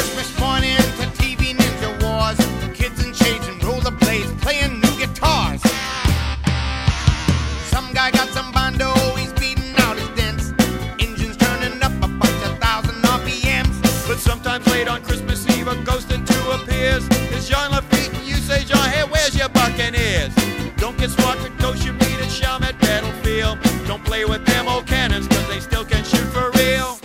Christmas 15.88 16.30
Eve, 16.30 16.46
a 16.46 16.62
appears. 16.62 17.06
It's 17.32 17.48
Jean 17.48 17.70
Lafitte, 17.70 18.14
and 18.14 18.26
you 18.26 18.34
say, 18.34 18.64
John, 18.64 18.88
hey, 18.90 19.04
where's 19.04 19.34
your 19.36 19.48
Buccaneers? 19.48 20.34
Don't 20.76 20.98
get 20.98 21.10
smart 21.10 21.42
with 21.42 21.58
ghosts 21.58 21.84
you 21.84 21.92
meet 21.94 22.20
at 22.20 22.28
Chalmette 22.28 22.78
Battlefield. 22.80 23.58
Don't 23.86 24.04
play 24.04 24.24
with 24.24 24.44
them 24.44 24.68
old 24.68 24.86
cannons, 24.86 25.26
cause 25.28 25.48
they 25.48 25.60
still 25.60 25.84
can 25.84 26.04
shoot 26.04 26.28
for 26.28 26.50
real. 26.52 26.98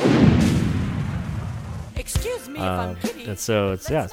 Excuse 1.96 2.50
me 2.50 2.60
Um, 2.60 2.98
and 3.26 3.40
so 3.40 3.72
it's 3.72 3.90
yeah, 3.90 4.08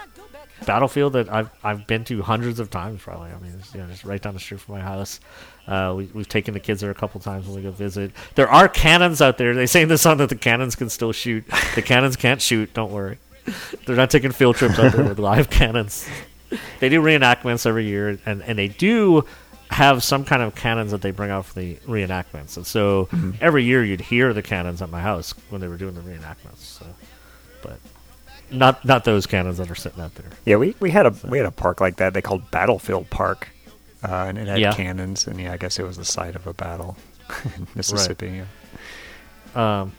battlefield 0.67 1.15
that 1.15 1.33
I've 1.33 1.51
I've 1.65 1.87
been 1.87 2.05
to 2.05 2.23
hundreds 2.23 2.61
of 2.61 2.71
times 2.71 3.03
probably. 3.03 3.31
I 3.31 3.39
mean, 3.39 3.55
it's, 3.59 3.75
you 3.75 3.81
know, 3.81 3.89
just 3.89 4.05
right 4.05 4.23
down 4.23 4.35
the 4.35 4.41
street 4.41 4.61
from 4.61 4.77
my 4.77 4.81
house. 4.81 5.19
Uh, 5.67 5.95
we, 5.97 6.05
we've 6.15 6.29
taken 6.29 6.55
the 6.55 6.61
kids 6.61 6.81
there 6.81 6.91
a 6.91 6.95
couple 6.95 7.21
times 7.21 7.47
when 7.47 7.57
we 7.57 7.63
go 7.63 7.71
visit. 7.71 8.13
There 8.37 8.49
are 8.49 8.69
cannons 8.69 9.21
out 9.21 9.37
there. 9.37 9.55
They 9.55 9.67
say 9.67 9.83
in 9.83 9.89
the 9.89 9.99
song 9.99 10.19
that 10.19 10.29
the 10.29 10.37
cannons 10.37 10.77
can 10.77 10.89
still 10.89 11.13
shoot. 11.13 11.45
The 11.75 11.83
cannons 11.83 12.17
can't 12.17 12.41
shoot. 12.41 12.73
Don't 12.73 12.93
worry. 12.93 13.19
They're 13.87 13.97
not 13.97 14.11
taking 14.11 14.33
field 14.33 14.57
trips 14.57 14.79
out 14.79 14.93
there 14.93 15.05
with 15.05 15.19
live 15.19 15.51
cannons. 15.51 16.07
They 16.81 16.89
do 16.89 17.01
reenactments 17.01 17.65
every 17.67 17.87
year, 17.87 18.19
and, 18.27 18.43
and 18.43 18.59
they 18.59 18.69
do 18.69 19.25
have 19.71 20.03
some 20.03 20.25
kind 20.25 20.43
of 20.43 20.55
cannons 20.57 20.91
that 20.91 21.01
they 21.01 21.13
bring 21.13 21.31
out 21.31 21.47
for 21.47 21.55
the 21.61 21.77
reenactments. 21.87 22.57
And 22.57 22.67
so 22.67 23.09
every 23.41 23.63
year 23.65 23.85
you'd 23.85 24.01
hear 24.01 24.33
the 24.35 24.43
cannons 24.43 24.83
at 24.83 24.91
my 24.91 25.01
house 25.01 25.33
when 25.49 25.61
they 25.61 25.69
were 25.69 25.77
doing 25.77 25.95
the 25.95 26.01
reenactments. 26.01 26.59
So, 26.59 26.87
but 27.63 27.79
not 28.51 28.85
not 28.85 29.05
those 29.05 29.27
cannons 29.27 29.59
that 29.59 29.71
are 29.71 29.77
sitting 29.77 30.01
out 30.01 30.15
there. 30.17 30.27
Yeah, 30.45 30.57
we, 30.57 30.75
we 30.81 30.91
had 30.91 31.07
a 31.07 31.15
we 31.29 31.39
had 31.39 31.47
a 31.47 31.53
park 31.53 31.81
like 31.81 31.97
that. 31.97 32.15
They 32.15 32.21
called 32.23 32.51
Battlefield 32.51 33.09
Park, 33.11 33.49
uh, 34.03 34.09
and 34.29 34.37
it 34.39 34.49
had 34.49 34.59
Yeah. 34.59 34.73
cannons. 34.73 35.29
And 35.29 35.41
yeah, 35.41 35.53
I 35.53 35.57
guess 35.57 35.79
it 35.79 35.85
was 35.85 35.97
the 35.99 36.05
site 36.05 36.35
of 36.35 36.49
a 36.49 36.53
battle 36.53 36.97
in 37.57 37.69
Mississippi. 37.77 38.43
Um, 39.55 39.93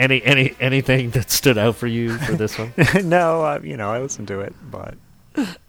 any 0.00 0.22
any 0.24 0.54
anything 0.58 1.10
that 1.10 1.30
stood 1.30 1.58
out 1.58 1.76
for 1.76 1.86
you 1.86 2.16
for 2.18 2.32
this 2.32 2.58
one? 2.58 2.72
no, 3.04 3.44
uh, 3.44 3.60
you 3.62 3.76
know, 3.76 3.92
I 3.92 4.00
listened 4.00 4.28
to 4.28 4.40
it, 4.40 4.54
but 4.70 4.94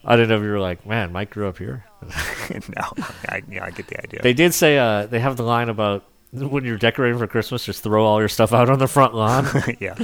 I 0.06 0.16
didn't 0.16 0.30
know 0.30 0.38
if 0.38 0.44
you 0.44 0.50
were 0.50 0.60
like, 0.60 0.86
man, 0.86 1.12
Mike 1.12 1.32
grew 1.32 1.48
up 1.48 1.58
here. 1.58 1.86
no, 2.52 2.94
I, 3.30 3.44
yeah, 3.50 3.66
I 3.66 3.72
get 3.72 3.88
the 3.88 4.02
idea. 4.02 4.22
They 4.22 4.34
did 4.34 4.54
say 4.54 4.78
uh, 4.78 5.06
they 5.06 5.20
have 5.20 5.38
the 5.38 5.44
line 5.44 5.70
about 5.70 6.06
when 6.32 6.64
you're 6.64 6.78
decorating 6.78 7.20
for 7.20 7.28
Christmas, 7.28 7.66
just 7.66 7.84
throw 7.84 8.06
all 8.06 8.20
your 8.20 8.30
stuff 8.30 8.54
out 8.54 8.70
on 8.70 8.80
the 8.80 8.88
front 8.88 9.14
lawn. 9.14 9.48
yeah, 9.80 9.98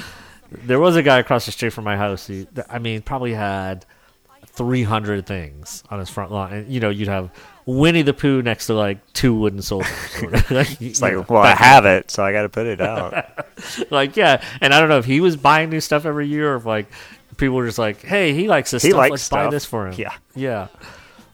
there 0.51 0.80
was 0.80 0.95
a 0.95 1.03
guy 1.03 1.19
across 1.19 1.45
the 1.45 1.51
street 1.51 1.71
from 1.71 1.86
my 1.86 1.95
house. 1.95 2.28
He, 2.28 2.47
I 2.69 2.80
mean, 2.80 3.01
probably 3.01 3.34
had 3.34 3.86
300 4.45 5.25
things 5.25 5.84
on 5.89 5.99
his 5.99 6.09
front 6.09 6.32
lawn. 6.32 6.51
And, 6.51 6.71
you 6.71 6.80
know, 6.80 6.89
you'd 6.89 7.07
have 7.07 7.32
Winnie 7.68 8.01
the 8.01 8.13
Pooh 8.13 8.41
next 8.41 8.68
to 8.68 8.74
like 8.74 9.11
two 9.11 9.36
wooden 9.36 9.61
soldiers. 9.61 9.91
like, 10.49 10.82
it's 10.82 11.01
like, 11.01 11.30
well, 11.30 11.43
I 11.43 11.53
have 11.53 11.86
it, 11.86 12.09
so 12.09 12.24
I 12.24 12.32
got 12.32 12.43
to 12.43 12.49
put 12.49 12.65
it 12.65 12.80
out. 12.80 13.26
like, 13.91 14.15
yeah. 14.15 14.41
And 14.61 14.74
I 14.74 14.80
don't 14.80 14.88
know 14.88 14.99
if 14.99 15.05
he 15.05 15.20
was 15.20 15.36
buying 15.36 15.70
new 15.70 15.82
stuff 15.82 16.05
every 16.05 16.28
year 16.28 16.53
or 16.53 16.55
if 16.55 16.65
like 16.65 16.88
people 17.36 17.57
were 17.57 17.65
just 17.65 17.78
like, 17.78 18.01
hey, 18.01 18.34
he 18.34 18.47
likes 18.47 18.72
this 18.72 18.84
He 18.84 18.89
stuff. 18.91 18.97
likes 18.97 19.11
Let's 19.11 19.30
buy 19.30 19.49
this 19.49 19.65
for 19.65 19.88
him. 19.88 19.95
Yeah. 19.97 20.15
Yeah. 20.34 20.70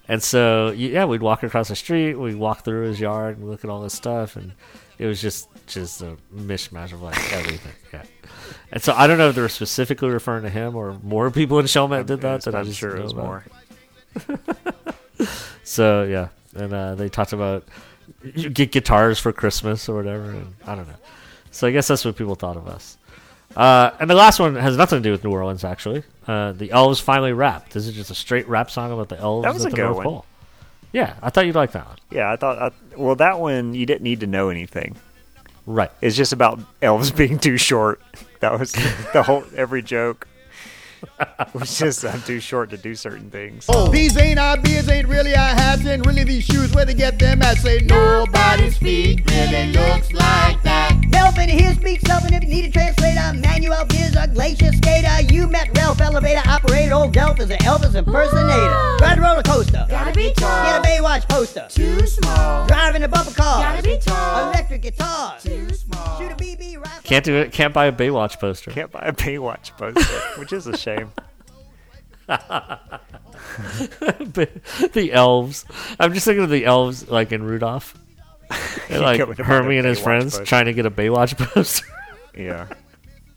And 0.07 0.23
so, 0.23 0.71
yeah, 0.71 1.05
we'd 1.05 1.21
walk 1.21 1.43
across 1.43 1.67
the 1.67 1.75
street, 1.75 2.15
we'd 2.15 2.35
walk 2.35 2.65
through 2.65 2.87
his 2.87 2.99
yard 2.99 3.37
and 3.37 3.47
look 3.47 3.63
at 3.63 3.69
all 3.69 3.81
this 3.81 3.93
stuff. 3.93 4.35
And 4.35 4.53
it 4.97 5.05
was 5.05 5.21
just, 5.21 5.47
just 5.67 6.01
a 6.01 6.17
mishmash 6.35 6.93
of 6.93 7.03
like 7.03 7.31
everything. 7.31 7.73
Yeah. 7.93 8.03
And 8.71 8.81
so 8.81 8.93
I 8.95 9.05
don't 9.05 9.19
know 9.19 9.29
if 9.29 9.35
they 9.35 9.41
were 9.41 9.49
specifically 9.49 10.09
referring 10.09 10.43
to 10.45 10.49
him 10.49 10.75
or 10.75 10.97
more 11.03 11.29
people 11.29 11.59
in 11.59 11.67
Chalmette 11.67 12.07
did 12.07 12.21
that. 12.21 12.41
that 12.41 12.55
I 12.55 12.61
I'm 12.61 12.65
just 12.65 12.79
sure 12.79 12.95
it 12.95 13.03
was 13.03 13.13
know 13.13 13.21
more. 13.21 13.45
So 15.63 16.03
yeah, 16.03 16.29
and 16.55 16.73
uh, 16.73 16.95
they 16.95 17.09
talked 17.09 17.33
about 17.33 17.63
you 18.35 18.49
get 18.49 18.71
guitars 18.71 19.19
for 19.19 19.31
Christmas 19.31 19.87
or 19.89 19.95
whatever. 19.95 20.31
And 20.31 20.53
I 20.65 20.75
don't 20.75 20.87
know. 20.87 20.95
So 21.51 21.67
I 21.67 21.71
guess 21.71 21.87
that's 21.87 22.03
what 22.05 22.15
people 22.15 22.35
thought 22.35 22.57
of 22.57 22.67
us. 22.67 22.97
Uh, 23.55 23.91
and 23.99 24.09
the 24.09 24.15
last 24.15 24.39
one 24.39 24.55
has 24.55 24.75
nothing 24.77 24.97
to 24.99 25.03
do 25.03 25.11
with 25.11 25.23
New 25.23 25.31
Orleans, 25.31 25.63
actually. 25.63 26.03
Uh, 26.27 26.53
the 26.53 26.71
elves 26.71 26.99
finally 26.99 27.33
rapped. 27.33 27.73
This 27.73 27.87
is 27.87 27.93
just 27.93 28.09
a 28.09 28.15
straight 28.15 28.47
rap 28.47 28.71
song 28.71 28.91
about 28.91 29.09
the 29.09 29.19
elves 29.19 29.43
That 29.43 29.53
was 29.53 29.65
at 29.65 29.67
a 29.67 29.69
the 29.71 29.75
good 29.75 29.83
North 29.83 29.97
one. 29.97 30.05
Pole. 30.05 30.25
Yeah, 30.91 31.15
I 31.21 31.29
thought 31.29 31.45
you'd 31.45 31.55
like 31.55 31.71
that 31.73 31.85
one. 31.85 31.97
Yeah, 32.11 32.31
I 32.31 32.35
thought. 32.35 32.57
I, 32.59 32.71
well, 32.97 33.15
that 33.15 33.39
one 33.39 33.73
you 33.73 33.85
didn't 33.85 34.01
need 34.01 34.21
to 34.21 34.27
know 34.27 34.49
anything. 34.49 34.95
Right. 35.65 35.91
It's 36.01 36.15
just 36.15 36.33
about 36.33 36.59
elves 36.81 37.11
being 37.21 37.39
too 37.39 37.57
short. 37.57 38.01
That 38.39 38.59
was 38.59 38.71
the 39.13 39.23
whole 39.23 39.43
every 39.55 39.81
joke. 39.81 40.27
was 41.53 41.77
just 41.77 42.05
I'm 42.05 42.21
too 42.21 42.39
short 42.39 42.69
to 42.71 42.77
do 42.77 42.95
certain 42.95 43.29
things. 43.29 43.65
Oh, 43.69 43.89
these 43.89 44.17
ain't 44.17 44.39
our 44.39 44.57
beers, 44.57 44.89
ain't 44.89 45.07
really 45.07 45.35
our 45.35 45.49
hats, 45.49 45.85
and 45.85 46.05
really 46.05 46.23
these 46.23 46.45
shoes 46.45 46.73
where 46.73 46.85
they 46.85 46.93
get 46.93 47.19
them 47.19 47.41
at. 47.41 47.57
Say 47.57 47.79
nobody's 47.79 48.77
feet 48.77 49.29
really 49.29 49.71
looks 49.71 50.11
like 50.13 50.61
that. 50.63 51.02
Ralph 51.23 51.39
and 51.39 51.49
his 51.49 51.77
speaks 51.77 52.09
up, 52.09 52.25
and 52.25 52.35
if 52.35 52.43
you 52.43 52.49
need 52.49 52.65
a 52.65 52.69
translator, 52.69 53.31
Manuel 53.47 53.85
is 53.93 54.13
a 54.17 54.27
glacier 54.27 54.73
skater. 54.73 55.21
You 55.33 55.47
met 55.47 55.69
Ralph, 55.77 56.01
elevator 56.01 56.41
operator. 56.45 56.95
Old 56.95 57.13
Delph 57.13 57.39
is 57.39 57.49
an 57.49 57.59
Elvis 57.59 57.95
impersonator. 57.95 58.97
Ride 58.99 59.17
a 59.17 59.21
roller 59.21 59.41
coaster. 59.41 59.85
Gotta 59.89 60.11
be 60.11 60.33
tall. 60.33 60.81
Get 60.81 60.81
a 60.81 61.01
Baywatch 61.01 61.29
poster. 61.29 61.65
Too 61.69 62.05
small. 62.07 62.67
Driving 62.67 63.03
a 63.03 63.07
bumper 63.07 63.31
car. 63.31 63.63
Gotta 63.63 63.81
be 63.81 63.97
tall. 63.99 64.49
Electric 64.49 64.81
guitar. 64.81 65.37
Too 65.39 65.69
small. 65.69 66.19
Shoot 66.19 66.33
a 66.33 66.35
BB 66.35 66.79
rifle. 66.79 67.01
Can't 67.03 67.23
do 67.23 67.37
it. 67.37 67.53
Can't 67.53 67.73
buy 67.73 67.85
a 67.85 67.93
Baywatch 67.93 68.37
poster. 68.37 68.71
Can't 68.71 68.91
buy 68.91 69.03
a 69.03 69.13
Baywatch 69.13 69.71
poster, 69.77 70.19
which 70.41 70.51
is 70.51 70.67
a 70.67 70.77
shame. 70.77 71.09
the 72.27 72.89
elves. 75.13 75.63
I'm 75.97 76.13
just 76.13 76.25
thinking 76.25 76.43
of 76.43 76.49
the 76.49 76.65
elves 76.65 77.09
like 77.09 77.31
in 77.31 77.43
Rudolph. 77.43 77.97
And, 78.89 79.01
like 79.01 79.37
Hermie 79.37 79.77
and 79.77 79.87
his 79.87 79.99
Baywatch 79.99 80.03
friends 80.03 80.31
poster. 80.33 80.45
trying 80.45 80.65
to 80.65 80.73
get 80.73 80.85
a 80.85 80.91
Baywatch 80.91 81.37
poster. 81.53 81.85
Yeah. 82.35 82.67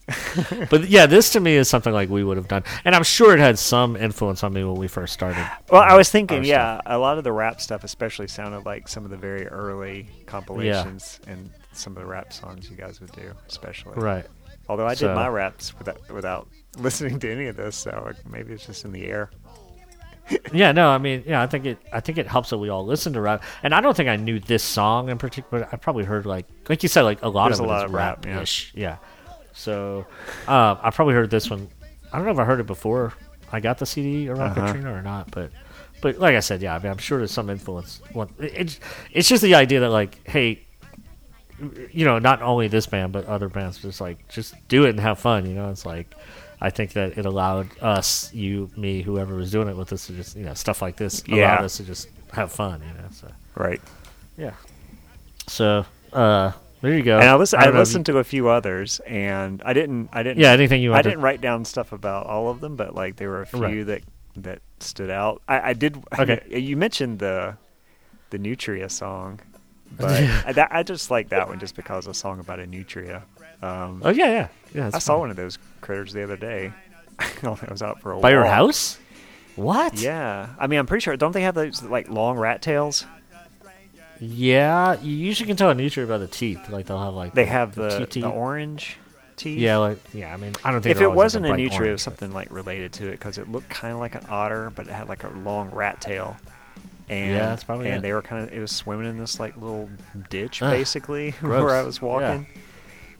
but 0.70 0.88
yeah, 0.88 1.06
this 1.06 1.30
to 1.32 1.40
me 1.40 1.54
is 1.56 1.68
something 1.68 1.92
like 1.92 2.08
we 2.08 2.22
would 2.22 2.36
have 2.36 2.46
done, 2.46 2.62
and 2.84 2.94
I'm 2.94 3.02
sure 3.02 3.32
it 3.34 3.40
had 3.40 3.58
some 3.58 3.96
influence 3.96 4.44
on 4.44 4.52
me 4.52 4.62
when 4.62 4.76
we 4.76 4.86
first 4.86 5.12
started. 5.12 5.44
Well, 5.70 5.82
I 5.82 5.94
was 5.96 6.10
thinking, 6.10 6.44
yeah, 6.44 6.80
a 6.86 6.96
lot 6.98 7.18
of 7.18 7.24
the 7.24 7.32
rap 7.32 7.60
stuff, 7.60 7.82
especially, 7.82 8.28
sounded 8.28 8.64
like 8.66 8.86
some 8.86 9.04
of 9.04 9.10
the 9.10 9.16
very 9.16 9.46
early 9.48 10.08
compilations 10.26 11.20
and 11.26 11.50
some 11.72 11.96
of 11.96 12.02
the 12.02 12.06
rap 12.08 12.32
songs 12.32 12.70
you 12.70 12.76
guys 12.76 13.00
would 13.00 13.10
do, 13.12 13.32
especially. 13.48 13.94
Right. 13.96 14.26
Although 14.68 14.86
I 14.86 14.90
did 14.90 14.98
So- 15.00 15.14
my 15.14 15.28
raps 15.28 15.76
without 15.78 16.08
without 16.12 16.48
listening 16.78 17.18
to 17.20 17.32
any 17.32 17.46
of 17.46 17.56
this, 17.56 17.74
so 17.76 18.12
maybe 18.28 18.52
it's 18.52 18.66
just 18.66 18.84
in 18.84 18.92
the 18.92 19.06
air. 19.06 19.30
Yeah, 20.52 20.72
no, 20.72 20.88
I 20.88 20.98
mean, 20.98 21.22
yeah, 21.26 21.40
I 21.42 21.46
think 21.46 21.66
it. 21.66 21.78
I 21.92 22.00
think 22.00 22.18
it 22.18 22.26
helps 22.26 22.50
that 22.50 22.58
we 22.58 22.68
all 22.68 22.84
listen 22.84 23.12
to 23.12 23.20
rap, 23.20 23.42
and 23.62 23.72
I 23.74 23.80
don't 23.80 23.96
think 23.96 24.08
I 24.08 24.16
knew 24.16 24.40
this 24.40 24.62
song 24.64 25.08
in 25.08 25.18
particular. 25.18 25.68
I 25.70 25.76
probably 25.76 26.04
heard 26.04 26.26
like, 26.26 26.46
like 26.68 26.82
you 26.82 26.88
said, 26.88 27.02
like 27.02 27.22
a 27.22 27.28
lot 27.28 27.48
There's 27.48 27.60
of 27.60 27.66
a 27.66 27.68
it 27.68 27.72
lot 27.72 27.84
of 27.86 27.92
rap, 27.92 28.24
yeah. 28.26 28.32
rap-ish. 28.34 28.72
Yeah. 28.74 28.96
So, 29.52 30.06
um, 30.48 30.78
I 30.82 30.90
probably 30.90 31.14
heard 31.14 31.30
this 31.30 31.48
one. 31.48 31.68
I 32.12 32.16
don't 32.16 32.26
know 32.26 32.32
if 32.32 32.38
I 32.38 32.44
heard 32.44 32.60
it 32.60 32.66
before 32.66 33.12
I 33.52 33.60
got 33.60 33.78
the 33.78 33.86
CD 33.86 34.28
around 34.28 34.52
Uh-huh. 34.52 34.66
Katrina 34.66 34.92
or 34.92 35.02
not, 35.02 35.30
but, 35.30 35.50
but 36.00 36.18
like 36.18 36.34
I 36.34 36.40
said, 36.40 36.60
yeah, 36.60 36.74
I 36.74 36.78
mean, 36.80 36.90
I'm 36.90 36.98
sure 36.98 37.18
there's 37.18 37.30
some 37.30 37.48
influence. 37.50 38.00
One, 38.12 38.28
it- 38.40 38.52
it's 38.54 38.80
it's 39.12 39.28
just 39.28 39.42
the 39.42 39.54
idea 39.54 39.80
that 39.80 39.90
like, 39.90 40.26
hey, 40.28 40.60
you 41.90 42.04
know, 42.04 42.18
not 42.18 42.42
only 42.42 42.68
this 42.68 42.86
band 42.86 43.12
but 43.12 43.24
other 43.26 43.48
bands 43.48 43.78
just 43.78 44.00
like 44.00 44.28
just 44.28 44.54
do 44.68 44.84
it 44.84 44.90
and 44.90 45.00
have 45.00 45.18
fun. 45.18 45.46
You 45.46 45.54
know, 45.54 45.70
it's 45.70 45.86
like 45.86 46.14
I 46.60 46.70
think 46.70 46.92
that 46.94 47.18
it 47.18 47.26
allowed 47.26 47.68
us, 47.80 48.32
you, 48.32 48.70
me, 48.76 49.02
whoever 49.02 49.34
was 49.34 49.50
doing 49.50 49.68
it 49.68 49.76
with 49.76 49.92
us 49.92 50.06
to 50.06 50.12
just 50.14 50.36
you 50.36 50.44
know 50.44 50.54
stuff 50.54 50.80
like 50.82 50.96
this 50.96 51.22
Yeah. 51.26 51.56
allowed 51.56 51.64
us 51.64 51.76
to 51.78 51.84
just 51.84 52.08
have 52.32 52.50
fun. 52.52 52.80
You 52.80 53.02
know, 53.02 53.08
so 53.12 53.28
Right. 53.54 53.80
yeah. 54.38 54.52
So 55.46 55.84
uh, 56.12 56.52
there 56.80 56.94
you 56.94 57.02
go. 57.02 57.18
And 57.18 57.28
I, 57.28 57.36
listen, 57.36 57.60
I, 57.60 57.66
know 57.66 57.72
listened 57.72 58.06
to 58.06 58.18
a 58.18 58.24
few 58.24 58.48
others, 58.48 59.00
and 59.00 59.62
I 59.64 59.72
didn't. 59.72 60.08
I 60.12 60.22
didn't. 60.22 60.38
Yeah, 60.40 60.50
anything 60.52 60.82
you 60.82 60.94
I 60.94 61.02
didn't 61.02 61.20
write 61.20 61.40
down 61.40 61.64
stuff 61.64 61.92
about 61.92 62.26
all 62.26 62.48
of 62.50 62.60
them, 62.60 62.76
but 62.76 62.94
like 62.94 63.16
there 63.16 63.28
were 63.28 63.42
a 63.42 63.46
few 63.46 63.60
Right. 63.60 63.86
that 63.86 64.02
that 64.36 64.58
stood 64.80 65.10
out. 65.10 65.42
I, 65.48 65.70
I 65.70 65.72
did. 65.72 66.02
Okay. 66.18 66.42
You 66.60 66.76
mentioned 66.76 67.18
the 67.18 67.56
the 68.30 68.38
Nutria 68.38 68.88
song, 68.90 69.40
but 69.96 70.10
I, 70.46 70.52
that, 70.52 70.68
I 70.72 70.82
just 70.82 71.10
like 71.10 71.28
that 71.30 71.48
one 71.48 71.58
just 71.60 71.76
because 71.76 72.06
it's 72.06 72.18
a 72.18 72.20
song 72.20 72.40
about 72.40 72.58
a 72.60 72.66
nutria. 72.66 73.22
Um, 73.62 74.02
Oh 74.04 74.10
yeah, 74.10 74.26
yeah, 74.26 74.48
yeah. 74.76 74.86
I 74.86 74.90
that's 74.90 75.04
saw 75.04 75.18
one 75.18 75.30
of 75.30 75.36
those 75.36 75.58
critters 75.80 76.12
the 76.12 76.22
other 76.22 76.36
day. 76.36 76.72
I 77.18 77.56
was 77.70 77.82
out 77.82 78.00
for 78.00 78.12
a 78.12 78.20
by 78.20 78.30
your 78.30 78.42
walk. 78.44 78.52
house. 78.52 78.98
What? 79.56 79.98
Yeah, 80.00 80.50
I 80.58 80.66
mean, 80.66 80.78
I'm 80.78 80.86
pretty 80.86 81.02
sure. 81.02 81.16
Don't 81.16 81.32
they 81.32 81.42
have 81.42 81.54
those 81.54 81.82
like 81.82 82.08
long 82.10 82.36
rat 82.38 82.60
tails? 82.62 83.06
Yeah, 84.20 84.98
you 85.00 85.12
usually 85.14 85.46
can 85.46 85.56
tell 85.56 85.70
a 85.70 85.74
nutria 85.74 86.06
by 86.06 86.18
the 86.18 86.26
teeth. 86.26 86.68
Like 86.70 86.86
they'll 86.86 87.02
have 87.02 87.14
like 87.14 87.34
They 87.34 87.44
have 87.46 87.74
the, 87.74 88.06
teeth 88.06 88.22
the 88.24 88.28
orange 88.30 88.96
teeth. 89.36 89.58
Yeah, 89.58 89.76
like 89.78 89.98
yeah. 90.14 90.32
I 90.32 90.36
mean, 90.38 90.52
I 90.64 90.72
don't 90.72 90.80
think 90.80 90.96
If 90.96 91.02
it 91.02 91.08
wasn't 91.12 91.44
like, 91.44 91.54
a 91.54 91.56
nutria, 91.56 91.90
it 91.90 91.92
was 91.92 92.02
something 92.02 92.32
like 92.32 92.50
related 92.50 92.92
to 92.94 93.08
it 93.08 93.12
because 93.12 93.36
it 93.38 93.50
looked 93.50 93.68
kind 93.68 93.92
of 93.92 94.00
like 94.00 94.14
an 94.14 94.24
otter, 94.30 94.70
but 94.74 94.86
it 94.86 94.92
had 94.92 95.08
like 95.08 95.24
a 95.24 95.28
long 95.28 95.70
rat 95.70 96.00
tail. 96.00 96.36
And, 97.08 97.30
Yeah, 97.32 97.38
that's 97.46 97.62
probably 97.64 97.88
and 97.88 97.98
it. 97.98 98.02
they 98.02 98.12
were 98.12 98.22
kind 98.22 98.42
of 98.48 98.52
it 98.54 98.58
was 98.58 98.72
swimming 98.72 99.08
in 99.08 99.18
this 99.18 99.38
like 99.38 99.56
little 99.56 99.88
ditch 100.30 100.62
Ugh, 100.62 100.70
basically 100.70 101.30
gross. 101.40 101.62
where 101.64 101.74
I 101.76 101.82
was 101.82 102.00
walking. 102.00 102.46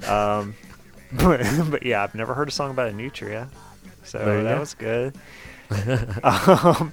Um, 0.08 0.54
but, 1.12 1.40
but 1.70 1.84
yeah, 1.84 2.02
I've 2.02 2.14
never 2.14 2.34
heard 2.34 2.48
a 2.48 2.52
song 2.52 2.70
about 2.70 2.88
a 2.88 2.92
nutria, 2.92 3.48
so 4.04 4.18
that 4.18 4.54
go. 4.54 4.60
was 4.60 4.74
good. 4.74 5.16
um, 6.22 6.92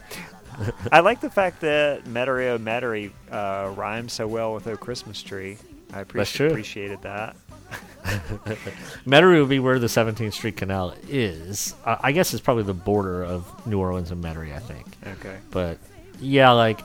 I 0.92 1.00
like 1.02 1.22
the 1.22 1.30
fact 1.30 1.62
that 1.62 2.06
Metairie 2.06 2.58
Metairie 2.60 3.12
uh, 3.32 3.72
rhymes 3.76 4.14
so 4.14 4.28
well 4.28 4.54
with 4.54 4.68
"O 4.68 4.76
Christmas 4.78 5.22
Tree." 5.22 5.58
I 5.94 6.04
appreci- 6.04 6.50
appreciated 6.50 7.02
that. 7.04 7.36
Metairie 9.06 9.40
would 9.40 9.50
be 9.50 9.60
where 9.60 9.80
the 9.80 9.88
17th 9.88 10.34
Street 10.34 10.58
Canal 10.58 10.94
is. 11.08 11.76
Uh, 11.86 11.98
I 12.02 12.12
guess 12.12 12.34
it's 12.34 12.42
probably 12.42 12.64
the 12.64 12.74
border 12.74 13.24
of 13.24 13.66
New 13.66 13.80
Orleans 13.80 14.12
and 14.12 14.24
Metairie. 14.24 14.54
I 14.56 14.60
think. 14.60 14.86
Okay. 15.20 15.38
But 15.52 15.78
yeah, 16.20 16.52
like 16.52 16.82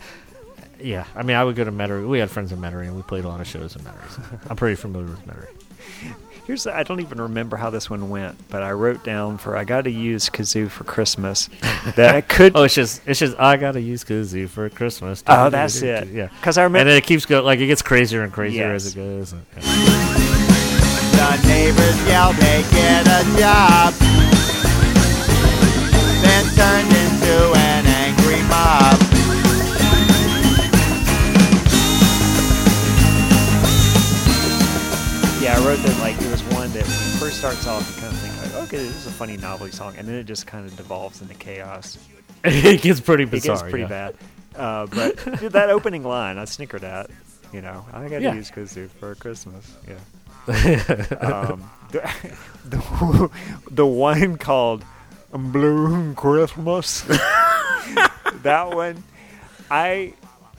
yeah. 0.81 1.05
I 1.17 1.23
mean, 1.23 1.37
I 1.37 1.45
would 1.45 1.57
go 1.57 1.65
to 1.65 1.73
Metairie. 1.73 2.07
We 2.07 2.19
had 2.19 2.31
friends 2.31 2.53
in 2.53 2.59
Metairie, 2.59 2.87
and 2.87 2.97
we 2.97 3.03
played 3.03 3.25
a 3.25 3.29
lot 3.29 3.41
of 3.41 3.47
shows 3.47 3.77
in 3.77 3.83
Metairie. 3.83 4.11
So 4.11 4.23
I'm 4.49 4.57
pretty 4.57 4.77
familiar 4.77 5.09
with 5.09 5.27
Metairie. 5.27 6.15
Here's 6.49 6.67
I 6.67 6.83
don't 6.83 7.01
even 7.01 7.21
remember 7.21 7.59
how 7.59 7.69
this 7.69 7.91
one 7.91 8.09
went, 8.09 8.49
but 8.49 8.63
I 8.63 8.73
wrote 8.73 9.05
down 9.05 9.37
for 9.37 9.55
I 9.55 9.65
got 9.65 9.83
to 9.85 9.91
use 9.91 10.31
kazoo 10.31 10.71
for 10.71 10.83
Christmas 10.83 11.51
that 11.95 12.15
I 12.15 12.23
could. 12.23 12.53
Oh, 12.57 12.63
it's 12.63 12.75
just 12.75 13.03
it's 13.07 13.21
just 13.21 13.39
I 13.39 13.59
gotta 13.59 13.83
use 13.83 14.03
kazoo 14.03 14.49
for 14.49 14.71
Christmas. 14.71 15.23
Oh, 15.27 15.51
that's 15.51 15.83
it. 15.83 16.09
Yeah, 16.09 16.29
because 16.41 16.57
I 16.57 16.63
remember. 16.63 16.79
and 16.81 16.89
then 16.89 16.97
it 16.97 17.05
keeps 17.05 17.27
going 17.27 17.45
like 17.45 17.61
it 17.61 17.67
gets 17.67 17.83
crazier 17.83 18.23
and 18.23 18.33
crazier 18.33 18.73
as 18.73 18.87
it 18.87 18.97
goes. 18.97 19.33
and- 19.35 19.45
yeah. 19.59 21.37
The 21.37 21.49
neighbors 21.49 22.07
yelled 22.09 22.37
they 22.37 22.63
get 22.73 23.07
a 23.07 23.23
job. 23.39 23.93
Then 26.25 26.45
turned 26.57 26.89
into 26.89 27.53
an 27.59 27.85
angry 27.87 28.43
mob. 28.49 28.99
Yeah, 35.41 35.57
I 35.57 35.65
wrote 35.65 35.79
that 35.79 35.99
like 36.01 36.21
it 36.21 36.31
was 36.33 36.43
one 36.55 36.69
that 36.73 36.83
when 36.83 36.93
it 36.93 37.19
first 37.21 37.39
starts 37.39 37.67
off, 37.69 37.89
you 37.95 38.03
kind 38.03 38.13
of 38.13 38.19
think 38.21 38.55
like, 38.55 38.63
okay, 38.65 38.79
this 38.79 38.97
is 38.97 39.07
a 39.07 39.11
funny 39.11 39.37
novelty 39.37 39.71
song, 39.73 39.95
and 39.97 40.07
then 40.09 40.17
it 40.17 40.25
just 40.25 40.49
kind 40.49 40.67
of 40.67 40.77
devolves 40.77 41.23
into 41.23 41.35
chaos. 41.35 41.97
it 42.45 42.83
gets 42.83 42.99
pretty 43.01 43.23
It 43.23 43.43
gets 43.45 43.63
pretty 43.63 43.81
yeah. 43.81 43.87
bad. 43.87 44.17
Uh, 44.57 44.87
but 44.87 45.39
dude, 45.39 45.53
that 45.53 45.71
opening 45.71 46.03
line, 46.03 46.39
I 46.39 46.45
snickered 46.45 46.83
at. 46.83 47.09
You 47.53 47.61
know, 47.63 47.87
I 47.93 48.03
got 48.09 48.19
to 48.19 48.23
Yeah. 48.25 48.35
use 48.35 48.51
kazoo 48.51 48.91
for 48.91 49.15
Christmas. 49.15 49.75
Yeah. 49.87 49.95
um, 51.21 51.71
the, 51.93 52.37
the, 52.69 53.31
the 53.71 53.87
one 53.87 54.39
called 54.39 54.85
Bloom 55.33 56.17
Christmas. 56.17 57.03
that 57.03 58.71
one, 58.75 59.05
I 59.71 60.15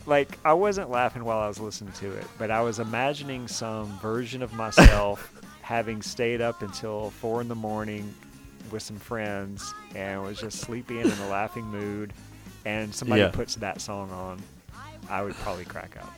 like. 0.09 0.37
I 0.43 0.53
wasn't 0.53 0.89
laughing 0.89 1.23
while 1.23 1.39
I 1.39 1.47
was 1.47 1.59
listening 1.59 1.93
to 1.93 2.11
it, 2.13 2.25
but 2.37 2.51
I 2.51 2.61
was 2.61 2.79
imagining 2.79 3.47
some 3.47 3.87
version 3.99 4.41
of 4.41 4.53
myself 4.53 5.31
having 5.61 6.01
stayed 6.01 6.41
up 6.41 6.61
until 6.61 7.11
four 7.11 7.41
in 7.41 7.47
the 7.47 7.55
morning 7.55 8.13
with 8.71 8.81
some 8.83 8.97
friends 8.97 9.73
and 9.95 10.21
was 10.23 10.39
just 10.39 10.59
sleepy 10.59 10.99
and 10.99 11.11
in 11.11 11.17
a 11.19 11.29
laughing 11.29 11.65
mood, 11.65 12.13
and 12.65 12.93
somebody 12.93 13.21
Yeah. 13.21 13.29
puts 13.29 13.55
that 13.55 13.79
song 13.81 14.11
on, 14.11 14.41
I 15.09 15.21
would 15.23 15.33
probably 15.35 15.65
crack 15.65 15.95
up. 16.01 16.13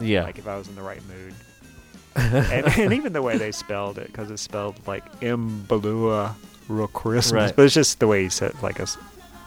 Yeah, 0.00 0.24
Like 0.24 0.38
if 0.38 0.46
I 0.48 0.56
was 0.56 0.68
in 0.68 0.74
the 0.74 0.82
right 0.82 1.02
mood. 1.08 1.34
and, 2.16 2.66
and 2.78 2.92
even 2.92 3.12
the 3.12 3.22
way 3.22 3.38
they 3.38 3.50
spelled 3.52 3.98
it, 3.98 4.06
because 4.08 4.30
it's 4.30 4.42
spelled 4.42 4.76
like 4.86 5.04
Imbalua 5.20 6.34
Real 6.68 6.86
Christmas. 6.88 7.32
Right. 7.32 7.56
But 7.56 7.64
it's 7.66 7.74
just 7.74 7.98
the 8.00 8.06
way 8.06 8.22
he 8.22 8.28
said, 8.28 8.54
like 8.62 8.78
us 8.80 8.96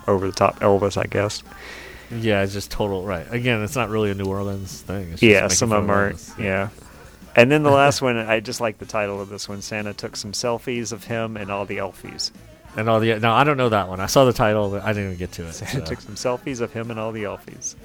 over 0.08 0.26
the 0.28 0.34
top 0.34 0.60
Elvis, 0.60 0.98
I 0.98 1.06
guess. 1.06 1.44
Yeah, 2.12 2.44
it's 2.44 2.54
just 2.54 2.72
total 2.72 3.04
right. 3.04 3.26
Again, 3.32 3.64
it's 3.64 3.76
not 3.76 3.90
really 3.90 4.12
a 4.12 4.16
New 4.16 4.26
Orleans 4.26 4.82
thing. 4.82 5.12
It's 5.12 5.22
just 5.22 5.24
Yeah, 5.24 5.48
some 5.48 5.72
of 5.72 5.84
them 5.84 5.92
are. 5.92 6.14
Elvis. 6.14 6.38
Yeah. 6.40 6.70
And 7.36 7.52
then 7.52 7.64
the 7.64 7.70
last 7.84 8.02
one, 8.02 8.18
I 8.18 8.40
just 8.40 8.62
like 8.62 8.78
the 8.80 8.86
title 8.86 9.22
of 9.22 9.30
this 9.30 9.48
one. 9.48 9.62
Santa 9.62 9.94
took 9.94 10.16
some 10.16 10.32
selfies 10.32 10.92
of 10.92 11.04
him 11.06 11.38
and 11.38 11.52
all 11.52 11.66
the 11.66 11.78
Elfies. 11.78 12.32
and 12.76 12.90
all 12.90 13.00
the 13.00 13.20
no, 13.20 13.32
I 13.34 13.44
don't 13.44 13.58
know 13.58 13.70
that 13.70 13.88
one. 13.90 14.00
I 14.00 14.06
saw 14.08 14.26
the 14.26 14.34
title, 14.34 14.70
but 14.70 14.84
I 14.84 14.88
didn't 14.88 15.06
even 15.06 15.18
get 15.18 15.32
to 15.34 15.48
it. 15.48 15.54
Santa 15.54 15.80
so. 15.80 15.86
took 15.86 16.02
some 16.02 16.16
selfies 16.16 16.62
of 16.62 16.74
him 16.74 16.90
and 16.92 17.00
all 17.00 17.12
the 17.12 17.24
Elfies. 17.24 17.76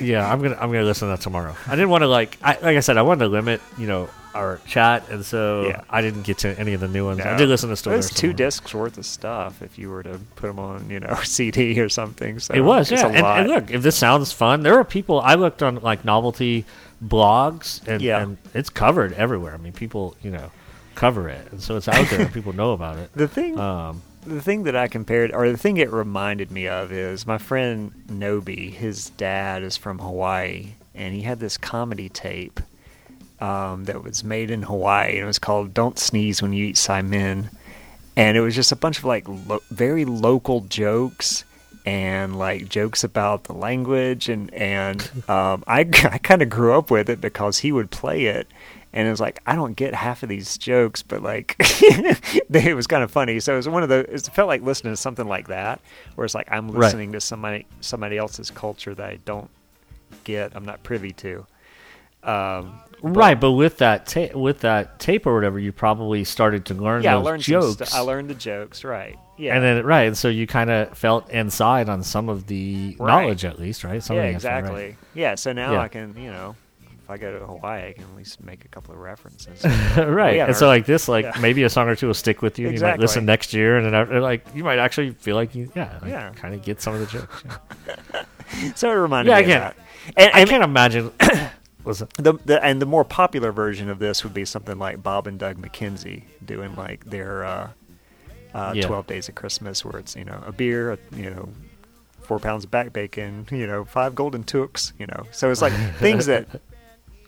Yeah, 0.00 0.30
I'm 0.30 0.40
gonna 0.42 0.56
I'm 0.56 0.70
gonna 0.72 0.84
listen 0.84 1.08
to 1.08 1.16
that 1.16 1.22
tomorrow. 1.22 1.54
I 1.66 1.70
didn't 1.76 1.90
want 1.90 2.02
to 2.02 2.08
like 2.08 2.38
I, 2.42 2.54
like 2.54 2.76
I 2.76 2.80
said 2.80 2.96
I 2.96 3.02
wanted 3.02 3.24
to 3.24 3.28
limit 3.28 3.60
you 3.78 3.86
know 3.86 4.08
our 4.34 4.60
chat, 4.66 5.08
and 5.10 5.24
so 5.24 5.66
Yeah. 5.68 5.80
I 5.90 6.02
didn't 6.02 6.22
get 6.22 6.38
to 6.38 6.56
any 6.58 6.72
of 6.74 6.80
the 6.80 6.86
new 6.88 7.04
ones. 7.06 7.20
I 7.20 7.32
No. 7.32 7.36
did 7.38 7.48
listen 7.48 7.74
to 7.74 7.90
It 7.92 7.96
was 7.96 8.10
two 8.10 8.32
discs 8.32 8.72
worth 8.72 8.96
of 8.96 9.04
stuff 9.04 9.60
if 9.60 9.76
you 9.76 9.90
were 9.90 10.04
to 10.04 10.20
put 10.36 10.46
them 10.46 10.58
on, 10.60 10.88
you 10.88 11.00
know, 11.00 11.14
CD 11.24 11.80
or 11.80 11.88
something. 11.88 12.38
So 12.38 12.54
It 12.54 12.60
was, 12.60 12.92
it's 12.92 13.02
yeah. 13.02 13.08
a 13.08 13.12
And, 13.12 13.22
lot. 13.22 13.40
and 13.40 13.48
look, 13.48 13.70
if 13.72 13.82
this 13.82 13.96
sounds 13.96 14.30
fun, 14.30 14.62
there 14.62 14.78
are 14.78 14.84
people. 14.84 15.20
I 15.20 15.34
looked 15.34 15.64
on 15.64 15.76
like 15.82 16.04
novelty 16.04 16.64
blogs, 17.04 17.86
and, 17.88 18.00
Yeah. 18.00 18.20
and 18.22 18.36
it's 18.54 18.70
covered 18.70 19.12
everywhere. 19.14 19.52
I 19.54 19.56
mean, 19.56 19.72
people, 19.72 20.14
you 20.22 20.30
know, 20.30 20.50
cover 20.94 21.28
it, 21.28 21.50
and 21.50 21.60
so 21.60 21.76
it's 21.76 21.88
out 21.88 22.06
there, 22.10 22.20
and 22.20 22.32
people 22.32 22.52
know 22.52 22.72
about 22.72 22.98
it. 22.98 23.10
the 23.14 23.26
thing 23.26 23.58
Um, 23.58 24.02
the 24.22 24.40
thing 24.42 24.64
that 24.64 24.76
I 24.76 24.88
compared, 24.88 25.32
or 25.32 25.50
the 25.50 25.56
thing 25.56 25.76
it 25.76 25.90
reminded 25.90 26.50
me 26.50 26.66
of, 26.68 26.92
is 26.92 27.26
my 27.26 27.38
friend 27.38 27.92
Nobi. 28.08 28.70
His 28.70 29.10
dad 29.10 29.62
is 29.62 29.76
from 29.76 29.98
Hawaii, 29.98 30.74
and 30.94 31.14
he 31.14 31.22
had 31.22 31.40
this 31.40 31.56
comedy 31.56 32.08
tape 32.08 32.60
um, 33.40 33.84
that 33.84 34.02
was 34.02 34.22
made 34.22 34.50
in 34.50 34.62
Hawaii, 34.62 35.12
and 35.12 35.20
it 35.20 35.26
was 35.26 35.38
called 35.38 35.74
"Don't 35.74 35.98
Sneeze 35.98 36.42
When 36.42 36.52
You 36.52 36.66
Eat 36.66 36.76
Saimin," 36.76 37.50
and 38.16 38.36
it 38.36 38.40
was 38.40 38.54
just 38.54 38.72
a 38.72 38.76
bunch 38.76 38.98
of 38.98 39.04
like 39.04 39.26
lo- 39.28 39.62
very 39.70 40.04
local 40.04 40.60
jokes 40.62 41.44
and 41.86 42.38
like 42.38 42.68
jokes 42.68 43.02
about 43.02 43.44
the 43.44 43.54
language, 43.54 44.28
and 44.28 44.52
and 44.52 45.10
um, 45.28 45.64
I 45.66 45.80
I 45.80 46.18
kind 46.18 46.42
of 46.42 46.50
grew 46.50 46.76
up 46.76 46.90
with 46.90 47.08
it 47.08 47.20
because 47.20 47.58
he 47.58 47.72
would 47.72 47.90
play 47.90 48.26
it. 48.26 48.46
And 48.92 49.06
it 49.06 49.10
was 49.10 49.20
like 49.20 49.38
I 49.46 49.54
don't 49.54 49.74
get 49.74 49.94
half 49.94 50.22
of 50.24 50.28
these 50.28 50.58
jokes, 50.58 51.02
but 51.02 51.22
like 51.22 51.54
it 51.60 52.74
was 52.74 52.86
kind 52.86 53.02
of 53.04 53.10
funny. 53.10 53.38
So 53.40 53.52
it 53.54 53.56
was 53.56 53.68
one 53.68 53.82
of 53.84 53.88
the. 53.88 53.98
It 54.12 54.22
felt 54.34 54.48
like 54.48 54.62
listening 54.62 54.92
to 54.92 54.96
something 54.96 55.26
like 55.28 55.48
that, 55.48 55.80
where 56.16 56.24
it's 56.24 56.34
like 56.34 56.48
I'm 56.50 56.68
Right. 56.70 56.80
listening 56.80 57.12
to 57.12 57.20
somebody 57.20 57.66
somebody 57.80 58.18
else's 58.18 58.50
culture 58.50 58.94
that 58.94 59.06
I 59.08 59.18
don't 59.24 59.48
get. 60.24 60.56
I'm 60.56 60.64
not 60.64 60.82
privy 60.82 61.12
to. 61.12 61.46
Um, 62.22 62.80
right, 63.00 63.40
but 63.40 63.52
with 63.52 63.78
that 63.78 64.06
ta- 64.06 64.36
with 64.38 64.60
that 64.60 64.98
tape 64.98 65.26
or 65.26 65.34
whatever, 65.34 65.58
you 65.58 65.72
probably 65.72 66.24
started 66.24 66.66
to 66.66 66.74
learn 66.74 67.02
yeah, 67.02 67.14
I 67.16 67.18
learned 67.18 67.42
jokes. 67.42 67.88
stu- 67.88 67.96
I 67.96 68.00
learned 68.00 68.28
the 68.28 68.34
jokes, 68.34 68.84
right? 68.84 69.16
Yeah, 69.38 69.54
And 69.54 69.64
then 69.64 69.86
right, 69.86 70.02
and 70.02 70.18
so 70.18 70.28
you 70.28 70.46
kind 70.46 70.68
of 70.68 70.98
felt 70.98 71.30
inside 71.30 71.88
on 71.88 72.02
some 72.02 72.28
of 72.28 72.46
the 72.46 72.94
Right. 72.98 73.22
knowledge, 73.22 73.46
at 73.46 73.58
least, 73.58 73.84
right? 73.84 74.02
Some 74.02 74.16
yeah, 74.16 74.24
info, 74.24 74.48
right. 74.48 74.58
exactly. 74.58 74.96
Yeah, 75.14 75.34
so 75.36 75.54
now 75.54 75.72
Yeah. 75.72 75.80
I 75.80 75.88
can, 75.88 76.14
you 76.18 76.30
know, 76.30 76.56
if 77.10 77.14
I 77.14 77.20
go 77.20 77.38
to 77.38 77.44
Hawaii, 77.44 77.88
I 77.88 77.92
can 77.92 78.04
at 78.04 78.16
least 78.16 78.40
make 78.40 78.64
a 78.64 78.68
couple 78.68 78.94
of 78.94 79.00
references. 79.00 79.64
right. 79.96 80.36
Yeah, 80.36 80.46
and 80.46 80.56
so 80.56 80.66
like 80.68 80.86
this, 80.86 81.08
like 81.08 81.24
yeah. 81.24 81.32
maybe 81.40 81.64
a 81.64 81.68
song 81.70 81.88
or 81.88 81.96
two 81.96 82.06
will 82.06 82.14
stick 82.14 82.40
with 82.40 82.58
you. 82.58 82.68
and 82.68 82.76
You 82.76 82.82
might 82.82 83.00
listen 83.00 83.24
next 83.24 83.52
year, 83.52 83.78
and 83.78 83.92
then 83.92 84.22
like 84.22 84.46
you 84.54 84.62
might 84.62 84.78
actually 84.78 85.10
feel 85.12 85.34
like 85.34 85.54
you, 85.54 85.70
yeah, 85.74 85.98
like, 86.02 86.10
Yeah. 86.10 86.30
kind 86.30 86.54
of 86.54 86.62
get 86.62 86.80
some 86.80 86.94
of 86.94 87.00
the 87.00 87.06
jokes. 87.06 87.44
Yeah. 87.46 88.72
so 88.76 88.90
it 88.90 88.94
reminded 88.94 89.30
Yeah, 89.30 89.36
me 89.38 89.42
of 89.42 89.48
that. 89.48 89.76
And, 90.16 90.30
I 90.34 90.44
can't 90.44 90.62
imagine. 90.62 91.10
was 91.84 92.02
it? 92.02 92.12
the, 92.14 92.34
the 92.44 92.64
and 92.64 92.80
the 92.80 92.86
more 92.86 93.04
popular 93.04 93.50
version 93.52 93.88
of 93.90 93.98
this 93.98 94.22
would 94.22 94.34
be 94.34 94.44
something 94.44 94.78
like 94.78 95.02
Bob 95.02 95.26
and 95.26 95.38
Doug 95.38 95.58
McKenzie 95.58 96.22
doing 96.44 96.76
like 96.76 97.04
their 97.06 97.44
uh, 97.44 97.70
uh, 98.54 98.72
Yeah. 98.74 98.86
Twelve 98.86 99.06
Days 99.06 99.28
of 99.28 99.34
Christmas, 99.34 99.84
where 99.84 99.98
it's 99.98 100.14
you 100.14 100.24
know 100.24 100.42
a 100.46 100.52
beer, 100.52 100.92
a, 100.92 100.98
you 101.16 101.30
know, 101.30 101.48
four 102.22 102.38
pounds 102.38 102.64
of 102.64 102.70
back 102.70 102.92
bacon, 102.92 103.46
you 103.50 103.66
know, 103.66 103.84
five 103.84 104.14
golden 104.14 104.44
toques, 104.44 104.92
you 104.98 105.06
know. 105.06 105.24
So 105.32 105.50
it's 105.50 105.62
like 105.62 105.72
things 105.98 106.26
that 106.26 106.46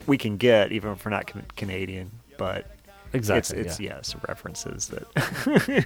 we 0.07 0.17
can 0.17 0.37
get 0.37 0.71
even 0.71 0.91
if 0.91 1.03
we're 1.05 1.11
not 1.11 1.27
can- 1.27 1.45
Canadian, 1.55 2.11
but 2.37 2.69
Exactly. 3.13 3.59
it's 3.59 3.71
it's 3.71 3.79
yeah. 3.79 3.95
yes 3.97 4.15
references 4.27 4.87
that. 4.89 5.85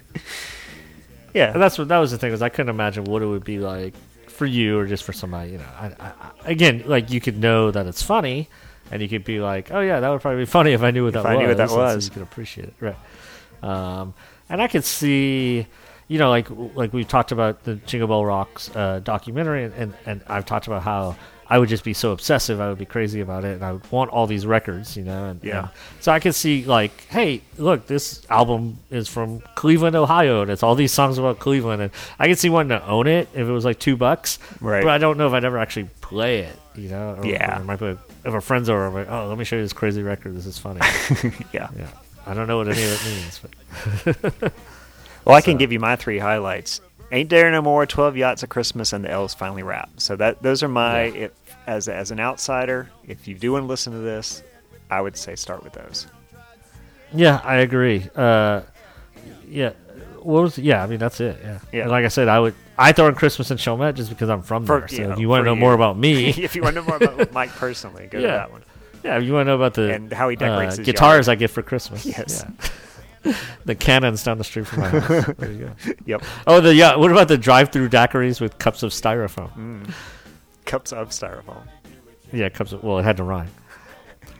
yeah, 1.34 1.52
And 1.52 1.62
that's 1.62 1.78
what 1.78 1.88
that 1.88 1.98
was 1.98 2.10
the 2.10 2.18
thing 2.18 2.30
was 2.32 2.42
I 2.42 2.48
couldn't 2.48 2.70
imagine 2.70 3.04
what 3.04 3.22
it 3.22 3.26
would 3.26 3.44
be 3.44 3.58
like 3.58 3.94
for 4.28 4.46
you 4.46 4.78
or 4.78 4.86
just 4.86 5.04
for 5.04 5.12
somebody. 5.12 5.52
You 5.52 5.58
know, 5.58 5.64
I, 5.78 5.86
I, 6.00 6.12
again, 6.46 6.84
like 6.86 7.10
you 7.10 7.20
could 7.20 7.38
know 7.38 7.70
that 7.70 7.86
it's 7.86 8.02
funny, 8.02 8.48
and 8.90 9.02
you 9.02 9.08
could 9.08 9.24
be 9.24 9.40
like, 9.40 9.70
oh 9.72 9.80
yeah, 9.80 10.00
that 10.00 10.08
would 10.08 10.20
probably 10.22 10.42
be 10.42 10.46
funny 10.46 10.72
if 10.72 10.82
I 10.82 10.90
knew 10.90 11.04
what 11.04 11.08
If 11.08 11.22
that 11.22 11.26
I 11.26 11.34
was. 11.34 11.40
knew 11.42 11.48
what 11.48 11.56
that 11.58 11.62
and 11.64 11.70
so 11.70 11.76
was. 11.76 12.04
you 12.06 12.10
could 12.12 12.22
appreciate 12.22 12.68
it, 12.68 12.74
right? 12.80 12.96
Um, 13.62 14.14
and 14.48 14.62
I 14.62 14.68
could 14.68 14.84
see, 14.84 15.66
you 16.08 16.18
know, 16.18 16.30
like 16.30 16.48
like 16.74 16.92
we've 16.94 17.08
talked 17.08 17.32
about 17.32 17.64
the 17.64 17.74
Jingle 17.74 18.08
Bell 18.08 18.24
Rocks 18.24 18.70
uh, 18.74 19.00
documentary, 19.04 19.64
and, 19.64 19.74
and 19.74 19.94
and 20.06 20.20
I've 20.28 20.46
talked 20.46 20.66
about 20.66 20.82
how. 20.82 21.16
I 21.50 21.58
would 21.58 21.68
just 21.70 21.82
be 21.84 21.94
so 21.94 22.12
obsessive. 22.12 22.60
I 22.60 22.68
would 22.68 22.78
be 22.78 22.84
crazy 22.84 23.20
about 23.20 23.44
it, 23.44 23.54
and 23.54 23.64
I 23.64 23.72
would 23.72 23.90
want 23.90 24.10
all 24.10 24.26
these 24.26 24.46
records, 24.46 24.96
you 24.96 25.04
know. 25.04 25.24
And, 25.26 25.42
Yeah. 25.42 25.58
and 25.60 25.68
so 26.00 26.12
I 26.12 26.20
could 26.20 26.34
see, 26.34 26.64
like, 26.64 27.06
hey, 27.08 27.40
look, 27.56 27.86
this 27.86 28.22
album 28.28 28.78
is 28.90 29.08
from 29.08 29.40
Cleveland, 29.54 29.96
Ohio, 29.96 30.42
and 30.42 30.50
it's 30.50 30.62
all 30.62 30.74
these 30.74 30.92
songs 30.92 31.16
about 31.16 31.38
Cleveland, 31.38 31.80
and 31.80 31.90
I 32.18 32.28
could 32.28 32.38
see 32.38 32.50
wanting 32.50 32.78
to 32.78 32.86
own 32.86 33.06
it 33.06 33.28
if 33.32 33.48
it 33.48 33.50
was 33.52 33.64
like 33.64 33.78
two 33.78 33.96
bucks. 33.96 34.38
Right. 34.60 34.82
But 34.84 34.90
I 34.90 34.98
don't 34.98 35.16
know 35.16 35.26
if 35.26 35.32
I'd 35.32 35.44
ever 35.44 35.58
actually 35.58 35.88
play 36.02 36.40
it, 36.40 36.58
you 36.74 36.90
know. 36.90 37.16
Or, 37.18 37.24
Yeah. 37.26 37.60
Or 37.60 37.64
might 37.64 37.80
if 37.80 37.98
a 38.34 38.40
friend's 38.42 38.68
over, 38.68 38.86
I'm 38.86 38.94
like, 38.94 39.10
oh, 39.10 39.26
let 39.28 39.38
me 39.38 39.44
show 39.44 39.56
you 39.56 39.62
this 39.62 39.72
crazy 39.72 40.02
record. 40.02 40.36
This 40.36 40.44
is 40.46 40.58
funny. 40.58 40.80
yeah. 41.52 41.68
yeah. 41.76 41.86
I 42.26 42.34
don't 42.34 42.46
know 42.46 42.58
what 42.58 42.68
any 42.68 42.82
of 42.82 42.92
it 42.92 43.06
means, 43.10 43.40
but 44.34 44.52
Well, 45.24 45.34
I 45.36 45.40
can 45.40 45.56
give 45.56 45.72
you 45.72 45.80
my 45.80 45.96
three 45.96 46.18
highlights. 46.18 46.80
Ain't 47.10 47.30
There 47.30 47.50
No 47.50 47.62
More, 47.62 47.86
12 47.86 48.16
Yachts 48.18 48.42
of 48.42 48.50
Christmas, 48.50 48.92
and 48.92 49.04
The 49.04 49.10
Elves 49.10 49.32
Finally 49.34 49.62
Rap. 49.62 49.88
So 49.96 50.14
that 50.16 50.42
those 50.42 50.62
are 50.62 50.68
my, 50.68 51.04
if, 51.04 51.30
as, 51.68 51.86
as 51.86 52.10
an 52.10 52.18
outsider, 52.18 52.90
if 53.06 53.28
you 53.28 53.34
do 53.34 53.52
want 53.52 53.64
to 53.64 53.66
listen 53.66 53.92
to 53.92 53.98
this, 53.98 54.42
I 54.90 55.00
would 55.02 55.16
say 55.16 55.36
start 55.36 55.62
with 55.62 55.74
those. 55.74 56.06
yeah, 57.12 57.40
I 57.44 57.56
agree. 57.56 58.08
Uh, 58.16 58.62
yeah. 59.46 59.72
What 60.22 60.42
was? 60.42 60.58
Yeah, 60.58 60.82
I 60.82 60.86
mean 60.86 60.98
that's 60.98 61.20
it. 61.20 61.38
Yeah. 61.42 61.58
Yeah. 61.72 61.82
And 61.82 61.90
like 61.90 62.04
I 62.04 62.08
said, 62.08 62.26
I 62.28 62.40
would. 62.40 62.54
I 62.76 62.92
throw 62.92 63.06
in 63.08 63.14
Christmas 63.14 63.50
and 63.50 63.60
Chalmette 63.60 63.94
just 63.96 64.08
because 64.08 64.28
I'm 64.30 64.42
from 64.42 64.66
For- 64.66 64.80
there. 64.80 64.88
So 64.88 64.96
yeah, 65.02 65.12
if 65.12 65.18
you 65.18 65.28
want 65.28 65.42
to 65.42 65.44
know 65.44 65.54
you. 65.54 65.60
more 65.60 65.74
about 65.74 65.96
me, 65.96 66.28
if 66.36 66.56
you 66.56 66.62
want 66.62 66.74
to 66.76 66.82
know 66.82 66.88
more 66.88 66.96
about 66.96 67.32
Mike 67.40 67.50
personally, 67.50 68.06
go 68.06 68.20
to 68.20 68.26
that 68.26 68.50
one. 68.50 68.64
yeah, 69.04 69.18
if 69.18 69.24
you 69.24 69.32
want 69.34 69.46
to 69.46 69.50
know 69.50 69.56
about 69.56 69.74
the 69.74 69.92
And 69.94 70.12
how 70.12 70.28
he 70.28 70.36
decorates 70.36 70.74
uh, 70.74 70.78
his 70.78 70.86
guitars 70.86 71.26
yard. 71.28 71.36
I 71.36 71.38
get 71.38 71.50
for 71.50 71.62
Christmas. 71.62 72.04
Yes. 72.04 72.44
Yeah. 73.24 73.34
the 73.64 73.74
cannons 73.74 74.22
down 74.24 74.38
the 74.38 74.44
street 74.44 74.66
from 74.66 74.80
my 74.80 74.88
house. 74.88 75.26
There 75.38 75.52
you 75.52 75.74
go. 75.84 75.92
Yep. 76.06 76.22
Oh, 76.46 76.60
the 76.60 76.74
yeah. 76.74 76.96
What 76.96 77.10
about 77.10 77.28
the 77.28 77.38
drive-through 77.38 77.90
daiquiris 77.90 78.40
with 78.40 78.58
cups 78.58 78.82
of 78.82 78.90
styrofoam? 78.92 79.52
Mm. 79.56 79.92
Cups 80.68 80.92
of 80.92 81.08
styrofoam. 81.10 81.66
Yeah, 82.32 82.48
cups. 82.50 82.72
Of, 82.72 82.84
well, 82.84 82.98
it 82.98 83.02
had 83.02 83.16
to 83.16 83.24
rhyme. 83.24 83.50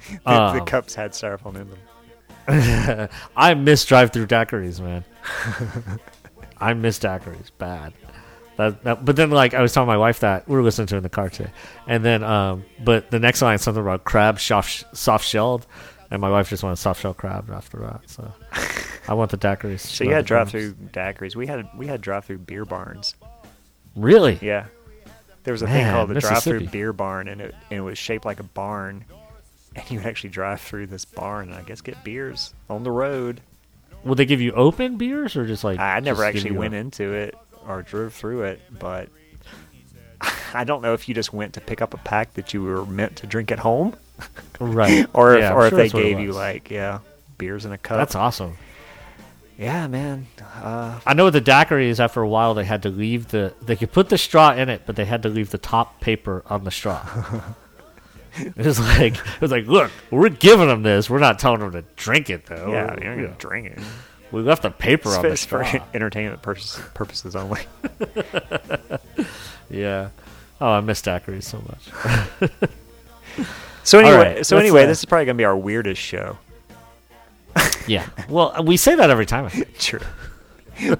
The, 0.08 0.18
the 0.24 0.60
Um, 0.60 0.64
cups 0.64 0.94
had 0.94 1.10
styrofoam 1.10 1.56
in 1.56 1.68
them. 1.68 3.08
I 3.36 3.52
miss 3.54 3.84
drive-through 3.84 4.26
daiquiris, 4.26 4.80
man. 4.80 5.04
I 6.58 6.72
miss 6.72 6.98
daiquiris 6.98 7.50
bad. 7.58 7.92
That, 8.56 8.82
that, 8.84 9.04
but 9.04 9.16
then, 9.16 9.30
like, 9.30 9.52
I 9.54 9.60
was 9.60 9.72
telling 9.74 9.86
my 9.86 9.98
wife 9.98 10.20
that 10.20 10.48
we 10.48 10.56
were 10.56 10.62
listening 10.62 10.86
to 10.88 10.94
it 10.94 10.98
in 10.98 11.02
the 11.02 11.10
car 11.10 11.28
today, 11.28 11.50
and 11.86 12.02
then, 12.04 12.24
um, 12.24 12.64
but 12.82 13.10
the 13.10 13.18
next 13.18 13.42
line 13.42 13.58
something 13.58 13.82
about 13.82 14.04
crab 14.04 14.40
soft 14.40 14.84
soft 14.96 15.26
shelled, 15.26 15.66
and 16.10 16.20
my 16.22 16.30
wife 16.30 16.48
just 16.48 16.62
wanted 16.62 16.76
soft 16.76 17.02
shell 17.02 17.12
crab 17.14 17.50
after 17.50 17.78
that. 17.80 18.08
So 18.08 18.32
I 19.08 19.14
want 19.14 19.30
the 19.30 19.36
daiquiris. 19.38 19.80
So 19.80 20.04
you 20.04 20.12
had 20.12 20.24
drive-through 20.24 20.72
daiquiris. 20.92 21.36
We 21.36 21.46
had 21.46 21.68
we 21.76 21.86
had 21.86 22.00
drive-through 22.00 22.38
beer 22.38 22.64
barns. 22.64 23.14
Really? 23.94 24.38
Yeah. 24.40 24.66
There 25.48 25.54
was 25.54 25.62
a 25.62 25.66
thing 25.66 25.90
called 25.90 26.10
the 26.10 26.20
drive-through 26.20 26.66
beer 26.66 26.92
barn, 26.92 27.26
and 27.26 27.40
it 27.40 27.54
and 27.70 27.78
it 27.78 27.80
was 27.80 27.96
shaped 27.96 28.26
like 28.26 28.38
a 28.38 28.42
barn, 28.42 29.06
and 29.74 29.90
you 29.90 29.96
would 29.98 30.06
actually 30.06 30.28
drive 30.28 30.60
through 30.60 30.88
this 30.88 31.06
barn 31.06 31.48
and 31.48 31.54
I 31.54 31.62
guess 31.62 31.80
get 31.80 32.04
beers 32.04 32.52
on 32.68 32.82
the 32.82 32.90
road. 32.90 33.40
Will 34.04 34.14
they 34.14 34.26
give 34.26 34.42
you 34.42 34.52
open 34.52 34.98
beers 34.98 35.36
or 35.36 35.46
just 35.46 35.64
like? 35.64 35.78
I 35.78 36.00
never 36.00 36.22
actually 36.22 36.50
you 36.50 36.56
a- 36.56 36.58
went 36.58 36.74
into 36.74 37.14
it 37.14 37.34
or 37.66 37.80
drove 37.80 38.12
through 38.12 38.42
it, 38.42 38.60
but 38.78 39.08
I 40.52 40.64
don't 40.64 40.82
know 40.82 40.92
if 40.92 41.08
you 41.08 41.14
just 41.14 41.32
went 41.32 41.54
to 41.54 41.62
pick 41.62 41.80
up 41.80 41.94
a 41.94 41.98
pack 41.98 42.34
that 42.34 42.52
you 42.52 42.62
were 42.62 42.84
meant 42.84 43.16
to 43.16 43.26
drink 43.26 43.50
at 43.50 43.58
home, 43.58 43.96
right? 44.60 45.06
or 45.14 45.32
if, 45.32 45.40
Yeah, 45.40 45.54
or 45.54 45.64
if 45.64 45.70
they 45.70 45.84
that's 45.84 45.94
what 45.94 46.02
it 46.02 46.08
gave 46.10 46.20
you 46.20 46.32
like 46.32 46.70
yeah 46.70 46.98
beers 47.38 47.64
in 47.64 47.72
a 47.72 47.78
cup. 47.78 47.96
That's 47.96 48.14
awesome. 48.16 48.58
Yeah, 49.58 49.86
man. 49.88 50.26
Uh, 50.40 51.00
I 51.04 51.12
know 51.14 51.28
the 51.30 51.40
daiquiris, 51.42 52.00
after 52.00 52.22
a 52.22 52.28
while, 52.28 52.54
they 52.54 52.64
had 52.64 52.82
to 52.84 52.88
leave 52.88 53.28
the. 53.28 53.52
They 53.60 53.76
could 53.76 53.92
put 53.92 54.08
the 54.08 54.16
straw 54.18 54.52
in 54.54 54.68
it, 54.68 54.82
but 54.86 54.96
they 54.96 55.04
had 55.04 55.22
to 55.24 55.28
leave 55.28 55.50
the 55.50 55.58
top 55.58 56.00
paper 56.00 56.42
on 56.46 56.64
the 56.64 56.70
straw. 56.70 57.04
it 58.36 58.56
was 58.56 58.78
like 58.80 59.14
it 59.16 59.40
was 59.40 59.50
like, 59.50 59.66
look, 59.66 59.90
we're 60.10 60.28
giving 60.28 60.68
them 60.68 60.82
this. 60.82 61.10
We're 61.10 61.18
not 61.18 61.38
telling 61.38 61.60
them 61.60 61.72
to 61.72 61.82
drink 61.96 62.30
it 62.30 62.46
though. 62.46 62.70
yeah, 62.72 62.94
you're 63.02 63.14
Yeah. 63.16 63.22
gonna 63.26 63.34
drink 63.38 63.66
it. 63.66 63.78
we 64.30 64.42
left 64.42 64.62
the 64.62 64.70
paper 64.70 65.08
It's 65.08 65.16
on 65.16 65.22
the 65.22 65.28
it's 65.32 65.44
for 65.44 65.64
straw. 65.64 65.84
entertainment 65.94 66.40
purposes, 66.42 66.80
purposes 66.94 67.34
only. 67.36 67.62
yeah. 69.70 70.10
Oh, 70.60 70.68
I 70.70 70.80
miss 70.80 71.02
daiquiris 71.02 71.44
so 71.44 71.58
much. 71.68 71.88
So 73.84 73.98
anyway, 74.00 74.16
right, 74.34 74.46
so 74.46 74.58
anyway, 74.58 74.82
uh, 74.84 74.86
this 74.86 74.98
is 74.98 75.04
probably 75.06 75.24
gonna 75.26 75.38
be 75.38 75.44
our 75.44 75.56
weirdest 75.56 76.00
show. 76.02 76.36
yeah. 77.86 78.08
Well, 78.28 78.54
we 78.64 78.76
say 78.76 78.94
that 78.94 79.10
every 79.10 79.26
time. 79.26 79.46
I 79.46 79.48
think. 79.50 79.78
True. 79.78 80.00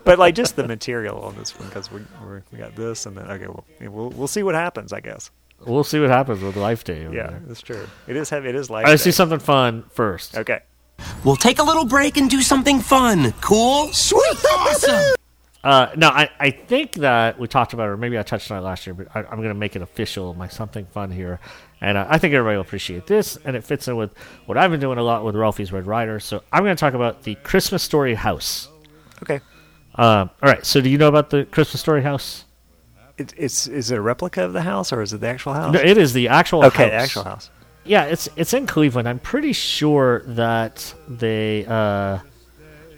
but 0.04 0.18
like 0.18 0.34
just 0.34 0.56
the 0.56 0.66
material 0.66 1.20
on 1.20 1.36
this 1.36 1.58
one 1.58 1.68
because 1.68 1.90
we 1.90 2.00
we're, 2.24 2.42
we 2.52 2.58
got 2.58 2.74
this 2.74 3.06
and 3.06 3.16
then 3.16 3.30
okay, 3.30 3.46
well 3.46 3.64
we'll 3.80 4.10
we'll 4.10 4.28
see 4.28 4.42
what 4.42 4.54
happens. 4.54 4.92
I 4.92 5.00
guess. 5.00 5.30
We'll 5.66 5.84
see 5.84 5.98
what 5.98 6.10
happens 6.10 6.40
with 6.40 6.56
Life 6.56 6.84
Day. 6.84 7.02
Yeah, 7.02 7.10
there. 7.10 7.42
that's 7.46 7.62
true. 7.62 7.88
It 8.06 8.16
is 8.16 8.30
heavy. 8.30 8.48
It 8.48 8.54
is 8.54 8.70
Life. 8.70 8.86
I 8.86 8.90
let's 8.90 9.04
do 9.04 9.12
something 9.12 9.40
fun 9.40 9.84
first. 9.90 10.36
Okay. 10.36 10.60
We'll 11.24 11.36
take 11.36 11.58
a 11.58 11.62
little 11.62 11.84
break 11.84 12.16
and 12.16 12.28
do 12.28 12.42
something 12.42 12.80
fun. 12.80 13.32
Cool? 13.40 13.92
Sweet! 13.92 14.44
Awesome! 14.44 15.14
Uh, 15.62 15.88
no, 15.96 16.08
I, 16.08 16.30
I 16.38 16.50
think 16.50 16.94
that 16.94 17.38
we 17.38 17.48
talked 17.48 17.72
about 17.72 17.88
it, 17.88 17.90
or 17.90 17.96
maybe 17.96 18.18
I 18.18 18.22
touched 18.22 18.50
on 18.50 18.58
it 18.58 18.62
last 18.62 18.86
year, 18.86 18.94
but 18.94 19.08
I, 19.14 19.20
I'm 19.20 19.38
going 19.38 19.48
to 19.48 19.54
make 19.54 19.74
it 19.76 19.82
official, 19.82 20.34
my 20.34 20.48
something 20.48 20.86
fun 20.86 21.10
here. 21.10 21.40
And 21.80 21.96
uh, 21.96 22.06
I 22.08 22.18
think 22.18 22.34
everybody 22.34 22.56
will 22.56 22.62
appreciate 22.62 23.06
this, 23.06 23.38
and 23.44 23.54
it 23.54 23.62
fits 23.62 23.86
in 23.86 23.96
with 23.96 24.10
what 24.46 24.58
I've 24.58 24.70
been 24.70 24.80
doing 24.80 24.98
a 24.98 25.02
lot 25.02 25.24
with 25.24 25.36
Ralphie's 25.36 25.72
Red 25.72 25.86
Rider. 25.86 26.18
So 26.18 26.42
I'm 26.52 26.64
going 26.64 26.74
to 26.74 26.80
talk 26.80 26.94
about 26.94 27.22
the 27.22 27.36
Christmas 27.36 27.82
Story 27.82 28.14
House. 28.14 28.68
Okay. 29.22 29.40
Um, 29.94 30.30
all 30.42 30.48
right, 30.48 30.64
so 30.64 30.80
do 30.80 30.88
you 30.88 30.98
know 30.98 31.08
about 31.08 31.30
the 31.30 31.44
Christmas 31.44 31.80
Story 31.80 32.02
House? 32.02 32.44
It, 33.16 33.34
it's 33.36 33.66
is 33.66 33.90
it 33.90 33.98
a 33.98 34.00
replica 34.00 34.44
of 34.44 34.52
the 34.52 34.62
house 34.62 34.92
or 34.92 35.02
is 35.02 35.12
it 35.12 35.20
the 35.20 35.26
actual 35.26 35.52
house? 35.52 35.74
No, 35.74 35.80
it 35.80 35.98
is 35.98 36.12
the 36.12 36.28
actual 36.28 36.64
okay, 36.66 36.84
house. 36.84 36.90
the 36.90 36.94
actual 36.94 37.24
house. 37.24 37.50
Yeah, 37.84 38.04
it's 38.04 38.28
it's 38.36 38.54
in 38.54 38.66
Cleveland. 38.66 39.08
I'm 39.08 39.18
pretty 39.18 39.52
sure 39.52 40.22
that 40.26 40.94
they 41.08 41.64
uh, 41.66 42.18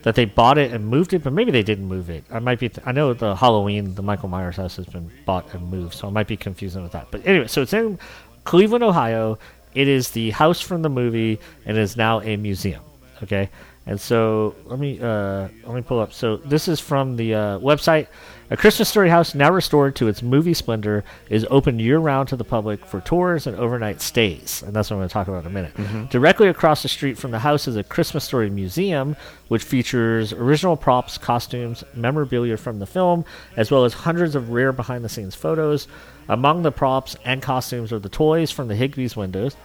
that 0.02 0.14
they 0.14 0.26
bought 0.26 0.58
it 0.58 0.72
and 0.72 0.86
moved 0.86 1.14
it, 1.14 1.22
but 1.22 1.32
maybe 1.32 1.50
they 1.50 1.62
didn't 1.62 1.86
move 1.86 2.10
it. 2.10 2.24
I 2.30 2.38
might 2.38 2.58
be. 2.58 2.70
I 2.84 2.92
know 2.92 3.14
the 3.14 3.34
Halloween, 3.34 3.94
the 3.94 4.02
Michael 4.02 4.28
Myers 4.28 4.56
house 4.56 4.76
has 4.76 4.86
been 4.86 5.10
bought 5.24 5.54
and 5.54 5.70
moved, 5.70 5.94
so 5.94 6.08
I 6.08 6.10
might 6.10 6.26
be 6.26 6.36
confusing 6.36 6.82
with 6.82 6.92
that. 6.92 7.06
But 7.10 7.26
anyway, 7.26 7.46
so 7.46 7.62
it's 7.62 7.72
in 7.72 7.98
Cleveland, 8.45 8.84
Ohio. 8.84 9.38
It 9.74 9.86
is 9.86 10.11
the 10.11 10.30
house 10.30 10.61
from 10.61 10.82
the 10.82 10.88
movie, 10.88 11.38
and 11.64 11.78
is 11.78 11.97
now 11.97 12.20
a 12.20 12.36
museum. 12.36 12.82
Okay, 13.22 13.51
and 13.86 14.01
so 14.01 14.55
let 14.64 14.78
me 14.78 14.99
uh, 15.01 15.49
let 15.64 15.74
me 15.74 15.82
pull 15.82 16.01
up. 16.01 16.12
So 16.12 16.36
this 16.38 16.68
is 16.68 16.80
from 16.80 17.16
the 17.16 17.34
uh, 17.34 17.59
website. 17.59 18.09
A 18.53 18.57
Christmas 18.57 18.88
Story 18.88 19.09
house, 19.09 19.32
now 19.32 19.53
restored 19.53 19.95
to 19.95 20.09
its 20.09 20.22
movie 20.22 20.55
splendor, 20.55 21.05
is 21.28 21.47
open 21.51 21.78
year 21.78 21.99
round 21.99 22.28
to 22.30 22.36
the 22.36 22.43
public 22.43 22.84
for 22.84 23.01
tours 23.01 23.47
and 23.47 23.57
overnight 23.57 24.01
stays. 24.01 24.64
And 24.66 24.74
that's 24.74 24.91
what 24.91 24.97
I'm 24.97 25.01
going 25.01 25.09
to 25.09 25.12
talk 25.12 25.28
about 25.28 25.45
in 25.45 25.47
a 25.47 25.55
minute. 25.55 26.11
Directly 26.11 26.49
across 26.49 26.82
the 26.82 26.88
street 26.88 27.16
from 27.16 27.30
the 27.30 27.38
house 27.38 27.68
is 27.68 27.76
a 27.76 27.84
Christmas 27.84 28.24
Story 28.24 28.51
museum, 28.51 29.14
which 29.47 29.62
features 29.62 30.32
original 30.32 30.76
props, 30.76 31.16
costumes, 31.16 31.84
memorabilia 31.95 32.57
from 32.57 32.80
the 32.80 32.86
film, 32.86 33.24
as 33.57 33.70
well 33.70 33.84
as 33.84 33.95
hundreds 33.95 34.34
of 34.34 34.51
rare 34.51 34.72
behind 34.72 35.05
the 35.05 35.09
scenes 35.09 35.36
photos. 35.36 35.86
Among 36.30 36.62
the 36.62 36.70
props 36.70 37.16
and 37.24 37.42
costumes 37.42 37.92
are 37.92 37.98
the 37.98 38.08
toys 38.08 38.52
from 38.52 38.68
the 38.68 38.76
Higbee's 38.76 39.16
windows, 39.16 39.56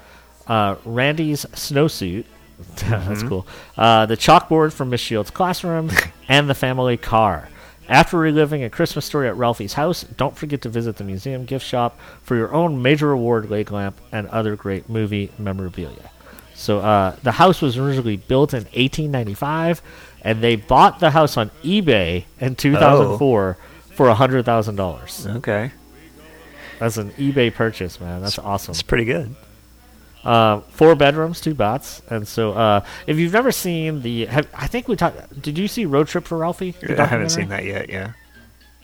uh, 0.47 0.75
Randy's 0.83 1.45
snowsuit. 1.53 2.25
That's 2.77 3.21
cool. 3.21 3.45
Uh, 3.77 4.07
the 4.07 4.17
chalkboard 4.17 4.73
from 4.73 4.89
Miss 4.89 4.99
Shields' 4.99 5.29
classroom, 5.29 5.91
and 6.27 6.49
the 6.49 6.55
family 6.55 6.97
car. 6.97 7.49
After 7.87 8.17
reliving 8.17 8.63
a 8.63 8.69
Christmas 8.71 9.05
story 9.05 9.27
at 9.27 9.37
Ralphie's 9.37 9.73
house, 9.73 10.05
don't 10.17 10.35
forget 10.35 10.61
to 10.63 10.69
visit 10.69 10.95
the 10.97 11.03
museum 11.03 11.45
gift 11.45 11.63
shop 11.63 11.99
for 12.23 12.35
your 12.35 12.51
own 12.51 12.81
major 12.81 13.11
award 13.11 13.51
leg 13.51 13.71
lamp 13.71 14.01
and 14.11 14.27
other 14.29 14.55
great 14.55 14.89
movie 14.89 15.29
memorabilia. 15.37 16.09
So 16.55 16.79
uh, 16.79 17.15
the 17.21 17.33
house 17.33 17.61
was 17.61 17.77
originally 17.77 18.17
built 18.17 18.55
in 18.55 18.63
1895, 18.63 19.83
and 20.23 20.41
they 20.41 20.55
bought 20.55 20.99
the 20.99 21.11
house 21.11 21.37
on 21.37 21.51
eBay 21.63 22.23
in 22.39 22.55
2004 22.55 23.57
for 23.91 24.13
hundred 24.15 24.45
thousand 24.45 24.77
dollars. 24.77 25.27
Okay, 25.29 25.71
That's 26.79 26.97
an 26.97 27.11
eBay 27.11 27.53
purchase, 27.53 27.99
man. 27.99 28.21
That's 28.21 28.39
awesome. 28.39 28.71
it's 28.71 28.81
pretty 28.81 29.05
good. 29.05 29.35
Uh, 30.23 30.61
four 30.71 30.95
bedrooms, 30.95 31.39
two 31.39 31.53
baths, 31.53 32.01
and 32.09 32.27
so 32.27 32.53
uh, 32.53 32.83
if 33.05 33.17
you've 33.19 33.33
never 33.33 33.51
seen 33.51 34.01
the, 34.01 34.25
have, 34.25 34.47
I 34.55 34.65
think 34.65 34.87
we 34.87 34.95
talked. 34.95 35.39
Did 35.39 35.55
you 35.55 35.67
see 35.67 35.85
Road 35.85 36.07
Trip 36.07 36.25
for 36.25 36.39
Ralphie? 36.39 36.73
I 36.89 37.05
haven't 37.05 37.29
seen 37.29 37.49
that 37.49 37.63
yet. 37.63 37.89
Yeah. 37.89 38.13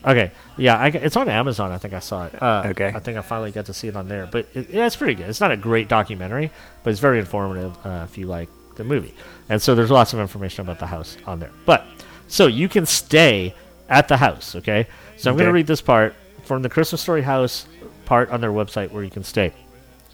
Okay, 0.05 0.31
yeah, 0.57 0.77
I, 0.77 0.87
it's 0.89 1.15
on 1.15 1.29
Amazon. 1.29 1.71
I 1.71 1.77
think 1.79 1.93
I 1.95 1.99
saw 1.99 2.25
it. 2.27 2.39
Uh, 2.41 2.63
Okay. 2.67 2.87
I 2.93 2.99
think 2.99 3.17
I 3.17 3.21
finally 3.21 3.51
got 3.51 3.65
to 3.67 3.73
see 3.73 3.87
it 3.87 3.95
on 3.95 4.07
there, 4.07 4.27
but 4.31 4.47
it, 4.53 4.69
yeah, 4.69 4.85
it's 4.85 4.95
pretty 4.95 5.15
good. 5.15 5.29
It's 5.29 5.41
not 5.41 5.51
a 5.51 5.57
great 5.57 5.87
documentary, 5.87 6.51
but 6.83 6.91
it's 6.91 6.99
very 6.99 7.17
informative 7.19 7.75
uh, 7.85 8.05
if 8.07 8.17
you 8.19 8.25
like 8.27 8.49
the 8.75 8.83
movie. 8.83 9.13
And 9.49 9.59
so 9.61 9.73
there's 9.75 9.91
lots 9.91 10.13
of 10.13 10.19
information 10.19 10.61
about 10.61 10.79
the 10.79 10.87
house 10.87 11.17
on 11.25 11.39
there. 11.39 11.51
But 11.65 11.85
so 12.27 12.45
you 12.47 12.67
can 12.69 12.85
stay 12.85 13.53
at 13.89 14.07
the 14.07 14.17
house. 14.17 14.55
Okay, 14.55 14.87
so 15.17 15.29
I'm 15.31 15.37
going 15.37 15.47
to 15.47 15.53
read 15.53 15.67
this 15.67 15.81
part 15.81 16.15
from 16.43 16.61
the 16.63 16.69
Christmas 16.69 17.01
Story 17.01 17.21
House 17.21 17.67
part 18.05 18.29
on 18.29 18.41
their 18.41 18.51
website 18.51 18.91
where 18.91 19.03
you 19.03 19.09
can 19.11 19.23
stay. 19.23 19.53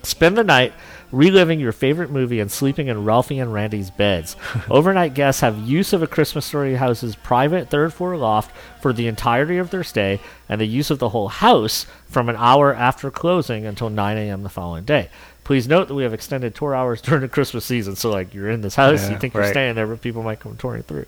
Spend 0.03 0.37
the 0.37 0.43
night 0.43 0.73
reliving 1.11 1.59
your 1.59 1.71
favorite 1.71 2.11
movie 2.11 2.39
and 2.39 2.51
sleeping 2.51 2.87
in 2.87 3.03
Ralphie 3.03 3.39
and 3.39 3.51
Randy's 3.51 3.89
beds. 3.89 4.35
Overnight 4.69 5.13
guests 5.15 5.41
have 5.41 5.57
use 5.57 5.91
of 5.91 6.03
a 6.03 6.07
Christmas 6.07 6.45
Story 6.45 6.75
house's 6.75 7.15
private 7.15 7.69
third 7.69 7.93
floor 7.93 8.15
loft 8.15 8.55
for 8.81 8.93
the 8.93 9.07
entirety 9.07 9.57
of 9.57 9.71
their 9.71 9.83
stay, 9.83 10.19
and 10.47 10.61
the 10.61 10.67
use 10.67 10.91
of 10.91 10.99
the 10.99 11.09
whole 11.09 11.29
house 11.29 11.87
from 12.07 12.29
an 12.29 12.35
hour 12.37 12.73
after 12.73 13.09
closing 13.09 13.65
until 13.65 13.89
9 13.89 14.17
a.m. 14.17 14.43
the 14.43 14.49
following 14.49 14.85
day. 14.85 15.09
Please 15.43 15.67
note 15.67 15.87
that 15.87 15.95
we 15.95 16.03
have 16.03 16.13
extended 16.13 16.53
tour 16.53 16.75
hours 16.75 17.01
during 17.03 17.21
the 17.21 17.27
Christmas 17.27 17.65
season, 17.65 17.95
so 17.95 18.11
like 18.11 18.33
you're 18.33 18.49
in 18.51 18.61
this 18.61 18.75
house, 18.75 19.05
you 19.05 19.13
Yeah, 19.13 19.19
think 19.19 19.33
you're 19.33 19.43
staying 19.51 19.75
there, 19.75 19.87
but 19.87 20.01
people 20.01 20.21
might 20.23 20.39
come 20.39 20.55
touring 20.57 20.83
through. 20.83 21.05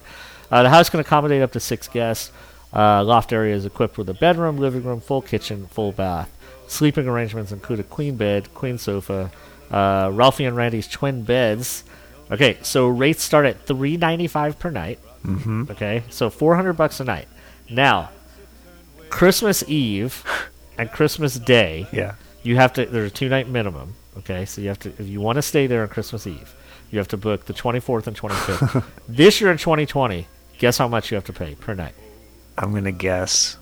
Uh, 0.50 0.64
the 0.64 0.70
house 0.70 0.90
can 0.90 1.00
accommodate 1.00 1.44
up 1.44 1.52
to 1.52 1.60
six 1.60 1.88
guests. 1.88 2.32
Uh, 2.74 3.04
loft 3.04 3.32
area 3.34 3.56
is 3.56 3.66
equipped 3.66 3.98
with 3.98 4.10
a 4.10 4.14
bedroom, 4.16 4.58
living 4.58 4.84
room, 4.84 5.00
full 5.00 5.22
kitchen, 5.22 5.68
full 5.68 5.92
bath. 5.92 6.32
Sleeping 6.70 7.08
arrangements 7.08 7.52
include 7.52 7.80
a 7.80 7.84
queen 7.84 8.16
bed, 8.16 8.54
queen 8.54 8.78
sofa, 8.78 9.32
uh, 9.72 10.10
Ralphie 10.14 10.46
and 10.46 10.56
Randy's 10.56 10.88
twin 10.88 11.24
beds. 11.24 11.84
Okay, 12.32 12.58
so 12.62 12.88
rates 12.88 13.24
start 13.24 13.46
at 13.48 13.66
three 13.66 13.98
ninety 13.98 14.28
five 14.28 14.58
per 14.60 14.70
night. 14.70 15.00
Mm-hmm. 15.26 15.66
Okay, 15.72 16.04
so 16.10 16.30
four 16.30 16.56
hundred 16.56 16.74
bucks 16.74 17.00
a 17.00 17.04
night. 17.04 17.28
Now, 17.70 18.12
Christmas 19.10 19.64
Eve 19.68 20.24
and 20.78 20.92
Christmas 20.92 21.36
Day, 21.40 21.88
Yeah. 21.92 22.14
you 22.44 22.56
have 22.56 22.72
to. 22.74 22.86
There's 22.86 23.12
a 23.12 23.14
two 23.14 23.30
night 23.30 23.50
minimum. 23.50 23.96
Okay, 24.20 24.46
so 24.46 24.62
you 24.62 24.68
have 24.68 24.80
to 24.80 24.90
if 25.00 25.08
you 25.08 25.20
want 25.22 25.38
to 25.38 25.42
stay 25.42 25.66
there 25.68 25.82
on 25.82 25.88
Christmas 25.90 26.28
Eve, 26.28 26.56
you 26.92 27.00
have 27.00 27.08
to 27.10 27.18
book 27.18 27.46
the 27.46 27.54
24th 27.54 28.06
and 28.08 28.16
25th. 28.18 28.84
this 29.10 29.42
year 29.42 29.50
in 29.52 29.58
2020, 29.58 30.28
guess 30.60 30.78
how 30.78 30.88
much 30.88 31.10
you 31.12 31.16
have 31.16 31.26
to 31.26 31.34
pay 31.34 31.56
per 31.56 31.74
night? 31.74 31.96
I'm 32.58 32.74
gonna 32.74 32.92
guess. 32.92 33.58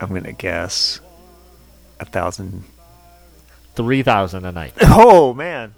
I'm 0.00 0.08
gonna 0.08 0.32
guess. 0.32 1.00
A 2.00 2.04
thousand. 2.04 2.64
Three 3.74 4.02
thousand 4.02 4.44
a 4.44 4.52
night. 4.52 4.74
Oh 4.82 5.34
man. 5.34 5.74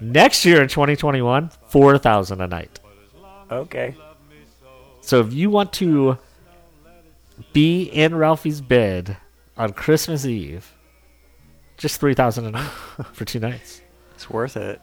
Next 0.00 0.44
year 0.46 0.62
in 0.62 0.68
2021, 0.68 1.50
four 1.66 1.98
thousand 1.98 2.40
a 2.40 2.46
night. 2.46 2.80
Okay. 3.50 3.94
So 5.00 5.20
if 5.20 5.32
you 5.32 5.50
want 5.50 5.72
to 5.74 6.18
be 7.52 7.84
in 7.84 8.14
Ralphie's 8.14 8.60
bed 8.60 9.16
on 9.56 9.72
Christmas 9.72 10.24
Eve, 10.24 10.72
just 11.76 12.00
three 12.00 12.14
thousand 12.14 12.46
a 12.46 12.50
night 12.50 12.70
for 13.12 13.24
two 13.24 13.40
nights. 13.40 13.80
It's 14.14 14.28
worth 14.28 14.56
it. 14.56 14.80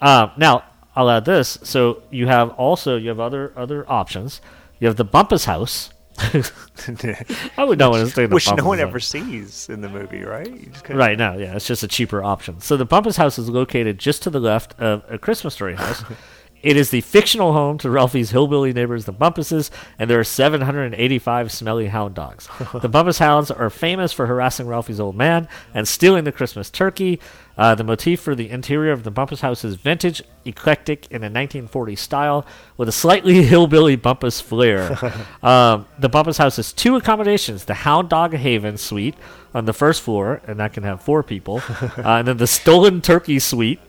Um, 0.00 0.30
now, 0.36 0.64
I'll 0.94 1.10
add 1.10 1.24
this. 1.24 1.58
So 1.62 2.02
you 2.10 2.26
have 2.26 2.50
also 2.50 2.96
you 2.96 3.08
have 3.08 3.20
other 3.20 3.52
other 3.56 3.84
options. 3.90 4.40
You 4.78 4.86
have 4.88 4.96
the 4.96 5.04
Bumpus 5.04 5.44
House. 5.44 5.90
I 7.58 7.64
would 7.64 7.78
not 7.78 7.90
want 7.90 8.04
to 8.06 8.10
stay 8.10 8.24
in 8.24 8.30
the 8.30 8.34
Which 8.34 8.50
no 8.52 8.64
one 8.64 8.78
House. 8.78 8.88
ever 8.88 9.00
sees 9.00 9.68
in 9.68 9.80
the 9.80 9.88
movie, 9.88 10.22
right? 10.22 10.46
You 10.50 10.66
just 10.70 10.84
kinda- 10.84 10.98
Right 10.98 11.18
now, 11.18 11.34
yeah, 11.36 11.54
it's 11.56 11.66
just 11.66 11.82
a 11.82 11.88
cheaper 11.88 12.22
option. 12.22 12.60
So 12.60 12.76
the 12.76 12.84
Bumpus 12.84 13.16
House 13.16 13.38
is 13.38 13.48
located 13.48 13.98
just 13.98 14.22
to 14.24 14.30
the 14.30 14.40
left 14.40 14.78
of 14.80 15.04
a 15.08 15.18
Christmas 15.18 15.54
Story 15.54 15.74
house. 15.74 16.04
it 16.62 16.76
is 16.76 16.90
the 16.90 17.00
fictional 17.02 17.52
home 17.52 17.78
to 17.78 17.90
Ralphie's 17.90 18.30
hillbilly 18.30 18.72
neighbors, 18.72 19.04
the 19.04 19.12
Bumpuses, 19.12 19.70
and 19.98 20.08
there 20.10 20.18
are 20.18 20.24
785 20.24 21.52
smelly 21.52 21.86
hound 21.88 22.14
dogs. 22.14 22.48
the 22.80 22.88
Bumpus 22.88 23.18
hounds 23.18 23.50
are 23.50 23.70
famous 23.70 24.12
for 24.12 24.26
harassing 24.26 24.66
Ralphie's 24.66 25.00
old 25.00 25.16
man 25.16 25.48
and 25.74 25.86
stealing 25.86 26.24
the 26.24 26.32
Christmas 26.32 26.70
turkey. 26.70 27.20
Uh, 27.56 27.74
the 27.74 27.84
motif 27.84 28.20
for 28.20 28.34
the 28.34 28.50
interior 28.50 28.92
of 28.92 29.02
the 29.02 29.10
Bumpus 29.10 29.40
house 29.40 29.64
is 29.64 29.76
vintage, 29.76 30.22
eclectic, 30.44 31.10
in 31.10 31.24
a 31.24 31.30
1940s 31.30 31.98
style, 31.98 32.44
with 32.76 32.88
a 32.88 32.92
slightly 32.92 33.42
hillbilly 33.44 33.96
Bumpus 33.96 34.40
flair. 34.40 34.98
um, 35.42 35.86
the 35.98 36.08
Bumpus 36.08 36.36
house 36.36 36.56
has 36.56 36.72
two 36.72 36.96
accommodations: 36.96 37.64
the 37.64 37.74
Hound 37.74 38.08
Dog 38.08 38.34
Haven 38.34 38.76
Suite 38.76 39.14
on 39.54 39.64
the 39.64 39.72
first 39.72 40.02
floor, 40.02 40.42
and 40.46 40.60
that 40.60 40.74
can 40.74 40.82
have 40.82 41.00
four 41.00 41.22
people, 41.22 41.62
uh, 41.70 42.02
and 42.04 42.28
then 42.28 42.36
the 42.36 42.46
Stolen 42.46 43.00
Turkey 43.00 43.38
Suite, 43.38 43.80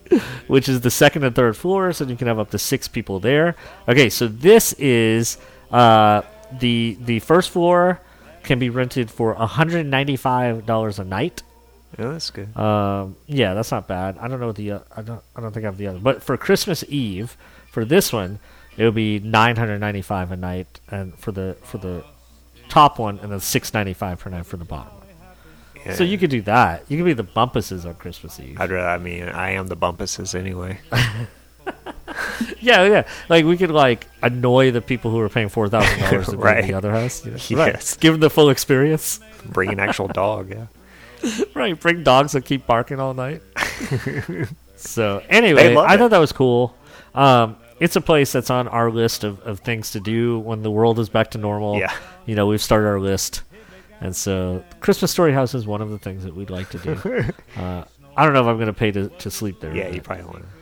which 0.48 0.69
is 0.69 0.81
the 0.81 0.91
second 0.91 1.23
and 1.23 1.35
third 1.35 1.57
floors, 1.57 1.99
and 1.99 2.10
you 2.10 2.15
can 2.15 2.27
have 2.27 2.39
up 2.39 2.52
to 2.52 2.57
six 2.57 2.88
people 2.88 3.19
there. 3.19 3.56
Okay, 3.88 4.10
so 4.10 4.27
this 4.27 4.73
is 4.73 5.38
uh, 5.72 6.22
the 6.60 6.98
the 7.02 7.19
first 7.19 7.49
floor 7.49 7.99
can 8.44 8.60
be 8.60 8.69
rented 8.69 9.11
for 9.11 9.35
$195 9.35 10.99
a 10.99 11.03
night. 11.03 11.44
Yeah, 11.98 12.10
that's 12.10 12.30
good. 12.32 12.56
Um, 12.58 13.16
yeah, 13.28 13.54
that's 13.54 13.72
not 13.72 13.88
bad. 13.88 14.18
I 14.20 14.28
don't 14.28 14.40
know 14.40 14.52
the 14.52 14.72
uh, 14.74 14.80
I 14.96 15.02
don't 15.02 15.22
I 15.36 15.42
don't 15.42 15.52
think 15.54 15.66
I 15.66 15.68
have 15.70 15.78
the 15.78 15.88
other. 15.88 16.00
But 16.00 16.22
for 16.24 16.36
Christmas 16.38 16.84
Eve, 16.88 17.38
for 17.72 17.86
this 17.86 18.12
one, 18.12 18.40
it 18.78 18.84
would 18.84 18.96
be 18.96 19.20
nine 19.20 19.56
hundred 19.56 19.80
ninety 19.80 20.02
five 20.02 20.32
a 20.32 20.36
night, 20.36 20.80
and 20.90 21.18
for 21.18 21.32
the 21.32 21.56
for 21.64 21.78
the 21.78 22.04
top 22.70 23.00
one, 23.00 23.20
and 23.20 23.32
then 23.32 23.40
six 23.40 23.74
ninety 23.74 23.94
five 23.94 24.20
per 24.20 24.30
night 24.30 24.46
for 24.46 24.58
the 24.58 24.66
bottom 24.66 24.94
one. 24.94 25.96
So 25.96 26.04
you 26.04 26.18
could 26.18 26.30
do 26.30 26.42
that. 26.42 26.84
You 26.90 26.98
could 26.98 27.06
be 27.06 27.14
the 27.14 27.24
Bumpuses 27.24 27.86
on 27.86 27.94
Christmas 27.96 28.38
Eve. 28.42 28.60
I'd 28.60 28.70
rather, 28.70 28.90
I 28.90 28.98
mean, 28.98 29.24
I 29.30 29.52
am 29.52 29.68
the 29.68 29.78
Bumpuses 29.78 30.36
anyway. 30.38 30.80
yeah, 32.60 32.86
yeah. 32.86 33.08
Like 33.30 33.46
we 33.46 33.56
could 33.58 33.72
like 33.72 34.08
annoy 34.22 34.72
the 34.72 34.82
people 34.82 35.12
who 35.12 35.20
are 35.20 35.30
paying 35.30 35.50
four 35.50 35.70
thousand 35.70 36.00
dollars 36.00 36.28
to 36.28 36.38
Right. 36.38 36.66
the 36.66 36.74
other 36.74 36.92
house. 36.92 37.26
You 37.26 37.32
know? 37.32 37.38
Yes. 37.50 37.52
Right. 37.52 37.98
Give 38.02 38.14
them 38.14 38.22
the 38.22 38.30
full 38.30 38.50
experience. 38.50 39.20
Bring 39.46 39.72
an 39.72 39.80
actual 39.80 40.08
dog, 40.08 40.50
yeah. 40.50 40.68
right. 41.53 41.80
Bring 41.80 42.03
dogs 42.03 42.34
that 42.34 42.45
keep 42.45 42.65
barking 42.65 42.99
all 42.99 43.14
night. 43.14 43.41
so 44.76 45.22
anyway, 45.30 45.76
I 45.76 45.94
it. 45.94 45.98
thought 45.98 46.11
that 46.11 46.18
was 46.18 46.31
cool. 46.31 46.76
Um, 47.15 47.57
it's 47.80 47.95
a 47.95 48.02
place 48.02 48.31
that's 48.31 48.49
on 48.49 48.68
our 48.68 48.89
list 48.89 49.23
of, 49.23 49.39
of 49.41 49.60
things 49.60 49.91
to 49.91 49.99
do 49.99 50.39
when 50.39 50.64
the 50.64 50.72
world 50.72 50.99
is 50.99 51.10
back 51.10 51.31
to 51.31 51.38
normal. 51.38 51.77
Yeah. 51.77 51.94
You 52.26 52.35
know, 52.35 52.48
we've 52.48 52.61
started 52.61 52.88
our 52.88 52.99
list. 52.99 53.44
And 54.02 54.15
so 54.15 54.64
Christmas 54.80 55.11
Story 55.11 55.34
House 55.34 55.53
is 55.56 55.65
one 55.65 55.81
of 55.81 55.89
the 55.89 55.98
things 55.98 56.23
that 56.23 56.35
we'd 56.35 56.49
like 56.49 56.69
to 56.69 56.77
do. 56.80 56.94
uh, 57.57 57.84
I 58.15 58.23
don't 58.23 58.34
know 58.34 58.41
if 58.41 58.48
I'm 58.48 58.57
going 58.57 58.68
to 58.68 58.73
pay 58.73 58.91
to, 58.91 59.10
to 59.10 59.31
sleep 59.31 59.60
there. 59.60 59.76
Yeah, 59.76 59.89
you 59.89 60.02
probably 60.02 60.26
want 60.26 60.44
to. 60.44 60.57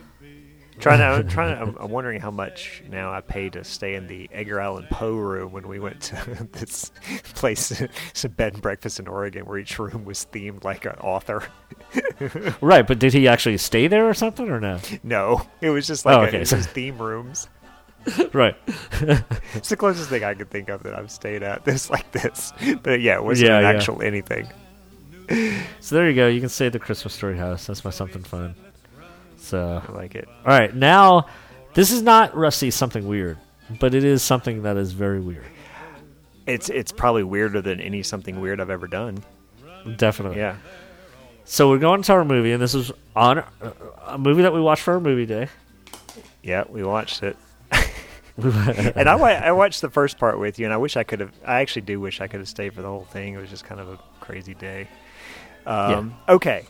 Trying 0.78 0.98
to, 0.98 1.04
I'm 1.04 1.28
trying 1.28 1.54
to, 1.56 1.62
I'm, 1.62 1.76
I'm 1.80 1.90
wondering 1.90 2.20
how 2.20 2.30
much 2.30 2.82
now 2.90 3.12
I 3.12 3.20
pay 3.20 3.48
to 3.50 3.64
stay 3.64 3.94
in 3.94 4.06
the 4.06 4.28
Edgar 4.32 4.60
Allan 4.60 4.86
Poe 4.90 5.14
room 5.14 5.52
when 5.52 5.66
we 5.68 5.78
went 5.78 6.00
to 6.02 6.48
this 6.52 6.90
place, 7.34 7.70
it's 7.80 8.24
a 8.24 8.28
bed 8.28 8.54
and 8.54 8.62
breakfast 8.62 9.00
in 9.00 9.08
Oregon, 9.08 9.46
where 9.46 9.58
each 9.58 9.78
room 9.78 10.04
was 10.04 10.26
themed 10.32 10.64
like 10.64 10.84
an 10.84 10.92
author. 11.00 11.42
Right, 12.60 12.86
but 12.86 12.98
did 12.98 13.12
he 13.12 13.28
actually 13.28 13.58
stay 13.58 13.86
there 13.86 14.08
or 14.08 14.12
something 14.14 14.48
or 14.50 14.60
no? 14.60 14.78
No, 15.02 15.46
it 15.60 15.70
was 15.70 15.86
just 15.86 16.04
like 16.04 16.16
Oh, 16.16 16.22
a, 16.22 16.26
okay. 16.26 16.40
it 16.42 16.52
was 16.52 16.66
theme 16.66 16.98
rooms. 16.98 17.48
right. 18.32 18.56
It's 19.54 19.68
the 19.70 19.76
closest 19.76 20.08
thing 20.10 20.22
I 20.24 20.34
could 20.34 20.50
think 20.50 20.68
of 20.68 20.82
that 20.82 20.94
I've 20.94 21.10
stayed 21.10 21.42
at. 21.42 21.64
This 21.64 21.88
like 21.90 22.10
this, 22.12 22.52
but 22.82 23.00
yeah, 23.00 23.16
it 23.16 23.24
wasn't 23.24 23.48
Yeah, 23.50 23.58
an 23.58 23.62
yeah. 23.64 23.70
actual 23.70 24.02
anything. 24.02 24.48
So 25.80 25.94
there 25.96 26.08
you 26.08 26.14
go. 26.16 26.28
You 26.28 26.40
can 26.40 26.48
stay 26.48 26.66
at 26.66 26.72
the 26.72 26.78
Christmas 26.78 27.14
Story 27.14 27.36
House. 27.36 27.66
That's 27.66 27.84
my 27.84 27.90
something 27.90 28.22
fun. 28.22 28.54
So 29.36 29.82
I 29.88 29.92
like 29.92 30.14
it. 30.14 30.28
All 30.28 30.58
right, 30.58 30.74
now 30.74 31.26
this 31.74 31.90
is 31.90 32.02
not 32.02 32.34
Rusty 32.36 32.70
something 32.70 33.06
weird, 33.06 33.38
but 33.80 33.94
it 33.94 34.04
is 34.04 34.22
something 34.22 34.62
that 34.62 34.76
is 34.76 34.92
very 34.92 35.20
weird. 35.20 35.44
It's 36.46 36.68
it's 36.68 36.92
probably 36.92 37.24
weirder 37.24 37.60
than 37.62 37.80
any 37.80 38.02
something 38.02 38.40
weird 38.40 38.60
I've 38.60 38.70
ever 38.70 38.86
done. 38.86 39.22
Definitely. 39.96 40.38
Yeah. 40.38 40.56
So 41.44 41.68
we're 41.70 41.78
going 41.78 42.02
to 42.02 42.12
our 42.12 42.24
movie, 42.24 42.52
and 42.52 42.60
this 42.62 42.74
is 42.74 42.90
on 43.14 43.38
uh, 43.38 43.44
a 44.06 44.18
movie 44.18 44.42
that 44.42 44.52
we 44.52 44.60
watched 44.60 44.82
for 44.82 44.94
our 44.94 45.00
movie 45.00 45.26
day. 45.26 45.48
Yeah, 46.42 46.64
we 46.68 46.82
watched 46.82 47.22
it. 47.22 47.36
and 48.36 49.08
I, 49.08 49.14
wa- 49.16 49.26
I 49.28 49.52
watched 49.52 49.80
the 49.80 49.90
first 49.90 50.18
part 50.18 50.38
with 50.38 50.58
you, 50.58 50.64
and 50.66 50.74
I 50.74 50.76
wish 50.76 50.96
I 50.96 51.04
could 51.04 51.20
have. 51.20 51.32
I 51.44 51.60
actually 51.60 51.82
do 51.82 52.00
wish 52.00 52.20
I 52.20 52.26
could 52.26 52.40
have 52.40 52.48
stayed 52.48 52.74
for 52.74 52.82
the 52.82 52.88
whole 52.88 53.04
thing. 53.04 53.34
It 53.34 53.38
was 53.40 53.50
just 53.50 53.64
kind 53.64 53.80
of 53.80 53.88
a 53.88 53.98
crazy 54.20 54.54
day. 54.54 54.88
Um, 55.66 56.14
Okay, 56.28 56.64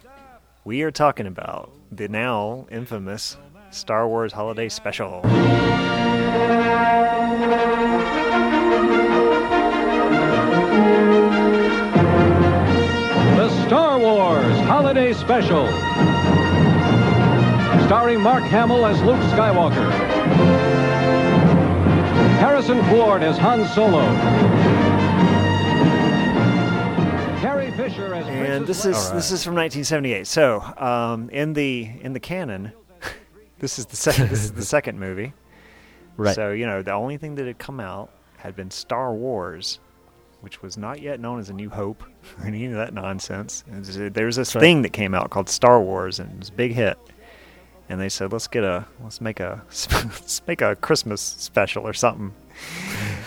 we 0.66 0.82
are 0.82 0.90
talking 0.90 1.28
about 1.28 1.72
the 1.93 2.09
now 2.09 2.66
infamous 2.72 3.36
Star 3.70 4.09
Wars 4.09 4.32
Holiday 4.32 4.68
Special. 4.68 5.22
The 13.36 13.48
Star 13.64 14.01
Wars 14.01 14.59
Holiday 14.66 15.12
Special. 15.12 15.68
Starring 17.86 18.20
Mark 18.20 18.43
Hamill 18.43 18.86
as 18.86 19.01
Luke 19.02 19.20
Skywalker. 19.30 19.88
Harrison 22.40 22.82
Ford 22.86 23.22
as 23.22 23.38
Han 23.38 23.64
Solo. 23.68 24.76
Fisher 27.77 28.15
as 28.15 28.27
and 28.27 28.66
this 28.66 28.85
is 28.85 28.97
Leia. 28.97 29.12
this 29.15 29.31
is 29.32 29.44
from 29.44 29.55
1978. 29.55 30.27
So 30.27 30.61
um, 30.78 31.28
in 31.31 31.53
the 31.53 31.90
in 32.01 32.12
the 32.12 32.20
canon, 32.20 32.73
this 33.59 33.78
is 33.78 33.86
the 33.86 33.97
second 33.97 34.28
this 34.31 34.44
is 34.44 34.53
the 34.53 34.65
second 34.77 34.98
movie. 34.98 35.32
Right. 36.16 36.35
So 36.35 36.51
you 36.53 36.66
know 36.66 36.82
the 36.82 36.93
only 36.93 37.16
thing 37.19 37.35
that 37.36 37.47
had 37.47 37.59
come 37.59 37.81
out 37.81 38.11
had 38.39 38.57
been 38.57 38.70
Star 38.70 39.12
Wars, 39.15 39.81
which 40.40 40.62
was 40.62 40.77
not 40.78 41.01
yet 41.03 41.20
known 41.20 41.39
as 41.40 41.48
A 41.51 41.53
New 41.53 41.69
Hope 41.70 42.03
or 42.40 42.47
any 42.47 42.66
of 42.66 42.73
that 42.73 42.94
nonsense. 42.94 43.65
Was- 43.70 43.97
There 43.97 44.27
was 44.27 44.36
this 44.36 44.55
right. 44.55 44.61
thing 44.61 44.82
that 44.82 44.93
came 44.93 45.15
out 45.15 45.31
called 45.31 45.48
Star 45.48 45.81
Wars, 45.81 46.19
and 46.19 46.32
it 46.32 46.39
was 46.39 46.48
a 46.48 46.53
big 46.53 46.73
hit. 46.73 46.98
And 47.89 48.01
they 48.01 48.09
said, 48.09 48.32
let's 48.32 48.48
get 48.48 48.65
a 48.65 48.85
let's 49.05 49.20
make 49.20 49.39
a 49.39 49.62
let's 49.69 50.43
make 50.48 50.61
a 50.61 50.74
Christmas 50.74 51.20
special 51.20 51.86
or 51.86 51.93
something. 51.93 52.35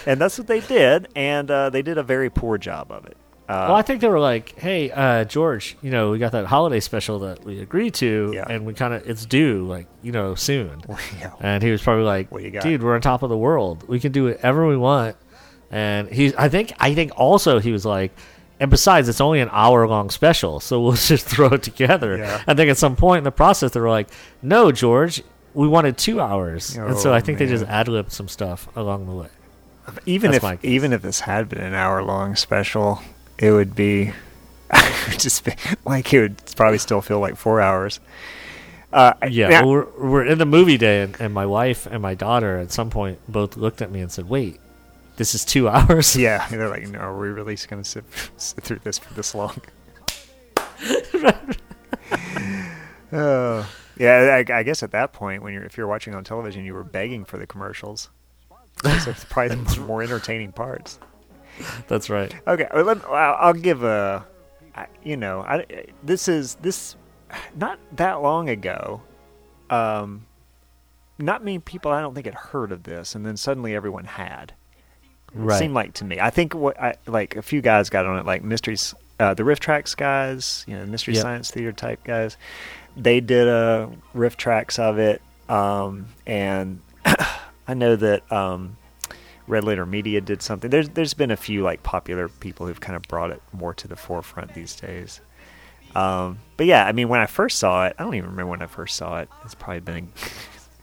and 0.06 0.20
that's 0.20 0.38
what 0.38 0.48
they 0.48 0.60
did, 0.60 1.08
and 1.16 1.50
uh, 1.50 1.70
they 1.70 1.82
did 1.82 1.98
a 1.98 2.04
very 2.04 2.30
poor 2.30 2.58
job 2.58 2.92
of 2.92 3.06
it. 3.06 3.16
Uh, 3.50 3.66
well, 3.70 3.76
I 3.76 3.82
think 3.82 4.00
they 4.02 4.08
were 4.08 4.20
like, 4.20 4.58
"Hey, 4.60 4.92
uh, 4.92 5.24
George, 5.26 5.76
you 5.82 5.90
know, 5.90 6.12
we 6.12 6.20
got 6.20 6.34
that 6.34 6.46
holiday 6.46 6.80
special 6.80 7.18
that 7.20 7.44
we 7.44 7.60
agreed 7.62 7.96
to, 7.96 8.32
Yeah. 8.36 8.46
and 8.48 8.64
we 8.64 8.76
kind 8.76 8.94
of 8.94 9.10
it's 9.10 9.26
due, 9.26 9.66
like, 9.66 9.88
you 10.04 10.12
know, 10.12 10.36
soon." 10.36 10.84
yeah. 11.20 11.32
And 11.42 11.64
he 11.64 11.72
was 11.72 11.82
probably 11.82 12.04
like, 12.04 12.32
What 12.32 12.44
you 12.44 12.52
got? 12.52 12.62
"Dude, 12.62 12.84
we're 12.84 12.94
on 12.94 13.02
top 13.02 13.24
of 13.24 13.30
the 13.30 13.38
world. 13.38 13.84
We 13.88 14.00
can 14.00 14.12
do 14.12 14.26
whatever 14.26 14.68
we 14.68 14.78
want." 14.78 15.16
And 15.72 16.08
he, 16.10 16.32
I 16.38 16.48
think, 16.50 16.74
I 16.80 16.94
think 16.94 17.12
also 17.16 17.60
he 17.60 17.72
was 17.72 17.86
like, 17.86 18.12
and 18.60 18.70
besides, 18.70 19.08
it's 19.10 19.22
only 19.22 19.40
an 19.40 19.50
hour 19.52 19.88
long 19.88 20.10
special, 20.12 20.60
so 20.60 20.80
we'll 20.82 20.92
just 21.14 21.26
throw 21.26 21.48
it 21.48 21.64
together. 21.64 22.18
Yeah. 22.18 22.44
I 22.46 22.54
think 22.54 22.70
at 22.70 22.78
some 22.78 22.96
point 22.96 23.20
in 23.20 23.24
the 23.24 23.32
process, 23.32 23.72
they 23.72 23.80
were 23.80 23.90
like, 23.90 24.10
"No, 24.44 24.72
George, 24.72 25.24
we 25.56 25.68
wanted 25.68 25.98
two 25.98 26.22
hours," 26.22 26.78
and 26.78 26.96
so 27.00 27.12
Oh, 27.12 27.14
I 27.16 27.20
think 27.22 27.40
they 27.40 27.48
just 27.48 27.66
ad 27.66 27.88
libbed 27.88 28.12
some 28.12 28.28
stuff 28.28 28.68
along 28.76 29.08
the 29.08 29.14
way. 29.14 29.28
even 30.06 30.30
That's 30.32 30.44
if 30.44 30.64
even 30.66 30.94
if 30.94 31.02
this 31.02 31.22
had 31.22 31.50
been 31.50 31.62
an 31.62 31.74
hour 31.74 32.04
long 32.04 32.36
special, 32.36 33.02
it 33.40 33.52
would 33.52 33.76
be 33.76 34.12
just 35.18 35.48
like 35.86 36.14
it 36.14 36.22
would 36.22 36.38
probably 36.56 36.78
still 36.78 37.02
feel 37.02 37.20
like 37.20 37.36
four 37.36 37.60
hours. 37.62 38.00
Uh, 38.94 39.14
Yeah, 39.30 39.50
now- 39.50 39.66
well, 39.66 39.72
we're, 39.98 40.10
we're 40.10 40.26
in 40.26 40.38
the 40.38 40.46
movie 40.46 40.78
day, 40.78 41.02
and, 41.04 41.20
and 41.20 41.34
my 41.34 41.46
wife 41.46 41.86
and 41.86 42.02
my 42.02 42.16
daughter 42.16 42.58
at 42.58 42.72
some 42.72 42.90
point 42.90 43.20
both 43.28 43.56
looked 43.58 43.82
at 43.82 43.92
me 43.92 44.02
and 44.02 44.12
said, 44.12 44.28
"Wait, 44.30 44.60
this 45.18 45.34
is 45.36 45.46
two 45.46 45.68
hours." 45.76 46.16
yeah. 46.16 46.48
They're 46.50 46.70
like, 46.70 46.88
no, 46.88 47.00
are 47.00 47.18
we 47.20 47.30
really 47.30 47.56
going 47.68 47.84
to 47.84 47.90
sit 47.90 48.04
sit 48.38 48.64
through 48.64 48.80
this 48.84 48.98
for 49.00 49.14
this 49.14 49.34
long? 49.36 49.62
Oh, 53.12 53.70
yeah. 53.98 54.44
I, 54.50 54.54
I 54.60 54.64
guess 54.64 54.84
at 54.84 54.92
that 54.92 55.14
point, 55.14 55.44
when 55.44 55.54
you're 55.54 55.64
if 55.64 55.78
you're 55.78 55.88
watching 55.88 56.16
on 56.16 56.24
television, 56.24 56.64
you 56.66 56.74
were 56.74 56.84
begging 56.84 57.26
for 57.26 57.38
the 57.38 57.48
commercials. 57.48 58.10
Those 58.84 59.08
are 59.08 59.14
probably 59.30 59.56
the 59.58 59.82
more 59.82 60.02
entertaining 60.02 60.52
parts. 60.54 61.00
That's 61.88 62.10
right. 62.10 62.34
Okay, 62.48 62.68
well, 62.74 62.84
let, 62.86 63.04
I'll 63.06 63.36
I'll 63.40 63.54
give 63.54 63.84
a. 63.84 64.26
you 65.04 65.18
know, 65.18 65.42
I, 65.42 65.66
this 66.04 66.28
is 66.28 66.56
this, 66.56 66.96
not 67.56 67.80
that 67.94 68.22
long 68.22 68.50
ago, 68.50 69.02
um, 69.70 70.26
not 71.18 71.44
many 71.44 71.60
people 71.60 71.92
I 71.92 72.02
don't 72.02 72.14
think 72.14 72.26
had 72.26 72.36
heard 72.36 72.72
of 72.72 72.84
this, 72.84 73.16
and 73.16 73.26
then 73.26 73.36
suddenly 73.38 73.76
everyone 73.76 74.06
had. 74.06 74.54
It 75.34 75.36
Right. 75.36 75.60
seemed 75.60 75.74
like 75.76 75.94
to 75.96 76.06
me. 76.06 76.20
I 76.20 76.30
think 76.32 76.56
what 76.56 76.80
I 76.82 76.96
like 77.06 77.36
a 77.36 77.42
few 77.42 77.62
guys 77.62 77.90
got 77.90 78.06
on 78.06 78.18
it, 78.18 78.26
like 78.26 78.44
mysteries, 78.44 78.96
uh, 79.20 79.34
the 79.36 79.44
RiffTrax 79.44 79.96
guys, 79.96 80.64
you 80.68 80.76
know, 80.78 80.86
Mystery 80.88 81.14
Yep. 81.14 81.22
Science 81.22 81.52
Theater 81.52 81.72
type 81.72 82.04
guys. 82.04 82.36
They 82.98 83.20
did 83.20 83.48
a 83.48 83.92
RiffTrax 84.16 84.80
of 84.80 84.98
it. 84.98 85.22
um, 85.50 86.08
and 86.26 86.80
I 87.68 87.74
know 87.76 87.96
that 87.96 88.30
um, 88.32 88.78
Red 89.50 89.64
Letter 89.64 89.86
Media 89.86 90.22
did 90.22 90.42
something. 90.42 90.70
There's 90.70 90.90
there's 90.90 91.14
been 91.14 91.32
a 91.32 91.38
few 91.38 91.64
like 91.64 91.84
popular 91.84 92.30
people 92.30 92.68
who've 92.68 92.80
kind 92.80 92.96
of 92.96 93.02
brought 93.04 93.32
it 93.32 93.42
more 93.52 93.74
to 93.74 93.88
the 93.88 93.96
forefront 93.96 94.54
these 94.54 94.76
days. 94.76 95.20
Um, 95.96 96.38
but 96.56 96.68
yeah, 96.68 96.86
I 96.86 96.92
mean, 96.92 97.10
when 97.10 97.20
I 97.20 97.26
first 97.26 97.58
saw 97.58 97.88
it, 97.88 97.96
I 97.98 98.04
don't 98.04 98.14
even 98.14 98.30
remember 98.30 98.52
when 98.52 98.62
I 98.62 98.68
first 98.68 98.96
saw 98.96 99.20
it. 99.20 99.30
It's 99.44 99.56
probably 99.56 99.80
been 99.80 100.10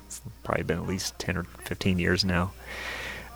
it's 0.07 0.21
probably 0.43 0.65
been 0.65 0.79
at 0.79 0.87
least 0.87 1.19
ten 1.19 1.37
or 1.37 1.45
fifteen 1.45 1.99
years 1.99 2.25
now. 2.25 2.53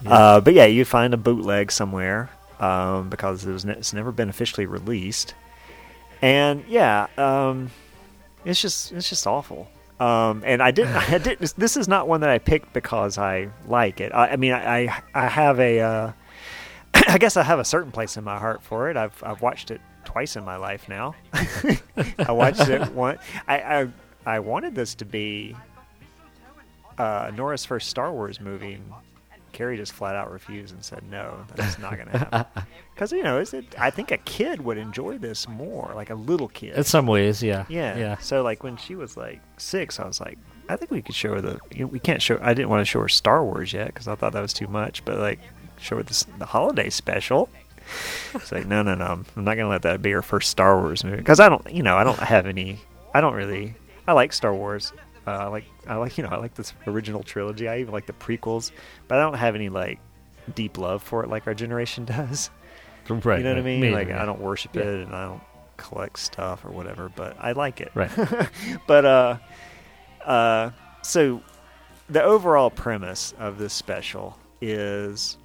Uh, 0.04 0.40
but 0.40 0.54
yeah, 0.54 0.64
you 0.64 0.84
find 0.84 1.14
a 1.14 1.18
bootleg 1.18 1.70
somewhere 1.70 2.30
um, 2.58 3.08
because 3.10 3.44
it 3.46 3.52
was 3.52 3.64
ne- 3.64 3.74
it's 3.74 3.92
never 3.92 4.10
been 4.10 4.28
officially 4.30 4.66
released, 4.66 5.34
and 6.22 6.64
yeah, 6.66 7.06
um, 7.18 7.70
it's 8.44 8.60
just 8.60 8.92
it's 8.92 9.08
just 9.08 9.26
awful. 9.26 9.70
Um, 10.00 10.42
and 10.46 10.62
I 10.62 10.70
didn't 10.70 10.96
I 10.96 11.18
didn't. 11.18 11.54
This 11.58 11.76
is 11.76 11.86
not 11.86 12.08
one 12.08 12.22
that 12.22 12.30
I 12.30 12.38
picked 12.38 12.72
because 12.72 13.18
I 13.18 13.50
like 13.66 14.00
it. 14.00 14.12
I, 14.12 14.28
I 14.28 14.36
mean, 14.36 14.52
I 14.52 14.86
I, 14.86 15.02
I 15.14 15.26
have 15.28 15.60
a 15.60 15.80
uh, 15.80 16.12
I 16.94 17.18
guess 17.18 17.36
I 17.36 17.42
have 17.42 17.58
a 17.58 17.64
certain 17.64 17.92
place 17.92 18.16
in 18.16 18.24
my 18.24 18.38
heart 18.38 18.62
for 18.62 18.90
it. 18.90 18.96
I've 18.96 19.22
I've 19.22 19.42
watched 19.42 19.70
it 19.70 19.80
twice 20.06 20.36
in 20.36 20.44
my 20.44 20.56
life 20.56 20.88
now. 20.88 21.14
I 22.18 22.32
watched 22.32 22.66
it 22.68 22.92
one. 22.92 23.18
I, 23.46 23.58
I 23.60 23.88
I 24.24 24.38
wanted 24.40 24.74
this 24.74 24.94
to 24.96 25.04
be 25.04 25.54
uh, 26.98 27.30
Nora's 27.36 27.64
first 27.66 27.88
Star 27.90 28.10
Wars 28.10 28.40
movie. 28.40 28.80
Carrie 29.52 29.76
just 29.76 29.92
flat 29.92 30.14
out 30.16 30.30
refused 30.30 30.74
and 30.74 30.84
said 30.84 31.02
no, 31.10 31.44
that's 31.54 31.78
not 31.78 31.96
going 31.96 32.08
to 32.08 32.18
happen. 32.18 32.62
Because 32.94 33.12
you 33.12 33.22
know, 33.22 33.40
is 33.40 33.54
it? 33.54 33.64
I 33.78 33.88
think 33.88 34.10
a 34.10 34.18
kid 34.18 34.62
would 34.62 34.76
enjoy 34.76 35.16
this 35.16 35.48
more, 35.48 35.90
like 35.94 36.10
a 36.10 36.14
little 36.14 36.48
kid. 36.48 36.76
In 36.76 36.84
some 36.84 37.06
ways, 37.06 37.42
yeah. 37.42 37.64
Yeah. 37.70 37.96
Yeah. 37.96 38.18
So 38.18 38.42
like 38.42 38.62
when 38.62 38.76
she 38.76 38.94
was 38.94 39.16
like 39.16 39.40
six, 39.56 39.98
I 39.98 40.06
was 40.06 40.20
like, 40.20 40.36
I 40.68 40.76
think 40.76 40.90
we 40.90 41.00
could 41.00 41.14
show 41.14 41.32
her 41.32 41.40
the. 41.40 41.58
You 41.72 41.80
know, 41.80 41.86
we 41.86 41.98
can't 41.98 42.20
show. 42.20 42.38
I 42.42 42.52
didn't 42.52 42.68
want 42.68 42.82
to 42.82 42.84
show 42.84 43.00
her 43.00 43.08
Star 43.08 43.42
Wars 43.42 43.72
yet 43.72 43.86
because 43.86 44.06
I 44.06 44.16
thought 44.16 44.34
that 44.34 44.42
was 44.42 44.52
too 44.52 44.66
much. 44.66 45.02
But 45.06 45.18
like, 45.18 45.38
show 45.80 45.96
her 45.96 46.02
this, 46.02 46.24
the 46.38 46.44
holiday 46.44 46.90
special. 46.90 47.48
It's 48.34 48.52
like 48.52 48.66
no, 48.66 48.82
no, 48.82 48.94
no. 48.94 49.24
I'm 49.34 49.44
not 49.44 49.56
gonna 49.56 49.70
let 49.70 49.82
that 49.82 50.02
be 50.02 50.10
her 50.10 50.20
first 50.22 50.50
Star 50.50 50.78
Wars 50.78 51.02
movie 51.02 51.16
because 51.16 51.40
I 51.40 51.48
don't. 51.48 51.72
You 51.72 51.82
know, 51.82 51.96
I 51.96 52.04
don't 52.04 52.18
have 52.18 52.46
any. 52.46 52.78
I 53.14 53.22
don't 53.22 53.34
really. 53.34 53.74
I 54.06 54.12
like 54.12 54.32
Star 54.34 54.54
Wars. 54.54 54.92
Uh, 55.26 55.30
I 55.30 55.46
like. 55.46 55.64
I 55.90 55.96
like. 55.96 56.16
You 56.18 56.24
know, 56.24 56.30
I 56.30 56.36
like 56.36 56.54
this 56.54 56.72
original 56.86 57.22
trilogy. 57.22 57.68
I 57.68 57.78
even 57.80 57.92
like 57.92 58.06
the 58.06 58.12
prequels, 58.14 58.70
but 59.08 59.18
I 59.18 59.22
don't 59.22 59.34
have 59.34 59.54
any 59.54 59.68
like 59.68 59.98
deep 60.54 60.78
love 60.78 61.02
for 61.02 61.22
it 61.22 61.28
like 61.30 61.46
our 61.46 61.54
generation 61.54 62.04
does. 62.16 62.50
Right. 63.08 63.38
you 63.38 63.44
know 63.44 63.50
what 63.50 63.58
I 63.58 63.62
mean? 63.62 63.80
Me 63.80 63.90
like. 63.90 64.10
I 64.10 64.24
don't 64.24 64.40
worship 64.40 64.74
Yeah. 64.76 64.82
it 64.82 65.02
and 65.06 65.14
I 65.14 65.24
don't 65.24 65.42
collect 65.76 66.18
stuff 66.18 66.64
or 66.64 66.70
whatever, 66.70 67.10
but 67.14 67.36
I 67.40 67.52
like 67.52 67.80
it. 67.80 67.90
Right. 67.94 68.10
but 68.86 69.04
uh 69.04 69.36
uh 70.24 70.70
so 71.02 71.42
the 72.08 72.22
overall 72.22 72.70
premise 72.70 73.34
of 73.38 73.58
this 73.58 73.72
special 73.72 74.38
is 74.60 75.38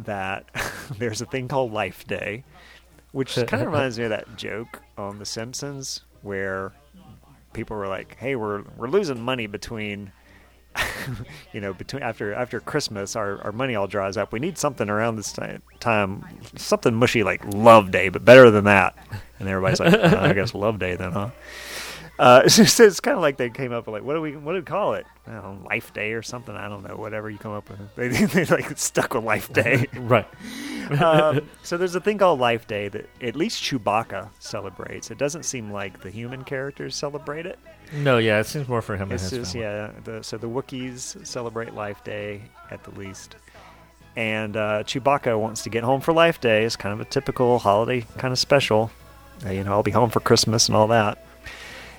that 0.00 0.46
there's 0.98 1.20
a 1.20 1.26
thing 1.26 1.46
called 1.48 1.72
Life 1.72 2.06
Day, 2.06 2.42
which 3.12 3.34
kind 3.36 3.62
of 3.62 3.66
reminds 3.66 3.98
me 3.98 4.04
of 4.04 4.10
that 4.10 4.36
joke 4.36 4.82
on 4.98 5.18
The 5.18 5.26
Simpsons 5.26 6.00
where 6.22 6.72
people 7.56 7.76
were 7.76 7.88
like, 7.88 8.16
"Hey, 8.18 8.36
we're 8.36 8.62
we're 8.76 8.88
losing 8.88 9.20
money 9.20 9.46
between 9.48 10.12
you 11.52 11.60
know, 11.60 11.72
between 11.72 12.02
after 12.02 12.34
after 12.34 12.60
Christmas, 12.60 13.16
our, 13.16 13.40
our 13.42 13.52
money 13.52 13.74
all 13.74 13.86
dries 13.86 14.16
up. 14.16 14.30
We 14.30 14.38
need 14.38 14.58
something 14.58 14.88
around 14.88 15.16
this 15.16 15.32
time, 15.32 15.62
time, 15.80 16.24
something 16.56 16.94
mushy 16.94 17.22
like 17.24 17.42
Love 17.44 17.90
Day, 17.90 18.10
but 18.10 18.24
better 18.24 18.50
than 18.50 18.64
that." 18.64 18.96
And 19.38 19.48
everybody's 19.48 19.80
like, 19.80 19.92
"Uh, 19.92 20.18
"I 20.20 20.32
guess 20.32 20.54
Love 20.54 20.78
Day 20.78 20.94
then, 20.96 21.12
huh?" 21.12 21.30
Uh, 22.18 22.42
it's 22.46 22.56
just, 22.56 22.80
it's 22.80 23.00
kind 23.00 23.16
of 23.16 23.22
like 23.22 23.36
they 23.36 23.50
came 23.50 23.72
up 23.72 23.86
with 23.86 23.92
like, 23.92 24.02
what 24.02 24.14
do 24.14 24.20
we 24.20 24.36
what 24.36 24.52
do 24.52 24.58
we 24.58 24.64
call 24.64 24.94
it? 24.94 25.06
Know, 25.26 25.58
Life 25.66 25.92
Day 25.92 26.12
or 26.12 26.22
something. 26.22 26.54
I 26.54 26.68
don't 26.68 26.86
know. 26.86 26.96
Whatever 26.96 27.28
you 27.30 27.38
come 27.38 27.52
up 27.52 27.68
with, 27.68 27.78
they 27.96 28.08
they 28.08 28.44
like 28.46 28.78
stuck 28.78 29.14
with 29.14 29.24
Life 29.24 29.52
Day. 29.52 29.86
Right. 29.96 30.26
um, 31.00 31.48
so 31.64 31.76
there's 31.76 31.96
a 31.96 32.00
thing 32.00 32.18
called 32.18 32.38
Life 32.38 32.68
Day 32.68 32.88
that 32.88 33.08
at 33.20 33.34
least 33.34 33.60
Chewbacca 33.62 34.28
celebrates. 34.38 35.10
It 35.10 35.18
doesn't 35.18 35.42
seem 35.42 35.72
like 35.72 36.00
the 36.00 36.10
human 36.10 36.44
characters 36.44 36.94
celebrate 36.94 37.44
it. 37.44 37.58
No, 37.92 38.18
yeah, 38.18 38.38
it 38.38 38.46
seems 38.46 38.68
more 38.68 38.82
for 38.82 38.94
him 38.94 39.04
and 39.10 39.12
It's 39.12 39.30
his 39.30 39.38
just, 39.40 39.54
yeah. 39.56 39.90
The, 40.04 40.22
so 40.22 40.38
the 40.38 40.48
Wookiees 40.48 41.26
celebrate 41.26 41.74
Life 41.74 42.04
Day 42.04 42.42
at 42.70 42.84
the 42.84 42.92
least, 42.92 43.34
and 44.14 44.56
uh, 44.56 44.84
Chewbacca 44.84 45.38
wants 45.38 45.64
to 45.64 45.70
get 45.70 45.82
home 45.82 46.00
for 46.00 46.12
Life 46.12 46.40
Day. 46.40 46.64
It's 46.64 46.76
kind 46.76 46.92
of 46.92 47.00
a 47.00 47.04
typical 47.10 47.58
holiday 47.58 48.06
kind 48.18 48.30
of 48.30 48.38
special. 48.38 48.90
Uh, 49.44 49.50
you 49.50 49.64
know, 49.64 49.72
I'll 49.72 49.82
be 49.82 49.90
home 49.90 50.10
for 50.10 50.20
Christmas 50.20 50.68
and 50.68 50.76
all 50.76 50.86
that. 50.88 51.25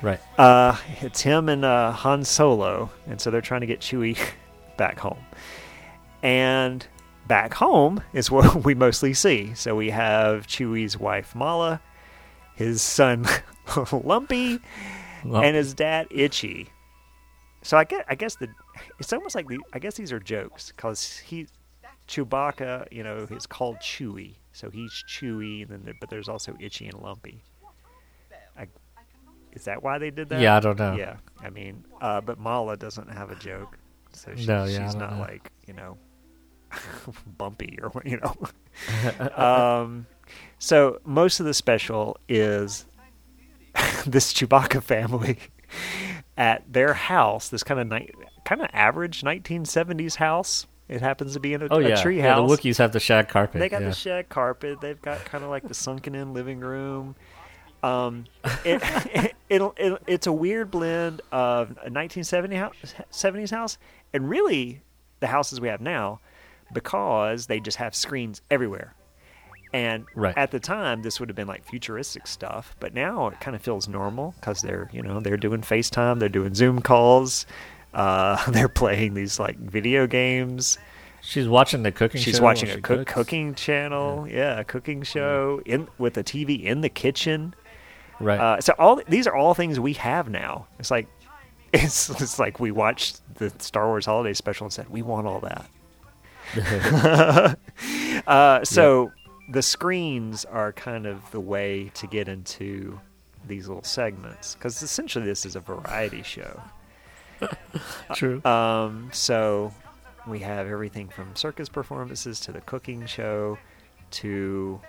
Right. 0.01 0.19
Uh, 0.37 0.77
it's 1.01 1.21
him 1.21 1.49
and 1.49 1.65
uh, 1.65 1.91
Han 1.91 2.23
Solo, 2.23 2.91
and 3.07 3.19
so 3.19 3.31
they're 3.31 3.41
trying 3.41 3.61
to 3.61 3.67
get 3.67 3.79
Chewie 3.79 4.17
back 4.77 4.99
home. 4.99 5.23
And 6.21 6.85
back 7.27 7.53
home 7.53 8.01
is 8.13 8.29
what 8.31 8.63
we 8.63 8.75
mostly 8.75 9.13
see. 9.13 9.53
So 9.55 9.75
we 9.75 9.89
have 9.89 10.47
Chewie's 10.47 10.97
wife 10.97 11.35
Malla, 11.35 11.81
his 12.55 12.81
son 12.81 13.25
Lumpy, 13.91 14.59
and 15.23 15.55
his 15.55 15.73
dad 15.73 16.07
Itchy. 16.11 16.69
So 17.63 17.77
I 17.77 17.83
guess 17.83 18.05
I 18.07 18.15
guess 18.15 18.35
the 18.35 18.47
it's 18.99 19.11
almost 19.11 19.35
like 19.35 19.47
the 19.47 19.59
I 19.73 19.79
guess 19.79 19.95
these 19.95 20.11
are 20.11 20.19
jokes 20.19 20.71
because 20.71 21.17
he 21.17 21.47
Chewbacca, 22.07 22.87
you 22.91 23.03
know, 23.03 23.27
is 23.29 23.45
called 23.45 23.77
Chewie, 23.77 24.35
so 24.53 24.69
he's 24.69 25.03
Chewie, 25.09 25.63
and 25.63 25.71
then 25.71 25.81
there, 25.83 25.93
but 25.99 26.09
there's 26.09 26.29
also 26.29 26.55
Itchy 26.59 26.87
and 26.87 27.01
Lumpy. 27.01 27.43
Is 29.57 29.65
that 29.65 29.81
why 29.81 29.97
they 29.97 30.11
did 30.11 30.29
that? 30.29 30.39
Yeah, 30.39 30.55
I 30.55 30.59
don't 30.59 30.77
know. 30.77 30.95
Yeah, 30.95 31.15
I 31.41 31.49
mean, 31.49 31.83
uh, 31.99 32.21
but 32.21 32.39
Malla 32.39 32.77
doesn't 32.77 33.09
have 33.09 33.31
a 33.31 33.35
joke, 33.35 33.75
so 34.13 34.35
she, 34.35 34.45
No, 34.45 34.65
yeah, 34.65 34.85
she's 34.85 34.93
don't 34.93 35.15
know. 35.15 35.19
like 35.19 35.51
you 35.65 35.73
know 35.73 35.97
bumpy 37.39 37.79
or 37.81 37.89
what 37.89 38.05
you 38.11 38.19
know. 38.21 39.35
um, 39.35 40.05
so 40.59 40.99
most 41.05 41.39
of 41.39 41.47
the 41.47 41.55
special 41.55 42.17
is 42.29 42.85
this 44.05 44.31
Chewbacca 44.31 44.83
family 44.83 45.39
at 46.37 46.71
their 46.71 46.93
house, 46.93 47.49
this 47.49 47.63
kind 47.63 47.79
of 47.79 47.87
ni- 47.87 48.11
kind 48.45 48.61
of 48.61 48.69
average 48.73 49.21
1970s 49.21 50.17
house. 50.17 50.67
It 50.87 51.01
happens 51.01 51.33
to 51.33 51.39
be 51.39 51.53
in 51.53 51.63
a, 51.63 51.67
oh 51.71 51.79
a 51.79 51.89
yeah, 51.89 52.01
tree 52.01 52.17
yeah. 52.19 52.35
house. 52.35 52.47
The 52.47 52.55
Wookiees 52.55 52.77
have 52.77 52.91
the 52.91 52.99
shag 52.99 53.27
carpet. 53.27 53.59
They 53.59 53.69
got 53.69 53.81
yeah. 53.81 53.89
the 53.89 53.95
shag 53.95 54.29
carpet. 54.29 54.81
They've 54.81 55.01
got 55.01 55.25
kind 55.25 55.43
of 55.43 55.49
like 55.49 55.67
the 55.67 55.73
sunken 55.73 56.13
in 56.13 56.33
living 56.33 56.59
room. 56.59 57.15
Um, 57.83 58.25
it, 58.65 58.81
it, 59.13 59.35
it, 59.49 59.73
it 59.77 60.01
it's 60.07 60.27
a 60.27 60.33
weird 60.33 60.71
blend 60.71 61.21
of 61.31 61.69
a 61.69 61.89
1970 61.89 62.55
house, 62.55 62.73
70s 63.11 63.51
house 63.51 63.77
and 64.13 64.29
really 64.29 64.81
the 65.19 65.27
houses 65.27 65.61
we 65.61 65.67
have 65.67 65.81
now 65.81 66.19
because 66.73 67.47
they 67.47 67.59
just 67.59 67.77
have 67.77 67.95
screens 67.95 68.41
everywhere. 68.49 68.93
And 69.73 70.05
Right. 70.15 70.37
at 70.37 70.51
the 70.51 70.59
time, 70.59 71.01
this 71.01 71.19
would 71.19 71.29
have 71.29 71.35
been 71.35 71.47
like 71.47 71.65
futuristic 71.65 72.25
stuff, 72.25 72.75
but 72.79 72.93
now 72.93 73.27
it 73.27 73.39
kind 73.41 73.55
of 73.55 73.61
feels 73.61 73.87
normal 73.87 74.33
because 74.39 74.61
they're 74.61 74.89
you 74.93 75.01
know 75.01 75.19
they're 75.19 75.37
doing 75.37 75.61
FaceTime, 75.61 76.19
they're 76.19 76.29
doing 76.29 76.53
Zoom 76.53 76.81
calls, 76.81 77.45
uh, 77.93 78.49
they're 78.51 78.69
playing 78.69 79.13
these 79.13 79.39
like 79.39 79.57
video 79.57 80.07
games. 80.07 80.77
She's 81.21 81.49
watching 81.49 81.83
the 81.83 81.91
cooking. 81.91 82.21
She's 82.21 82.39
watching 82.39 82.69
a 82.69 82.79
cook 82.79 83.07
cooking 83.07 83.55
channel, 83.55 84.25
yeah. 84.29 84.59
a 84.59 84.63
cooking 84.63 85.03
show 85.03 85.61
in 85.65 85.89
with 85.97 86.17
a 86.17 86.23
TV 86.23 86.63
in 86.63 86.79
the 86.81 86.89
kitchen. 86.89 87.53
Right. 88.19 88.39
Uh, 88.39 88.61
so 88.61 88.73
all 88.79 89.01
these 89.07 89.27
are 89.27 89.35
all 89.35 89.53
things 89.53 89.79
we 89.79 89.93
have 89.93 90.29
now. 90.29 90.67
It's 90.79 90.91
like 90.91 91.07
it's 91.73 92.09
it's 92.09 92.39
like 92.39 92.59
we 92.59 92.71
watched 92.71 93.21
the 93.35 93.51
Star 93.59 93.87
Wars 93.87 94.05
Holiday 94.05 94.33
Special 94.33 94.65
and 94.65 94.73
said 94.73 94.89
we 94.89 95.01
want 95.01 95.27
all 95.27 95.39
that. 95.41 95.69
uh, 98.27 98.63
so 98.63 99.11
the 99.49 99.61
screens 99.61 100.45
are 100.45 100.71
kind 100.73 101.05
of 101.05 101.29
the 101.31 101.39
way 101.39 101.91
to 101.93 102.07
get 102.07 102.27
into 102.27 102.99
these 103.47 103.67
little 103.67 103.83
segments 103.83 104.55
because 104.55 104.81
essentially 104.81 105.25
this 105.25 105.45
is 105.45 105.55
a 105.55 105.59
variety 105.59 106.23
show. 106.23 106.61
True. 108.13 108.43
Um, 108.43 109.09
so 109.13 109.73
we 110.27 110.39
have 110.39 110.67
everything 110.67 111.09
from 111.09 111.35
circus 111.35 111.69
performances 111.69 112.39
to 112.41 112.51
the 112.51 112.61
cooking 112.61 113.05
show 113.05 113.57
to 114.09 114.79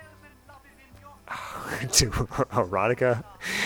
to 1.93 2.11
erotica, 2.11 3.23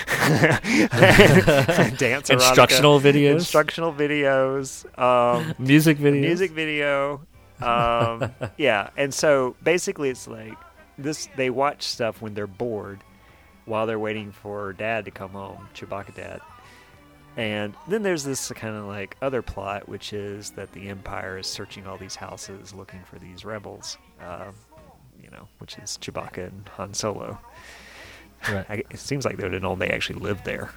dance 1.99 2.29
erotica, 2.29 2.33
Instructional 2.33 3.01
videos? 3.01 3.35
instructional 3.35 3.93
videos, 3.93 4.99
um, 4.99 5.55
music 5.59 5.99
videos. 5.99 6.21
music 6.21 6.51
video. 6.51 7.21
Um, 7.61 8.33
yeah, 8.57 8.91
and 8.97 9.13
so 9.15 9.55
basically, 9.63 10.11
it's 10.11 10.27
like 10.27 10.59
this: 10.99 11.29
they 11.37 11.51
watch 11.51 11.83
stuff 11.85 12.21
when 12.21 12.35
they're 12.35 12.47
bored, 12.47 13.01
while 13.67 13.87
they're 13.87 13.99
waiting 13.99 14.33
for 14.33 14.73
Dad 14.73 15.05
to 15.05 15.11
come 15.11 15.31
home, 15.31 15.69
Chewbacca 15.75 16.15
Dad. 16.15 16.41
And 17.37 17.75
then 17.89 18.03
there's 18.03 18.25
this 18.25 18.51
kind 18.53 18.77
of 18.77 18.85
like 18.85 19.17
other 19.23 19.41
plot, 19.41 19.89
which 19.89 20.13
is 20.13 20.51
that 20.51 20.73
the 20.73 20.89
Empire 20.89 21.39
is 21.39 21.47
searching 21.47 21.87
all 21.87 21.97
these 21.97 22.15
houses 22.15 22.75
looking 22.75 23.01
for 23.05 23.19
these 23.19 23.45
rebels, 23.45 23.97
um, 24.21 24.55
you 25.23 25.31
know, 25.31 25.49
which 25.59 25.79
is 25.79 25.99
Chewbacca 26.03 26.49
and 26.49 26.69
Han 26.77 26.93
Solo. 26.93 27.39
Right. 28.49 28.67
I, 28.69 28.75
it 28.91 28.99
seems 28.99 29.25
like 29.25 29.37
they 29.37 29.45
would 29.45 29.53
have 29.53 29.63
known 29.63 29.79
they 29.79 29.89
actually 29.89 30.21
lived 30.21 30.45
there. 30.45 30.71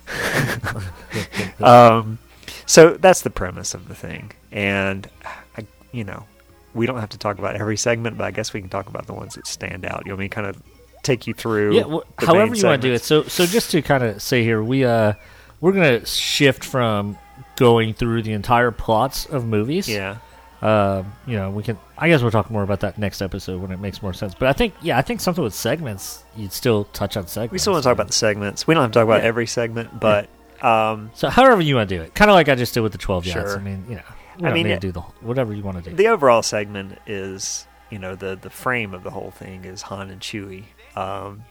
um, 1.62 2.20
so 2.66 2.92
that's 2.94 3.22
the 3.22 3.30
premise 3.30 3.74
of 3.74 3.88
the 3.88 3.96
thing, 3.96 4.32
and 4.52 5.10
I, 5.58 5.66
you 5.92 6.04
know, 6.04 6.26
we 6.74 6.86
don't 6.86 7.00
have 7.00 7.10
to 7.10 7.18
talk 7.18 7.40
about 7.40 7.56
every 7.56 7.78
segment, 7.78 8.18
but 8.18 8.26
I 8.26 8.32
guess 8.32 8.54
we 8.54 8.62
can 8.62 8.70
talk 8.70 8.88
about 8.88 9.08
the 9.08 9.14
ones 9.14 9.36
that 9.36 9.48
stand 9.48 9.86
out. 9.86 10.04
You 10.06 10.12
want 10.12 10.20
me 10.20 10.30
to 10.30 10.36
kind 10.36 10.48
of 10.48 10.62
take 11.04 11.26
you 11.28 11.34
through? 11.34 11.76
Yeah, 11.76 11.84
the 11.84 12.26
however 12.26 12.56
you 12.56 12.64
want 12.66 12.82
to 12.82 12.88
do 12.88 12.94
it. 12.94 13.04
So, 13.04 13.24
so 13.24 13.46
just 13.46 13.72
to 13.72 13.82
kind 13.82 14.04
of 14.04 14.22
say 14.22 14.44
here, 14.44 14.62
we 14.62 14.84
uh, 14.84 15.14
we're 15.62 15.72
gonna 15.72 16.06
shift 16.06 16.64
from 16.64 17.18
going 17.56 17.94
through 17.94 18.24
the 18.24 18.34
entire 18.34 18.72
plots 18.72 19.26
of 19.26 19.46
movies. 19.46 19.88
Yeah. 19.88 20.18
Um, 20.61 21.14
you 21.27 21.36
know, 21.36 21.52
we 21.52 21.64
can. 21.64 21.77
I 21.98 22.07
guess 22.07 22.22
we'll 22.22 22.32
talk 22.32 22.49
more 22.49 22.64
about 22.64 22.80
that 22.80 22.98
next 22.98 23.22
episode 23.22 23.61
when 23.61 23.72
it 23.72 23.80
makes 23.80 24.02
more 24.02 24.14
sense. 24.14 24.34
But 24.34 24.48
I 24.49 24.53
think, 24.53 24.73
yeah, 24.82 24.98
I 24.98 25.02
think 25.02 25.19
something 25.22 25.44
with 25.44 25.53
segments, 25.53 26.23
you'd 26.36 26.52
still 26.53 26.86
touch 26.86 27.18
on 27.18 27.27
segments. 27.27 27.52
We 27.52 27.60
still 27.60 27.73
want 27.73 27.84
to 27.84 27.88
talk 27.90 27.94
about 27.94 28.07
the 28.07 28.14
segments. 28.14 28.65
We 28.65 28.73
don't 28.73 28.82
have 28.84 28.91
to 28.91 28.99
talk 28.99 29.03
about 29.03 29.22
Yeah. 29.22 29.27
every 29.27 29.48
segment, 29.48 29.99
but 29.99 30.30
um, 30.61 31.11
So, 31.14 31.30
however 31.30 31.61
you 31.61 31.76
want 31.76 31.90
to 31.90 31.98
do 31.98 32.02
it, 32.02 32.15
kind 32.15 32.32
of 32.32 32.36
like 32.36 32.49
I 32.49 32.56
just 32.56 32.73
did 32.73 32.80
with 32.82 32.94
the 32.94 32.98
twelve. 32.98 33.26
Sure. 33.26 33.57
I 33.57 33.61
mean, 33.61 33.86
you 33.90 33.95
know, 33.95 34.02
we 34.40 34.48
I 34.48 34.53
mean, 34.53 34.65
yeah. 34.68 34.76
to 34.76 34.80
do 34.80 34.91
the 34.91 35.02
whatever 35.02 35.53
you 35.53 35.61
want 35.61 35.84
to 35.84 35.90
do. 35.90 35.95
the 35.95 36.07
overall 36.07 36.41
segment 36.41 36.98
is, 37.06 37.68
you 37.91 37.99
know, 37.99 38.15
the 38.15 38.36
the 38.41 38.49
frame 38.49 38.94
of 38.94 39.03
the 39.03 39.11
whole 39.11 39.32
thing 39.32 39.65
is 39.65 39.82
Han 39.84 40.10
and 40.10 40.22
Chewie, 40.22 40.64
um, 40.95 41.44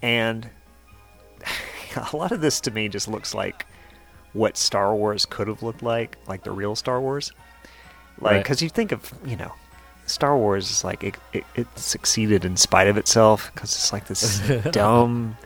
and 0.00 0.48
a 2.12 2.16
lot 2.16 2.32
of 2.32 2.40
this 2.40 2.60
to 2.62 2.70
me 2.70 2.88
just 2.88 3.08
looks 3.08 3.34
like 3.34 3.66
what 4.32 4.56
Star 4.56 4.94
Wars 4.94 5.26
could 5.26 5.48
have 5.48 5.62
looked 5.62 5.82
like, 5.82 6.16
like 6.26 6.42
the 6.44 6.50
real 6.52 6.74
Star 6.74 7.00
Wars. 7.00 7.32
Like, 8.22 8.32
Right. 8.32 8.42
because 8.42 8.62
you 8.62 8.68
think 8.68 8.92
of, 8.92 9.12
you 9.26 9.36
know, 9.36 9.52
Star 10.06 10.36
Wars 10.36 10.70
is 10.70 10.84
like 10.84 11.02
it, 11.04 11.16
it, 11.32 11.44
it 11.54 11.66
succeeded 11.78 12.44
in 12.44 12.56
spite 12.56 12.86
of 12.88 12.96
itself 12.96 13.50
because 13.54 13.72
it's 13.72 13.92
like 13.92 14.06
this 14.06 14.38
dumb 14.70 15.36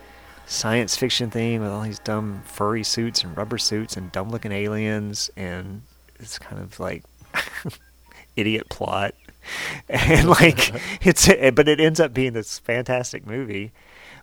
science 0.46 0.96
fiction 0.96 1.30
thing 1.30 1.60
with 1.60 1.70
all 1.70 1.82
these 1.82 1.98
dumb 2.00 2.42
furry 2.44 2.84
suits 2.84 3.24
and 3.24 3.36
rubber 3.36 3.58
suits 3.58 3.96
and 3.96 4.12
dumb 4.12 4.30
looking 4.30 4.52
aliens 4.52 5.28
and 5.36 5.82
it's 6.20 6.38
kind 6.38 6.62
of 6.62 6.78
like 6.78 7.02
idiot 8.36 8.68
plot 8.68 9.14
and 9.88 10.28
like 10.28 10.72
it's 11.04 11.28
eh, 11.28 11.50
but 11.50 11.68
it 11.68 11.80
ends 11.80 11.98
up 12.00 12.12
being 12.14 12.32
this 12.32 12.58
fantastic 12.60 13.26
movie 13.26 13.72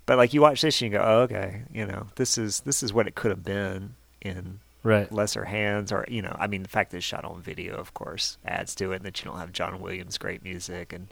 but 0.05 0.17
like 0.17 0.33
you 0.33 0.41
watch 0.41 0.61
this 0.61 0.81
and 0.81 0.91
you 0.91 0.97
go 0.97 1.03
oh, 1.03 1.19
okay 1.21 1.61
you 1.73 1.85
know 1.85 2.07
this 2.15 2.37
is 2.37 2.61
this 2.61 2.81
is 2.83 2.93
what 2.93 3.07
it 3.07 3.15
could 3.15 3.31
have 3.31 3.43
been 3.43 3.93
in 4.21 4.59
Right. 4.83 5.09
lesser 5.11 5.45
hands 5.45 5.91
or 5.93 6.03
you 6.09 6.21
know 6.21 6.35
i 6.37 6.45
mean 6.47 6.61
the 6.61 6.67
fact 6.69 6.91
that 6.91 6.97
it's 6.97 7.05
shot 7.05 7.23
on 7.23 7.41
video 7.41 7.75
of 7.77 7.93
course 7.93 8.37
adds 8.45 8.75
to 8.75 8.91
it 8.91 8.97
and 8.97 9.05
that 9.05 9.17
you 9.23 9.31
don't 9.31 9.39
have 9.39 9.53
john 9.53 9.79
williams 9.79 10.17
great 10.17 10.43
music 10.43 10.91
and 10.91 11.07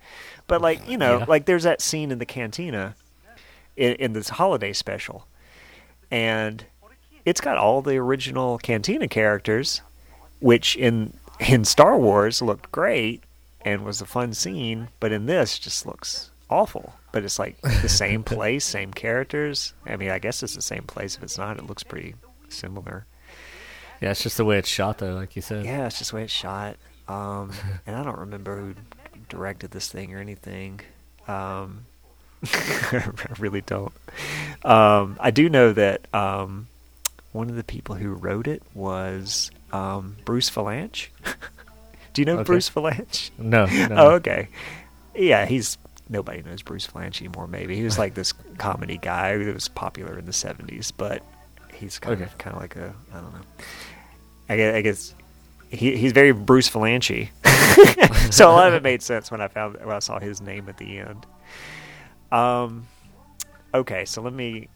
but 0.48 0.62
like 0.62 0.88
you 0.90 0.98
know 0.98 1.20
Yeah. 1.20 1.26
like 1.28 1.46
there's 1.46 1.64
that 1.64 1.80
scene 1.82 2.12
in 2.12 2.20
the 2.20 2.26
cantina 2.26 2.96
in, 3.78 3.94
in 3.94 4.14
this 4.14 4.28
holiday 4.30 4.74
special 4.74 5.26
and 6.12 6.66
it's 7.26 7.40
got 7.42 7.58
all 7.58 7.82
the 7.82 7.96
original 7.98 8.58
cantina 8.58 9.08
characters 9.08 9.82
which 10.40 10.76
in 10.76 11.14
in 11.40 11.64
star 11.64 11.98
wars 11.98 12.42
looked 12.42 12.72
great 12.72 13.24
and 13.64 13.86
was 13.86 14.02
a 14.02 14.06
fun 14.06 14.34
scene 14.34 14.90
but 15.00 15.12
in 15.14 15.28
this 15.28 15.58
just 15.58 15.86
looks 15.86 16.30
awful 16.50 16.94
but 17.14 17.24
it's 17.24 17.40
like 17.40 17.60
the 17.82 17.88
same 17.90 18.22
place 18.36 18.66
same 18.66 18.92
characters 18.94 19.74
i 19.86 19.96
mean 19.96 20.10
i 20.10 20.20
guess 20.20 20.44
it's 20.44 20.56
the 20.56 20.62
same 20.62 20.84
place 20.84 21.16
if 21.16 21.24
it's 21.24 21.38
not 21.38 21.58
it 21.58 21.66
looks 21.66 21.84
pretty 21.84 22.16
similar 22.50 23.06
Yeah, 24.02 24.12
it's 24.12 24.24
just 24.24 24.38
the 24.38 24.46
way 24.46 24.58
it's 24.58 24.68
shot, 24.70 24.98
though, 24.98 25.14
like 25.14 25.36
you 25.36 25.42
said. 25.42 25.64
yeah, 25.66 25.86
it's 25.86 26.00
just 26.00 26.12
the 26.12 26.18
way 26.18 26.24
it's 26.24 26.34
shot. 26.34 26.78
Um, 27.08 27.52
and 27.86 27.96
I 27.96 28.04
don't 28.04 28.18
remember 28.20 28.58
who 28.60 28.76
directed 29.30 29.72
this 29.72 29.90
thing 29.92 30.14
or 30.14 30.20
anything. 30.20 30.82
Um, 31.28 31.86
I 32.44 33.04
really 33.40 33.62
don't. 33.62 33.94
Um, 34.66 35.18
I 35.20 35.30
do 35.32 35.48
know 35.50 35.72
that 35.74 36.02
um, 36.14 36.68
one 37.32 37.50
of 37.50 37.56
the 37.56 37.64
people 37.64 37.96
who 37.96 38.14
wrote 38.14 38.48
it 38.48 38.64
was 38.74 39.52
um, 39.72 40.16
Bruce 40.26 40.50
Vilanch. 40.50 41.08
do 42.14 42.22
you 42.22 42.26
know 42.26 42.36
Okay. 42.40 42.44
Bruce 42.44 42.70
Vilanch? 42.70 43.30
No. 43.38 43.66
no. 43.68 43.96
Oh, 43.96 44.10
okay. 44.16 44.48
Yeah, 45.16 45.46
he's 45.46 45.78
nobody 46.10 46.42
knows 46.42 46.62
Bruce 46.64 46.88
Vilanch 46.88 47.22
anymore. 47.22 47.48
Maybe 47.48 47.76
he 47.76 47.84
was 47.84 48.00
like 48.00 48.16
this 48.16 48.34
comedy 48.58 48.98
guy 48.98 49.38
that 49.38 49.54
was 49.54 49.68
popular 49.68 50.18
in 50.18 50.26
the 50.26 50.32
'70s, 50.32 50.92
but 50.96 51.22
he's 51.74 52.00
kind 52.00 52.16
Okay. 52.16 52.24
of 52.24 52.38
kind 52.38 52.56
of 52.56 52.62
like 52.62 52.76
a 52.76 52.94
I 53.14 53.20
don't 53.20 53.34
know. 53.34 53.42
I 54.52 54.58
guess, 54.58 54.76
I 54.76 54.82
guess 54.82 55.16
he 55.70 55.96
he's 55.96 56.12
very 56.12 56.34
Bruce 56.34 56.70
Vilanch. 56.70 57.30
so 58.34 58.50
a 58.50 58.54
lot 58.54 58.68
of 58.68 58.74
it 58.74 58.84
made 58.84 59.02
sense 59.02 59.32
when 59.32 59.40
I 59.40 59.48
found 59.48 59.78
when 59.78 59.96
I 59.96 60.00
saw 60.00 60.20
his 60.20 60.42
name 60.42 60.68
at 60.68 60.78
the 60.78 60.98
end. 61.00 61.26
Um, 62.34 62.86
okay, 63.74 64.04
so 64.04 64.22
let 64.22 64.34
me 64.34 64.68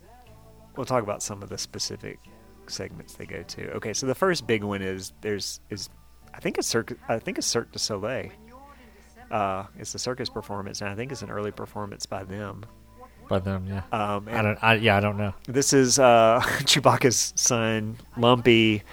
we'll 0.78 0.86
talk 0.86 1.04
about 1.04 1.22
some 1.22 1.44
of 1.44 1.50
the 1.50 1.58
specific 1.58 2.20
segments 2.68 3.16
they 3.16 3.26
go 3.26 3.44
to. 3.44 3.72
Okay, 3.74 3.94
so 3.94 4.08
the 4.08 4.16
first 4.16 4.48
big 4.48 4.64
one 4.64 4.82
is 4.82 5.12
there's 5.20 5.60
is 5.70 5.90
I 6.34 6.40
think 6.40 6.58
it's 6.58 6.68
Cirque 6.68 6.98
I 7.10 7.20
think 7.20 7.38
it's 7.38 7.48
Cirque 7.48 7.72
du 7.74 7.80
Soleil. 7.80 8.30
Uh, 9.30 9.66
it's 9.78 9.94
a 9.96 10.00
circus 10.00 10.30
performance, 10.30 10.82
and 10.82 10.90
I 10.90 10.96
think 10.96 11.12
it's 11.12 11.24
an 11.24 11.32
early 11.32 11.52
performance 11.52 12.06
by 12.06 12.24
them. 12.24 12.64
By 13.28 13.40
them, 13.40 13.66
yeah. 13.68 13.82
Um, 13.92 14.30
I 14.32 14.42
don't. 14.42 14.64
I, 14.64 14.76
yeah, 14.76 14.98
I 14.98 15.00
don't 15.00 15.18
know. 15.18 15.34
this 15.48 15.74
is 15.74 15.98
uh, 15.98 16.40
Chewbacca's 16.44 17.34
son, 17.36 17.98
Lumpy, 18.18 18.84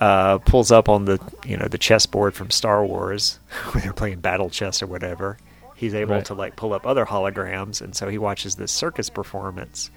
uh, 0.00 0.38
pulls 0.38 0.70
up 0.70 0.88
on 0.88 1.04
the 1.06 1.18
you 1.44 1.56
know 1.56 1.66
the 1.68 1.78
chessboard 1.78 2.34
from 2.34 2.50
Star 2.50 2.84
Wars 2.84 3.38
when 3.72 3.82
they're 3.82 3.92
playing 3.92 4.20
battle 4.20 4.50
chess 4.50 4.82
or 4.82 4.86
whatever. 4.86 5.38
He's 5.74 5.94
able 5.94 6.14
Right. 6.16 6.24
to 6.26 6.34
like 6.34 6.56
pull 6.56 6.72
up 6.72 6.86
other 6.86 7.04
holograms, 7.04 7.80
and 7.82 7.94
so 7.94 8.08
he 8.08 8.16
watches 8.18 8.54
this 8.56 8.72
circus 8.72 9.10
performance. 9.10 9.90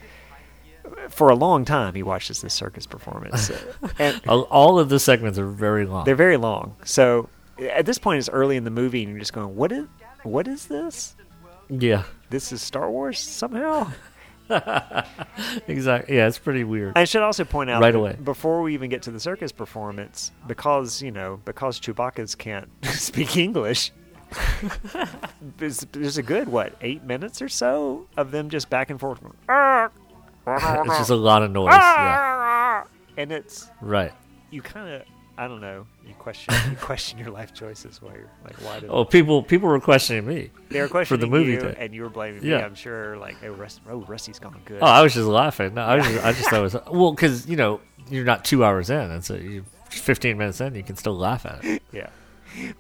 For 1.09 1.29
a 1.29 1.35
long 1.35 1.65
time, 1.65 1.93
he 1.93 2.03
watches 2.03 2.41
this 2.41 2.53
circus 2.53 2.85
performance, 2.85 3.51
and 3.99 4.19
All, 4.27 4.41
all 4.43 4.79
of 4.79 4.89
the 4.89 4.99
segments 4.99 5.37
are 5.37 5.45
very 5.47 5.85
long. 5.85 6.03
they're 6.05 6.15
very 6.15 6.37
long. 6.37 6.75
So 6.83 7.29
at 7.59 7.85
this 7.85 7.97
point, 7.97 8.19
it's 8.19 8.29
early 8.29 8.57
in 8.57 8.63
the 8.63 8.71
movie, 8.71 9.03
and 9.03 9.11
you're 9.11 9.19
just 9.19 9.33
going, 9.33 9.55
"What 9.55 9.71
is 9.71 9.87
what 10.23 10.47
is 10.47 10.65
this? 10.67 11.15
yeah, 11.69 12.03
This 12.29 12.51
is 12.51 12.61
Star 12.61 12.89
Wars 12.89 13.19
somehow." 13.19 13.91
exactly. 15.67 16.15
Yeah, 16.15 16.27
it's 16.27 16.39
pretty 16.39 16.63
weird. 16.63 16.93
I 16.97 17.05
should 17.05 17.21
also 17.21 17.43
point 17.43 17.69
out 17.69 17.81
Right 17.81 17.95
away. 17.95 18.17
before 18.23 18.61
we 18.61 18.73
even 18.73 18.89
get 18.89 19.03
to 19.03 19.11
the 19.11 19.19
circus 19.19 19.51
performance, 19.51 20.31
because 20.47 21.01
you 21.01 21.11
know, 21.11 21.39
because 21.45 21.79
Chewbacca's 21.79 22.35
can't 22.35 22.69
speak 22.85 23.37
English, 23.37 23.91
there's, 25.57 25.79
there's 25.91 26.17
a 26.17 26.23
good 26.23 26.47
what 26.49 26.75
eight 26.81 27.03
minutes 27.03 27.41
or 27.41 27.49
so 27.49 28.07
of 28.17 28.31
them 28.31 28.49
just 28.49 28.69
back 28.69 28.89
and 28.89 28.99
forth, 28.99 29.19
it's 30.47 30.97
just 30.97 31.09
a 31.09 31.15
lot 31.15 31.43
of 31.43 31.51
noise. 31.51 31.71
Yeah, 31.71 32.83
and 33.17 33.31
it's 33.31 33.69
right. 33.81 34.11
you 34.51 34.61
kind 34.61 34.89
of 34.89 35.03
I 35.39 35.47
don't 35.47 35.61
know 35.61 35.87
you 36.05 36.13
question 36.15 36.53
you 36.69 36.75
question 36.91 37.17
your 37.17 37.31
life 37.31 37.53
choices 37.53 38.01
while 38.01 38.13
you're 38.13 38.29
like 38.43 38.57
why 38.57 38.79
did 38.81 38.89
Oh, 38.89 39.05
people 39.05 39.41
people 39.41 39.69
were 39.69 39.79
questioning 39.79 40.25
me. 40.27 40.49
they 40.69 40.81
were 40.81 40.87
questioning 40.89 41.19
for 41.21 41.25
the 41.25 41.31
movie 41.31 41.53
you 41.53 41.61
thing. 41.61 41.75
and 41.77 41.93
you 41.95 42.01
were 42.03 42.09
blaming 42.09 42.41
me 42.43 42.49
Yeah. 42.49 42.65
I'm 42.65 42.75
sure 42.75 43.17
like 43.17 43.37
oh, 43.43 43.51
Rust, 43.51 43.79
oh 43.89 44.01
Rusty's 44.07 44.37
gone 44.39 44.59
good 44.65 44.79
Oh, 44.81 44.85
I 44.85 45.01
was 45.01 45.13
just 45.13 45.27
laughing. 45.27 45.73
No, 45.75 45.81
I 45.83 45.95
was 45.95 46.05
just, 46.07 46.25
I 46.25 46.31
just 46.33 46.49
thought 46.49 46.59
it 46.59 46.61
was 46.73 46.75
well 46.91 47.11
because 47.13 47.47
you 47.47 47.55
know 47.55 47.79
you're 48.09 48.25
not 48.25 48.43
two 48.43 48.65
hours 48.65 48.89
in, 48.89 49.11
and 49.11 49.23
so 49.23 49.35
you 49.35 49.63
15 49.91 50.37
minutes 50.37 50.59
in, 50.61 50.73
you 50.75 50.83
can 50.83 50.95
still 50.95 51.15
laugh 51.15 51.45
at 51.45 51.63
it. 51.63 51.81
Yeah, 51.93 52.09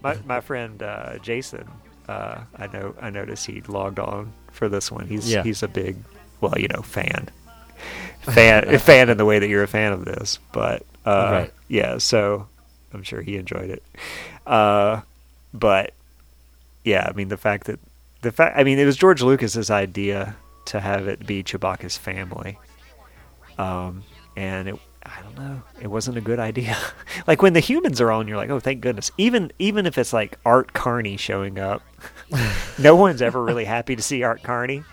my 0.03 0.17
my 0.25 0.41
friend 0.41 0.81
uh, 0.83 1.17
Jason, 1.19 1.65
uh, 2.07 2.41
I 2.57 2.67
know 2.67 2.93
I 2.99 3.09
noticed 3.09 3.45
he 3.45 3.61
logged 3.61 3.99
on 3.99 4.33
for 4.51 4.67
this 4.69 4.91
one. 4.91 5.07
He's 5.07 5.31
Yeah. 5.31 5.43
he's 5.43 5.61
a 5.63 5.67
big, 5.67 5.97
well, 6.41 6.53
you 6.57 6.67
know, 6.67 6.81
fan, 6.81 7.29
fan, 8.31 8.79
fan 8.79 9.09
in 9.09 9.17
the 9.17 9.25
way 9.25 9.39
that 9.39 9.47
you're 9.47 9.63
a 9.63 9.67
fan 9.67 9.93
of 9.93 10.05
this. 10.05 10.39
But 10.51 10.83
uh, 11.05 11.29
Right. 11.31 11.53
yeah, 11.67 11.97
so 11.97 12.47
I'm 12.93 13.03
sure 13.03 13.21
he 13.21 13.35
enjoyed 13.37 13.69
it. 13.69 13.83
Uh, 14.47 15.01
but 15.53 15.93
yeah, 16.83 17.07
I 17.09 17.13
mean 17.13 17.29
the 17.29 17.37
fact 17.37 17.65
that 17.67 17.79
the 18.21 18.31
fact, 18.31 18.57
I 18.57 18.63
mean, 18.63 18.79
it 18.79 18.85
was 18.85 18.97
George 18.97 19.21
Lucas's 19.21 19.69
idea 19.71 20.35
to 20.65 20.79
have 20.79 21.07
it 21.07 21.25
be 21.25 21.43
Chewbacca's 21.43 21.97
family, 21.97 22.57
um, 23.57 24.03
and 24.35 24.69
it. 24.69 24.75
I 25.01 25.21
don't 25.23 25.37
know. 25.39 25.63
It 25.81 25.87
wasn't 25.87 26.17
a 26.17 26.21
good 26.21 26.39
idea. 26.39 26.77
like 27.27 27.41
when 27.41 27.53
the 27.53 27.61
humans 27.61 27.99
are 28.01 28.11
on, 28.11 28.27
you're 28.27 28.37
like, 28.37 28.49
oh, 28.49 28.59
thank 28.59 28.81
goodness. 28.81 29.11
Even 29.17 29.51
even 29.57 29.85
if 29.85 29.97
it's 29.97 30.11
like 30.13 30.37
Art 30.45 30.73
Carney 30.73 31.15
showing 31.17 31.57
up, 31.57 31.81
no 32.79 32.95
one's 32.97 33.21
ever 33.21 33.41
really 33.41 33.65
happy 33.65 33.95
to 33.95 34.01
see 34.03 34.21
Art 34.23 34.43
Carney. 34.43 34.83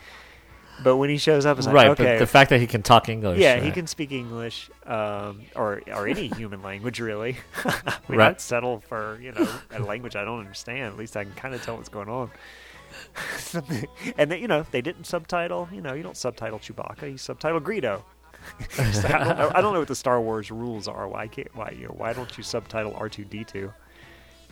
But 0.84 0.96
when 0.98 1.08
he 1.10 1.16
shows 1.16 1.46
up, 1.46 1.56
it's 1.58 1.66
like, 1.66 1.74
right, 1.74 1.88
okay, 1.88 2.04
but 2.04 2.18
the 2.18 2.26
fact 2.26 2.50
that 2.50 2.60
he 2.60 2.66
can 2.66 2.82
talk 2.82 3.08
English. 3.08 3.38
yeah, 3.38 3.58
he 3.60 3.70
can 3.70 3.86
speak 3.86 4.12
English, 4.12 4.70
um, 4.84 5.40
or 5.54 5.80
or 5.92 6.06
any 6.06 6.28
human 6.36 6.62
language 6.62 7.00
really. 7.00 7.38
we 8.08 8.16
Right. 8.16 8.28
not 8.28 8.40
settle 8.40 8.80
for 8.80 9.18
you 9.22 9.32
know 9.32 9.48
a 9.70 9.80
language 9.80 10.16
I 10.16 10.24
don't 10.24 10.38
understand. 10.40 10.92
At 10.92 10.96
least 10.98 11.16
I 11.16 11.24
can 11.24 11.32
kind 11.34 11.54
of 11.54 11.62
tell 11.62 11.76
what's 11.76 11.88
going 11.88 12.08
on. 12.08 12.30
And 14.18 14.30
they, 14.30 14.38
you 14.40 14.48
know 14.48 14.64
they 14.70 14.80
didn't 14.80 15.04
subtitle. 15.04 15.68
You 15.72 15.80
know 15.80 15.94
you 15.94 16.02
don't 16.02 16.16
subtitle 16.16 16.58
Chewbacca. 16.58 17.10
You 17.10 17.18
subtitle 17.18 17.60
Greedo. 17.60 18.02
So 18.70 19.08
I, 19.08 19.24
don't 19.24 19.38
know, 19.38 19.52
I 19.54 19.60
don't 19.60 19.72
know 19.72 19.80
what 19.80 19.88
the 19.88 19.94
Star 19.96 20.20
Wars 20.20 20.50
rules 20.50 20.86
are. 20.88 21.08
Why 21.08 21.26
can't 21.26 21.54
why 21.56 21.70
you 21.70 21.86
know 21.86 21.94
why 21.96 22.12
don't 22.12 22.36
you 22.38 22.44
subtitle 22.44 22.94
R 22.96 23.08
two 23.08 23.24
D 23.24 23.44
two? 23.44 23.72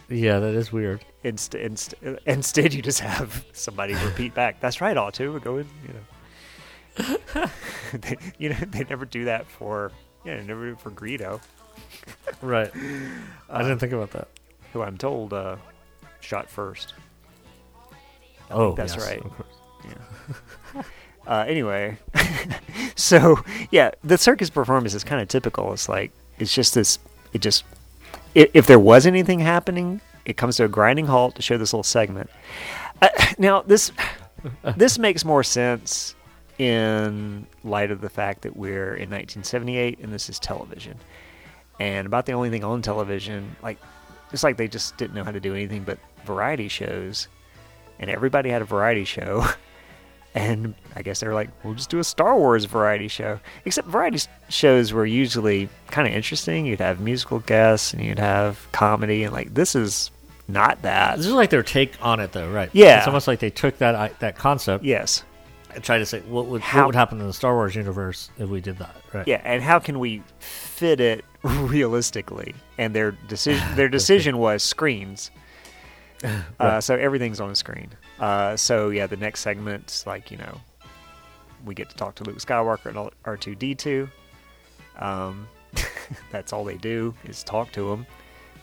Yeah, 0.09 0.39
that 0.41 0.55
is 0.55 0.73
weird. 0.73 1.05
Inst- 1.23 1.55
inst- 1.55 1.95
instead, 2.27 2.75
you 2.75 2.83
just 2.83 3.01
have 3.01 3.45
somebody 3.53 3.95
repeat 3.95 4.35
back. 4.35 4.61
That's 4.61 4.81
right, 4.83 4.95
R2. 4.97 5.43
Go 5.43 5.57
in, 5.57 5.67
you 5.87 5.95
know. 5.95 6.01
they, 7.93 8.17
you 8.39 8.51
know, 8.51 8.57
they 8.69 8.85
never 8.85 9.05
do 9.05 9.25
that 9.27 9.47
for, 9.47 9.93
yeah, 10.25 10.37
they 10.37 10.45
never 10.45 10.67
do 10.67 10.73
it 10.73 10.81
for 10.81 10.91
Greedo. 10.91 11.41
Right. 12.43 12.71
I 13.49 13.63
didn't 13.63 13.79
think 13.79 13.93
about 13.93 14.11
that. 14.13 14.29
who 14.73 14.83
I'm 14.83 14.99
told 14.99 15.33
uh, 15.33 15.57
shot 16.21 16.51
first. 16.51 16.93
Oh, 18.51 18.75
that's 18.75 18.95
yes, 18.97 19.07
right. 19.07 19.25
of 19.25 19.31
course. 19.33 20.85
Uh, 21.27 21.45
anyway, 21.49 21.97
so 22.97 23.39
yeah, 23.71 23.91
the 24.03 24.19
circus 24.19 24.51
performance 24.51 24.93
is 24.93 25.03
kind 25.05 25.23
of 25.23 25.29
typical. 25.29 25.73
It's 25.73 25.89
like 25.89 26.13
it's 26.39 26.53
just 26.55 26.75
this. 26.75 26.99
It 27.33 27.41
just 27.41 27.65
if, 28.35 28.51
if 28.53 28.67
there 28.67 28.79
was 28.79 29.07
anything 29.07 29.41
happening, 29.41 30.03
it 30.27 30.37
comes 30.37 30.57
to 30.59 30.65
a 30.65 30.69
grinding 30.69 31.07
halt 31.07 31.37
to 31.37 31.43
show 31.43 31.57
this 31.57 31.73
little 31.73 31.83
segment. 31.83 32.29
Uh, 33.01 33.09
now 33.39 33.63
this 33.63 33.91
this 34.77 34.99
makes 34.99 35.25
more 35.25 35.43
sense 35.43 36.15
in 36.59 37.47
light 37.65 37.91
of 37.91 38.01
the 38.01 38.09
fact 38.11 38.43
that 38.43 38.57
we're 38.57 38.95
in 38.95 39.11
1978 39.11 39.99
and 40.01 40.13
this 40.13 40.29
is 40.29 40.39
television, 40.39 40.97
and 41.81 42.07
about 42.07 42.27
the 42.27 42.33
only 42.33 42.51
thing 42.51 42.65
on 42.65 42.83
television, 42.83 43.57
like 43.63 43.79
it's 44.33 44.43
like 44.45 44.57
they 44.57 44.69
just 44.69 44.97
didn't 44.97 45.15
know 45.15 45.25
how 45.25 45.31
to 45.33 45.41
do 45.41 45.55
anything 45.55 45.83
but 45.85 45.99
variety 46.25 46.69
shows, 46.69 47.29
and 47.99 48.09
everybody 48.11 48.51
had 48.51 48.63
a 48.63 48.67
variety 48.67 49.05
show. 49.05 49.45
And 50.37 50.75
I 50.97 51.03
guess 51.03 51.21
they 51.21 51.29
were 51.29 51.33
like, 51.35 51.49
we'll 51.65 51.75
just 51.75 51.91
do 51.91 52.01
a 52.01 52.05
Star 52.05 52.37
Wars 52.37 52.65
variety 52.65 53.07
show. 53.07 53.39
Except 53.67 53.87
variety 53.87 54.19
shows 54.49 54.93
were 54.93 55.07
usually 55.07 55.69
kind 55.93 56.09
of 56.09 56.13
interesting. 56.15 56.67
You'd 56.67 56.81
have 56.81 56.99
musical 56.99 57.39
guests 57.39 57.93
and 57.93 58.03
you'd 58.03 58.19
have 58.19 58.67
comedy, 58.73 59.23
and 59.23 59.33
like 59.33 59.55
this 59.55 59.77
is 59.77 60.11
not 60.49 60.83
that. 60.83 61.19
This 61.19 61.27
is 61.27 61.33
like 61.35 61.51
their 61.51 61.63
take 61.63 61.93
on 62.03 62.19
it, 62.19 62.33
though, 62.33 62.51
right? 62.51 62.69
Yeah. 62.73 62.99
It's 62.99 63.07
almost 63.07 63.29
like 63.29 63.39
they 63.39 63.51
took 63.51 63.79
that 63.79 63.95
i- 63.95 64.11
that 64.19 64.37
concept 64.37 64.83
Yes. 64.83 65.23
Tried 65.83 65.99
to 65.99 66.07
say 66.07 66.21
what 66.21 66.47
would 66.47 66.61
How- 66.63 66.81
what 66.81 66.87
would 66.87 66.95
happen 66.95 67.21
in 67.21 67.27
the 67.27 67.33
Star 67.33 67.55
Wars 67.55 67.75
universe 67.75 68.31
if 68.39 68.49
we 68.49 68.61
did 68.61 68.79
that, 68.79 68.95
right? 69.13 69.27
Yeah, 69.27 69.41
and 69.45 69.63
how 69.63 69.79
can 69.79 69.99
we 69.99 70.23
fit 70.39 71.01
it 71.01 71.25
realistically? 71.43 72.55
And 72.79 72.95
their 72.95 73.13
decision 73.13 73.67
their 73.77 73.89
decision 73.89 74.39
was 74.39 74.63
screens. 74.63 75.31
Uh, 76.59 76.81
so 76.81 76.95
everything's 76.95 77.39
on 77.39 77.51
a 77.51 77.55
screen. 77.55 77.91
Uh, 78.19 78.57
so 78.57 78.89
yeah, 78.89 79.07
the 79.07 79.17
next 79.17 79.41
segment's 79.41 80.07
like 80.07 80.31
you 80.31 80.39
know, 80.39 80.59
we 81.67 81.75
get 81.75 81.91
to 81.91 81.97
talk 81.97 82.15
to 82.15 82.25
Luke 82.25 82.39
Skywalker 82.39 82.87
and 82.87 83.11
R 83.27 83.37
two 83.37 83.55
D 83.55 83.75
two. 83.75 84.09
Um, 84.99 85.47
that's 86.31 86.53
all 86.55 86.65
they 86.65 86.77
do 86.79 87.15
is 87.25 87.43
talk 87.45 87.73
to 87.73 87.93
him. 87.93 88.07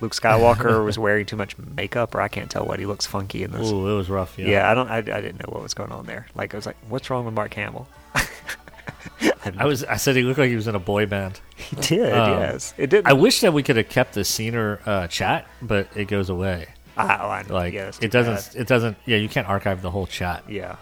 Luke 0.02 0.14
Skywalker 0.14 0.84
was 0.84 0.98
wearing 0.98 1.26
too 1.26 1.36
much 1.36 1.56
makeup, 1.58 2.16
or 2.16 2.22
I 2.22 2.28
can't 2.28 2.50
tell 2.50 2.66
what. 2.66 2.80
He 2.80 2.86
looks 2.86 3.06
funky 3.06 3.44
in 3.44 3.52
this. 3.52 3.72
Ooh, 3.72 3.88
it 3.88 3.96
was 3.96 4.10
rough. 4.10 4.38
Yeah. 4.38 4.48
yeah. 4.48 4.72
I 4.72 4.74
don't. 4.74 4.90
I, 4.90 4.98
I 4.98 5.02
didn't 5.02 5.40
know 5.40 5.54
what 5.54 5.62
was 5.62 5.74
going 5.74 5.92
on 5.92 6.06
there. 6.08 6.28
Like 6.36 6.54
I 6.54 6.58
was 6.58 6.66
like, 6.66 6.78
what's 6.90 7.10
wrong 7.10 7.26
with 7.26 7.36
Mark 7.36 7.54
Hamill? 7.54 7.88
I 9.58 9.66
was. 9.66 9.84
I 9.84 9.98
said 9.98 10.16
he 10.16 10.24
looked 10.24 10.40
like 10.40 10.50
he 10.50 10.56
was 10.56 10.68
in 10.68 10.76
a 10.76 10.80
boy 10.80 11.06
band. 11.06 11.40
He 11.62 11.76
did. 11.76 12.12
Um, 12.12 12.40
yes, 12.40 12.74
it 12.78 12.90
did. 12.90 13.06
I 13.06 13.14
wish 13.14 13.42
that 13.42 13.54
we 13.54 13.62
could 13.62 13.78
have 13.78 13.88
kept 13.88 14.16
the 14.16 14.22
scener 14.22 14.86
uh, 14.86 15.08
chat, 15.08 15.48
but 15.62 15.88
it 15.96 16.06
goes 16.06 16.30
away. 16.30 16.68
Ah, 16.98 17.20
oh, 17.22 17.30
I 17.30 17.44
know. 17.44 17.54
Like 17.54 17.74
yeah, 17.74 17.92
it 18.02 18.12
doesn't. 18.12 18.54
bad. 18.54 18.62
It 18.62 18.68
doesn't. 18.68 18.98
Yeah, 19.06 19.18
you 19.18 19.30
can't 19.30 19.48
archive 19.48 19.82
the 19.82 19.92
whole 19.92 20.08
chat. 20.08 20.44
Yeah, 20.50 20.78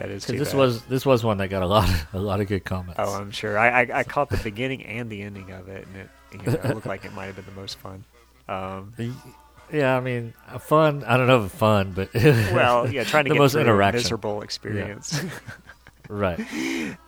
that 0.00 0.10
is. 0.10 0.24
Because 0.24 0.38
this 0.38 0.52
bad. 0.52 0.58
was 0.58 0.82
this 0.84 1.04
was 1.04 1.22
one 1.22 1.36
that 1.38 1.48
got 1.48 1.62
a 1.62 1.66
lot 1.66 1.88
of, 1.88 2.06
a 2.14 2.18
lot 2.18 2.40
of 2.40 2.48
good 2.48 2.64
comments. 2.64 2.98
Oh, 2.98 3.12
I'm 3.12 3.30
sure. 3.30 3.58
I, 3.58 3.82
I 3.82 3.98
I 3.98 4.02
caught 4.02 4.30
the 4.30 4.38
beginning 4.38 4.84
and 4.86 5.10
the 5.10 5.20
ending 5.20 5.50
of 5.52 5.68
it, 5.68 5.86
and 5.86 5.96
it 5.96 6.10
you 6.32 6.38
know, 6.38 6.52
it 6.52 6.74
looked 6.74 6.86
like 6.86 7.04
it 7.04 7.12
might 7.12 7.26
have 7.26 7.36
been 7.36 7.44
the 7.44 7.60
most 7.60 7.78
fun. 7.78 8.04
Um, 8.48 8.94
yeah, 9.72 9.94
I 9.94 10.00
mean, 10.00 10.32
fun. 10.60 11.04
I 11.04 11.18
don't 11.18 11.26
know 11.26 11.44
if 11.44 11.52
fun, 11.52 11.92
but 11.92 12.08
well, 12.14 12.90
yeah, 12.90 13.04
trying 13.04 13.24
to 13.24 13.28
the 13.28 13.34
get 13.34 13.40
most 13.40 13.54
interaction. 13.56 13.98
miserable 13.98 14.40
experience. 14.40 15.22
right. 16.08 16.40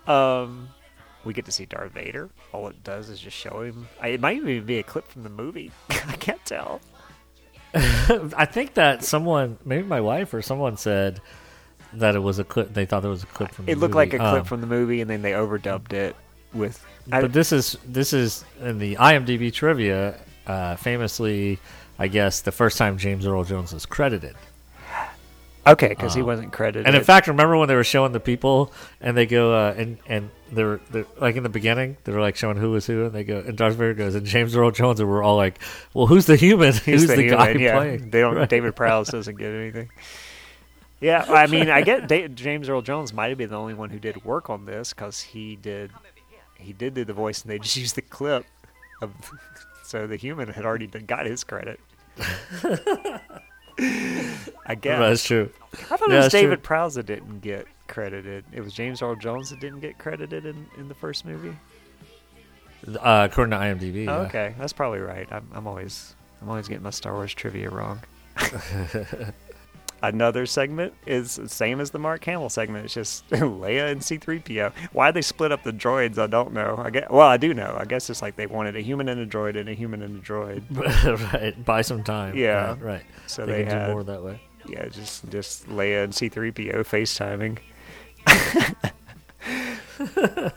um, 0.06 0.68
we 1.24 1.32
get 1.32 1.46
to 1.46 1.52
see 1.52 1.64
Darth 1.64 1.92
Vader. 1.92 2.28
All 2.52 2.68
it 2.68 2.84
does 2.84 3.08
is 3.08 3.18
just 3.18 3.36
show 3.36 3.62
him. 3.62 3.88
I, 4.02 4.08
it 4.08 4.20
might 4.20 4.36
even 4.36 4.66
be 4.66 4.78
a 4.78 4.82
clip 4.82 5.08
from 5.08 5.22
the 5.22 5.30
movie. 5.30 5.70
I 5.88 6.16
can't 6.16 6.44
tell. 6.44 6.82
I 7.74 8.44
think 8.44 8.74
that 8.74 9.02
someone, 9.02 9.56
maybe 9.64 9.84
my 9.84 10.02
wife 10.02 10.34
or 10.34 10.42
someone 10.42 10.76
said 10.76 11.22
that 11.94 12.14
it 12.14 12.20
was 12.20 12.38
a 12.38 12.44
clip. 12.44 12.72
They 12.74 12.86
thought 12.86 13.04
it 13.04 13.08
was 13.08 13.22
a 13.22 13.26
clip 13.26 13.52
from. 13.52 13.68
It 13.68 13.74
the 13.74 13.80
looked 13.80 13.94
like 13.94 14.12
a 14.14 14.18
movie. 14.18 14.30
clip 14.30 14.40
Um, 14.42 14.44
from 14.46 14.60
the 14.60 14.66
movie, 14.66 15.00
and 15.00 15.10
then 15.10 15.22
they 15.22 15.32
overdubbed 15.32 15.92
it 15.92 16.16
with. 16.52 16.84
I, 17.10 17.20
but 17.22 17.32
this 17.32 17.52
is 17.52 17.76
this 17.86 18.12
is 18.12 18.44
in 18.60 18.78
the 18.78 18.96
IMDb 18.96 19.52
trivia. 19.52 20.18
Uh, 20.46 20.76
famously, 20.76 21.58
I 21.98 22.08
guess 22.08 22.40
the 22.40 22.52
first 22.52 22.78
time 22.78 22.98
James 22.98 23.26
Earl 23.26 23.44
Jones 23.44 23.72
was 23.72 23.86
credited. 23.86 24.34
okay, 25.66 25.88
because 25.88 26.14
he 26.14 26.22
wasn't 26.22 26.52
credited. 26.52 26.84
uh, 26.84 26.88
And 26.88 26.96
in 26.96 27.04
fact, 27.04 27.28
remember 27.28 27.56
when 27.56 27.68
they 27.68 27.74
were 27.76 27.84
showing 27.84 28.12
the 28.12 28.20
people, 28.20 28.72
and 29.00 29.16
they 29.16 29.26
go, 29.26 29.54
uh, 29.54 29.74
and 29.76 29.98
and 30.06 30.30
they're, 30.50 30.80
they're 30.90 31.06
like 31.20 31.36
in 31.36 31.42
the 31.44 31.48
beginning, 31.48 31.96
they 32.04 32.12
were 32.12 32.20
like 32.20 32.36
showing 32.36 32.56
who 32.56 32.72
was 32.72 32.86
who, 32.86 33.04
and 33.06 33.12
they 33.12 33.24
go, 33.24 33.38
and 33.38 33.56
Darth 33.56 33.74
Vader 33.76 33.94
goes, 33.94 34.14
and 34.14 34.26
James 34.26 34.54
Earl 34.56 34.70
Jones, 34.72 34.98
and 35.00 35.08
we're 35.08 35.22
all 35.22 35.36
like, 35.36 35.58
well, 35.94 36.06
who's 36.06 36.26
the 36.26 36.36
human? 36.36 36.72
He's 36.72 36.78
who's 36.84 37.06
the, 37.06 37.28
guy 37.28 37.46
human, 37.52 37.60
yeah. 37.62 37.76
playing? 37.76 38.10
They 38.10 38.20
don't. 38.20 38.34
Right. 38.42 38.48
David 38.48 38.74
Prowse 38.76 39.08
doesn't 39.10 39.36
get 39.36 39.52
anything. 39.52 39.90
Yeah, 41.02 41.24
I 41.28 41.46
mean, 41.48 41.68
I 41.68 41.82
get 41.82 42.08
Da- 42.08 42.28
James 42.28 42.68
Earl 42.68 42.80
Jones 42.80 43.12
might 43.12 43.28
have 43.28 43.38
been 43.38 43.50
the 43.50 43.58
only 43.58 43.74
one 43.74 43.90
who 43.90 43.98
did 43.98 44.24
work 44.24 44.48
on 44.48 44.64
this 44.64 44.94
because 44.94 45.20
he 45.20 45.56
did, 45.56 45.90
he 46.58 46.72
did 46.72 46.94
do 46.94 47.04
the 47.04 47.12
voice, 47.12 47.42
and 47.42 47.50
they 47.50 47.58
just 47.58 47.76
used 47.76 47.96
the 47.96 48.02
clip 48.02 48.46
of, 49.02 49.12
so 49.84 50.06
the 50.06 50.16
human 50.16 50.48
had 50.48 50.64
already 50.64 50.86
been, 50.86 51.04
got 51.04 51.26
his 51.26 51.44
credit. 51.44 51.80
I 53.78 54.74
guess 54.80 54.98
That's 54.98 55.24
true. 55.24 55.50
I 55.90 55.96
thought 55.96 56.08
Yeah, 56.08 56.14
it 56.14 56.16
was 56.16 56.24
that's 56.26 56.32
true. 56.32 56.40
David 56.42 56.62
Prowse 56.62 56.94
that 56.94 57.06
didn't 57.06 57.40
get 57.40 57.66
credited. 57.88 58.44
It 58.52 58.60
was 58.62 58.72
James 58.74 59.02
Earl 59.02 59.16
Jones 59.16 59.50
that 59.50 59.60
didn't 59.60 59.80
get 59.80 59.98
credited 59.98 60.46
in, 60.46 60.66
in 60.78 60.88
the 60.88 60.94
first 60.94 61.24
movie. 61.24 61.56
Uh, 62.86 63.28
according 63.30 63.50
to 63.52 63.56
IMDb. 63.56 64.08
Oh, 64.08 64.22
yeah. 64.22 64.26
okay, 64.28 64.54
that's 64.58 64.72
probably 64.72 64.98
right. 65.00 65.26
I'm, 65.32 65.48
I'm 65.54 65.66
always 65.66 66.14
I'm 66.40 66.48
always 66.48 66.68
getting 66.68 66.82
my 66.82 66.90
Star 66.90 67.14
Wars 67.14 67.32
trivia 67.32 67.70
wrong. 67.70 68.00
Another 70.02 70.46
segment 70.46 70.94
is 71.06 71.36
the 71.36 71.48
same 71.48 71.80
as 71.80 71.92
the 71.92 71.98
Mark 71.98 72.24
Hamill 72.24 72.48
segment. 72.48 72.84
It's 72.86 72.94
just 72.94 73.28
Leia 73.30 73.92
and 73.92 74.02
C-3PO. 74.02 74.72
Why 74.92 75.12
they 75.12 75.22
split 75.22 75.52
up 75.52 75.62
the 75.62 75.72
droids, 75.72 76.18
I 76.18 76.26
don't 76.26 76.52
know. 76.52 76.74
I 76.76 76.90
guess, 76.90 77.08
well, 77.08 77.28
I 77.28 77.36
do 77.36 77.54
know. 77.54 77.76
I 77.78 77.84
guess 77.84 78.10
it's 78.10 78.20
like 78.20 78.34
they 78.34 78.46
wanted 78.46 78.74
a 78.74 78.80
human 78.80 79.08
and 79.08 79.20
a 79.20 79.26
droid 79.26 79.56
and 79.58 79.68
a 79.68 79.74
human 79.74 80.02
and 80.02 80.18
a 80.18 80.22
droid. 80.22 80.64
right. 81.32 81.64
Buy 81.64 81.82
some 81.82 82.02
time. 82.02 82.36
Yeah. 82.36 82.70
Right. 82.70 82.82
right. 82.82 83.04
So 83.28 83.46
they, 83.46 83.62
they, 83.62 83.70
had 83.70 83.86
do 83.86 83.92
more 83.92 84.02
that 84.04 84.24
way. 84.24 84.40
yeah, 84.66 84.88
just 84.88 85.28
just 85.30 85.68
Leia 85.68 86.04
and 86.04 86.14
C-3PO 86.14 86.84
FaceTiming. 86.84 87.58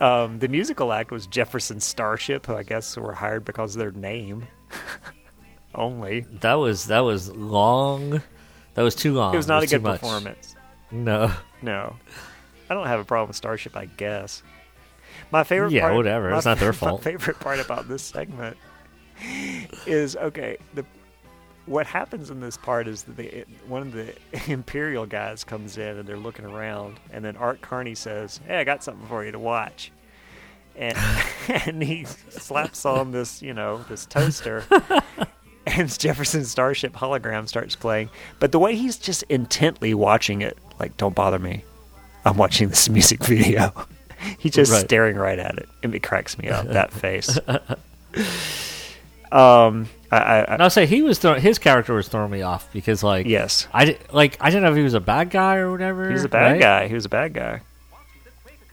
um, 0.00 0.40
the 0.40 0.48
musical 0.48 0.92
act 0.92 1.10
was 1.12 1.26
Jefferson 1.28 1.80
Starship, 1.80 2.46
who 2.46 2.54
I 2.54 2.64
guess 2.64 2.96
were 2.96 3.14
hired 3.14 3.44
because 3.44 3.76
of 3.76 3.78
their 3.78 3.92
name 3.92 4.46
only. 5.76 6.20
That 6.40 6.54
was 6.54 6.86
that 6.86 7.00
was 7.00 7.30
long. 7.30 8.22
That 8.76 8.82
was 8.82 8.94
too 8.94 9.14
long. 9.14 9.34
It 9.34 9.38
was 9.38 9.48
not 9.48 9.62
a 9.62 9.66
good 9.66 9.82
much. 9.82 10.00
performance. 10.00 10.54
No. 10.90 11.32
No, 11.62 11.96
I 12.70 12.74
don't 12.74 12.86
have 12.86 13.00
a 13.00 13.04
problem 13.04 13.28
with 13.28 13.36
Starship. 13.36 13.76
I 13.76 13.86
guess 13.86 14.42
my 15.30 15.44
favorite. 15.44 15.72
Yeah, 15.72 15.82
part, 15.82 15.96
whatever. 15.96 16.30
It's 16.32 16.44
not 16.44 16.58
their 16.58 16.72
My 16.72 16.78
fault. 16.78 17.02
favorite 17.02 17.40
part 17.40 17.58
about 17.58 17.88
this 17.88 18.02
segment 18.02 18.56
is 19.86 20.16
okay. 20.16 20.58
The 20.74 20.84
what 21.66 21.86
happens 21.86 22.30
in 22.30 22.38
this 22.40 22.56
part 22.56 22.86
is 22.86 23.02
that 23.04 23.16
the, 23.16 23.44
one 23.66 23.82
of 23.82 23.92
the 23.92 24.14
Imperial 24.52 25.04
guys 25.06 25.42
comes 25.42 25.78
in 25.78 25.98
and 25.98 26.08
they're 26.08 26.16
looking 26.16 26.44
around, 26.44 27.00
and 27.10 27.24
then 27.24 27.36
Art 27.36 27.60
Carney 27.60 27.94
says, 27.94 28.40
"Hey, 28.46 28.58
I 28.58 28.64
got 28.64 28.84
something 28.84 29.06
for 29.08 29.24
you 29.24 29.32
to 29.32 29.38
watch." 29.38 29.90
And, 30.76 30.96
and 31.48 31.82
he 31.82 32.04
slaps 32.04 32.84
on 32.84 33.10
this, 33.10 33.40
you 33.40 33.54
know, 33.54 33.82
this 33.88 34.04
toaster, 34.04 34.62
and 35.66 35.98
Jefferson 35.98 36.44
Starship 36.44 36.92
hologram 36.94 37.48
starts 37.48 37.74
playing. 37.74 38.08
But 38.38 38.52
the 38.52 38.58
way 38.58 38.76
he's 38.76 38.96
just 38.98 39.22
intently 39.24 39.94
watching 39.94 40.42
it, 40.42 40.56
like, 40.78 40.96
don't 40.96 41.14
bother 41.14 41.38
me. 41.38 41.64
I'm 42.24 42.36
watching 42.36 42.68
this 42.68 42.88
music 42.88 43.22
video. 43.24 43.72
He's 44.38 44.52
just 44.52 44.72
Right. 44.72 44.80
staring 44.80 45.16
right 45.16 45.38
at 45.38 45.58
it, 45.58 45.68
and 45.82 45.94
it 45.94 46.02
cracks 46.02 46.38
me 46.38 46.48
up. 46.48 46.66
That 46.66 46.90
face. 47.04 47.38
um, 49.32 49.88
I, 50.10 50.16
I, 50.16 50.38
I 50.40 50.54
And 50.54 50.62
I'll 50.62 50.70
say 50.70 50.86
he 50.86 51.02
was 51.02 51.18
throw- 51.18 51.34
his 51.38 51.58
character 51.58 51.94
was 51.94 52.08
throwing 52.08 52.30
me 52.30 52.42
off 52.42 52.72
because 52.72 53.02
like 53.02 53.26
yes, 53.26 53.66
I 53.74 53.98
like 54.12 54.36
I 54.40 54.50
didn't 54.50 54.62
know 54.64 54.70
if 54.70 54.76
he 54.76 54.82
was 54.82 54.94
a 54.94 55.00
bad 55.00 55.30
guy 55.30 55.56
or 55.56 55.70
whatever. 55.70 56.06
he 56.06 56.12
was 56.14 56.24
a 56.24 56.28
bad 56.28 56.52
right? 56.52 56.60
guy. 56.60 56.88
He 56.88 56.94
was 56.94 57.04
a 57.04 57.08
bad 57.10 57.34
guy. 57.34 57.60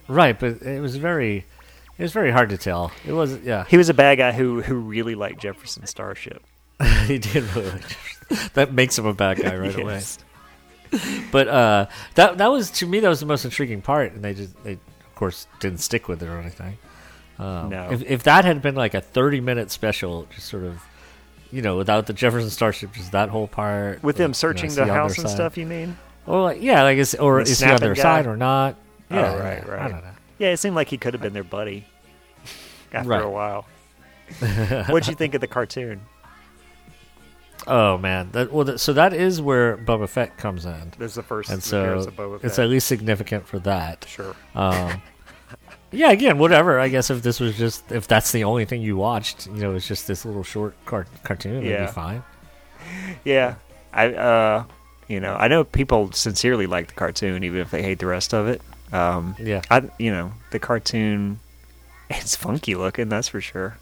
Right, 0.08 0.40
but 0.40 0.62
it 0.62 0.80
was 0.82 0.96
very 0.96 1.46
it 1.98 2.02
was 2.04 2.14
very 2.14 2.32
hard 2.32 2.50
to 2.50 2.58
tell. 2.58 2.92
It 3.06 3.14
was 3.14 3.38
yeah. 3.40 3.66
He 3.68 3.78
was 3.78 3.90
a 3.90 3.94
bad 3.94 4.18
guy 4.20 4.32
who 4.32 4.62
who 4.62 4.76
really 4.76 5.16
liked 5.16 5.42
Jefferson 5.42 5.86
Starship. 5.88 6.42
he 7.06 7.18
did 7.18 7.44
really 7.56 7.70
like 7.72 7.98
that 8.54 8.74
makes 8.74 8.98
him 8.98 9.06
a 9.06 9.14
bad 9.14 9.38
guy 9.42 9.56
right 9.56 9.78
away. 9.78 10.02
But 11.32 11.48
uh 11.48 11.88
that 12.16 12.38
that 12.38 12.48
was 12.52 12.70
to 12.72 12.86
me 12.86 13.00
that 13.00 13.10
was 13.10 13.20
the 13.20 13.26
most 13.26 13.46
intriguing 13.46 13.82
part 13.82 14.14
and 14.14 14.24
they 14.24 14.34
just 14.36 14.62
they 14.64 14.74
of 14.74 15.16
course 15.16 15.48
didn't 15.60 15.80
stick 15.80 16.08
with 16.08 16.22
it 16.22 16.28
or 16.30 16.38
anything. 16.40 16.78
Um, 17.40 17.70
No. 17.70 17.90
If 17.92 18.04
if 18.04 18.24
that 18.24 18.46
had 18.46 18.62
been 18.62 18.76
like 18.76 18.94
a 18.94 19.02
30 19.02 19.42
minute 19.42 19.72
special 19.72 20.28
just 20.36 20.48
sort 20.48 20.64
of 20.66 20.82
you 21.52 21.62
know, 21.62 21.78
without 21.78 22.08
the 22.08 22.14
Jefferson 22.14 22.50
Starship, 22.50 22.94
just 22.94 23.12
that 23.12 23.30
whole 23.30 23.48
part 23.48 24.02
With 24.04 24.18
you 24.18 24.24
them 24.24 24.30
know, 24.32 24.34
searching 24.34 24.68
is 24.68 24.76
the 24.76 24.86
he 24.86 24.90
on 24.90 24.94
their 24.96 25.04
house 25.04 25.18
and 25.20 25.28
side? 25.28 25.36
stuff, 25.36 25.58
you 25.58 25.66
mean? 25.68 25.98
Or 26.26 26.42
like, 26.42 26.62
yeah, 26.62 26.82
like 26.84 26.98
is 26.98 27.14
or 27.16 27.44
The 27.44 27.52
is 27.52 27.60
he 27.60 27.70
on 27.70 27.78
their 27.80 27.94
guy? 27.96 28.02
side 28.02 28.26
or 28.28 28.38
not? 28.38 28.76
Oh, 29.12 29.16
Yeah, 29.16 29.36
right, 29.38 29.68
right. 29.68 29.80
I 29.82 29.88
don't 29.90 30.04
know. 30.04 30.12
Yeah, 30.40 30.50
it 30.50 30.58
seemed 30.58 30.76
like 30.76 30.90
he 30.90 30.98
could 30.98 31.14
have 31.14 31.22
been 31.22 31.34
their 31.34 31.44
buddy 31.44 31.86
after 32.92 33.10
Right. 33.10 33.24
a 33.24 33.30
while. 33.30 33.66
What'd 34.90 35.08
you 35.08 35.16
think 35.16 35.34
of 35.36 35.42
the 35.42 35.48
cartoon? 35.48 36.02
Oh 37.68 37.98
man, 37.98 38.30
that 38.34 38.52
well, 38.52 38.78
so 38.78 38.94
that 38.94 39.14
is 39.14 39.42
where 39.42 39.78
Boba 39.78 40.10
Fett 40.10 40.38
comes 40.38 40.66
in, 40.66 40.92
There's 40.98 41.16
the 41.16 41.24
first 41.24 41.50
and 41.50 41.64
so 41.64 42.40
it's 42.44 42.60
at 42.60 42.70
least 42.70 42.88
significant 42.88 43.48
for 43.48 43.60
that. 43.60 44.06
sure. 44.08 44.36
Um, 44.56 45.02
yeah, 45.92 46.10
again, 46.12 46.40
whatever. 46.40 46.80
I 46.80 46.90
guess 46.90 47.10
if 47.10 47.22
this 47.22 47.40
was 47.40 47.58
just 47.58 47.92
if 47.92 48.08
that's 48.08 48.32
the 48.32 48.44
only 48.44 48.66
thing 48.66 48.82
you 48.82 48.98
watched, 48.98 49.48
you 49.48 49.54
know, 49.62 49.76
it's 49.76 49.88
just 49.88 50.08
this 50.08 50.26
little 50.26 50.44
short 50.44 50.76
car- 50.86 51.08
cartoon, 51.24 51.58
it'd 51.58 51.70
Yeah. 51.70 51.86
be 51.86 51.92
fine. 51.92 52.24
Yeah, 53.24 53.56
I 53.94 54.14
uh, 54.14 54.64
you 55.08 55.20
know, 55.20 55.36
I 55.36 55.48
know 55.48 55.64
people 55.64 56.12
sincerely 56.12 56.68
like 56.68 56.88
the 56.88 56.94
cartoon, 56.96 57.44
even 57.44 57.60
if 57.62 57.72
they 57.72 57.82
hate 57.84 58.00
the 58.00 58.08
rest 58.08 58.34
of 58.34 58.48
it. 58.48 58.62
Um, 58.92 59.36
Yeah. 59.40 59.62
I 59.72 59.84
you 60.00 60.12
know 60.12 60.34
the 60.52 60.60
cartoon, 60.60 61.40
it's 62.10 62.36
funky 62.36 62.76
looking, 62.76 63.08
that's 63.10 63.28
for 63.30 63.40
sure. 63.42 63.78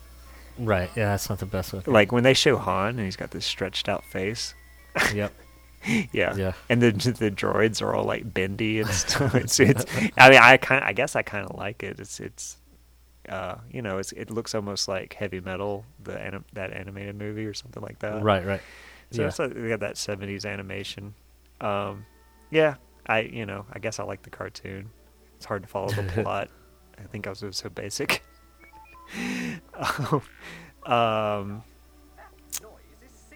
Right. 0.58 0.90
Yeah, 0.96 1.08
that's 1.10 1.30
not 1.30 1.40
the 1.40 1.46
best 1.46 1.74
look. 1.74 1.88
Like 1.88 2.12
when 2.12 2.24
they 2.24 2.34
show 2.34 2.58
Han 2.58 2.90
and 2.90 3.00
he's 3.02 3.16
got 3.16 3.32
this 3.32 3.46
stretched 3.46 3.88
out 3.90 4.04
face. 4.06 4.54
yep. 5.14 5.34
Yeah, 6.12 6.36
Yeah. 6.36 6.54
and 6.70 6.80
the 6.80 6.92
the 6.92 7.32
droids 7.32 7.82
are 7.82 7.96
all 7.96 8.04
like 8.04 8.32
bendy 8.32 8.80
and 8.82 8.90
stuff. 8.92 9.34
It's, 9.34 9.60
it's 9.60 9.84
I 10.16 10.30
mean, 10.30 10.40
I 10.40 10.58
kind, 10.58 10.84
I 10.84 10.94
guess 10.94 11.16
I 11.16 11.24
kind 11.24 11.44
of 11.50 11.58
like 11.58 11.82
it. 11.82 12.00
It's, 12.00 12.20
it's, 12.20 12.58
uh, 13.28 13.56
you 13.72 13.82
know, 13.82 13.98
it's, 13.98 14.12
it 14.12 14.30
looks 14.30 14.54
almost 14.54 14.88
like 14.88 15.14
Heavy 15.14 15.40
Metal, 15.40 15.84
the 16.04 16.20
anim- 16.22 16.46
that 16.54 16.72
animated 16.72 17.16
movie 17.16 17.48
or 17.48 17.56
something 17.56 17.82
like 17.82 17.98
that. 18.00 18.22
Right. 18.22 18.46
Right. 18.46 18.62
So 19.10 19.24
yeah. 19.24 19.30
it's 19.30 19.40
like, 19.40 19.56
we 19.56 19.70
got 19.70 19.80
that 19.80 19.96
'70s 19.96 20.46
animation. 20.46 21.16
Um, 21.62 22.06
yeah, 22.52 22.76
I, 23.08 23.22
you 23.22 23.48
know, 23.48 23.66
I 23.74 23.80
guess 23.80 24.00
I 24.00 24.04
like 24.04 24.22
the 24.22 24.30
cartoon. 24.30 24.90
It's 25.38 25.46
hard 25.46 25.64
to 25.64 25.68
follow 25.68 25.90
the 25.90 26.04
plot. 26.24 26.50
I 27.00 27.08
think 27.08 27.26
I 27.26 27.32
was 27.32 27.44
so 27.58 27.70
basic. 27.70 28.22
um, 30.86 31.64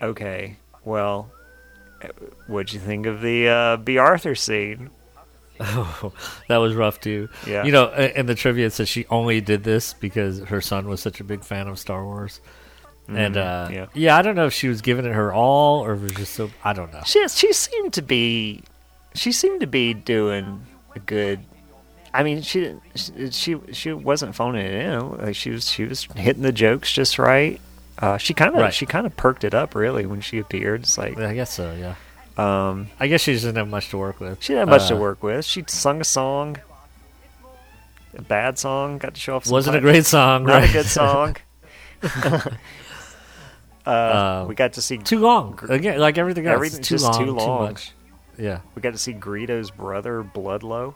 okay, 0.01 0.57
well, 0.83 1.31
what'd 2.47 2.73
you 2.73 2.79
think 2.79 3.05
of 3.05 3.21
the 3.21 3.47
uh, 3.47 3.77
Bea 3.77 3.97
Arthur 3.97 4.35
scene? 4.35 4.89
Oh, 5.59 6.11
that 6.49 6.57
was 6.57 6.75
rough 6.75 6.99
too. 6.99 7.29
Yeah. 7.47 7.63
You 7.63 7.71
know, 7.71 7.87
and 7.87 8.27
the 8.27 8.35
trivia 8.35 8.69
says 8.69 8.89
she 8.89 9.05
only 9.07 9.39
did 9.39 9.63
this 9.63 9.93
because 9.93 10.39
her 10.39 10.59
son 10.59 10.87
was 10.87 11.01
such 11.01 11.19
a 11.21 11.23
big 11.23 11.43
fan 11.43 11.67
of 11.67 11.79
Star 11.79 12.03
Wars. 12.03 12.41
And 13.07 13.37
uh, 13.37 13.69
yeah. 13.71 13.85
yeah. 13.93 14.17
I 14.17 14.21
don't 14.21 14.35
know 14.35 14.47
if 14.47 14.53
she 14.53 14.67
was 14.67 14.81
giving 14.81 15.05
it 15.05 15.13
her 15.13 15.31
all 15.31 15.83
or 15.83 15.93
if 15.93 15.99
it 15.99 16.03
was 16.03 16.11
just 16.13 16.33
so. 16.33 16.49
I 16.63 16.73
don't 16.73 16.91
know. 16.91 17.01
She 17.05 17.27
she 17.27 17.53
seemed 17.53 17.93
to 17.93 18.01
be 18.01 18.63
she 19.13 19.31
seemed 19.31 19.61
to 19.61 19.67
be 19.67 19.93
doing 19.93 20.65
a 20.95 20.99
good. 20.99 21.41
I 22.15 22.23
mean, 22.23 22.41
she 22.41 22.59
didn't- 22.61 23.33
she 23.33 23.57
she, 23.73 23.93
wasn't 23.93 24.35
phoning 24.35 24.65
it 24.65 24.73
in. 24.73 25.17
Like 25.17 25.35
she 25.35 25.49
was 25.51 25.69
she 25.69 25.85
was 25.85 26.05
hitting 26.15 26.41
the 26.43 26.51
jokes 26.51 26.91
just 26.91 27.19
right. 27.19 27.59
Uh, 27.99 28.17
she 28.17 28.33
kind 28.33 28.53
of 28.53 28.61
Right. 28.61 28.73
she 28.73 28.85
kind 28.85 29.05
of 29.05 29.15
perked 29.15 29.43
it 29.43 29.53
up 29.53 29.75
really 29.75 30.05
when 30.05 30.21
she 30.21 30.39
appeared. 30.39 30.81
It's 30.81 30.97
like 30.97 31.17
I 31.17 31.33
guess 31.33 31.53
so. 31.53 31.73
Yeah. 31.73 31.95
um, 32.37 32.87
I 32.99 33.07
guess 33.07 33.21
she 33.21 33.33
just 33.33 33.45
didn't 33.45 33.57
have 33.57 33.67
much 33.69 33.89
to 33.91 33.97
work 33.97 34.19
with. 34.19 34.41
she 34.43 34.53
didn't 34.53 34.67
have 34.69 34.79
much 34.81 34.87
to 34.89 34.95
Uh, 34.95 34.99
work 34.99 35.23
with. 35.23 35.45
She 35.45 35.63
sung 35.67 36.01
a 36.01 36.03
song, 36.03 36.57
a 38.17 38.21
bad 38.21 38.59
song. 38.59 38.97
Got 38.97 39.13
to 39.15 39.19
show 39.21 39.35
off. 39.37 39.49
Wasn't 39.49 39.75
a 39.75 39.81
great 39.81 40.05
song. 40.05 40.43
Not 40.45 40.61
right? 40.61 40.69
a 40.69 40.73
good 40.73 40.85
song. 40.85 41.37
uh, 43.85 44.41
Um, 44.41 44.47
we 44.47 44.55
got 44.55 44.73
to 44.73 44.81
see 44.81 44.97
too 44.97 45.19
long. 45.19 45.59
Again, 45.69 45.99
like 45.99 46.17
everything 46.17 46.45
else. 46.47 46.55
Everything's 46.55 46.87
too 46.87 46.95
just 46.95 47.05
long, 47.05 47.25
too 47.25 47.31
long. 47.31 47.63
much. 47.63 47.93
Yeah. 48.37 48.59
we 48.75 48.81
got 48.81 48.91
to 48.93 48.97
see 48.99 49.13
Greedo's 49.13 49.71
brother 49.71 50.23
Bloodlow. 50.23 50.95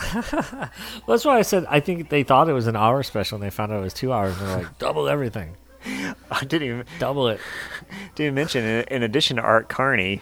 Well, 0.00 0.70
that's 1.08 1.24
why 1.24 1.38
I 1.38 1.42
said 1.42 1.66
I 1.68 1.80
think 1.80 2.08
they 2.08 2.22
thought 2.22 2.48
it 2.48 2.52
was 2.52 2.66
an 2.66 2.76
hour 2.76 3.02
special 3.02 3.36
and 3.36 3.44
they 3.44 3.50
found 3.50 3.72
out 3.72 3.80
it 3.80 3.84
was 3.84 3.94
two 3.94 4.12
hours 4.12 4.38
and 4.38 4.48
they're 4.48 4.56
like, 4.58 4.78
double 4.78 5.08
everything. 5.08 5.56
I 6.30 6.44
didn't 6.44 6.68
even 6.68 6.84
Double 6.98 7.28
it. 7.28 7.40
Didn't 8.14 8.34
mention, 8.34 8.64
in, 8.64 8.84
in 8.88 9.02
addition 9.02 9.36
to 9.36 9.42
Art 9.42 9.68
Carney, 9.68 10.20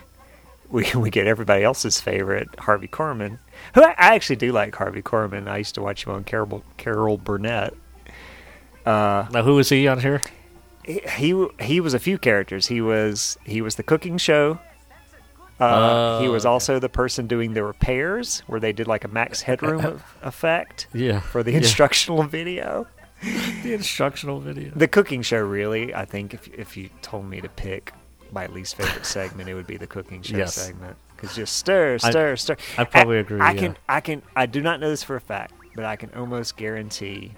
we 0.71 0.91
we 0.95 1.11
get 1.11 1.27
everybody 1.27 1.65
else's 1.65 2.01
favorite, 2.01 2.49
Harvey 2.59 2.89
Korman. 2.89 3.39
Who 3.75 3.83
I, 3.83 3.91
I 3.91 4.15
actually 4.15 4.37
do 4.37 4.53
like 4.53 4.75
Harvey 4.75 5.03
Korman. 5.03 5.49
I 5.49 5.59
used 5.59 5.75
to 5.75 5.83
watch 5.83 6.07
him 6.07 6.13
on 6.13 6.25
Carol 6.25 6.63
Carol 6.77 7.19
Burnett. 7.19 7.75
Uh, 8.87 9.27
now, 9.31 9.43
who 9.43 9.57
was 9.57 9.69
he 9.69 9.87
on 9.89 10.01
here? 10.01 10.23
He, 10.85 11.01
he 11.17 11.47
he 11.61 11.81
was 11.81 11.95
a 11.95 11.99
few 11.99 12.19
characters. 12.19 12.67
He 12.67 12.81
was 12.81 13.37
he 13.45 13.61
was 13.61 13.75
the 13.77 13.83
cooking 13.83 14.19
show. 14.19 14.59
Uh, 15.61 16.21
he 16.21 16.29
was 16.29 16.47
also 16.47 16.79
the 16.79 16.89
person 16.89 17.27
doing 17.27 17.55
the 17.55 17.65
repairs, 17.65 18.41
where 18.47 18.61
they 18.61 18.73
did 18.73 18.87
like 18.87 19.05
a 19.05 19.09
Max 19.09 19.43
Headroom 19.43 20.01
effect 20.23 20.87
Yeah. 20.93 21.21
for 21.21 21.43
the 21.43 21.55
instructional 21.55 22.23
video. 22.23 22.87
The 23.65 23.75
instructional 23.75 24.39
video. 24.39 24.71
The 24.77 24.87
cooking 24.87 25.23
show, 25.23 25.41
really. 25.41 25.93
I 25.95 26.05
think 26.05 26.35
if 26.35 26.47
if 26.49 26.77
you 26.77 26.91
told 27.03 27.25
me 27.27 27.41
to 27.41 27.49
pick 27.49 27.93
my 28.31 28.47
least 28.47 28.77
favorite 28.77 29.05
segment, 29.07 29.49
it 29.49 29.55
would 29.55 29.67
be 29.67 29.77
the 29.77 29.87
cooking 29.89 30.23
show 30.23 30.37
Yes. 30.37 30.55
segment. 30.55 30.97
Because 31.17 31.35
just 31.35 31.57
stir, 31.57 31.95
I- 31.95 32.11
stir, 32.11 32.37
stir. 32.37 32.57
I'd 32.77 32.91
probably 32.93 33.17
I- 33.17 33.21
agree, 33.21 33.41
I 33.41 33.51
yeah. 33.53 33.61
can, 33.61 33.77
I 33.89 34.01
can, 34.01 34.23
I 34.37 34.47
do 34.47 34.61
not 34.63 34.79
know 34.79 34.89
this 34.91 35.03
for 35.03 35.17
a 35.17 35.21
fact, 35.21 35.53
but 35.75 35.85
I 35.85 35.97
can 35.97 36.11
almost 36.15 36.57
guarantee 36.57 37.33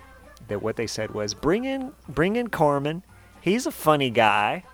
that 0.49 0.61
what 0.61 0.77
they 0.77 0.87
said 0.87 1.13
was 1.13 1.33
bring 1.33 1.65
in, 1.65 1.93
bring 2.09 2.37
in 2.37 2.49
Korman. 2.49 3.03
He's 3.41 3.65
a 3.67 3.71
funny 3.71 4.11
guy. 4.11 4.65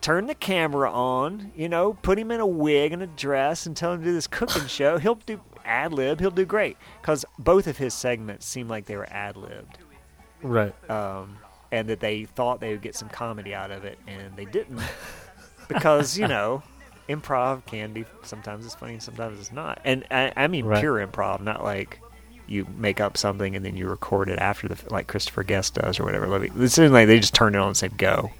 Turn 0.00 0.26
the 0.26 0.34
camera 0.34 0.90
on, 0.90 1.52
you 1.56 1.68
know, 1.68 1.94
put 1.94 2.18
him 2.18 2.30
in 2.30 2.40
a 2.40 2.46
wig 2.46 2.92
and 2.92 3.02
a 3.02 3.06
dress, 3.06 3.66
and 3.66 3.76
tell 3.76 3.92
him 3.92 4.00
to 4.00 4.04
do 4.06 4.12
this 4.12 4.26
cooking 4.26 4.66
show. 4.68 4.98
He'll 4.98 5.16
do 5.16 5.40
ad 5.64 5.92
lib. 5.92 6.20
He'll 6.20 6.30
do 6.30 6.44
great 6.46 6.76
because 7.02 7.24
both 7.38 7.66
of 7.66 7.76
his 7.78 7.92
segments 7.94 8.46
seemed 8.46 8.70
like 8.70 8.86
they 8.86 8.96
were 8.96 9.08
ad 9.10 9.36
libbed 9.36 9.78
Right. 10.42 10.72
um, 10.90 11.36
and 11.72 11.88
that 11.88 12.00
they 12.00 12.24
thought 12.24 12.60
they 12.60 12.70
would 12.72 12.80
get 12.82 12.94
some 12.96 13.08
comedy 13.08 13.54
out 13.54 13.70
of 13.70 13.84
it, 13.84 13.98
and 14.06 14.34
they 14.36 14.44
didn't, 14.46 14.80
because 15.68 16.16
you 16.16 16.28
know, 16.34 16.62
improv 17.08 17.66
can 17.66 17.92
be 17.92 18.04
sometimes 18.22 18.64
it's 18.64 18.74
funny, 18.74 18.98
sometimes 19.00 19.38
it's 19.40 19.52
not, 19.52 19.80
and 19.84 20.04
I, 20.10 20.32
I 20.36 20.46
mean 20.46 20.64
Right. 20.64 20.80
pure 20.80 21.04
improv, 21.06 21.40
not 21.40 21.62
like 21.64 22.00
you 22.46 22.66
make 22.78 22.98
up 22.98 23.18
something 23.18 23.54
and 23.56 23.62
then 23.64 23.76
you 23.76 23.86
record 23.86 24.30
it 24.30 24.38
after 24.38 24.68
the 24.68 24.76
like 24.90 25.06
Christopher 25.06 25.42
Guest 25.42 25.74
does 25.74 26.00
or 26.00 26.04
whatever. 26.04 26.42
It 26.44 26.68
seems 26.70 26.92
like 26.92 27.06
they 27.06 27.18
just 27.20 27.34
turn 27.34 27.54
it 27.54 27.58
on 27.58 27.66
and 27.68 27.76
say 27.76 27.88
go. 27.88 28.30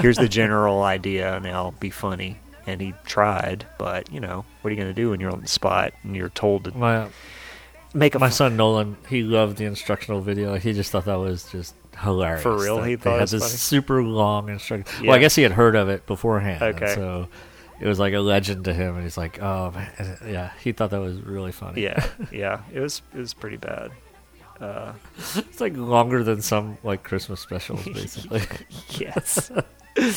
Here's 0.00 0.16
the 0.18 0.28
general 0.28 0.82
idea, 0.82 1.40
now 1.40 1.72
be 1.80 1.90
funny. 1.90 2.38
And 2.66 2.80
he 2.80 2.94
tried, 3.04 3.66
but 3.78 4.10
you 4.10 4.20
know, 4.20 4.44
what 4.62 4.68
are 4.68 4.70
you 4.74 4.76
going 4.80 4.88
to 4.88 4.94
do 4.94 5.10
when 5.10 5.20
you're 5.20 5.30
on 5.32 5.42
the 5.42 5.48
spot 5.48 5.92
and 6.02 6.16
you're 6.16 6.30
told 6.30 6.64
to 6.64 6.76
My 6.76 7.08
make 7.92 8.14
a 8.14 8.18
my 8.18 8.28
f- 8.28 8.32
son 8.32 8.56
Nolan, 8.56 8.96
he 9.08 9.22
loved 9.22 9.58
the 9.58 9.66
instructional 9.66 10.22
video. 10.22 10.54
He 10.56 10.72
just 10.72 10.90
thought 10.90 11.04
that 11.04 11.18
was 11.18 11.44
just 11.52 11.74
hilarious. 12.00 12.42
For 12.42 12.56
real? 12.56 12.82
He 12.82 12.96
thought 12.96 13.10
it 13.10 13.12
had 13.16 13.20
was 13.22 13.30
this 13.32 13.42
funny? 13.42 13.56
super 13.56 14.02
long 14.02 14.48
instruction. 14.48 14.86
Yeah. 15.02 15.08
Well, 15.08 15.16
I 15.16 15.20
guess 15.20 15.34
he 15.34 15.42
had 15.42 15.52
heard 15.52 15.76
of 15.76 15.90
it 15.90 16.06
beforehand. 16.06 16.62
Okay. 16.62 16.94
So 16.94 17.28
it 17.80 17.86
was 17.86 17.98
like 17.98 18.14
a 18.14 18.20
legend 18.20 18.64
to 18.64 18.72
him, 18.72 18.94
and 18.94 19.02
he's 19.02 19.18
like, 19.18 19.42
"Oh 19.42 19.70
man, 19.72 19.90
uh, 19.98 20.26
yeah." 20.26 20.50
He 20.62 20.72
thought 20.72 20.88
that 20.90 21.00
was 21.00 21.20
really 21.20 21.52
funny. 21.52 21.82
Yeah, 21.82 22.06
yeah, 22.32 22.62
it 22.72 22.80
was 22.80 23.02
it 23.14 23.18
was 23.18 23.34
pretty 23.34 23.58
bad. 23.58 23.90
Uh, 24.58 24.92
it's 25.36 25.60
like 25.60 25.76
longer 25.76 26.24
than 26.24 26.40
some 26.40 26.78
like 26.82 27.02
Christmas 27.02 27.40
specials, 27.40 27.84
basically. 27.92 28.40
Yes. 28.98 29.50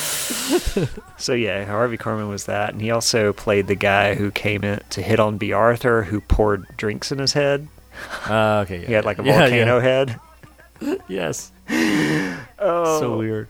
so 1.16 1.32
yeah, 1.34 1.64
Harvey 1.64 1.96
Korman 1.98 2.28
was 2.28 2.46
that, 2.46 2.70
and 2.72 2.80
he 2.80 2.90
also 2.90 3.32
played 3.32 3.66
the 3.66 3.74
guy 3.74 4.14
who 4.14 4.30
came 4.30 4.64
in 4.64 4.80
to 4.90 5.02
hit 5.02 5.20
on 5.20 5.38
Bea 5.38 5.52
Arthur, 5.52 6.02
who 6.04 6.20
poured 6.20 6.66
drinks 6.76 7.12
in 7.12 7.18
his 7.18 7.32
head. 7.34 7.68
uh, 8.28 8.60
okay. 8.66 8.80
Yeah, 8.80 8.86
He 8.86 8.92
had 8.94 9.04
like 9.04 9.18
a 9.18 9.24
yeah, 9.24 9.38
volcano 9.38 9.76
yeah. 9.76 9.82
head. 9.82 10.20
Yes. 11.08 11.52
Oh, 12.58 13.00
So 13.00 13.18
weird. 13.18 13.48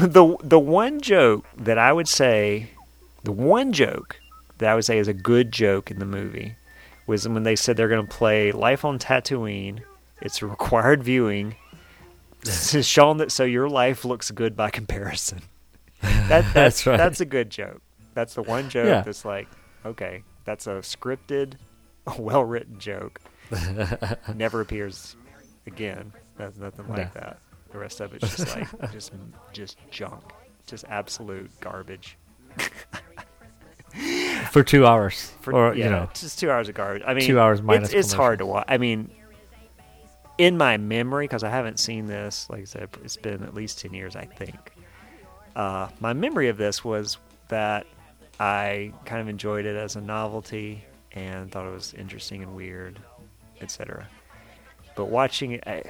the 0.00 0.36
the 0.42 0.58
one 0.58 1.00
joke 1.00 1.44
that 1.56 1.78
I 1.78 1.92
would 1.92 2.08
say, 2.08 2.70
the 3.24 3.32
one 3.32 3.72
joke 3.72 4.18
that 4.58 4.68
I 4.70 4.74
would 4.74 4.84
say 4.84 4.98
is 4.98 5.08
a 5.08 5.14
good 5.14 5.50
joke 5.52 5.90
in 5.90 5.98
the 5.98 6.04
movie, 6.06 6.54
was 7.06 7.28
when 7.28 7.42
they 7.42 7.56
said 7.56 7.76
they're 7.76 7.88
going 7.88 8.06
to 8.06 8.12
play 8.12 8.52
Life 8.52 8.84
on 8.84 8.98
Tatooine. 8.98 9.80
It's 10.20 10.42
a 10.42 10.46
required 10.46 11.02
viewing. 11.02 11.56
It's 12.74 12.86
shown 12.86 13.18
that 13.18 13.30
so 13.32 13.44
your 13.44 13.68
life 13.68 14.04
looks 14.04 14.30
good 14.30 14.56
by 14.56 14.70
comparison. 14.70 15.40
That, 16.02 16.28
that's 16.28 16.52
That's 16.54 16.86
right. 16.86 16.96
That's 16.96 17.20
a 17.20 17.24
good 17.24 17.48
joke. 17.50 17.80
That's 18.14 18.34
the 18.34 18.42
one 18.42 18.68
joke 18.68 18.86
Yeah. 18.86 19.02
that's 19.02 19.24
like, 19.24 19.48
okay, 19.86 20.24
that's 20.44 20.66
a 20.66 20.80
scripted, 20.80 21.54
well 22.18 22.44
written 22.44 22.78
joke. 22.80 23.20
Never 24.34 24.60
appears 24.62 25.14
again. 25.66 26.12
That's 26.36 26.58
nothing 26.58 26.88
like 26.88 27.14
No. 27.14 27.20
that. 27.20 27.38
The 27.70 27.78
rest 27.78 28.00
of 28.00 28.12
it's 28.14 28.36
just 28.36 28.56
like 28.56 28.92
just 28.92 29.12
just 29.52 29.78
junk, 29.90 30.22
just 30.66 30.84
absolute 30.88 31.50
garbage. 31.60 32.18
For 34.50 34.62
two 34.62 34.86
hours, 34.86 35.32
For, 35.42 35.52
or 35.52 35.74
yeah, 35.74 35.84
you 35.84 35.90
know, 35.90 36.08
just 36.14 36.38
two 36.38 36.50
hours 36.50 36.68
of 36.68 36.74
garbage. 36.74 37.02
I 37.06 37.12
mean, 37.14 37.26
two 37.26 37.38
hours 37.38 37.58
it's- 37.60 37.66
minus 37.66 37.92
It's, 37.92 38.12
hard 38.12 38.38
to 38.40 38.46
watch. 38.46 38.64
I 38.68 38.78
mean, 38.78 39.10
in 40.38 40.56
my 40.56 40.76
memory, 40.76 41.24
because 41.24 41.44
I 41.44 41.50
haven't 41.50 41.78
seen 41.78 42.06
this. 42.06 42.48
Like 42.50 42.62
I 42.62 42.64
said, 42.64 42.88
it's 43.04 43.16
been 43.16 43.42
at 43.42 43.54
least 43.54 43.80
ten 43.80 43.94
years, 43.94 44.16
I 44.16 44.24
think. 44.24 44.72
Uh, 45.54 45.88
my 46.00 46.12
memory 46.12 46.48
of 46.48 46.56
this 46.56 46.82
was 46.84 47.18
that 47.48 47.86
I 48.40 48.92
kind 49.04 49.20
of 49.20 49.28
enjoyed 49.28 49.66
it 49.66 49.76
as 49.76 49.96
a 49.96 50.00
novelty 50.00 50.84
and 51.12 51.52
thought 51.52 51.66
it 51.66 51.72
was 51.72 51.94
interesting 51.94 52.42
and 52.42 52.56
weird, 52.56 52.98
etc. 53.60 54.08
but 54.96 55.06
watching 55.06 55.52
it, 55.52 55.64
I, 55.66 55.82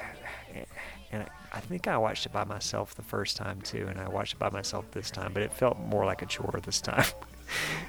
and 1.11 1.25
I 1.51 1.59
think 1.59 1.87
I 1.87 1.97
watched 1.97 2.25
it 2.25 2.33
by 2.33 2.43
myself 2.43 2.95
the 2.95 3.01
first 3.03 3.37
time 3.37 3.61
too, 3.61 3.87
and 3.87 3.99
I 3.99 4.09
watched 4.09 4.33
it 4.33 4.39
by 4.39 4.49
myself 4.49 4.89
this 4.91 5.09
time, 5.09 5.31
but 5.33 5.43
it 5.43 5.53
felt 5.53 5.79
more 5.79 6.05
like 6.05 6.21
a 6.21 6.25
chore 6.25 6.59
this 6.63 6.81
time. 6.81 7.05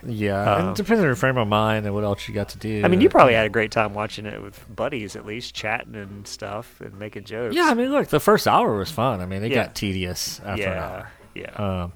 Yeah, 0.06 0.43
Um, 0.55 0.66
and 0.68 0.76
depends 0.76 1.01
on 1.01 1.06
your 1.06 1.14
frame 1.16 1.36
of 1.39 1.48
mind 1.48 1.86
and 1.86 1.94
what 1.94 2.05
else 2.05 2.28
you 2.28 2.35
got 2.35 2.51
to 2.51 2.59
do. 2.59 2.82
I 2.85 2.89
mean, 2.89 3.01
you 3.01 3.09
probably 3.09 3.35
had 3.35 3.47
a 3.47 3.51
great 3.51 3.70
time 3.70 3.94
watching 3.94 4.26
it 4.26 4.43
with 4.43 4.62
buddies, 4.74 5.16
at 5.16 5.24
least 5.24 5.55
chatting 5.55 5.94
and 5.94 6.26
stuff 6.26 6.81
and 6.81 6.98
making 6.98 7.24
jokes. 7.24 7.55
Yeah, 7.56 7.64
I 7.64 7.74
mean, 7.74 7.90
look, 7.90 8.09
the 8.09 8.20
first 8.20 8.47
hour 8.47 8.76
was 8.76 8.90
fun. 8.90 9.20
I 9.20 9.26
mean, 9.26 9.43
it 9.43 9.51
Yeah. 9.52 9.64
got 9.66 9.74
tedious 9.74 10.40
after 10.44 10.64
an 10.68 10.78
hour. 10.78 11.10
yeah, 11.35 11.43
yeah, 11.56 11.82
Um, 11.85 11.93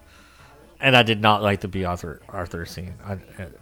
and 0.80 0.96
I 0.96 1.02
did 1.02 1.20
not 1.20 1.42
like 1.42 1.60
the 1.60 1.68
Bea 1.68 1.84
Arthur 1.84 2.20
Arthur 2.28 2.64
scene. 2.64 2.94
I, 3.04 3.12
it, 3.14 3.60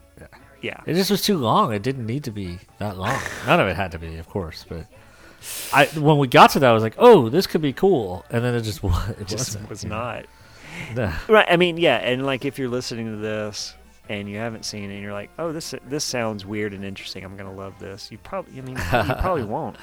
yeah. 0.60 0.80
it 0.86 0.94
just 0.94 1.10
was 1.10 1.22
too 1.22 1.38
long. 1.38 1.72
It 1.72 1.82
didn't 1.82 2.06
need 2.06 2.24
to 2.24 2.30
be 2.30 2.58
that 2.78 2.96
long. 2.96 3.18
None 3.46 3.58
of 3.60 3.66
it 3.68 3.74
had 3.76 3.92
to 3.92 3.98
be, 3.98 4.16
of 4.18 4.28
course. 4.28 4.64
But 4.68 4.86
I, 5.72 5.86
when 5.98 6.18
we 6.18 6.28
got 6.28 6.50
to 6.50 6.58
that, 6.60 6.70
I 6.70 6.72
was 6.72 6.82
like, 6.82 6.94
"Oh, 6.98 7.28
this 7.28 7.46
could 7.46 7.62
be 7.62 7.72
cool," 7.72 8.24
and 8.30 8.44
then 8.44 8.54
it 8.54 8.62
just 8.62 8.82
was. 8.84 9.08
It 9.20 9.26
just 9.28 9.58
was 9.68 9.84
not. 9.84 10.26
Right. 10.94 11.46
I 11.48 11.56
mean, 11.56 11.78
yeah, 11.78 11.96
and 11.96 12.24
like 12.26 12.44
if 12.44 12.58
you're 12.58 12.68
listening 12.68 13.06
to 13.06 13.16
this 13.16 13.74
and 14.08 14.28
you 14.28 14.36
haven't 14.38 14.64
seen 14.64 14.90
it, 14.90 14.94
and 14.94 15.02
you're 15.02 15.12
like, 15.12 15.30
"Oh, 15.38 15.52
this 15.52 15.74
this 15.88 16.04
sounds 16.04 16.44
weird 16.46 16.72
and 16.74 16.84
interesting. 16.84 17.24
I'm 17.24 17.36
gonna 17.36 17.52
love 17.54 17.78
this." 17.78 18.10
You 18.10 18.18
probably, 18.18 18.58
I 18.58 18.62
mean, 18.62 18.76
you 18.76 18.82
probably 19.20 19.44
won't. 19.44 19.76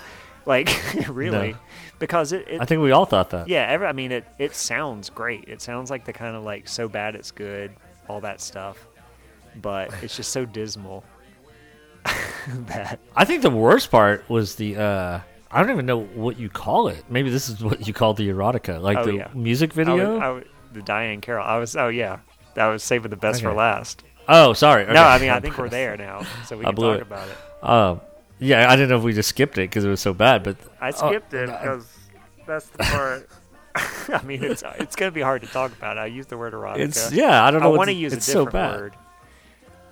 Like, 0.46 0.70
really, 1.10 1.54
No. 1.54 1.58
because 2.00 2.34
it, 2.34 2.46
it 2.50 2.62
I 2.62 2.66
think 2.66 2.82
we 2.82 2.92
all 2.92 3.06
thought 3.06 3.30
that. 3.30 3.48
yeah, 3.48 3.66
every, 3.70 3.88
I 3.88 3.94
mean, 3.94 4.12
it 4.12 4.26
it 4.40 4.56
sounds 4.56 5.10
great. 5.10 5.46
It 5.48 5.62
sounds 5.62 5.90
like 5.90 6.04
the 6.06 6.14
kind 6.14 6.36
of 6.36 6.44
like 6.44 6.68
so 6.68 6.88
bad 6.90 7.16
it's 7.16 7.32
good, 7.32 7.72
all 8.10 8.20
that 8.22 8.42
stuff. 8.42 8.78
But 9.62 9.94
it's 10.04 10.16
just 10.18 10.32
so 10.32 10.46
dismal 10.46 11.04
that 12.68 13.00
I 13.16 13.26
think 13.26 13.42
the 13.42 13.50
worst 13.50 13.92
part 13.92 14.28
was 14.30 14.56
the. 14.56 14.78
uh 14.78 15.20
I 15.52 15.62
don't 15.62 15.70
even 15.70 15.86
know 15.86 16.00
what 16.02 16.40
you 16.40 16.50
call 16.50 16.88
it. 16.88 17.04
Maybe 17.10 17.30
this 17.30 17.48
is 17.48 17.64
what 17.64 17.88
you 17.88 17.94
call 17.94 18.16
the 18.16 18.28
erotica, 18.28 18.82
like 18.82 18.98
Oh, 18.98 19.06
the 19.06 19.14
yeah. 19.16 19.28
music 19.36 19.72
I 19.74 19.76
video. 19.76 20.18
I 20.20 20.30
was- 20.30 20.46
the 20.74 20.80
Diahann 20.82 21.22
Carroll. 21.22 21.46
I 21.46 21.58
was 21.60 21.76
oh 21.76 21.90
yeah, 21.90 22.20
I 22.58 22.68
was 22.70 22.82
saving 22.84 23.12
the 23.12 23.16
best 23.18 23.44
for 23.44 23.54
last. 23.54 24.04
Oh, 24.28 24.54
sorry. 24.54 24.86
No, 24.86 25.04
I 25.04 25.20
mean 25.20 25.30
I 25.30 25.40
think 25.42 25.58
we're 25.58 25.70
there 25.70 25.98
now, 25.98 26.24
so 26.46 26.58
we 26.58 26.64
I 26.66 26.70
can 26.70 26.76
blew 26.76 26.92
talk 26.92 26.98
it. 26.98 27.02
about 27.02 27.28
it. 27.28 27.68
Um, 27.68 28.02
yeah, 28.40 28.70
I 28.70 28.76
didn't 28.76 28.90
know 28.90 28.98
if 28.98 29.04
we 29.04 29.14
just 29.14 29.30
skipped 29.30 29.58
it 29.58 29.70
because 29.70 29.84
it 29.86 29.90
was 29.90 30.02
so 30.02 30.14
bad, 30.14 30.44
but 30.44 30.58
I 30.82 30.92
skipped 30.92 31.34
it 31.34 31.48
because 31.48 31.88
that's 32.46 32.68
the 32.70 32.78
part. 32.80 33.30
I 34.10 34.22
mean, 34.24 34.44
it's 34.44 34.64
it's 34.80 34.96
gonna 34.96 35.12
be 35.12 35.22
hard 35.22 35.42
to 35.42 35.48
talk 35.48 35.72
about. 35.72 35.98
I 35.98 36.06
use 36.08 36.26
the 36.28 36.38
word 36.38 36.54
erotica. 36.54 36.80
it's 36.80 37.12
yeah. 37.12 37.44
I 37.44 37.52
don't 37.52 37.62
know. 37.62 37.74
I 37.74 37.78
want 37.78 37.90
to 37.90 37.94
use 37.94 38.14
a 38.14 38.18
it's 38.18 38.26
so 38.26 38.46
different 38.46 38.54
bad. 38.54 38.80
word, 38.80 38.94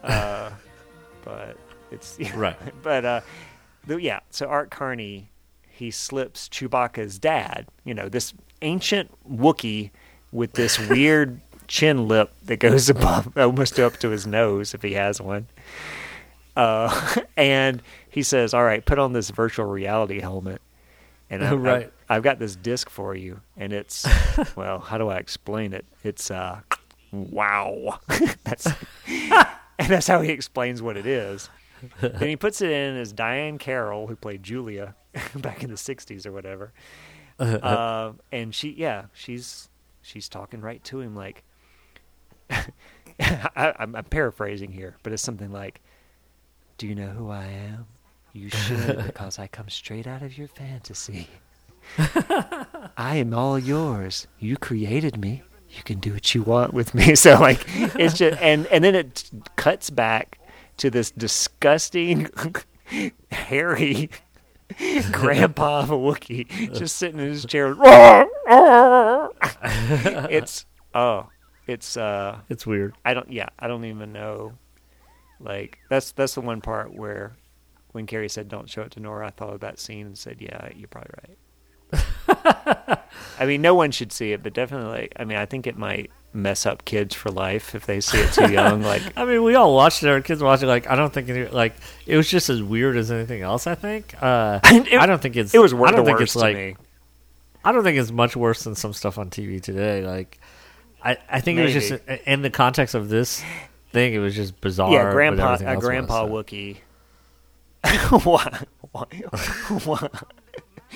uh, 0.04 0.50
but 1.26 1.58
it's 1.92 2.20
Right. 2.36 2.58
But 2.84 3.06
uh, 3.06 3.22
the, 3.88 4.02
yeah, 4.02 4.20
so 4.30 4.48
Art 4.48 4.70
Carney, 4.70 5.32
he 5.68 5.92
slips 5.92 6.48
Chewbacca's 6.50 7.20
dad. 7.20 7.68
You 7.84 7.94
know, 7.94 8.08
this 8.10 8.34
ancient 8.62 9.12
Wookiee 9.30 9.92
with 10.32 10.54
this 10.54 10.78
weird 10.90 11.42
chin 11.72 12.06
lip 12.06 12.34
that 12.44 12.58
goes 12.58 12.90
above, 12.96 13.36
almost 13.38 13.80
up 13.80 13.98
to 13.98 14.10
his 14.10 14.28
nose 14.28 14.74
if 14.74 14.82
he 14.82 14.94
has 14.94 15.22
one. 15.22 15.48
Uh, 16.56 17.16
and 17.38 17.82
he 18.10 18.22
says, 18.22 18.54
"All 18.54 18.64
right, 18.64 18.86
put 18.86 19.00
on 19.00 19.14
this 19.14 19.30
virtual 19.30 19.66
reality 19.66 20.20
helmet." 20.20 20.62
And 21.30 21.44
I, 21.46 21.54
Right. 21.56 21.94
I, 22.10 22.16
I've 22.18 22.24
got 22.24 22.40
this 22.40 22.58
disc 22.58 22.90
for 22.90 23.16
you, 23.16 23.40
and 23.56 23.72
it's 23.72 24.06
well, 24.56 24.80
how 24.80 24.98
do 24.98 25.08
I 25.08 25.18
explain 25.18 25.74
it? 25.74 25.86
It's 26.04 26.30
uh, 26.30 26.60
wow. 27.14 28.00
that's 28.44 28.68
and 29.08 29.90
that's 29.90 30.08
how 30.08 30.20
he 30.22 30.32
explains 30.32 30.82
what 30.82 30.98
it 30.98 31.06
is. 31.06 31.50
then 32.02 32.28
he 32.28 32.36
puts 32.36 32.62
it 32.62 32.70
in 32.70 32.98
as 32.98 33.14
Diahann 33.14 33.60
Carroll, 33.60 34.08
who 34.08 34.16
played 34.18 34.44
Julia 34.44 34.94
back 35.36 35.64
in 35.64 35.70
the 35.70 35.78
'60s 35.78 36.26
or 36.26 36.34
whatever. 36.34 36.74
uh, 37.40 38.12
and 38.32 38.54
she, 38.54 38.72
yeah, 38.72 39.06
she's 39.14 39.70
she's 40.02 40.28
talking 40.28 40.60
right 40.60 40.84
to 40.84 41.00
him, 41.00 41.16
like 41.16 41.44
I, 43.20 43.74
I'm, 43.80 43.96
I'm 43.96 44.04
paraphrasing 44.06 44.72
here, 44.72 44.96
but 45.04 45.14
it's 45.14 45.22
something 45.22 45.52
like, 45.52 45.82
"Do 46.78 46.88
you 46.88 46.96
know 46.96 47.10
who 47.10 47.30
I 47.30 47.46
am? 47.46 47.88
You 48.34 48.50
should, 48.50 49.04
because 49.06 49.40
I 49.40 49.48
come 49.48 49.70
straight 49.70 50.08
out 50.08 50.22
of 50.22 50.38
your 50.38 50.48
fantasy. 50.48 51.28
I 52.98 53.18
am 53.18 53.34
all 53.34 53.58
yours. 53.58 54.28
You 54.40 54.58
created 54.58 55.18
me. 55.18 55.44
You 55.70 55.84
can 55.84 56.00
do 56.00 56.14
what 56.14 56.34
you 56.36 56.44
want 56.44 56.74
with 56.74 56.94
me." 56.94 57.16
So 57.16 57.40
like, 57.40 57.66
it's 57.68 58.18
just 58.18 58.42
and 58.42 58.68
and 58.68 58.84
then 58.84 58.96
it 58.96 59.30
cuts 59.56 59.90
back 59.90 60.40
to 60.78 60.90
this 60.90 61.12
disgusting, 61.12 62.30
hairy 63.32 64.10
grandpa 65.12 65.82
of 65.82 65.92
a 65.92 65.96
Wookiee 65.96 66.78
just 66.78 66.96
sitting 66.96 67.20
in 67.20 67.28
his 67.28 67.46
chair. 67.46 67.76
it's 70.30 70.66
oh, 70.94 71.28
it's 71.68 71.98
uh, 71.98 72.40
It's 72.50 72.66
weird. 72.68 72.96
I 73.06 73.14
don't 73.14 73.32
yeah, 73.32 73.50
I 73.60 73.68
don't 73.68 73.86
even 73.86 74.12
know. 74.14 74.54
Like 75.40 75.80
that's 75.90 76.12
that's 76.12 76.36
the 76.36 76.42
one 76.42 76.62
part 76.62 76.94
where 76.94 77.34
when 77.94 78.06
Carrie 78.06 78.30
said 78.30 78.48
don't 78.48 78.70
show 78.70 78.84
it 78.84 78.92
to 78.92 79.00
Nora, 79.00 79.28
I 79.28 79.30
thought 79.32 79.54
of 79.54 79.60
that 79.62 79.80
scene 79.80 80.06
and 80.06 80.18
said, 80.18 80.38
yeah, 80.40 80.70
you're 80.76 80.88
probably 80.88 81.12
right. 81.28 81.38
I 83.40 83.46
mean, 83.46 83.62
no 83.62 83.76
one 83.76 83.92
should 83.92 84.12
see 84.12 84.32
it, 84.32 84.44
but 84.44 84.54
definitely, 84.54 84.90
like, 84.92 85.14
I 85.18 85.26
mean, 85.26 85.38
I 85.38 85.46
think 85.46 85.68
it 85.68 85.78
might 85.78 86.10
mess 86.34 86.66
up 86.66 86.86
kids 86.86 87.14
for 87.16 87.30
life 87.30 87.76
if 87.76 87.86
they 87.86 88.00
see 88.00 88.20
it 88.20 88.32
too 88.32 88.52
young. 88.54 88.82
Like, 88.84 89.02
I 89.18 89.26
mean, 89.26 89.44
we 89.44 89.56
all 89.56 89.76
watched 89.76 90.04
it. 90.04 90.08
Our 90.10 90.22
kids 90.22 90.42
watched 90.42 90.64
it. 90.64 90.68
Like, 90.68 90.88
I 90.90 90.96
don't 90.96 91.12
think 91.12 91.28
any, 91.30 91.48
like 91.48 91.74
it 92.06 92.16
was 92.16 92.30
just 92.30 92.50
as 92.50 92.62
weird 92.64 92.96
as 92.96 93.12
anything 93.12 93.42
else. 93.42 93.68
I 93.68 93.76
think. 93.76 94.16
Uh, 94.22 94.60
It- 94.66 94.94
I 95.00 95.06
don't 95.06 95.22
think 95.22 95.36
it's. 95.36 95.54
it 95.54 95.60
was 95.60 95.74
I 95.74 95.92
don't 95.92 96.06
think 96.06 96.22
it's 96.22 96.36
like. 96.36 96.56
me. 96.56 96.76
I 97.64 97.72
don't 97.72 97.84
think 97.84 97.98
it's 98.00 98.12
much 98.12 98.36
worse 98.36 98.64
than 98.64 98.74
some 98.76 98.94
stuff 98.94 99.18
on 99.18 99.30
TV 99.30 99.62
today. 99.62 100.06
Like, 100.06 100.40
I, 101.04 101.18
I 101.30 101.42
think 101.42 101.60
it 101.60 101.64
was 101.64 101.74
just 101.74 101.92
in 102.26 102.42
the 102.42 102.50
context 102.50 102.96
of 102.96 103.10
this 103.10 103.44
thing. 103.92 104.14
It 104.14 104.20
was 104.20 104.36
just 104.36 104.60
bizarre. 104.62 104.92
Yeah, 104.92 105.12
grandpa, 105.12 105.58
a 105.60 105.64
else 105.64 105.84
grandpa. 105.84 106.28
Wookiee. 106.28 106.78
Why- 108.24 110.10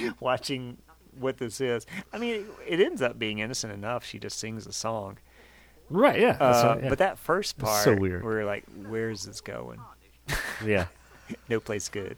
Watching 0.20 0.78
what 1.20 1.38
this 1.38 1.62
is. 1.62 1.86
I 2.12 2.18
mean, 2.18 2.46
it, 2.68 2.80
ends 2.80 3.02
up 3.02 3.18
being 3.18 3.40
innocent 3.40 3.74
enough. 3.74 4.06
She 4.06 4.20
just 4.20 4.38
sings 4.38 4.68
a 4.68 4.74
song. 4.74 5.18
Right. 5.90 6.20
Yeah. 6.20 6.38
Uh, 6.40 6.74
right, 6.76 6.84
yeah. 6.84 6.90
But 6.90 6.98
that 7.00 7.18
first 7.18 7.58
part, 7.58 7.84
so 7.84 7.96
weird. 7.96 8.24
we're 8.24 8.46
like, 8.46 8.66
where's 8.88 9.24
this 9.26 9.42
going? 9.42 9.80
yeah. 10.66 10.88
No 11.50 11.60
place 11.60 11.90
good. 11.90 12.18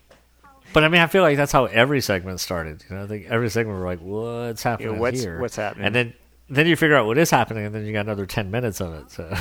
But 0.73 0.83
I 0.83 0.89
mean, 0.89 0.99
I 0.99 1.07
feel 1.07 1.21
like 1.21 1.37
that's 1.37 1.53
how 1.53 1.63
every 1.63 2.01
segment 2.01 2.41
started. 2.41 2.83
You 2.89 2.97
know, 2.97 3.03
I 3.03 3.07
think 3.07 3.27
every 3.27 3.49
segment 3.49 3.79
we're 3.79 3.85
like, 3.85 4.01
"What's 4.01 4.61
happening 4.63 4.99
what's- 4.99 5.21
here? 5.21 5.39
what's 5.39 5.55
happening? 5.55 5.85
And 5.85 5.95
then, 5.95 6.13
then 6.49 6.67
you 6.67 6.75
figure 6.75 6.95
out 6.95 7.05
what 7.05 7.17
is 7.17 7.29
happening, 7.29 7.65
and 7.65 7.73
then 7.75 7.85
you 7.85 7.93
got 7.93 8.01
another 8.05 8.25
ten 8.25 8.51
minutes 8.51 8.79
of 8.81 8.93
it. 8.93 9.11
So, 9.11 9.33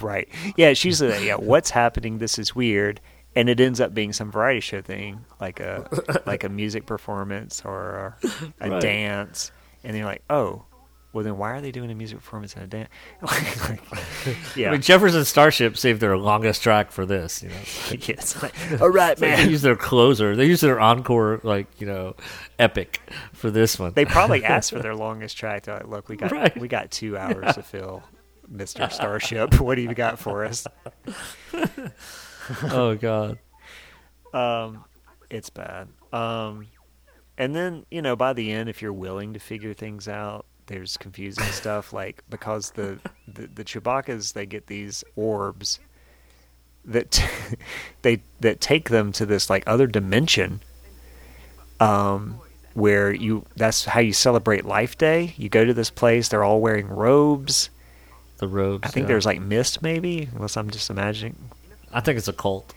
right. 0.00 0.28
Yeah, 0.56 0.72
she's 0.74 1.00
like, 1.02 1.22
yeah, 1.22 1.34
what's 1.36 1.70
happening? 1.70 2.18
This 2.18 2.38
is 2.38 2.54
weird. 2.54 3.00
And 3.36 3.48
it 3.48 3.60
ends 3.60 3.80
up 3.80 3.94
being 3.94 4.12
some 4.12 4.32
variety 4.32 4.60
show 4.60 4.80
thing, 4.80 5.24
like 5.40 5.60
a 5.60 5.88
like 6.26 6.44
a 6.44 6.48
music 6.48 6.86
performance 6.86 7.62
or 7.64 8.16
a 8.60 8.68
Right. 8.70 8.80
dance. 8.82 9.52
And 9.84 9.96
you're 9.96 10.06
like, 10.06 10.22
oh, 10.30 10.64
well 11.12 11.24
then 11.24 11.38
why 11.38 11.52
are 11.52 11.60
they 11.60 11.70
doing 11.72 11.90
a 11.90 11.94
music 11.94 12.18
performance 12.18 12.54
and 12.54 12.64
a 12.64 12.66
dance? 12.66 12.88
like, 13.22 13.68
like, 14.26 14.36
yeah. 14.56 14.68
I 14.68 14.72
mean, 14.72 14.82
Jefferson 14.82 15.24
Starship 15.24 15.76
saved 15.76 16.00
their 16.00 16.16
longest 16.18 16.62
track 16.62 16.90
for 16.90 17.06
this. 17.06 17.42
You 17.42 17.48
know, 17.48 17.54
yes. 18.00 18.42
All 18.80 18.90
right, 18.90 19.16
they 19.16 19.30
man. 19.30 19.50
use 19.50 19.62
their 19.62 19.76
closer. 19.76 20.36
They 20.36 20.46
use 20.46 20.60
their 20.60 20.78
encore, 20.80 21.40
like 21.42 21.66
you 21.80 21.86
know, 21.86 22.14
epic 22.58 23.00
for 23.32 23.50
this 23.50 23.78
one. 23.78 23.92
They 23.94 24.04
probably 24.04 24.44
asked 24.44 24.70
for 24.70 24.80
their 24.80 24.94
longest 24.94 25.36
track. 25.38 25.64
They're 25.64 25.76
like, 25.76 25.88
look, 25.88 26.08
we 26.08 26.16
got 26.16 26.30
Right. 26.32 26.56
we 26.58 26.68
got 26.68 26.90
two 26.90 27.16
hours 27.16 27.54
to 27.54 27.62
fill, 27.62 28.02
Mister 28.48 28.88
Starship. 28.90 29.60
What 29.60 29.76
do 29.76 29.82
you 29.82 29.94
got 29.94 30.18
for 30.18 30.44
us? 30.44 30.66
oh 32.64 32.94
god. 32.96 33.38
Um, 34.32 34.84
it's 35.30 35.50
bad. 35.50 35.88
Um, 36.12 36.66
and 37.36 37.54
then 37.54 37.86
you 37.90 38.02
know 38.02 38.16
by 38.16 38.32
the 38.32 38.50
end, 38.52 38.68
if 38.68 38.82
you're 38.82 38.92
willing 38.92 39.32
to 39.34 39.38
figure 39.40 39.74
things 39.74 40.08
out, 40.08 40.46
there's 40.68 40.96
confusing 40.96 41.44
stuff 41.46 41.92
like 41.92 42.22
because 42.30 42.70
the 42.72 42.98
the, 43.26 43.48
the 43.48 43.64
Chewbacca's 43.64 44.32
they 44.32 44.46
get 44.46 44.66
these 44.68 45.02
orbs 45.16 45.80
that 46.84 47.22
they 48.02 48.22
that 48.40 48.60
take 48.60 48.88
them 48.90 49.12
to 49.12 49.26
this 49.26 49.50
like 49.50 49.64
other 49.66 49.86
dimension. 49.86 50.60
Um, 51.80 52.40
where 52.74 53.12
you 53.12 53.44
that's 53.56 53.84
how 53.84 54.00
you 54.00 54.12
celebrate 54.12 54.64
Life 54.64 54.96
Day. 54.96 55.34
You 55.36 55.48
go 55.48 55.64
to 55.64 55.74
this 55.74 55.90
place, 55.90 56.28
they're 56.28 56.44
all 56.44 56.60
wearing 56.60 56.88
robes. 56.88 57.70
The 58.38 58.48
robes. 58.48 58.86
I 58.86 58.90
think 58.90 59.04
yeah. 59.04 59.08
there's 59.08 59.26
like 59.26 59.40
mist, 59.40 59.82
maybe, 59.82 60.28
unless 60.34 60.56
I'm 60.56 60.70
just 60.70 60.90
imagining. 60.90 61.50
I 61.92 62.00
think 62.00 62.18
it's 62.18 62.28
a 62.28 62.32
cult. 62.32 62.72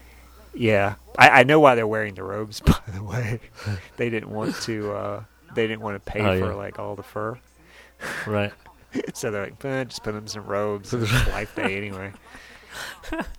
Yeah, 0.54 0.96
I, 1.18 1.30
I 1.30 1.44
know 1.44 1.60
why 1.60 1.76
they're 1.76 1.88
wearing 1.88 2.16
the 2.16 2.24
robes. 2.24 2.60
By 2.66 2.80
the 2.94 3.04
way, 3.04 3.40
they 3.98 4.10
didn't 4.10 4.32
want 4.32 4.56
to. 4.64 4.92
Uh, 4.92 5.24
they 5.54 5.68
didn't 5.68 5.82
want 5.82 6.04
to 6.04 6.12
pay 6.12 6.22
Oh, 6.22 6.40
for 6.40 6.52
yeah. 6.52 6.54
like 6.54 6.80
all 6.80 6.96
the 6.96 7.04
fur, 7.04 7.40
Right. 8.26 8.54
so 9.14 9.32
they're 9.32 9.46
like, 9.46 9.66
eh, 9.66 9.84
just 9.86 10.04
put 10.04 10.14
them 10.14 10.24
in 10.24 10.28
some 10.28 10.46
robes. 10.46 10.94
It's 10.94 11.12
Life 11.28 11.56
Day 11.56 11.78
anyway. 11.78 12.12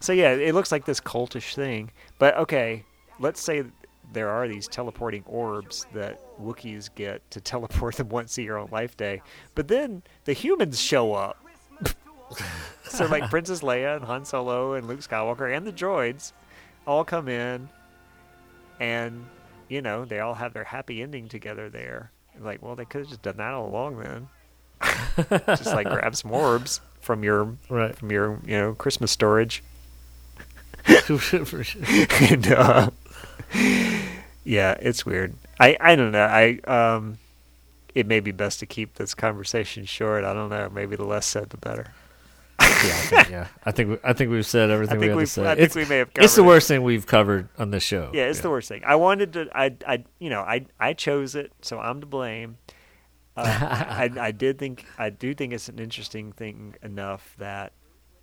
so 0.00 0.12
yeah, 0.12 0.32
it 0.32 0.54
looks 0.54 0.72
like 0.72 0.84
this 0.84 1.00
cultish 1.00 1.54
thing. 1.54 1.90
But 2.18 2.36
okay, 2.36 2.84
let's 3.18 3.40
say 3.40 3.64
there 4.12 4.28
are 4.28 4.46
these 4.46 4.68
teleporting 4.68 5.24
orbs 5.26 5.86
that 5.94 6.20
Wookiees 6.40 6.90
get 6.94 7.28
to 7.30 7.40
teleport 7.40 7.96
them 7.96 8.08
once 8.08 8.36
a 8.38 8.42
year 8.42 8.56
on 8.56 8.68
Life 8.70 8.96
Day, 8.96 9.22
but 9.54 9.68
then 9.68 10.02
the 10.24 10.32
humans 10.32 10.80
show 10.80 11.14
up. 11.14 11.38
so 12.84 13.06
like 13.06 13.28
Princess 13.28 13.60
Leia 13.60 13.96
and 13.96 14.04
Han 14.04 14.24
Solo 14.24 14.74
and 14.74 14.88
Luke 14.88 15.00
Skywalker 15.00 15.54
and 15.54 15.66
the 15.66 15.72
droids 15.72 16.32
all 16.86 17.04
come 17.04 17.28
in, 17.28 17.68
and 18.80 19.26
you 19.68 19.82
know 19.82 20.04
they 20.04 20.20
all 20.20 20.34
have 20.34 20.52
their 20.52 20.64
happy 20.64 21.02
ending 21.02 21.28
together 21.28 21.68
there. 21.68 22.10
Like, 22.40 22.62
well, 22.62 22.74
they 22.74 22.86
could 22.86 23.02
have 23.02 23.08
just 23.08 23.22
done 23.22 23.36
that 23.36 23.52
all 23.52 23.68
along 23.68 23.98
then. 23.98 24.28
just 25.46 25.66
like 25.66 25.88
grab 25.88 26.14
some 26.16 26.30
orbs 26.32 26.80
from 27.00 27.22
your 27.24 27.56
Right. 27.68 27.94
from 27.96 28.10
your 28.10 28.38
you 28.44 28.58
know 28.58 28.74
Christmas 28.74 29.10
storage 29.10 29.62
and 30.98 32.46
uh, 32.52 32.90
yeah, 34.44 34.72
it's 34.80 35.06
weird. 35.06 35.34
I 35.60 35.76
I 35.80 35.94
don't 35.96 36.10
know. 36.12 36.24
I 36.24 36.58
um, 36.66 37.18
it 37.94 38.06
may 38.06 38.20
be 38.20 38.32
best 38.32 38.60
to 38.60 38.66
keep 38.66 38.94
this 38.94 39.14
conversation 39.14 39.84
short. 39.84 40.24
I 40.24 40.32
don't 40.32 40.48
know. 40.50 40.68
Maybe 40.72 40.96
the 40.96 41.04
less 41.04 41.26
said, 41.26 41.50
the 41.50 41.56
better. 41.58 41.92
yeah, 42.60 42.66
I 42.66 42.76
think, 42.76 43.28
yeah. 43.30 43.46
I 43.64 43.70
think 43.72 43.90
we- 43.90 43.98
I 44.04 44.12
think 44.12 44.30
we've 44.30 44.46
said 44.46 44.70
everything 44.70 44.98
we 44.98 45.06
think 45.06 45.18
had 45.18 45.20
to 45.20 45.26
say. 45.32 45.42
I 45.42 45.54
think 45.54 45.66
it's, 45.66 45.74
we 45.76 45.84
may 45.84 45.98
have 45.98 46.08
It's 46.16 46.34
the 46.34 46.40
covered 46.42 46.46
it. 46.46 46.54
worst 46.54 46.68
thing 46.68 46.82
we've 46.82 47.06
covered 47.06 47.48
on 47.58 47.70
this 47.70 47.82
show. 47.82 48.10
Yeah, 48.12 48.24
it's 48.24 48.40
the 48.40 48.50
worst 48.50 48.68
thing. 48.68 48.82
I 48.84 48.94
wanted 48.96 49.32
to. 49.34 49.48
I 49.54 49.74
I 49.86 50.04
you 50.18 50.30
know 50.30 50.40
I 50.40 50.66
I 50.80 50.92
chose 50.94 51.34
it, 51.36 51.52
so 51.60 51.78
I'm 51.78 52.00
to 52.00 52.06
blame. 52.06 52.56
Uh, 53.36 53.42
I 53.46 54.10
I 54.20 54.30
did 54.32 54.58
think 54.58 54.84
I 54.98 55.10
do 55.10 55.34
think 55.34 55.52
it's 55.52 55.68
an 55.68 55.78
interesting 55.78 56.32
thing 56.32 56.74
enough 56.82 57.34
that 57.38 57.72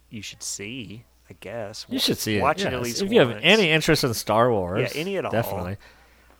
you 0.09 0.21
should 0.21 0.43
see. 0.43 1.05
I 1.29 1.35
guess 1.39 1.85
You 1.89 1.99
should 1.99 2.17
see 2.17 2.37
it. 2.37 2.41
Watch 2.41 2.61
it 2.61 2.65
yes. 2.65 2.73
at 2.73 2.81
least 2.81 3.01
if 3.03 3.11
you 3.11 3.19
have 3.19 3.37
any 3.41 3.69
interest 3.69 4.03
in 4.03 4.13
Star 4.15 4.51
Wars. 4.51 4.91
Yeah, 4.95 4.99
any 5.01 5.15
at 5.17 5.25
all. 5.25 5.31
Definitely. 5.31 5.77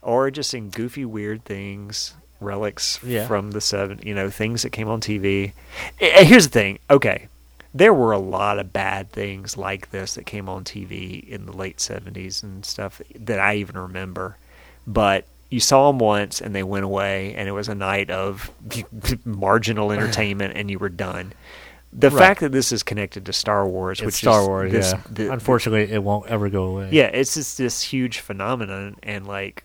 or 0.02 0.32
just 0.32 0.52
in 0.56 0.70
goofy, 0.72 1.06
weird 1.06 1.46
things, 1.46 2.16
relics 2.40 3.00
Yeah. 3.04 3.28
from 3.28 3.52
the 3.52 3.62
seven, 3.62 4.00
you 4.04 4.16
know, 4.16 4.32
things 4.32 4.64
that 4.64 4.72
came 4.72 4.88
on 4.88 5.00
TV. 5.00 5.54
Here's 5.98 6.46
the 6.48 6.52
thing. 6.52 6.80
Okay, 6.90 7.28
there 7.72 7.94
were 7.94 8.14
a 8.14 8.18
lot 8.20 8.58
of 8.58 8.74
bad 8.74 9.12
things 9.12 9.58
like 9.58 9.92
this 9.92 10.16
that 10.16 10.26
came 10.26 10.50
on 10.50 10.64
TV 10.64 11.24
in 11.28 11.46
the 11.46 11.52
late 11.54 11.78
'70s 11.78 12.42
and 12.42 12.66
stuff 12.66 13.00
that 13.16 13.40
I 13.40 13.56
even 13.58 13.78
remember, 13.78 14.38
but. 14.88 15.26
You 15.50 15.60
saw 15.60 15.88
them 15.92 16.00
once 16.00 16.42
and 16.42 16.54
they 16.56 16.64
went 16.64 16.86
away, 16.86 17.34
and 17.36 17.48
it 17.50 17.52
was 17.54 17.68
a 17.70 17.76
night 17.76 18.10
of 18.12 18.52
marginal 19.26 19.92
entertainment, 19.94 20.54
and 20.56 20.70
you 20.70 20.78
were 20.80 20.90
done. 20.90 21.34
The 21.92 22.12
Right. 22.12 22.20
fact 22.20 22.42
that 22.42 22.52
this 22.52 22.72
is 22.72 22.84
connected 22.84 23.26
to 23.26 23.34
Star 23.34 23.68
Wars, 23.68 24.00
It's 24.00 24.06
which 24.06 24.16
Star 24.16 24.42
is 24.42 24.48
Wars. 24.48 24.72
this, 24.72 24.92
yeah. 24.94 25.02
the- 25.10 25.32
Unfortunately, 25.34 25.92
it 25.92 26.04
won't 26.04 26.28
ever 26.28 26.48
go 26.50 26.66
away. 26.66 26.90
yeah, 26.92 27.06
it's 27.08 27.34
just 27.34 27.58
this 27.58 27.82
huge 27.82 28.20
phenomenon, 28.20 28.96
and 29.02 29.26
like, 29.26 29.64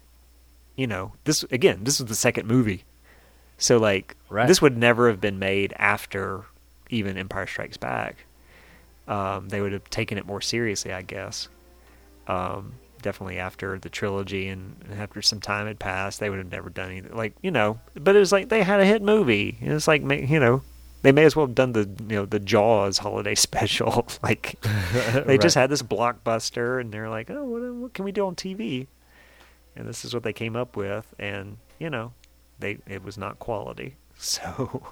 you 0.74 0.86
know, 0.86 1.12
this 1.24 1.42
again, 1.50 1.80
this 1.82 2.00
was 2.00 2.08
the 2.08 2.14
second 2.14 2.46
movie, 2.48 2.84
so 3.58 3.76
like, 3.76 4.16
Right. 4.30 4.48
this 4.48 4.62
would 4.62 4.78
never 4.78 5.08
have 5.08 5.20
been 5.20 5.38
made 5.38 5.74
after 5.78 6.44
even 6.88 7.18
Empire 7.18 7.46
Strikes 7.46 7.76
Back. 7.76 8.24
Um, 9.06 9.50
they 9.50 9.60
would 9.60 9.72
have 9.72 9.88
taken 9.90 10.16
it 10.16 10.24
more 10.24 10.40
seriously, 10.40 10.94
I 10.94 11.02
guess. 11.02 11.48
Um, 12.26 12.72
definitely 13.04 13.38
after 13.38 13.78
the 13.78 13.88
trilogy 13.88 14.48
and 14.48 14.74
after 14.98 15.22
some 15.22 15.40
time 15.40 15.68
had 15.68 15.78
passed, 15.78 16.18
they 16.18 16.30
would 16.30 16.38
have 16.38 16.50
never 16.50 16.70
done 16.70 16.90
anything 16.90 17.14
like 17.14 17.34
you 17.42 17.52
know. 17.52 17.78
But 17.94 18.16
it 18.16 18.18
was 18.18 18.32
like 18.32 18.48
they 18.48 18.64
had 18.64 18.80
a 18.80 18.84
hit 18.84 19.02
movie. 19.02 19.58
And 19.60 19.72
it's 19.72 19.86
like 19.86 20.02
you 20.02 20.40
know. 20.40 20.62
They 21.02 21.12
may 21.12 21.24
as 21.24 21.36
well 21.36 21.44
have 21.46 21.54
done 21.54 21.72
the 21.72 21.88
you 22.08 22.16
know 22.16 22.24
the 22.24 22.40
Jaws 22.40 22.98
holiday 22.98 23.34
special. 23.48 24.08
like 24.22 24.58
they 25.26 25.38
just 25.38 25.54
had 25.54 25.70
this 25.70 25.82
blockbuster, 25.82 26.80
and 26.80 26.90
they're 26.90 27.10
like, 27.10 27.30
"Oh, 27.30 27.44
what, 27.44 27.62
what 27.74 27.94
can 27.94 28.04
we 28.04 28.10
do 28.12 28.26
on 28.26 28.34
TV?" 28.34 28.86
And 29.76 29.86
this 29.86 30.04
is 30.04 30.14
what 30.14 30.22
they 30.22 30.32
came 30.32 30.56
up 30.56 30.76
with, 30.76 31.14
and 31.18 31.58
you 31.78 31.90
know, 31.90 32.14
they 32.58 32.78
it 32.88 33.04
was 33.04 33.18
not 33.18 33.38
quality. 33.38 33.96
So 34.16 34.82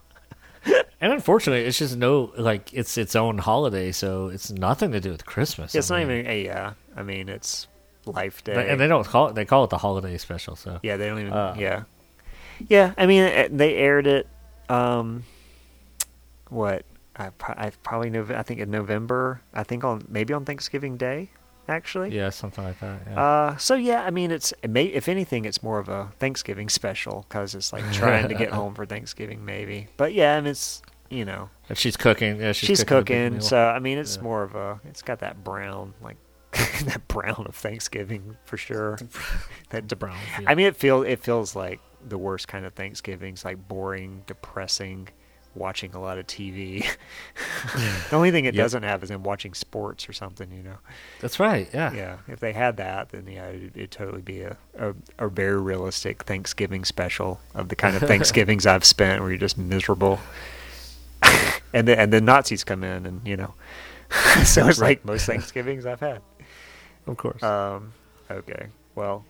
And 1.00 1.12
unfortunately, 1.12 1.64
it's 1.64 1.78
just 1.78 1.96
no 1.96 2.32
like 2.36 2.72
it's 2.72 2.96
its 2.96 3.16
own 3.16 3.38
holiday, 3.38 3.90
so 3.90 4.28
it's 4.28 4.50
nothing 4.52 4.92
to 4.92 5.00
do 5.00 5.10
with 5.10 5.26
Christmas. 5.26 5.74
it's 5.74 5.90
I 5.90 6.04
not 6.04 6.10
even 6.10 6.26
a 6.26 6.44
yeah. 6.44 6.74
I 6.94 7.02
mean, 7.02 7.28
it's 7.28 7.66
Life 8.04 8.42
Day, 8.44 8.68
and 8.68 8.80
they 8.80 8.88
don't 8.88 9.06
call 9.06 9.28
it. 9.28 9.34
They 9.34 9.44
call 9.44 9.64
it 9.64 9.70
the 9.70 9.78
holiday 9.78 10.16
special. 10.18 10.56
So 10.56 10.80
yeah, 10.82 10.96
they 10.96 11.06
don't 11.06 11.20
even 11.20 11.32
Uh. 11.32 11.54
yeah, 11.58 11.82
yeah. 12.68 12.94
I 12.98 13.06
mean, 13.06 13.22
eh, 13.24 13.48
they 13.50 13.76
aired 13.76 14.06
it. 14.06 14.26
Um, 14.68 15.24
what 16.48 16.84
I, 17.16 17.30
I 17.48 17.70
probably 17.82 18.10
know. 18.10 18.26
I 18.34 18.42
think 18.42 18.60
in 18.60 18.70
November. 18.70 19.40
I 19.54 19.62
think 19.62 19.84
on 19.84 20.04
maybe 20.08 20.34
on 20.34 20.44
Thanksgiving 20.44 20.96
Day, 20.96 21.30
actually. 21.68 22.14
yeah, 22.14 22.30
something 22.30 22.64
like 22.64 22.80
that. 22.80 23.00
Yeah. 23.08 23.22
Uh, 23.22 23.56
so 23.56 23.74
yeah, 23.74 24.02
I 24.02 24.10
mean, 24.10 24.30
it's 24.30 24.52
it 24.62 24.70
may, 24.70 24.84
if 24.86 25.08
anything, 25.08 25.44
it's 25.44 25.62
more 25.62 25.78
of 25.78 25.88
a 25.88 26.10
Thanksgiving 26.18 26.68
special 26.68 27.24
because 27.28 27.54
it's 27.54 27.72
like 27.72 27.90
trying 27.92 28.28
to 28.28 28.34
get 28.34 28.50
home 28.60 28.74
for 28.74 28.86
Thanksgiving, 28.86 29.44
maybe. 29.44 29.88
But 29.96 30.12
yeah, 30.14 30.36
I 30.36 30.40
mean, 30.40 30.50
it's 30.50 30.82
you 31.10 31.24
know, 31.24 31.50
and 31.68 31.76
she's 31.76 31.96
cooking. 31.96 32.40
Yeah, 32.40 32.52
she's, 32.52 32.66
she's, 32.68 32.84
cooking. 32.84 33.32
cooking, 33.32 33.40
so 33.42 33.58
I 33.68 33.78
mean, 33.78 33.98
it's 33.98 34.16
Yeah. 34.16 34.22
more 34.22 34.42
of 34.42 34.54
a, 34.54 34.80
it's 34.86 35.02
got 35.02 35.18
that 35.20 35.44
brown 35.44 35.92
like 36.02 36.16
that 36.84 37.08
brown 37.08 37.46
of 37.48 37.54
Thanksgiving 37.54 38.36
for 38.44 38.56
sure. 38.56 38.98
that 39.70 39.88
The 39.88 39.96
brown 39.96 40.16
feel. 40.36 40.44
I 40.48 40.54
mean, 40.54 40.66
it 40.66 40.76
feels 40.76 41.06
it 41.06 41.20
feels 41.20 41.56
like 41.56 41.80
the 42.06 42.18
worst 42.18 42.48
kind 42.48 42.66
of 42.66 42.74
Thanksgivings, 42.74 43.44
like 43.44 43.68
boring, 43.68 44.22
depressing. 44.26 45.08
Watching 45.54 45.94
a 45.94 46.00
lot 46.00 46.16
of 46.16 46.26
TV. 46.26 46.80
the 48.08 48.16
only 48.16 48.30
thing 48.30 48.46
it 48.46 48.54
Yep. 48.54 48.64
doesn't 48.64 48.82
have 48.84 49.02
is 49.02 49.10
them 49.10 49.22
watching 49.22 49.52
sports 49.52 50.08
or 50.08 50.14
something, 50.14 50.50
you 50.50 50.62
know 50.62 50.78
That's 51.20 51.38
right. 51.38 51.68
Yeah. 51.74 51.92
yeah, 51.92 52.16
if 52.26 52.40
they 52.40 52.54
had 52.54 52.78
that, 52.78 53.10
then 53.10 53.26
yeah, 53.26 53.48
it'd, 53.48 53.76
it'd 53.76 53.90
totally 53.90 54.22
be 54.22 54.40
a, 54.40 54.56
a 54.78 54.94
a 55.18 55.28
very 55.28 55.60
realistic 55.60 56.22
Thanksgiving 56.22 56.86
special 56.86 57.38
of 57.54 57.68
the 57.68 57.76
kind 57.76 57.94
of 57.96 58.00
Thanksgivings 58.02 58.64
I've 58.64 58.86
spent 58.86 59.20
where 59.20 59.28
you're 59.28 59.36
just 59.38 59.58
miserable, 59.58 60.20
and 61.74 61.86
then 61.86 61.98
and 61.98 62.10
then 62.10 62.24
Nazis 62.24 62.64
come 62.64 62.82
in 62.82 63.04
and 63.04 63.20
you 63.28 63.36
know, 63.36 63.52
so 64.44 64.66
it's 64.66 64.80
like 64.80 65.04
most 65.04 65.26
Thanksgivings 65.26 65.84
I've 65.84 66.00
had. 66.00 66.22
Of 67.06 67.16
course. 67.16 67.42
Um, 67.42 67.92
okay, 68.30 68.66
well, 68.94 69.24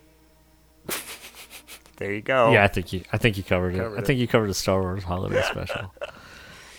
there 1.97 2.13
you 2.13 2.21
go. 2.21 2.51
Yeah, 2.51 2.63
I 2.63 2.67
think 2.67 2.93
you. 2.93 3.03
I 3.11 3.17
think 3.17 3.37
you 3.37 3.43
covered, 3.43 3.75
Covered 3.75 3.95
it. 3.97 4.01
I 4.01 4.03
think 4.03 4.19
you 4.19 4.27
covered 4.27 4.49
the 4.49 4.53
Star 4.53 4.81
Wars 4.81 5.03
holiday 5.03 5.41
special. 5.43 5.93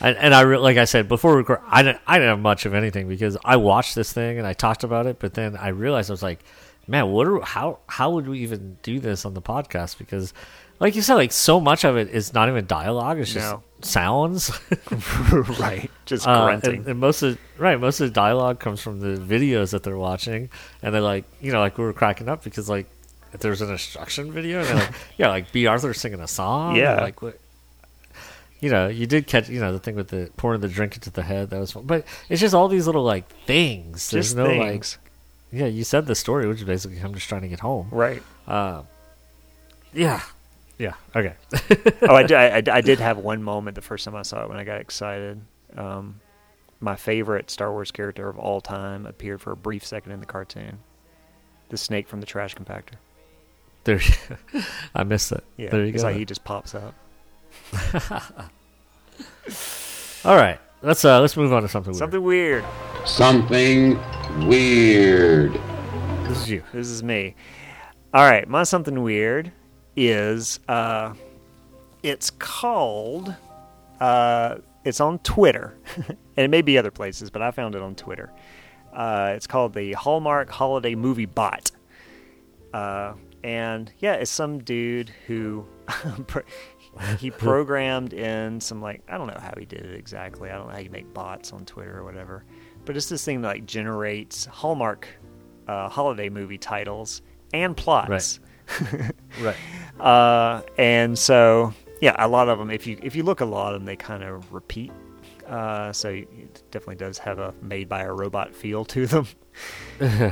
And, 0.01 0.17
and 0.19 0.35
I 0.35 0.43
re- 0.43 0.59
like 0.59 0.77
I 0.77 0.85
said 0.85 1.09
before, 1.09 1.37
record, 1.37 1.61
I 1.69 1.83
didn't. 1.83 2.01
I 2.07 2.19
didn't 2.19 2.31
have 2.31 2.41
much 2.41 2.67
of 2.67 2.75
anything 2.75 3.09
because 3.09 3.37
I 3.45 3.57
watched 3.57 3.95
this 3.95 4.13
thing 4.13 4.39
and 4.39 4.47
I 4.47 4.53
talked 4.53 4.85
about 4.85 5.07
it, 5.07 5.19
but 5.19 5.35
then 5.35 5.57
I 5.57 5.69
realized 5.69 6.11
I 6.11 6.13
was 6.13 6.23
like, 6.23 6.41
man, 6.87 7.09
what? 7.11 7.27
Are, 7.27 7.41
how? 7.41 7.79
How 7.87 8.11
would 8.11 8.29
we 8.29 8.41
even 8.41 8.77
do 8.83 8.99
this 8.99 9.25
on 9.25 9.35
the 9.35 9.41
podcast? 9.43 9.97
Because, 9.99 10.35
like 10.81 10.97
you 10.97 11.01
said, 11.03 11.15
like 11.15 11.33
so 11.33 11.61
much 11.61 11.85
of 11.85 11.97
it 11.97 12.11
is 12.11 12.35
not 12.35 12.49
even 12.49 12.67
dialogue; 12.67 13.19
it's 13.19 13.33
just 13.33 13.51
No. 13.51 13.63
Sounds. 13.85 14.51
right. 15.61 15.91
Just 16.07 16.27
Uh, 16.27 16.47
grunting. 16.47 16.77
and, 16.81 16.89
and 16.89 17.01
most 17.01 17.23
of 17.23 17.39
right, 17.59 17.79
most 17.79 18.01
of 18.01 18.09
the 18.09 18.15
dialogue 18.15 18.59
comes 18.61 18.81
from 18.81 19.01
the 19.01 19.21
videos 19.21 19.71
that 19.73 19.83
they're 19.83 19.97
watching, 19.99 20.49
and 20.83 20.95
they're 20.95 21.01
like, 21.03 21.25
you 21.41 21.53
know, 21.53 21.61
like 21.61 21.77
we 21.79 21.85
were 21.85 21.93
cracking 21.93 22.29
up 22.29 22.43
because 22.45 22.69
like 22.69 22.87
if 23.33 23.41
there's 23.41 23.61
an 23.61 23.71
instruction 23.71 24.33
video, 24.33 24.61
and 24.61 24.69
they're 24.69 24.77
like, 24.77 24.95
yeah, 25.19 25.29
like 25.29 25.53
Bea 25.53 25.67
Arthur 25.67 25.93
singing 25.95 26.21
a 26.21 26.29
song, 26.29 26.77
Yeah. 26.77 27.01
like 27.01 27.21
what. 27.23 27.39
You 28.61 28.71
know, 28.71 28.89
you 28.89 29.07
did 29.07 29.27
catch, 29.27 29.51
you 29.51 29.61
know, 29.61 29.73
the 29.73 29.79
thing 29.79 29.95
with 29.95 30.09
the 30.09 30.31
pouring 30.39 30.63
the 30.63 30.69
drink 30.69 30.95
into 30.95 31.11
the 31.11 31.23
head. 31.23 31.51
That 31.51 31.61
was 31.61 31.73
fun. 31.73 31.83
But 31.85 32.07
it's 32.31 32.41
just 32.41 32.55
all 32.55 32.69
these 32.69 32.87
little, 32.87 33.03
like, 33.05 33.29
things. 33.45 34.09
There's 34.11 34.27
just 34.29 34.37
no, 34.37 34.47
things. 34.47 34.97
like, 35.53 35.61
yeah, 35.61 35.67
you 35.67 35.85
said 35.85 36.07
the 36.07 36.15
story, 36.15 36.49
which 36.49 36.59
is 36.61 36.65
basically 36.65 36.97
him 36.97 37.13
just 37.13 37.29
trying 37.29 37.43
to 37.43 37.49
get 37.49 37.61
home. 37.61 37.89
right. 37.91 38.23
Uh, 38.49 38.83
yeah. 39.93 40.23
Yeah. 40.79 40.95
Okay. 41.15 41.35
oh, 42.03 42.15
I, 42.15 42.23
did- 42.25 42.69
I, 42.69 42.77
I 42.77 42.81
did 42.81 42.99
have 43.01 43.19
one 43.19 43.43
moment 43.43 43.75
the 43.77 43.81
first 43.83 44.05
time 44.05 44.15
I 44.17 44.23
saw 44.23 44.43
it 44.43 44.49
when 44.49 44.59
I 44.59 44.65
got 44.65 44.81
excited. 44.81 45.41
Um, 45.77 46.21
my 46.81 46.97
favorite 46.97 47.51
Star 47.51 47.71
Wars 47.73 47.91
character 47.91 48.29
of 48.29 48.39
all 48.39 48.61
time 48.61 49.07
appeared 49.07 49.41
for 49.41 49.53
a 49.53 49.57
brief 49.57 49.85
second 49.87 50.13
in 50.13 50.21
the 50.21 50.27
cartoon. 50.27 50.79
The 51.71 51.77
snake 51.77 52.09
from 52.09 52.21
the 52.21 52.27
trash 52.27 52.55
compactor. 52.55 52.95
there, 53.85 54.01
I 54.95 55.05
missed 55.05 55.33
it. 55.33 55.45
Yeah, 55.57 55.71
there 55.71 55.81
you 55.85 55.95
it's 55.95 56.03
go. 56.03 56.09
like 56.11 56.17
he 56.17 56.25
just 56.25 56.45
pops 56.45 56.75
up. 56.75 56.95
All 60.25 60.37
right, 60.37 60.59
let's 60.83 61.05
uh 61.05 61.21
let's 61.21 61.37
move 61.37 61.53
on 61.53 61.63
to 61.63 61.69
something. 61.69 61.93
weird. 61.93 61.99
Something 62.01 62.23
weird. 62.23 62.65
Something 63.05 63.99
weird. 64.49 65.53
This 66.29 66.39
is 66.39 66.51
you. 66.51 66.63
This 66.73 66.89
is 66.89 67.03
me. 67.03 67.35
All 68.13 68.29
right, 68.29 68.49
my 68.49 68.63
something 68.65 69.03
weird 69.03 69.53
is 69.97 70.61
uh, 70.69 71.15
it's 72.03 72.31
called 72.31 73.35
uh, 74.01 74.57
it's 74.85 75.01
on 75.01 75.19
Twitter, 75.21 75.77
and 75.97 76.17
it 76.37 76.51
may 76.51 76.63
be 76.63 76.77
other 76.79 76.91
places, 76.91 77.31
but 77.31 77.43
I 77.43 77.51
found 77.51 77.75
it 77.75 77.83
on 77.83 77.95
Twitter. 77.95 78.33
Uh, 78.93 79.33
it's 79.35 79.47
called 79.47 79.75
the 79.75 79.93
Hallmark 79.93 80.51
Holiday 80.51 80.95
Movie 80.95 81.27
Bot, 81.27 81.71
uh, 82.73 83.15
and 83.43 83.91
yeah, 83.99 84.15
it's 84.15 84.31
some 84.31 84.59
dude 84.59 85.11
who 85.27 85.67
he 87.19 87.31
programmed 87.31 88.13
in 88.13 88.61
some 88.61 88.81
like 88.81 89.03
I 89.09 89.19
don't 89.19 89.27
know 89.27 89.39
how 89.41 89.55
he 89.59 89.65
did 89.65 89.81
it 89.81 89.97
exactly. 89.97 90.51
I 90.51 90.57
don't 90.57 90.69
know 90.69 90.75
how 90.75 90.81
you 90.81 90.91
make 90.91 91.13
bots 91.13 91.53
on 91.53 91.65
Twitter 91.65 91.99
or 91.99 92.05
whatever, 92.05 92.45
but 92.85 92.97
it's 92.97 93.09
this 93.09 93.25
thing 93.25 93.43
that 93.43 93.49
like 93.49 93.67
generates 93.67 94.45
Hallmark 94.47 95.09
uh, 95.67 95.89
holiday 95.89 96.29
movie 96.29 96.59
titles 96.59 97.23
and 97.53 97.77
plots. 97.77 98.39
Right. 98.39 98.54
Right. 99.41 99.57
Uh, 100.01 100.61
and 100.77 101.17
so 101.17 101.73
yeah, 102.01 102.17
a 102.19 102.27
lot 102.27 102.49
of 102.49 102.59
them. 102.59 102.69
If 102.69 102.85
you 102.85 102.99
if 103.01 103.15
you 103.15 103.23
look 103.23 103.41
a 103.41 103.45
lot 103.45 103.75
of 103.75 103.81
them, 103.81 103.87
they 103.87 103.95
kind 103.95 104.25
of 104.25 104.53
repeat. 104.53 104.91
Uh, 105.47 105.93
so 105.93 106.09
it 106.09 106.63
definitely 106.73 106.97
does 106.97 107.17
have 107.19 107.39
a 107.39 107.55
made 107.63 107.89
by 107.89 108.03
a 108.03 108.13
robot 108.13 108.53
feel 108.55 108.85
to 108.87 109.07
them. 109.07 109.27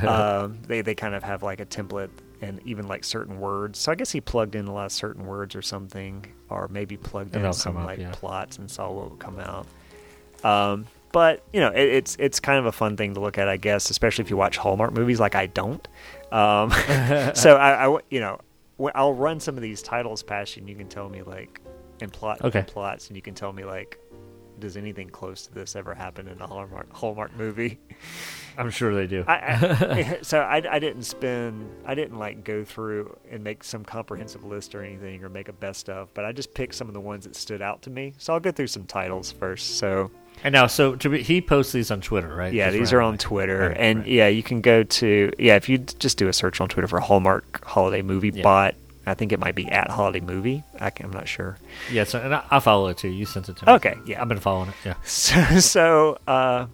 um, 0.05 0.59
they 0.67 0.81
they 0.81 0.95
kind 0.95 1.15
of 1.15 1.23
have 1.23 1.43
like 1.43 1.61
a 1.61 1.65
template 1.65 2.09
and 2.41 2.59
even 2.65 2.87
like 2.87 3.03
certain 3.03 3.39
words. 3.39 3.79
So 3.79 3.91
I 3.91 3.95
guess 3.95 4.11
he 4.11 4.19
plugged 4.19 4.55
in 4.55 4.67
a 4.67 4.73
lot 4.73 4.85
of 4.85 4.91
certain 4.91 5.25
words 5.25 5.55
or 5.55 5.61
something, 5.61 6.25
or 6.49 6.67
maybe 6.67 6.97
plugged 6.97 7.35
And 7.35 7.45
in 7.45 7.53
some 7.53 7.77
up, 7.77 7.85
like 7.85 7.99
yeah. 7.99 8.11
plots 8.11 8.57
and 8.57 8.69
saw 8.69 8.91
what 8.91 9.11
would 9.11 9.19
come 9.19 9.39
out. 9.39 9.65
Um, 10.43 10.85
but 11.13 11.43
you 11.53 11.61
know, 11.61 11.69
it, 11.69 11.89
it's 11.89 12.15
it's 12.19 12.39
kind 12.39 12.59
of 12.59 12.65
a 12.65 12.71
fun 12.71 12.97
thing 12.97 13.13
to 13.13 13.21
look 13.21 13.37
at, 13.37 13.47
I 13.47 13.57
guess, 13.57 13.89
especially 13.89 14.23
if 14.23 14.29
you 14.29 14.35
watch 14.35 14.57
Hallmark 14.57 14.93
movies 14.93 15.19
like 15.19 15.35
I 15.35 15.45
don't. 15.45 15.87
Um, 16.33 16.71
so 17.35 17.55
I, 17.57 17.87
I 17.87 17.99
you 18.09 18.19
know, 18.19 18.39
I'll 18.95 19.13
run 19.13 19.39
some 19.39 19.55
of 19.55 19.61
these 19.61 19.81
titles 19.81 20.23
past 20.23 20.55
you, 20.57 20.61
and 20.61 20.69
you 20.69 20.75
can 20.75 20.89
tell 20.89 21.07
me 21.07 21.21
like, 21.21 21.61
and 22.01 22.11
plot 22.11 22.41
Okay. 22.41 22.59
and 22.59 22.67
plots, 22.67 23.07
and 23.07 23.15
you 23.15 23.21
can 23.21 23.35
tell 23.35 23.53
me 23.53 23.63
like, 23.63 23.99
does 24.59 24.77
anything 24.77 25.09
close 25.09 25.47
to 25.47 25.53
this 25.53 25.75
ever 25.75 25.93
happen 25.93 26.27
in 26.27 26.39
a 26.41 26.47
Hallmark 26.47 26.91
Hallmark 26.93 27.35
movie? 27.35 27.79
I'm 28.57 28.69
sure 28.69 28.93
they 28.93 29.07
do. 29.07 29.23
I, 29.27 29.33
I, 29.35 30.19
so 30.21 30.39
I, 30.41 30.61
I 30.69 30.79
didn't 30.79 31.03
spend 31.03 31.69
I 31.85 31.95
didn't 31.95 32.17
like 32.17 32.43
go 32.43 32.63
through 32.63 33.17
and 33.29 33.43
make 33.43 33.63
some 33.63 33.83
comprehensive 33.83 34.43
list 34.43 34.75
or 34.75 34.83
anything 34.83 35.23
or 35.23 35.29
make 35.29 35.49
a 35.49 35.53
best 35.53 35.89
of, 35.89 36.13
but 36.13 36.25
I 36.25 36.31
just 36.31 36.53
picked 36.53 36.75
some 36.75 36.87
of 36.87 36.93
the 36.93 37.01
ones 37.01 37.25
that 37.25 37.35
stood 37.35 37.61
out 37.61 37.81
to 37.83 37.89
me. 37.89 38.13
So 38.17 38.33
I'll 38.33 38.39
go 38.39 38.51
through 38.51 38.67
some 38.67 38.85
titles 38.85 39.31
first. 39.31 39.77
So 39.77 40.11
and 40.43 40.53
now, 40.53 40.67
so 40.67 40.95
to 40.95 41.09
be, 41.09 41.21
he 41.23 41.41
posts 41.41 41.71
these 41.73 41.91
on 41.91 42.01
Twitter, 42.01 42.33
right? 42.33 42.53
yeah, 42.53 42.71
these 42.71 42.93
are 42.93 43.01
on 43.01 43.11
randomly. 43.13 43.17
Twitter, 43.17 43.67
Right, 43.69 43.77
and 43.77 43.99
right. 43.99 44.07
yeah, 44.07 44.27
you 44.27 44.43
can 44.43 44.61
go 44.61 44.83
to 44.83 45.31
yeah 45.39 45.55
if 45.55 45.67
you 45.69 45.77
just 45.77 46.17
do 46.17 46.27
a 46.27 46.33
search 46.33 46.59
on 46.61 46.69
Twitter 46.69 46.87
for 46.87 46.99
Hallmark 46.99 47.63
Holiday 47.65 48.01
Movie 48.01 48.31
Yeah. 48.33 48.43
Bot. 48.43 48.75
I 49.05 49.15
think 49.15 49.33
it 49.33 49.39
might 49.39 49.53
be 49.55 49.67
at 49.67 49.89
Holiday 49.89 50.21
Movie. 50.21 50.63
I 50.79 50.89
I'm 51.01 51.11
not 51.11 51.27
sure. 51.27 51.57
Yeah, 51.91 52.05
so 52.05 52.19
and 52.21 52.33
I, 52.35 52.43
I 52.49 52.59
follow 52.61 52.87
it 52.87 52.97
too. 52.97 53.09
You 53.09 53.25
sent 53.25 53.49
it 53.49 53.57
to 53.57 53.65
me. 53.65 53.73
Okay, 53.73 53.95
yeah. 54.05 54.21
I've 54.21 54.29
been 54.29 54.39
following 54.39 54.69
it. 54.69 54.75
Yeah. 54.85 54.93
So, 55.03 55.59
so 55.59 56.17
uh, 56.25 56.67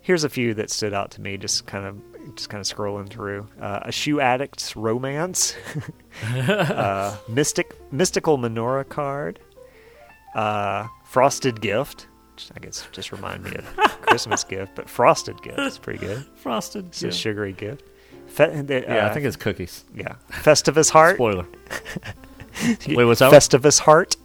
here's 0.00 0.24
a 0.24 0.30
few 0.30 0.54
that 0.54 0.70
stood 0.70 0.94
out 0.94 1.10
to 1.12 1.20
me. 1.20 1.36
Just 1.36 1.66
kind 1.66 1.84
of, 1.84 2.36
just 2.36 2.48
kind 2.48 2.60
of 2.60 2.66
scrolling 2.66 3.08
through. 3.10 3.46
Uh, 3.60 3.80
a 3.82 3.92
shoe 3.92 4.18
addict's 4.18 4.74
romance, 4.76 5.54
uh, 6.34 7.16
mystic, 7.28 7.76
mystical 7.92 8.38
menorah 8.38 8.88
card, 8.88 9.38
uh, 10.34 10.86
frosted 11.04 11.60
gift. 11.60 12.06
Which 12.34 12.50
I 12.56 12.60
guess 12.60 12.86
just 12.92 13.12
remind 13.12 13.44
me 13.44 13.52
of 13.56 13.64
Christmas 14.02 14.42
gift, 14.44 14.74
but 14.74 14.88
frosted 14.88 15.40
gift 15.42 15.58
is 15.58 15.78
pretty 15.78 15.98
good. 15.98 16.24
Frosted. 16.36 16.86
It's 16.86 17.02
a 17.02 17.12
sugary 17.12 17.52
gift. 17.52 17.84
Fe- 18.26 18.62
the, 18.62 18.80
Yeah, 18.88 19.06
uh, 19.06 19.10
I 19.10 19.12
think 19.14 19.26
it's 19.26 19.36
cookies. 19.36 19.84
yeah. 19.94 20.14
Festivus 20.30 20.90
heart. 20.90 21.16
Spoiler. 21.16 21.46
Wait, 22.88 23.04
what's 23.04 23.20
that? 23.20 23.32
Festivus 23.32 23.78
heart. 23.80 24.16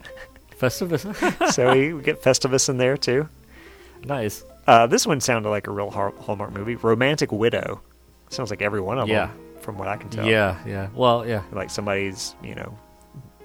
Festivus. 0.60 1.52
So 1.54 1.74
we 1.74 1.94
we 1.94 2.02
get 2.02 2.22
Festivus 2.24 2.70
in 2.70 2.78
there 2.78 2.98
too. 2.98 3.28
nice. 4.04 4.44
Uh, 4.66 4.86
this 4.86 5.08
one 5.08 5.22
sounded 5.22 5.48
like 5.50 5.68
a 5.68 5.72
real 5.72 5.90
Hallmark 5.90 6.52
movie. 6.52 6.76
Romantic 6.76 7.32
Widow. 7.32 7.80
Sounds 8.30 8.50
like 8.50 8.62
every 8.62 8.82
one 8.82 9.00
of 9.00 9.08
Yeah. 9.08 9.28
them, 9.28 9.40
from 9.62 9.78
what 9.78 9.88
I 9.88 9.96
can 9.96 10.10
tell. 10.10 10.26
Yeah, 10.26 10.58
yeah. 10.66 10.90
Well, 10.94 11.26
yeah. 11.26 11.44
Like 11.54 11.70
somebody's, 11.70 12.36
you 12.44 12.54
know, 12.56 12.78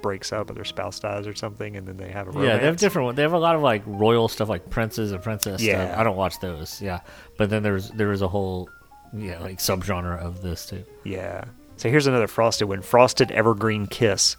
breaks 0.03 0.33
up 0.33 0.51
or 0.51 0.55
their 0.55 0.65
spouse 0.65 0.99
dies 1.01 1.27
or 1.27 1.35
something, 1.35 1.77
and 1.77 1.87
then 1.89 1.97
they 1.97 2.11
have 2.11 2.27
a 2.29 2.31
romance. 2.33 2.49
Yeah, 2.49 2.59
they 2.59 2.66
have 2.66 2.77
different 2.77 3.07
ones. 3.07 3.16
They 3.16 3.23
have 3.23 3.33
a 3.33 3.39
lot 3.39 3.55
of 3.57 3.62
like 3.62 3.83
royal 3.87 4.29
stuff, 4.29 4.49
like 4.49 4.69
princes 4.69 5.12
and 5.12 5.23
princess 5.23 5.62
Yeah. 5.62 5.87
stuff. 5.87 5.99
I 6.01 6.03
don't 6.05 6.16
watch 6.16 6.39
those. 6.41 6.83
Yeah, 6.83 7.01
but 7.39 7.49
then 7.49 7.62
there's 7.62 7.89
there 7.91 8.12
is 8.12 8.20
a 8.23 8.29
whole 8.29 8.69
yeah 9.15 9.39
like 9.41 9.59
subgenre 9.59 10.19
of 10.19 10.43
this 10.43 10.66
too. 10.66 10.85
Yeah. 11.05 11.45
So 11.77 11.89
here's 11.89 12.07
another 12.07 12.27
Frosted 12.29 12.69
one. 12.69 12.83
Frosted 12.83 13.31
Evergreen 13.31 13.87
Kiss. 13.87 14.37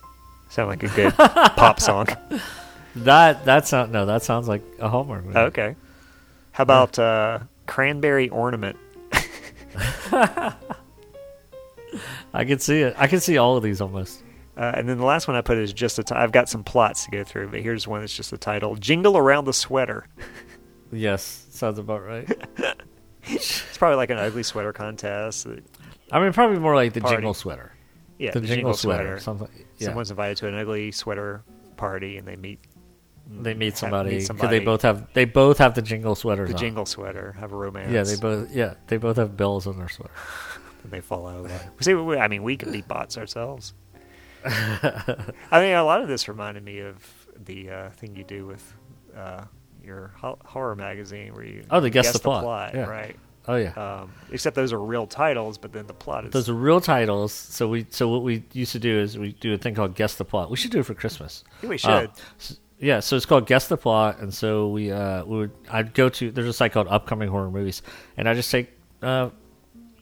Sound 0.50 0.70
like 0.70 0.84
a 0.84 0.90
good 0.90 1.14
pop 1.18 1.80
song. 1.80 2.08
That 2.98 3.46
that 3.46 3.66
sound 3.68 3.92
no, 3.92 4.06
that 4.06 4.22
sounds 4.24 4.48
like 4.48 4.62
a 4.80 4.88
Hallmark 4.90 5.26
movie. 5.26 5.38
Okay. 5.38 5.76
How 6.52 6.62
about 6.62 7.00
uh, 7.00 7.40
Cranberry 7.66 8.30
Ornament? 8.30 8.78
I 12.34 12.46
can 12.46 12.60
see 12.60 12.82
it. 12.82 12.96
I 12.98 13.08
can 13.08 13.20
see 13.20 13.38
all 13.38 13.58
of 13.58 13.64
these 13.64 13.82
almost. 13.82 14.23
Uh, 14.56 14.72
and 14.76 14.88
then 14.88 14.98
the 14.98 15.06
last 15.06 15.28
one 15.28 15.36
I 15.36 15.42
put 15.42 15.58
is 15.58 15.74
just 15.74 15.98
a 15.98 16.04
t- 16.04 16.14
I've 16.14 16.32
got 16.32 16.48
some 16.48 16.64
plots 16.64 17.06
to 17.06 17.12
go 17.12 17.24
through, 17.24 17.50
but 17.50 17.62
here's 17.62 17.88
one 17.88 18.02
that's 18.02 18.16
just 18.16 18.32
the 18.32 18.38
title 18.38 18.76
Jingle 18.76 19.18
Around 19.18 19.46
the 19.46 19.54
Sweater. 19.54 20.08
Yes, 20.92 21.48
sounds 21.50 21.80
about 21.80 22.04
right. 22.04 22.30
It's 23.26 23.78
probably 23.78 23.96
like 23.96 24.10
an 24.10 24.18
ugly 24.18 24.44
sweater 24.44 24.74
contest. 24.74 25.48
I 26.12 26.20
mean, 26.20 26.34
probably 26.34 26.60
more 26.60 26.76
like 26.76 26.94
the 26.94 27.02
Party. 27.02 27.16
jingle 27.16 27.34
sweater. 27.34 27.72
Yeah, 28.18 28.32
the, 28.32 28.42
jingle, 28.42 28.74
sweater. 28.74 29.20
Something. 29.20 29.48
Yeah. 29.78 29.88
Someone's 29.88 30.12
invited 30.12 30.38
to 30.38 30.48
an 30.48 30.56
ugly 30.56 30.92
sweater 30.92 31.44
party, 31.78 32.18
and 32.18 32.28
they 32.28 32.36
meet 32.36 32.60
they 33.30 33.54
meet 33.54 33.78
somebody 33.78 34.10
meet 34.10 34.16
because 34.16 34.28
somebody. 34.28 34.60
they 34.60 34.66
both 34.66 34.82
have 34.82 35.08
they 35.14 35.26
both 35.26 35.58
have 35.58 35.74
the 35.74 35.82
jingle 35.82 36.16
sweaters. 36.16 36.50
the 36.50 36.56
on. 36.56 36.60
jingle 36.60 36.86
sweater, 36.86 37.36
have 37.40 37.54
a 37.54 37.56
romance. 37.56 37.92
Yeah, 37.92 38.04
they 38.04 38.18
both. 38.18 38.54
Yeah, 38.54 38.76
they 38.88 38.98
both 38.98 39.18
have 39.18 39.36
bells 39.36 39.66
on 39.68 39.78
their 39.78 39.90
sweater. 39.90 40.14
and 40.84 40.92
they 40.92 41.02
fall 41.02 41.28
out. 41.28 41.50
See, 41.82 41.94
I 41.94 42.28
mean, 42.28 42.44
we 42.44 42.58
can 42.58 42.72
be 42.72 42.82
bots 42.82 43.18
ourselves. 43.18 43.74
I 45.52 45.62
mean, 45.62 45.74
a 45.74 45.84
lot 45.84 46.02
of 46.02 46.08
this 46.08 46.28
reminded 46.28 46.64
me 46.64 46.80
of 46.80 46.98
the 47.46 47.70
uh, 47.70 47.90
thing 47.92 48.16
you 48.16 48.24
do 48.24 48.46
with 48.46 48.74
uh, 49.16 49.46
your 49.84 50.14
ho- 50.18 50.40
horror 50.46 50.76
magazine, 50.76 51.34
where 51.34 51.44
you 51.46 51.64
Oh, 51.70 51.80
the 51.80 51.90
guess 51.90 52.12
the 52.14 52.20
plot. 52.20 52.74
Yeah. 52.74 52.86
right? 52.86 53.16
Oh 53.48 53.56
yeah. 53.56 53.72
Um, 53.74 54.12
except 54.32 54.56
those 54.56 54.72
are 54.72 54.80
real 54.80 55.06
titles, 55.06 55.58
but 55.58 55.74
then 55.74 55.86
the 55.86 55.94
plot 55.94 56.26
is 56.26 56.32
Those 56.32 56.48
are 56.50 56.54
real 56.54 56.80
titles. 56.80 57.34
So 57.34 57.68
we 57.68 57.86
so 57.90 58.08
what 58.08 58.24
we 58.24 58.44
used 58.54 58.72
to 58.72 58.80
do 58.80 58.98
is 59.00 59.18
we 59.18 59.34
do 59.34 59.54
a 59.54 59.58
thing 59.58 59.76
called 59.76 59.96
guess 59.96 60.16
the 60.16 60.24
plot. 60.26 60.50
We 60.50 60.56
should 60.58 60.72
do 60.72 60.80
it 60.80 60.86
for 60.86 60.94
Christmas. 60.94 61.44
Yeah, 61.62 61.70
we 61.70 61.76
Uh, 61.76 62.08
should. 62.40 62.58
yeah, 62.80 63.00
so 63.02 63.18
it's 63.18 63.26
called 63.26 63.46
guess 63.46 63.68
the 63.68 63.76
plot, 63.78 64.20
and 64.20 64.34
so 64.34 64.70
we 64.70 64.92
uh 64.92 65.26
we 65.26 65.38
would 65.40 65.52
I'd 65.70 65.94
go 65.94 66.08
to 66.10 66.32
there's 66.32 66.48
a 66.48 66.54
site 66.54 66.72
called 66.72 66.88
upcoming 66.88 67.28
horror 67.30 67.52
movies, 67.52 67.82
and 68.16 68.30
I 68.30 68.34
just 68.34 68.50
take 68.50 68.70
uh 69.02 69.30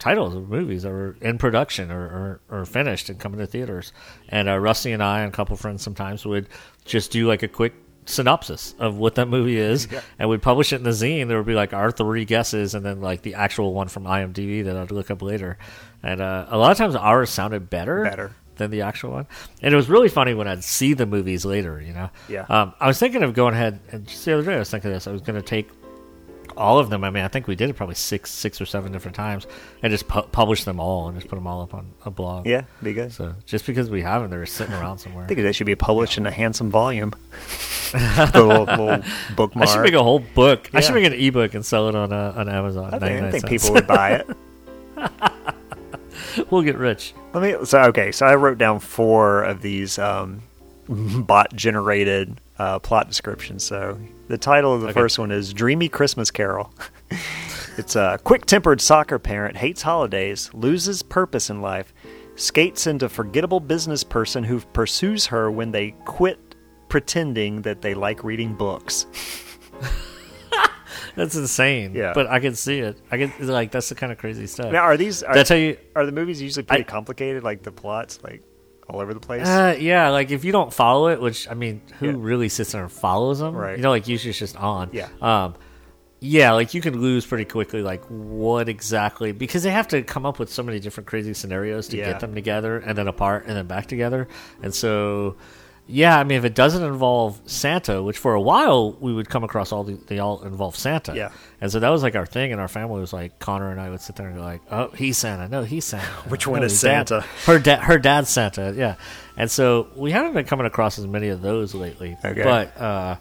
titles 0.01 0.35
of 0.35 0.49
movies 0.49 0.81
that 0.83 0.89
were 0.89 1.15
in 1.21 1.37
production 1.37 1.91
or, 1.91 2.41
or, 2.49 2.59
or 2.59 2.65
finished 2.65 3.09
and 3.09 3.19
coming 3.19 3.39
to 3.39 3.45
theaters, 3.47 3.93
and 4.27 4.49
uh, 4.49 4.57
Rusty 4.57 4.91
and 4.91 5.01
I 5.03 5.21
and 5.21 5.31
a 5.31 5.35
couple 5.35 5.55
friends 5.55 5.83
sometimes 5.83 6.25
would 6.25 6.49
just 6.83 7.11
do 7.11 7.27
like 7.27 7.43
a 7.43 7.47
quick 7.47 7.73
synopsis 8.05 8.73
of 8.79 8.97
what 8.97 9.13
that 9.15 9.27
movie 9.27 9.57
is. 9.57 9.87
And 10.17 10.27
we'd 10.27 10.41
publish 10.41 10.73
it 10.73 10.77
in 10.77 10.83
the 10.83 10.89
zine. 10.89 11.27
There 11.27 11.37
would 11.37 11.45
be 11.45 11.53
like 11.53 11.71
our 11.71 11.91
three 11.91 12.25
guesses 12.25 12.73
and 12.73 12.83
then 12.83 12.99
like 12.99 13.21
the 13.21 13.35
actual 13.35 13.73
one 13.75 13.87
from 13.89 14.05
imdb 14.05 14.65
that 14.65 14.75
i'd 14.75 14.89
look 14.91 15.11
up 15.11 15.21
later. 15.21 15.59
And 16.01 16.19
uh, 16.19 16.47
a 16.49 16.57
lot 16.57 16.71
of 16.71 16.77
times 16.77 16.95
ours 16.95 17.29
sounded 17.29 17.69
better 17.69 18.03
Better. 18.03 18.35
than 18.55 18.71
the 18.71 18.81
actual 18.81 19.11
one. 19.11 19.27
And 19.61 19.71
it 19.71 19.77
was 19.77 19.87
really 19.87 20.09
funny 20.09 20.33
when 20.33 20.47
i'd 20.47 20.63
see 20.63 20.93
the 20.95 21.05
movies 21.05 21.45
later 21.45 21.79
you 21.79 21.93
know? 21.93 22.09
Yeah. 22.27 22.45
um, 22.49 22.73
i 22.79 22.87
was 22.87 22.97
thinking 22.97 23.21
of 23.21 23.35
going 23.35 23.53
ahead 23.53 23.79
and 23.91 24.07
just 24.07 24.25
the 24.25 24.33
other 24.33 24.43
day 24.43 24.55
i 24.55 24.59
was 24.59 24.71
thinking 24.71 24.89
of 24.89 24.95
this. 24.95 25.05
I 25.05 25.11
was 25.11 25.21
going 25.21 25.39
to 25.39 25.45
take 25.47 25.69
all 26.61 26.79
of 26.79 26.89
them 26.89 27.03
i 27.03 27.09
mean 27.09 27.23
i 27.23 27.27
think 27.27 27.47
we 27.47 27.55
did 27.55 27.69
it 27.69 27.73
probably 27.73 27.95
six 27.95 28.29
six 28.31 28.61
or 28.61 28.65
seven 28.65 28.91
different 28.91 29.15
times 29.15 29.47
and 29.81 29.91
just 29.91 30.07
pu- 30.07 30.21
publish 30.23 30.63
them 30.63 30.79
all 30.79 31.07
and 31.07 31.17
just 31.17 31.27
put 31.27 31.35
them 31.35 31.47
all 31.47 31.61
up 31.61 31.73
on 31.73 31.91
a 32.05 32.11
blog 32.11 32.45
yeah, 32.45 32.63
be 32.83 32.93
good. 32.93 33.11
so 33.11 33.33
just 33.45 33.65
because 33.65 33.89
we 33.89 34.01
have 34.01 34.21
them 34.21 34.31
they're 34.31 34.45
sitting 34.45 34.73
around 34.73 34.99
somewhere 34.99 35.25
I 35.25 35.27
think 35.27 35.41
they 35.41 35.51
should 35.51 35.67
be 35.67 35.75
published 35.75 36.17
in 36.17 36.25
a 36.25 36.31
handsome 36.31 36.69
volume. 36.69 37.13
the 37.91 38.43
little, 38.45 38.65
little 38.65 39.03
bookmark. 39.35 39.69
I 39.69 39.71
should 39.71 39.81
make 39.81 39.93
a 39.93 40.03
whole 40.03 40.19
book. 40.19 40.69
I 40.73 40.81
should 40.81 40.95
make 40.95 41.05
an 41.05 41.13
ebook 41.13 41.53
and 41.53 41.65
sell 41.65 41.89
it 41.89 41.95
on 41.95 42.13
uh, 42.13 42.33
on 42.35 42.49
Amazon. 42.49 42.93
I 42.93 42.99
think, 42.99 43.23
I 43.23 43.31
think 43.31 43.47
people 43.47 43.73
would 43.73 43.87
buy 43.87 44.11
it. 44.15 44.27
we'll 46.51 46.61
get 46.61 46.77
rich. 46.77 47.13
Let 47.33 47.43
me. 47.43 47.65
So 47.65 47.81
okay. 47.83 48.11
So 48.11 48.25
I 48.25 48.35
wrote 48.35 48.57
down 48.57 48.79
four 48.79 49.43
of 49.43 49.61
these 49.61 49.99
um, 49.99 50.41
bot 50.89 51.53
generated 51.55 52.39
uh, 52.57 52.79
plot 52.79 53.07
descriptions. 53.07 53.63
So 53.63 53.97
the 54.31 54.37
title 54.37 54.73
of 54.73 54.81
the 54.81 54.87
Okay. 54.87 54.99
first 54.99 55.19
one 55.19 55.29
is 55.31 55.53
"Dreamy 55.53 55.89
Christmas 55.89 56.31
Carol." 56.31 56.73
it's 57.77 57.95
a 57.95 58.19
quick-tempered 58.23 58.81
soccer 58.81 59.19
parent 59.19 59.57
hates 59.57 59.81
holidays, 59.83 60.49
loses 60.53 61.03
purpose 61.03 61.49
in 61.49 61.61
life, 61.61 61.93
skates 62.35 62.87
into 62.87 63.07
forgettable 63.09 63.59
business 63.59 64.03
person 64.03 64.43
who 64.43 64.59
pursues 64.73 65.27
her 65.27 65.51
when 65.51 65.71
they 65.71 65.91
quit 66.05 66.39
pretending 66.89 67.61
that 67.61 67.81
they 67.81 67.93
like 67.93 68.23
reading 68.23 68.53
books. 68.55 69.05
That's 71.15 71.35
insane. 71.35 71.93
Yeah. 71.93 72.13
but 72.13 72.27
I 72.27 72.39
can 72.39 72.55
see 72.55 72.79
it. 72.79 72.97
I 73.11 73.17
can 73.17 73.33
like 73.47 73.71
that's 73.71 73.89
the 73.89 73.95
kind 73.95 74.11
of 74.13 74.17
crazy 74.17 74.47
stuff. 74.47 74.71
Now, 74.71 74.83
are 74.83 74.95
these? 74.95 75.23
Are, 75.23 75.37
I 75.37 75.43
tell 75.43 75.57
you? 75.57 75.77
are 75.95 76.05
the 76.05 76.11
movies 76.13 76.41
usually 76.41 76.63
pretty 76.63 76.83
I- 76.83 76.87
complicated? 76.87 77.43
Like 77.43 77.63
the 77.63 77.71
plots, 77.71 78.19
like 78.23 78.41
all 78.89 78.99
over 78.99 79.13
the 79.13 79.19
place. 79.19 79.47
Uh, 79.47 79.75
yeah, 79.79 80.09
like 80.09 80.31
if 80.31 80.43
you 80.43 80.51
don't 80.51 80.73
follow 80.73 81.07
it, 81.07 81.21
which 81.21 81.47
I 81.49 81.53
mean, 81.53 81.81
who 81.99 82.07
Yeah. 82.07 82.13
really 82.17 82.49
sits 82.49 82.71
there 82.73 82.81
and 82.83 82.91
follows 82.91 83.39
them? 83.39 83.55
Right. 83.55 83.77
You 83.77 83.83
know, 83.83 83.89
like 83.89 84.07
usually 84.07 84.31
it's 84.31 84.39
just 84.39 84.55
on. 84.57 84.89
Yeah. 84.91 85.07
Um, 85.21 85.55
yeah, 86.19 86.51
like 86.51 86.73
you 86.75 86.81
can 86.81 86.99
lose 87.01 87.25
pretty 87.25 87.45
quickly. 87.45 87.81
Like 87.81 88.03
what 88.05 88.69
exactly? 88.69 89.31
Because 89.31 89.63
they 89.63 89.71
have 89.71 89.87
to 89.89 90.03
come 90.03 90.25
up 90.25 90.37
with 90.39 90.51
so 90.51 90.61
many 90.61 90.79
different 90.79 91.07
crazy 91.07 91.33
scenarios 91.33 91.87
to 91.89 91.97
Yeah. 91.97 92.11
get 92.11 92.19
them 92.19 92.35
together 92.35 92.77
and 92.77 92.97
then 92.97 93.07
apart 93.07 93.45
and 93.47 93.55
then 93.55 93.65
back 93.65 93.87
together. 93.87 94.27
And 94.61 94.73
so, 94.73 95.35
Yeah, 95.87 96.17
I 96.17 96.23
mean, 96.23 96.37
if 96.37 96.45
it 96.45 96.55
doesn't 96.55 96.83
involve 96.83 97.41
Santa, 97.47 98.01
which 98.01 98.17
for 98.17 98.33
a 98.33 98.39
while 98.41 98.93
we 98.93 99.13
would 99.13 99.29
come 99.29 99.43
across 99.43 99.73
all 99.73 99.83
the, 99.83 99.95
they 100.07 100.19
all 100.19 100.41
involve 100.43 100.75
Santa. 100.77 101.13
Yeah. 101.15 101.31
And 101.59 101.69
so 101.69 101.79
that 101.81 101.89
was 101.89 102.01
like 102.01 102.15
our 102.15 102.25
thing, 102.25 102.53
and 102.53 102.61
our 102.61 102.69
family 102.69 103.01
was 103.01 103.11
like, 103.11 103.39
Connor 103.39 103.71
and 103.71 103.81
I 103.81 103.89
would 103.89 103.99
sit 103.99 104.15
there 104.15 104.27
and 104.27 104.37
go 104.37 104.41
like, 104.41 104.61
oh, 104.71 104.87
he's 104.89 105.17
Santa. 105.17 105.49
No, 105.49 105.63
he's 105.63 105.83
Santa. 105.83 106.05
Which 106.29 106.45
No, 106.47 106.53
one 106.53 106.63
is 106.63 106.71
his 106.73 106.81
dad- 106.81 107.09
Santa? 107.09 107.27
Her 107.45 107.59
dad, 107.59 107.79
her 107.81 107.97
dad's 107.99 108.29
Santa. 108.29 108.73
Yeah. 108.77 108.95
And 109.35 109.51
so 109.51 109.87
we 109.95 110.11
haven't 110.11 110.33
been 110.33 110.45
coming 110.45 110.65
across 110.65 110.97
as 110.97 111.07
many 111.07 111.27
of 111.27 111.41
those 111.41 111.75
lately. 111.75 112.15
Okay. 112.23 112.41
But 112.43 112.77
uh, 112.79 113.17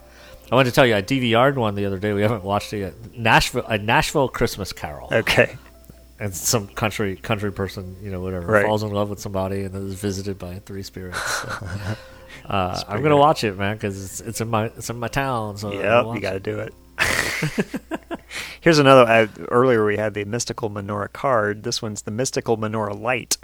I 0.51 0.55
wanted 0.55 0.71
to 0.71 0.75
tell 0.75 0.87
you, 0.87 0.95
I 0.95 1.03
DVR'd 1.03 1.57
one 1.59 1.75
the 1.75 1.87
other 1.87 1.99
day. 1.99 2.13
We 2.13 2.23
haven't 2.23 2.45
watched 2.45 2.73
it 2.73 2.79
yet. 2.81 2.95
Nashville, 3.17 3.65
a 3.67 3.79
Nashville 3.79 4.29
Christmas 4.29 4.73
Carol 4.73 5.09
Okay. 5.11 5.57
and 6.21 6.33
some 6.35 6.69
country 6.69 7.17
country 7.17 7.51
person, 7.53 7.97
you 8.03 8.11
know, 8.13 8.21
whatever, 8.21 8.47
Right. 8.47 8.67
falls 8.67 8.83
in 8.85 8.91
love 8.91 9.11
with 9.11 9.19
somebody 9.19 9.63
and 9.65 9.75
then 9.75 9.87
is 9.89 9.95
visited 9.95 10.39
by 10.39 10.61
three 10.61 10.83
spirits. 10.85 11.21
So, 11.21 11.49
uh, 12.51 12.83
I'm 12.89 13.03
gonna 13.03 13.17
watch 13.17 13.45
it, 13.45 13.57
man, 13.57 13.77
because 13.77 14.03
it's 14.05 14.21
it's 14.21 14.41
in 14.41 14.49
my 14.49 14.67
it's 14.67 14.91
in 14.91 14.99
my 14.99 15.09
town. 15.09 15.57
So 15.57 15.73
Yep, 15.73 16.15
you 16.15 16.21
got 16.21 16.33
to 16.33 16.41
do 16.41 16.59
it. 16.59 16.75
Here's 18.61 18.79
another. 18.79 19.11
Uh, 19.11 19.27
earlier 19.49 19.85
we 19.85 19.97
had 19.97 20.15
the 20.15 20.25
mystical 20.25 20.69
menorah 20.71 21.13
card. 21.13 21.63
This 21.63 21.81
one's 21.81 22.03
the 22.03 22.11
mystical 22.11 22.59
menorah 22.59 22.99
light. 23.01 23.37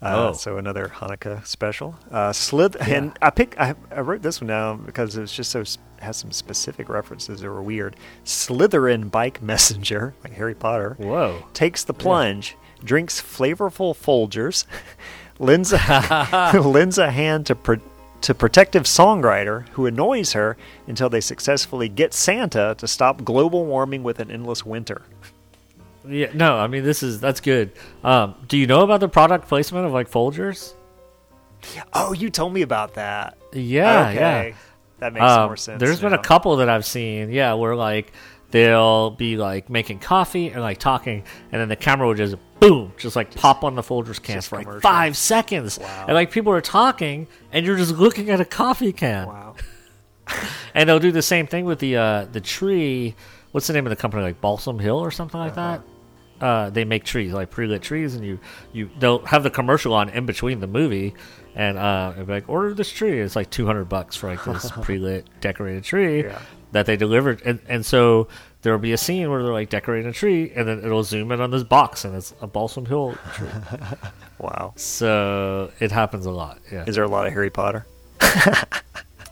Uh, 0.00 0.30
Oh. 0.30 0.32
so 0.32 0.56
another 0.58 0.88
Hanukkah 0.96 1.46
special. 1.46 1.94
Uh, 2.10 2.32
Slith 2.32 2.76
and 2.88 3.16
I 3.22 3.30
pick. 3.30 3.54
I, 3.60 3.74
I 3.92 4.00
wrote 4.00 4.22
this 4.22 4.40
one 4.40 4.48
down 4.48 4.84
because 4.84 5.16
it 5.16 5.20
was 5.20 5.32
just 5.32 5.52
so 5.52 5.62
has 6.00 6.16
some 6.16 6.32
specific 6.32 6.88
references 6.88 7.40
that 7.40 7.48
were 7.48 7.62
weird. 7.62 7.94
Slytherin 8.24 9.10
bike 9.12 9.40
messenger, 9.40 10.14
like 10.24 10.32
Harry 10.32 10.54
Potter, 10.56 10.96
Whoa. 10.98 11.44
takes 11.54 11.84
the 11.84 11.94
plunge, 11.94 12.56
drinks 12.82 13.20
flavorful 13.22 13.94
Folgers, 13.94 14.64
lends 15.38 15.72
a, 15.72 16.60
lends 16.60 16.98
a 16.98 17.12
hand 17.12 17.46
to 17.46 17.54
pro- 17.54 17.76
to 18.22 18.34
protective 18.34 18.84
songwriter 18.84 19.68
who 19.70 19.86
annoys 19.86 20.32
her 20.32 20.56
until 20.86 21.08
they 21.08 21.20
successfully 21.20 21.88
get 21.88 22.14
Santa 22.14 22.74
to 22.78 22.86
stop 22.88 23.24
global 23.24 23.66
warming 23.66 24.02
with 24.02 24.18
an 24.20 24.30
endless 24.30 24.64
winter. 24.64 25.02
Yeah, 26.08 26.30
no, 26.34 26.56
I 26.56 26.66
mean 26.66 26.82
this 26.84 27.02
is 27.02 27.20
that's 27.20 27.40
good. 27.40 27.70
Um, 28.02 28.34
do 28.48 28.56
you 28.58 28.66
know 28.66 28.82
about 28.82 29.00
the 29.00 29.08
product 29.08 29.46
placement 29.48 29.86
of 29.86 29.92
like 29.92 30.10
Folgers? 30.10 30.74
Oh, 31.92 32.12
you 32.12 32.28
told 32.28 32.52
me 32.52 32.62
about 32.62 32.94
that. 32.94 33.38
Yeah, 33.52 34.08
okay. 34.08 34.48
yeah. 34.48 34.54
That 34.98 35.12
makes 35.12 35.24
Um, 35.30 35.46
more 35.46 35.56
sense. 35.56 35.78
There's 35.80 36.00
been 36.00 36.12
a 36.12 36.18
couple 36.18 36.56
that 36.56 36.68
I've 36.68 36.84
seen, 36.86 37.30
yeah, 37.30 37.54
where 37.54 37.76
like 37.76 38.12
they'll 38.50 39.10
be 39.10 39.36
like 39.36 39.70
making 39.70 40.00
coffee 40.00 40.48
and 40.48 40.60
like 40.60 40.78
talking, 40.78 41.22
and 41.52 41.60
then 41.60 41.68
the 41.68 41.76
camera 41.76 42.08
will 42.08 42.14
just 42.14 42.34
boom, 42.68 42.92
just 42.96 43.16
like 43.16 43.34
pop 43.34 43.64
on 43.64 43.74
the 43.74 43.82
Folgers 43.82 44.22
can 44.22 44.40
for 44.42 44.62
like 44.62 44.80
five 44.82 45.16
seconds, 45.16 45.78
Wow. 45.78 46.04
and 46.08 46.14
like 46.14 46.30
people 46.30 46.52
are 46.52 46.60
talking, 46.60 47.26
and 47.52 47.66
you're 47.66 47.76
just 47.76 47.94
looking 47.96 48.30
at 48.30 48.40
a 48.40 48.44
coffee 48.44 48.92
can, 48.92 49.26
Wow. 49.28 49.54
and 50.74 50.88
they'll 50.88 50.98
do 51.00 51.12
the 51.12 51.22
same 51.22 51.46
thing 51.46 51.64
with 51.64 51.78
the 51.80 51.96
uh, 51.96 52.24
the 52.32 52.40
tree. 52.40 53.14
What's 53.50 53.66
the 53.66 53.72
name 53.74 53.86
of 53.86 53.90
the 53.90 53.96
company? 53.96 54.22
Like 54.22 54.40
Balsam 54.40 54.78
Hill 54.78 54.98
or 54.98 55.10
something 55.10 55.38
like 55.38 55.56
Uh-huh. 55.56 55.78
that. 55.78 55.82
Uh, 56.44 56.70
they 56.70 56.84
make 56.84 57.04
trees 57.04 57.32
like 57.32 57.50
pre-lit 57.50 57.82
trees, 57.82 58.14
and 58.16 58.24
you 58.24 58.40
you 58.72 58.90
they'll 58.98 59.24
have 59.26 59.42
the 59.44 59.50
commercial 59.50 59.94
on 59.94 60.08
in 60.08 60.26
between 60.26 60.58
the 60.60 60.66
movie, 60.66 61.14
and 61.54 61.78
uh, 61.78 62.14
like 62.26 62.48
order 62.48 62.74
this 62.74 62.90
tree. 62.90 63.20
It's 63.20 63.36
like 63.36 63.48
two 63.50 63.64
hundred 63.66 63.84
bucks 63.84 64.16
for 64.16 64.28
like 64.28 64.44
this 64.44 64.68
pre-lit 64.82 65.26
decorated 65.40 65.84
tree 65.84 66.24
Yeah. 66.24 66.40
that 66.72 66.86
they 66.86 66.96
delivered, 66.96 67.42
and 67.44 67.60
and 67.68 67.86
so 67.86 68.26
there'll 68.62 68.78
be 68.78 68.92
a 68.92 68.96
scene 68.98 69.30
where 69.30 69.42
they're 69.42 69.52
like 69.52 69.68
decorating 69.68 70.08
a 70.08 70.12
tree, 70.12 70.52
and 70.54 70.66
then 70.66 70.78
it'll 70.84 71.04
zoom 71.04 71.30
in 71.32 71.40
on 71.40 71.50
this 71.50 71.62
box, 71.64 72.04
and 72.04 72.14
it's 72.14 72.34
a 72.40 72.46
Balsam 72.46 72.86
Hill 72.86 73.16
tree. 73.34 73.48
Wow. 74.38 74.72
so 74.74 75.70
it 75.78 75.92
happens 75.92 76.26
a 76.26 76.32
lot. 76.32 76.58
Yeah. 76.72 76.84
Is 76.88 76.96
there 76.96 77.04
a 77.04 77.08
lot 77.08 77.28
of 77.28 77.32
Harry 77.32 77.50
Potter? 77.50 77.86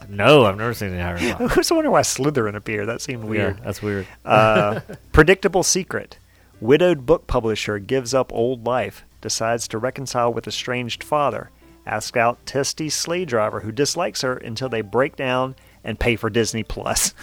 No, 0.09 0.45
I've 0.45 0.57
never 0.57 0.75
seen 0.75 0.89
any 0.89 0.99
Harry 0.99 1.21
Potter. 1.33 1.45
I 1.53 1.57
was 1.57 1.71
wondering 1.71 1.93
why 1.93 2.01
Slytherin 2.01 2.57
appeared. 2.57 2.89
That 2.89 3.01
seemed 3.01 3.25
weird. 3.25 3.59
Yeah, 3.59 3.65
that's 3.65 3.81
weird. 3.83 4.07
Uh, 4.25 4.81
predictable 5.13 5.63
secret. 5.63 6.19
Widowed 6.61 7.07
book 7.07 7.27
publisher 7.29 7.79
gives 7.79 8.13
up 8.13 8.33
old 8.33 8.67
life, 8.67 9.05
decides 9.21 9.69
to 9.69 9.79
reconcile 9.79 10.33
with 10.33 10.49
estranged 10.49 11.05
father, 11.05 11.51
asks 11.87 12.17
out 12.17 12.45
testy 12.45 12.89
sleigh 12.89 13.25
driver 13.25 13.61
who 13.61 13.71
dislikes 13.71 14.23
her 14.23 14.37
until 14.37 14.69
they 14.69 14.81
break 14.81 15.15
down 15.17 15.55
and 15.85 16.01
pay 16.01 16.17
for 16.17 16.29
Disney 16.29 16.63
Plus. 16.65 17.15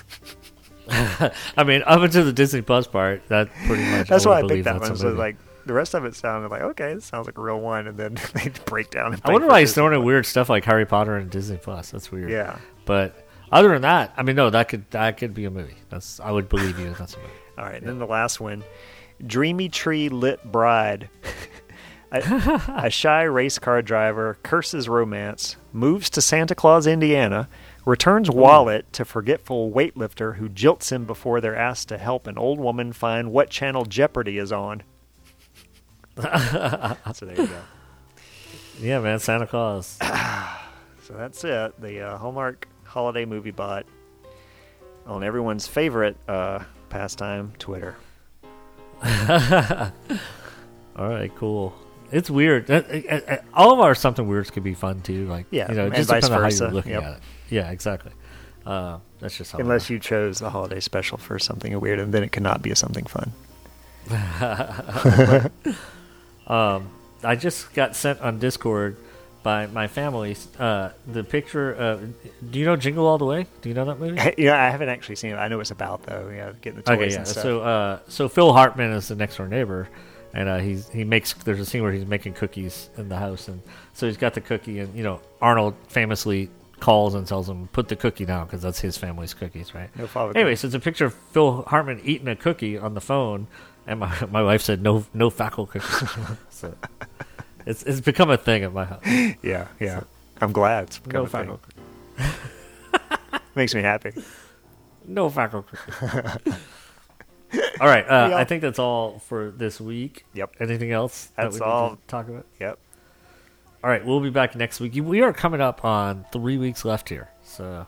I 1.57 1.63
mean, 1.65 1.83
up 1.85 2.01
until 2.01 2.25
the 2.25 2.33
Disney 2.33 2.61
Plus 2.61 2.87
part, 2.87 3.27
that 3.29 3.49
pretty 3.65 3.83
much. 3.83 4.07
That's 4.07 4.25
why 4.25 4.41
I 4.41 4.47
picked 4.47 4.65
that 4.65 4.81
one. 4.81 4.95
So 4.95 5.09
like 5.09 5.37
the 5.65 5.73
rest 5.73 5.93
of 5.93 6.05
it 6.05 6.15
sounded 6.15 6.49
like 6.49 6.61
okay, 6.61 6.93
this 6.93 7.05
sounds 7.05 7.27
like 7.27 7.37
a 7.37 7.41
real 7.41 7.59
one, 7.59 7.87
and 7.87 7.97
then 7.97 8.17
they 8.33 8.51
break 8.65 8.89
down. 8.89 9.13
And 9.13 9.21
I 9.25 9.31
wonder 9.31 9.47
why 9.47 9.59
he's 9.59 9.73
throwing 9.73 9.93
in 9.93 10.03
weird 10.03 10.25
stuff 10.25 10.49
like 10.49 10.63
Harry 10.65 10.85
Potter 10.85 11.15
and 11.17 11.29
Disney 11.29 11.57
Plus. 11.57 11.91
That's 11.91 12.11
weird. 12.11 12.29
Yeah. 12.29 12.57
But 12.85 13.27
other 13.51 13.69
than 13.69 13.81
that, 13.83 14.13
I 14.17 14.23
mean, 14.23 14.35
no, 14.35 14.49
that 14.49 14.69
could 14.69 14.89
that 14.91 15.17
could 15.17 15.33
be 15.33 15.45
a 15.45 15.51
movie. 15.51 15.77
That's 15.89 16.19
I 16.19 16.31
would 16.31 16.49
believe 16.49 16.79
you. 16.79 16.93
That's 16.97 17.15
a 17.15 17.19
movie. 17.19 17.31
All 17.57 17.65
right, 17.65 17.75
and 17.75 17.87
then 17.87 17.99
the 17.99 18.05
last 18.05 18.39
one, 18.39 18.63
Dreamy 19.25 19.69
Tree 19.69 20.09
Lit 20.09 20.51
Bride. 20.51 21.09
a, 22.11 22.61
a 22.83 22.89
shy 22.89 23.23
race 23.23 23.59
car 23.59 23.81
driver 23.81 24.37
curses 24.43 24.87
romance, 24.87 25.57
moves 25.73 26.09
to 26.11 26.21
Santa 26.21 26.55
Claus, 26.55 26.87
Indiana, 26.87 27.49
returns 27.87 28.29
wallet 28.29 28.91
to 28.93 29.05
forgetful 29.05 29.71
weightlifter 29.71 30.35
who 30.35 30.49
jilts 30.49 30.91
him 30.91 31.05
before 31.05 31.39
they're 31.39 31.55
asked 31.55 31.87
to 31.87 31.97
help 31.97 32.27
an 32.27 32.37
old 32.37 32.59
woman 32.59 32.91
find 32.91 33.31
what 33.31 33.49
channel 33.49 33.85
Jeopardy 33.85 34.37
is 34.37 34.51
on. 34.51 34.83
so 36.17 37.25
there 37.25 37.35
you 37.37 37.47
go. 37.47 37.61
Yeah, 38.79 38.99
man, 38.99 39.19
Santa 39.19 39.47
Claus. 39.47 39.97
So 41.03 41.13
that's 41.13 41.41
it. 41.45 41.81
The 41.81 42.01
uh, 42.01 42.17
Hallmark 42.17 42.67
holiday 42.83 43.23
movie 43.23 43.51
bot 43.51 43.85
on 45.05 45.23
everyone's 45.23 45.65
favorite 45.65 46.17
uh, 46.27 46.59
pastime, 46.89 47.53
Twitter. 47.59 47.95
All 49.01 49.89
right, 50.97 51.33
cool. 51.37 51.73
It's 52.11 52.29
weird. 52.29 52.69
Uh, 52.69 52.83
uh, 52.91 53.19
uh, 53.29 53.37
All 53.53 53.71
of 53.71 53.79
our 53.79 53.95
something 53.95 54.27
weirds 54.27 54.51
could 54.51 54.63
be 54.63 54.73
fun 54.73 54.99
too. 54.99 55.27
Like 55.27 55.45
Yeah, 55.49 55.71
you 55.71 55.77
know, 55.77 55.87
it 55.87 55.93
just 55.93 56.09
depends 56.09 56.29
on 56.29 56.41
how 56.41 56.49
you're 56.49 56.71
looking 56.71 56.91
Yep. 56.91 57.03
at 57.03 57.13
it. 57.13 57.19
Yeah, 57.49 57.71
exactly. 57.71 58.11
Uh, 58.65 58.99
that's 59.19 59.37
just 59.37 59.51
how. 59.51 59.59
Unless 59.59 59.89
you 59.89 59.99
chose 59.99 60.39
the 60.39 60.49
holiday 60.49 60.79
special 60.79 61.17
for 61.17 61.39
something 61.39 61.79
weird, 61.79 61.99
and 61.99 62.13
then 62.13 62.23
it 62.23 62.31
cannot 62.31 62.61
be 62.61 62.73
something 62.75 63.05
fun. 63.05 63.31
Um, 66.47 66.89
I 67.23 67.35
just 67.35 67.73
got 67.73 67.95
sent 67.95 68.21
on 68.21 68.39
Discord 68.39 68.95
by 69.43 69.67
my 69.67 69.87
family 69.87 70.35
uh, 70.57 70.89
the 71.05 71.23
picture. 71.23 71.73
Of, 71.73 72.13
do 72.51 72.59
you 72.59 72.65
know 72.65 72.75
Jingle 72.75 73.05
All 73.05 73.17
the 73.17 73.25
Way? 73.25 73.47
Do 73.61 73.69
you 73.69 73.75
know 73.75 73.85
that 73.85 73.99
movie? 73.99 74.33
yeah, 74.37 74.61
I 74.61 74.69
haven't 74.69 74.89
actually 74.89 75.15
seen 75.15 75.31
it. 75.31 75.35
I 75.35 75.47
know 75.47 75.59
it's 75.59 75.71
about 75.71 76.03
though. 76.03 76.29
Yeah, 76.33 76.53
getting 76.61 76.77
the 76.77 76.83
toys 76.83 76.97
Okay, 76.97 77.11
yeah. 77.11 77.17
and 77.17 77.27
stuff. 77.27 77.43
So, 77.43 77.61
uh, 77.61 77.99
so 78.07 78.29
Phil 78.29 78.53
Hartman 78.53 78.91
is 78.91 79.09
the 79.09 79.15
next 79.15 79.37
door 79.37 79.47
neighbor, 79.47 79.89
and 80.33 80.47
uh, 80.47 80.57
he's 80.59 80.87
he 80.89 81.03
makes. 81.03 81.33
There's 81.33 81.59
a 81.59 81.65
scene 81.65 81.83
where 81.83 81.91
he's 81.91 82.05
making 82.05 82.33
cookies 82.33 82.89
in 82.97 83.09
the 83.09 83.17
house, 83.17 83.47
and 83.47 83.61
so 83.93 84.07
he's 84.07 84.17
got 84.17 84.33
the 84.33 84.41
cookie, 84.41 84.79
and 84.79 84.95
you 84.95 85.03
know 85.03 85.19
Arnold 85.41 85.75
famously 85.89 86.49
calls 86.79 87.15
and 87.15 87.25
tells 87.27 87.49
him 87.49 87.67
put 87.73 87.87
the 87.87 87.95
cookie 87.95 88.25
down 88.25 88.45
because 88.45 88.61
that's 88.61 88.79
his 88.81 88.97
family's 88.97 89.33
cookies, 89.33 89.73
right? 89.73 89.89
No 89.97 90.07
father 90.07 90.33
Anyway, 90.37 90.55
so 90.55 90.67
it's 90.67 90.75
a 90.75 90.79
picture 90.79 91.05
of 91.05 91.13
Phil 91.13 91.63
Hartman 91.63 92.01
eating 92.03 92.27
a 92.27 92.35
cookie 92.35 92.77
on 92.77 92.93
the 92.93 93.01
phone, 93.01 93.47
and 93.87 93.99
my 93.99 94.13
my 94.31 94.41
wife 94.43 94.61
said 94.61 94.81
no 94.81 95.05
no 95.13 95.29
fackle 95.29 95.67
cookies. 95.67 96.09
so 96.49 96.75
it's 97.65 97.83
it's 97.83 97.99
become 98.01 98.29
a 98.29 98.37
thing 98.37 98.63
at 98.63 98.73
my 98.73 98.85
house. 98.85 99.01
yeah, 99.41 99.67
yeah. 99.79 100.01
I'm 100.39 100.51
glad 100.51 100.83
it's 100.85 100.99
become 100.99 101.21
No 101.21 101.25
a 101.25 101.29
thing. 101.29 101.57
fackle. 102.19 103.39
Makes 103.55 103.73
me 103.75 103.81
happy. 103.81 104.11
No 105.05 105.29
fackle 105.29 105.65
cookies. 105.65 106.53
all 107.79 107.87
right, 107.87 108.03
uh, 108.05 108.27
Yeah. 108.31 108.37
I 108.37 108.43
think 108.43 108.61
that's 108.61 108.77
all 108.79 109.19
for 109.19 109.49
this 109.51 109.79
week. 109.81 110.25
Yep. 110.33 110.55
Anything 110.59 110.91
else? 110.91 111.27
that 111.35 111.43
That's 111.43 111.57
to 111.57 111.63
all. 111.65 111.97
talk 112.07 112.27
about. 112.27 112.45
Yep. 112.59 112.77
All 113.83 113.89
right, 113.89 114.03
we'll 114.05 114.19
be 114.19 114.29
back 114.29 114.55
next 114.55 114.79
week. 114.79 114.93
We 114.95 115.21
are 115.21 115.31
coming 115.33 115.61
up 115.61 115.85
on 115.85 116.25
three 116.31 116.57
weeks 116.57 116.83
left 116.83 117.09
here, 117.09 117.29
so 117.43 117.85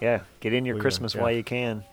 Yeah. 0.00 0.20
Get 0.40 0.52
in 0.52 0.64
your 0.64 0.76
We 0.76 0.80
Christmas 0.80 1.14
yeah. 1.14 1.22
while 1.22 1.32
you 1.32 1.42
can. 1.44 1.84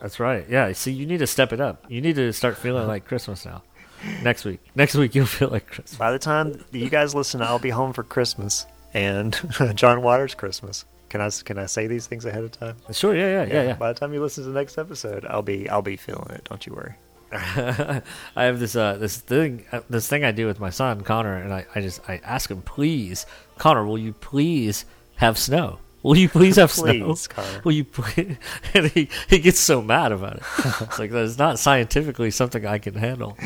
that's 0.00 0.20
right. 0.20 0.46
Yeah, 0.48 0.70
see, 0.72 0.92
you 0.92 1.06
need 1.06 1.18
to 1.18 1.26
step 1.26 1.52
it 1.52 1.60
up. 1.60 1.84
You 1.88 2.00
need 2.00 2.16
to 2.16 2.32
start 2.32 2.56
feeling 2.56 2.86
like 2.86 3.04
Christmas 3.06 3.44
now. 3.44 3.62
Next 4.22 4.44
week, 4.44 4.60
next 4.74 4.94
week 4.94 5.14
you'll 5.14 5.24
feel 5.26 5.48
like 5.48 5.66
Christmas. 5.66 5.96
By 5.96 6.12
the 6.12 6.18
time 6.18 6.62
you 6.70 6.90
guys 6.90 7.14
listen, 7.14 7.40
I'll 7.40 7.58
be 7.58 7.70
home 7.70 7.94
for 7.94 8.02
Christmas 8.02 8.66
and 8.92 9.34
John 9.74 10.02
Waters' 10.02 10.34
Christmas. 10.34 10.84
Can 11.08 11.22
I 11.22 11.30
can 11.44 11.58
I 11.58 11.64
say 11.66 11.86
these 11.86 12.06
things 12.06 12.26
ahead 12.26 12.44
of 12.44 12.52
time? 12.52 12.76
Sure, 12.92 13.16
yeah, 13.16 13.44
yeah, 13.44 13.52
yeah, 13.52 13.62
yeah. 13.68 13.72
By 13.74 13.92
the 13.92 13.98
time 13.98 14.12
you 14.12 14.20
listen 14.20 14.44
to 14.44 14.50
the 14.50 14.58
next 14.58 14.76
episode, 14.76 15.24
I'll 15.24 15.40
be 15.42 15.68
I'll 15.70 15.80
be 15.82 15.96
feeling 15.96 16.28
it. 16.30 16.44
Don't 16.44 16.64
you 16.66 16.74
worry. 16.74 16.94
I 17.32 18.02
have 18.36 18.60
this 18.60 18.76
uh, 18.76 18.96
this 18.96 19.16
thing 19.16 19.64
uh, 19.72 19.80
this 19.90 20.08
thing 20.08 20.24
I 20.24 20.32
do 20.32 20.46
with 20.46 20.60
my 20.60 20.70
son 20.70 21.00
Connor, 21.02 21.36
and 21.36 21.52
I, 21.52 21.66
I 21.74 21.80
just 21.80 22.00
I 22.08 22.20
ask 22.24 22.50
him, 22.50 22.62
please, 22.62 23.26
Connor, 23.58 23.84
will 23.84 23.98
you 23.98 24.12
please 24.12 24.84
have 25.16 25.36
snow? 25.38 25.78
Will 26.02 26.16
you 26.16 26.28
please 26.28 26.54
have 26.56 26.70
Please, 26.74 27.22
snow? 27.22 27.34
Connor. 27.34 27.60
Will 27.64 27.72
you 27.72 27.84
please? 27.84 28.36
And 28.74 28.86
he, 28.92 29.08
he 29.28 29.40
gets 29.40 29.58
so 29.58 29.82
mad 29.82 30.12
about 30.12 30.36
it. 30.36 30.42
It's 30.82 30.98
like 31.00 31.10
that's 31.10 31.36
not 31.36 31.58
scientifically 31.58 32.30
something 32.30 32.64
I 32.64 32.78
can 32.78 32.94
handle. 32.94 33.36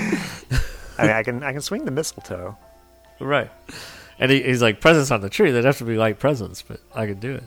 I 0.98 1.02
mean, 1.02 1.10
I 1.12 1.22
can 1.22 1.42
I 1.42 1.52
can 1.52 1.62
swing 1.62 1.86
the 1.86 1.90
mistletoe. 1.90 2.58
Right. 3.18 3.50
And 4.18 4.30
he, 4.30 4.42
he's 4.42 4.60
like, 4.60 4.82
presents 4.82 5.10
on 5.10 5.22
the 5.22 5.30
tree. 5.30 5.50
They'd 5.50 5.64
have 5.64 5.78
to 5.78 5.84
be 5.84 5.96
like 5.96 6.18
presents, 6.18 6.60
but 6.60 6.80
I 6.94 7.06
could 7.06 7.20
do 7.20 7.36
it. 7.36 7.44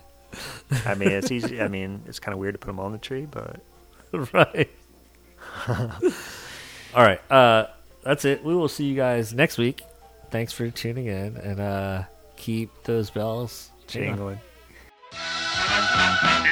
I 0.88 0.96
mean, 0.96 1.10
it's 1.10 1.32
easy. 1.32 1.62
I 1.62 1.68
mean, 1.68 2.02
it's 2.08 2.20
kind 2.20 2.34
of 2.34 2.40
weird 2.40 2.56
to 2.56 2.58
put 2.58 2.68
them 2.68 2.80
on 2.80 2.92
the 2.92 2.98
tree, 2.98 3.28
but 3.30 3.60
right. 4.34 4.70
All 6.96 7.04
right. 7.04 7.20
Uh, 7.32 7.68
that's 8.04 8.26
it. 8.26 8.44
We 8.44 8.56
will 8.56 8.68
see 8.68 8.86
you 8.86 8.96
guys 8.96 9.34
next 9.34 9.58
week. 9.58 9.84
Thanks 10.30 10.54
for 10.54 10.70
tuning 10.70 11.08
in 11.08 11.38
and 11.38 11.60
uh, 11.60 12.04
keep 12.36 12.70
those 12.84 13.10
bells 13.10 13.72
jingling. 13.88 14.40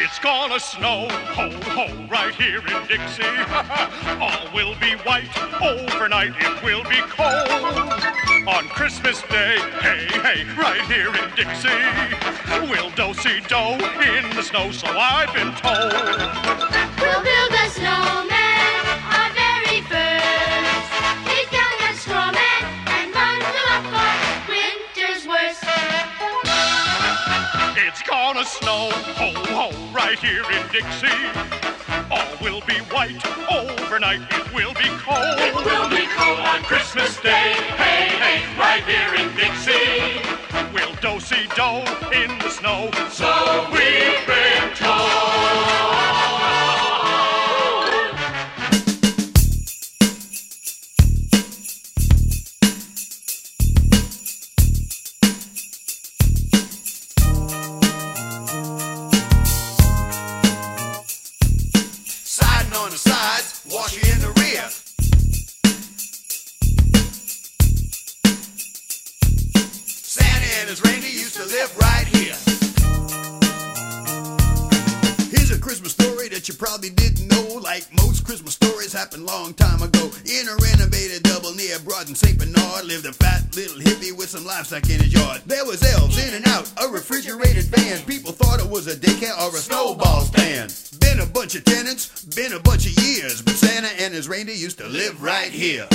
It's 0.03 0.19
gonna 0.19 0.60
snow, 0.60 1.07
ho, 1.10 1.49
ho, 1.49 2.07
right 2.11 2.36
here 2.36 2.60
in 2.60 2.88
Dixie. 2.88 3.23
All 4.22 4.53
will 4.53 4.76
be 4.80 4.91
white, 5.03 5.32
overnight 5.61 6.34
it 6.38 6.64
will 6.64 6.84
be 6.84 7.02
cold. 7.07 7.49
On 8.48 8.68
Christmas 8.69 9.22
Day, 9.23 9.57
hey, 9.80 10.06
hey, 10.22 10.44
right 10.57 10.82
here 10.86 11.10
in 11.10 11.30
Dixie. 11.36 11.69
We'll 12.69 12.91
do-see-do 12.91 13.80
in 14.03 14.36
the 14.36 14.44
snow, 14.44 14.72
so 14.72 14.88
I've 14.88 15.34
been 15.34 15.53
told. 15.56 15.94
We'll 16.99 17.23
build 17.23 17.53
a 17.53 17.69
snowman, 17.69 18.40
It's 28.02 28.10
gonna 28.10 28.45
snow, 28.45 28.90
ho, 29.14 29.32
ho, 29.53 29.94
right 29.94 30.18
here 30.18 30.41
in 30.41 30.68
Dixie. 30.72 31.07
All 32.10 32.36
will 32.41 32.61
be 32.65 32.80
white, 32.90 33.22
overnight 33.48 34.22
it 34.32 34.52
will 34.56 34.73
be 34.73 34.90
cold. 34.98 35.38
It 35.38 35.53
will 35.53 35.88
be 35.88 36.07
cold 36.18 36.40
on 36.40 36.64
Christmas 36.64 37.22
Day, 37.22 37.53
hey, 37.78 38.10
hey, 38.18 38.57
right 38.57 38.84
here 38.86 39.14
in 39.14 39.30
Dixie. 39.36 40.19
We'll 40.73 40.95
do-si-do 40.95 41.86
in 42.11 42.40
the 42.40 42.49
snow, 42.49 42.90
so 43.11 43.68
we've 43.72 44.26
been 44.26 44.73
told. 44.73 46.20
Used 71.32 71.49
to 71.49 71.56
live 71.56 71.78
right 71.78 72.08
here. 72.08 72.36
Here's 75.32 75.52
a 75.52 75.60
Christmas 75.60 75.94
story 75.94 76.28
that 76.30 76.48
you 76.48 76.53
probably 76.56 76.90
didn't 76.90 77.28
know. 77.28 77.60
Like 77.62 77.88
most 77.94 78.26
Christmas 78.26 78.56
stories 78.56 78.91
happened 78.91 79.26
long 79.26 79.53
time 79.53 79.82
ago. 79.82 80.12
In 80.26 80.48
a 80.48 80.56
renovated 80.62 81.24
double 81.24 81.53
near 81.53 81.80
Broad 81.80 82.08
and 82.08 82.18
St. 82.18 82.38
Bernard 82.38 82.86
lived 82.86 83.06
a 83.06 83.14
fat 83.14 83.44
little 83.56 83.80
hippie 83.80 84.12
with 84.18 84.30
some 84.30 84.45
livestock 84.45 84.90
in 84.90 84.99
his 84.99 85.14
yard. 85.14 85.41
There 85.45 85.66
was 85.66 85.84
elves 85.84 86.18
in 86.18 86.34
and 86.34 86.48
out, 86.48 86.72
a 86.84 86.88
refrigerated 86.90 87.66
van. 87.66 88.02
People 88.06 88.32
thought 88.34 88.60
it 88.60 88.70
was 88.70 88.88
a 88.88 88.95
daycare 88.95 89.38
or 89.40 89.56
a 89.56 89.60
snowball 89.60 90.22
stand. 90.22 90.74
Been 90.99 91.20
a 91.20 91.26
bunch 91.26 91.56
of 91.56 91.64
tenants, 91.64 92.26
been 92.26 92.53
a 92.53 92.60
bunch 92.60 92.88
of 92.88 93.03
years, 93.03 93.41
but 93.41 93.53
Santa 93.53 93.90
and 94.02 94.14
his 94.14 94.28
reindeer 94.28 94.56
used 94.56 94.80
to 94.80 94.88
live 94.88 95.22
right 95.22 95.52
here. 95.52 95.88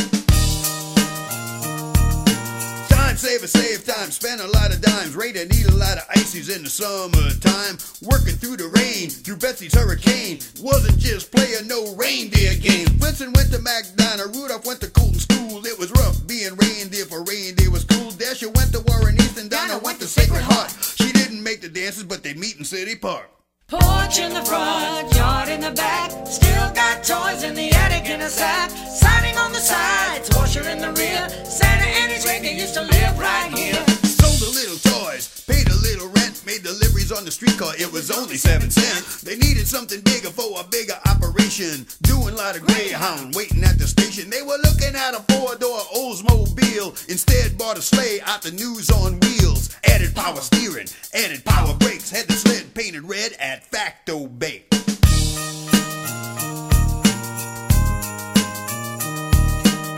Time 3.16 3.30
saver, 3.30 3.46
save 3.46 3.86
time, 3.86 4.10
spend 4.10 4.42
a 4.42 4.46
lot 4.48 4.74
of 4.74 4.82
dimes. 4.82 5.16
Rate 5.16 5.36
eat 5.36 5.64
a 5.64 5.74
lot 5.74 5.96
of 5.96 6.04
ices 6.10 6.54
in 6.54 6.62
the 6.62 6.68
summertime. 6.68 7.78
Working 8.02 8.36
through 8.36 8.58
the 8.58 8.68
rain, 8.76 9.08
through 9.08 9.38
Betsy's 9.38 9.72
hurricane. 9.72 10.40
Wasn't 10.60 10.98
just 10.98 11.32
playing 11.32 11.66
no 11.66 11.94
reindeer 11.96 12.52
games. 12.60 12.90
Blitzen 13.00 13.34
went 13.34 13.50
to 13.52 13.58
McDonough, 13.58 14.36
Rudolph 14.36 14.66
went 14.66 14.82
to 14.82 14.90
Colton 14.90 15.18
School. 15.18 15.64
It 15.64 15.78
was 15.78 15.90
rough 15.92 16.26
being 16.26 16.56
reindeer 16.56 17.06
for 17.06 17.24
reindeer 17.24 17.70
was 17.70 17.84
cool. 17.84 18.10
Dasher 18.10 18.50
went 18.50 18.72
to 18.72 18.84
Warren 18.84 19.14
Easton, 19.14 19.48
Donna 19.48 19.78
went 19.78 19.98
to 20.00 20.06
Sacred 20.06 20.42
Heart. 20.42 20.76
She 20.96 21.10
didn't 21.12 21.42
make 21.42 21.62
the 21.62 21.70
dances, 21.70 22.04
but 22.04 22.22
they 22.22 22.34
meet 22.34 22.58
in 22.58 22.66
City 22.66 22.96
Park. 22.96 23.30
Porch 23.68 24.20
in 24.20 24.32
the 24.32 24.42
front, 24.42 25.12
yard 25.16 25.48
in 25.48 25.60
the 25.60 25.72
back. 25.72 26.12
Still 26.24 26.72
got 26.72 27.02
toys 27.02 27.42
in 27.42 27.56
the 27.56 27.68
attic 27.70 28.08
in 28.08 28.20
a 28.20 28.28
sack. 28.28 28.70
Siding 28.70 29.36
on 29.36 29.50
the 29.50 29.58
sides, 29.58 30.30
washer 30.36 30.62
in 30.68 30.78
the 30.78 30.92
rear. 30.92 31.28
Santa 31.44 31.88
and 31.98 32.12
his 32.12 32.24
reindeer 32.24 32.52
used 32.52 32.74
to 32.74 32.82
live 32.82 33.18
right 33.18 33.50
here. 33.58 33.82
Sold 34.06 34.40
a 34.42 34.52
little 34.54 34.78
toys, 34.78 35.42
paid 35.48 35.66
a 35.68 35.74
little 35.82 36.06
rent, 36.06 36.35
made 36.46 36.62
deliveries 36.62 37.10
on 37.10 37.24
the 37.24 37.30
streetcar. 37.30 37.74
It 37.76 37.92
was 37.92 38.10
only 38.10 38.36
seven 38.36 38.70
cents. 38.70 39.20
They 39.20 39.36
needed 39.36 39.66
something 39.66 40.00
bigger 40.02 40.30
for 40.30 40.60
a 40.60 40.64
bigger 40.64 40.94
operation. 41.04 41.86
Doing 42.02 42.34
a 42.34 42.36
lot 42.36 42.56
of 42.56 42.64
Greyhound, 42.64 43.34
waiting 43.34 43.64
at 43.64 43.78
the 43.78 43.86
station. 43.86 44.30
They 44.30 44.42
were 44.42 44.56
looking 44.62 44.94
at 44.94 45.12
a 45.14 45.20
four-door 45.34 45.80
Oldsmobile. 45.94 47.08
Instead, 47.10 47.58
bought 47.58 47.76
a 47.76 47.82
sleigh 47.82 48.20
out 48.24 48.42
the 48.42 48.52
news 48.52 48.90
on 48.90 49.18
wheels. 49.20 49.76
Added 49.84 50.14
power 50.14 50.40
steering, 50.40 50.86
added 51.12 51.44
power 51.44 51.74
brakes. 51.74 52.10
Had 52.10 52.28
the 52.28 52.34
sled 52.34 52.72
painted 52.74 53.02
red 53.02 53.32
at 53.40 53.66
Facto 53.66 54.28
Bake. 54.28 54.68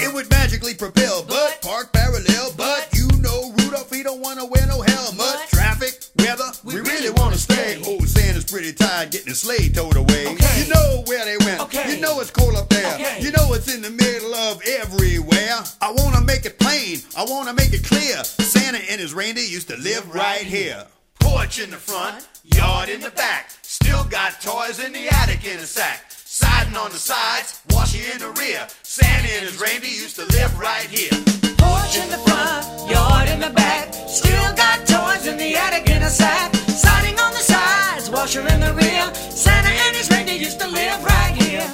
It 0.01 0.15
would 0.15 0.31
magically 0.31 0.75
propel, 0.75 1.25
but 1.29 1.61
park 1.61 1.93
parallel. 1.93 2.53
But 2.57 2.89
you 2.95 3.09
know 3.21 3.53
Rudolph, 3.59 3.93
he 3.93 4.03
don't 4.03 4.21
wanna 4.21 4.47
wear 4.47 4.67
no 4.67 4.81
helmet. 4.81 5.49
Traffic, 5.51 6.08
weather, 6.19 6.51
we 6.65 6.81
really 6.81 7.11
wanna 7.11 7.37
stay. 7.37 7.77
Old 7.87 8.03
oh, 8.03 8.05
Santa's 8.05 8.45
pretty 8.45 8.73
tired 8.73 9.11
getting 9.11 9.29
his 9.29 9.41
sleigh 9.41 9.69
towed 9.69 9.97
away. 9.97 10.25
You 10.57 10.69
know 10.73 11.05
where 11.07 11.25
they 11.25 11.37
went. 11.45 11.73
You 11.73 12.01
know 12.01 12.21
it's 12.21 12.31
cold 12.31 12.57
up 12.57 12.69
there. 12.69 13.21
You 13.21 13.31
know 13.33 13.53
it's 13.55 13.73
in 13.73 13.83
the 13.83 13.91
middle 13.91 14.35
of 14.35 14.63
everywhere. 14.67 15.59
I 15.81 15.93
wanna 15.93 16.21
make 16.21 16.45
it 16.45 16.59
plain. 16.59 16.99
I 17.17 17.25
wanna 17.25 17.55
make 17.55 17.73
it 17.73 17.85
clear. 17.85 18.23
Santa 18.25 18.79
and 18.91 19.01
his 19.01 19.15
reindeer 19.15 19.45
used 19.45 19.69
to 19.69 19.77
live 19.77 20.15
right 20.15 20.43
here. 20.43 20.87
Porch 21.21 21.61
in 21.61 21.71
the 21.71 21.77
front, 21.77 22.27
yard 22.45 22.89
in 22.89 23.01
the 23.01 23.11
back. 23.11 23.51
Still 23.63 24.05
got 24.05 24.41
toys 24.41 24.83
in 24.83 24.93
the 24.93 25.09
attic 25.09 25.45
in 25.45 25.59
a 25.59 25.67
sack. 25.67 26.05
Siding 26.09 26.77
on 26.77 26.91
the 26.91 26.99
sides, 26.99 27.61
washing 27.71 28.03
in 28.13 28.19
the 28.19 28.31
rear. 28.41 28.67
Santa 28.83 29.29
and 29.35 29.45
his 29.47 29.61
reindeer 29.61 29.91
used 29.91 30.17
to 30.17 30.25
live 30.27 30.59
right 30.59 30.87
here. 30.87 31.48
Porch 31.59 31.97
in 31.97 32.09
the 32.11 32.19
front, 32.27 32.91
yard 32.91 33.29
in 33.29 33.41
the 33.41 33.51
back. 33.51 33.93
Still 34.09 34.55
got 34.55 34.87
toys 34.87 35.27
in 35.27 35.37
the 35.37 35.57
attic 35.57 35.91
in 35.91 36.03
a 36.03 36.11
sack. 36.11 36.55
Siding 36.55 37.19
on 37.19 37.33
the 37.33 37.45
sides, 37.53 38.11
washer 38.11 38.41
in 38.41 38.61
the 38.61 38.73
rear. 38.75 39.13
Santa 39.15 39.69
and 39.69 39.97
his 39.97 40.11
reindeer 40.11 40.37
used 40.37 40.61
to 40.61 40.69
live 40.69 41.03
right 41.05 41.35
here. 41.43 41.67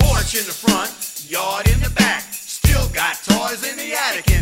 Porch 0.00 0.34
in 0.34 0.46
the 0.46 0.56
front, 0.64 0.90
yard 1.30 1.68
in 1.68 1.80
the 1.80 1.90
back. 1.96 2.22
Still 2.32 2.88
got 2.88 3.14
toys 3.24 3.62
in 3.68 3.76
the 3.76 3.94
attic 3.94 4.30
in 4.30 4.41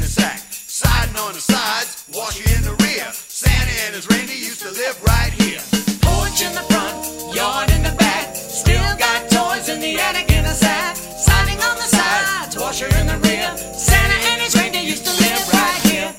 a 1.16 1.16
sack. 1.16 1.16
Siding 1.16 1.26
on 1.26 1.34
the 1.34 1.40
sides, 1.40 2.04
washing 2.14 2.56
in 2.56 2.62
the 2.62 2.74
rear. 2.84 3.10
Santa 3.12 3.72
and 3.86 3.94
his 3.94 4.08
reindeer 4.08 4.36
used 4.36 4.60
to 4.60 4.70
live 4.70 5.02
right 5.02 5.32
here. 5.32 5.60
Porch 6.02 6.42
in 6.42 6.54
the 6.54 6.64
front, 6.70 7.34
yard 7.34 7.70
in 7.70 7.82
the 7.82 7.94
back. 7.98 8.34
Still 8.34 8.96
got 8.96 9.30
toys 9.30 9.68
in 9.68 9.80
the 9.80 9.98
attic 9.98 10.30
in 10.30 10.44
a 10.44 10.54
sack. 10.54 10.96
Siding 10.96 11.58
on 11.62 11.76
the 11.76 11.82
sides, 11.82 12.56
washer 12.58 12.86
in 12.98 13.06
the 13.06 13.18
rear. 13.28 13.56
Santa 13.56 14.14
and 14.30 14.40
his 14.40 14.54
reindeer 14.54 14.82
used 14.82 15.04
to 15.04 15.10
live 15.10 15.52
right 15.52 15.80
here. 15.82 16.14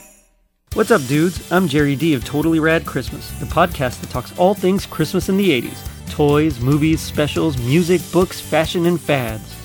What's 0.73 0.91
up, 0.91 1.05
dudes? 1.07 1.51
I'm 1.51 1.67
Jerry 1.67 1.95
D 1.95 2.13
of 2.13 2.25
Totally 2.25 2.59
Rad 2.59 2.85
Christmas, 2.85 3.29
the 3.39 3.45
podcast 3.45 4.01
that 4.01 4.09
talks 4.09 4.37
all 4.37 4.53
things 4.53 4.85
Christmas 4.85 5.29
in 5.29 5.37
the 5.37 5.61
80s 5.61 5.87
toys, 6.09 6.59
movies, 6.59 6.99
specials, 6.99 7.57
music, 7.57 8.01
books, 8.11 8.41
fashion, 8.41 8.85
and 8.85 8.99
fads. 8.99 9.55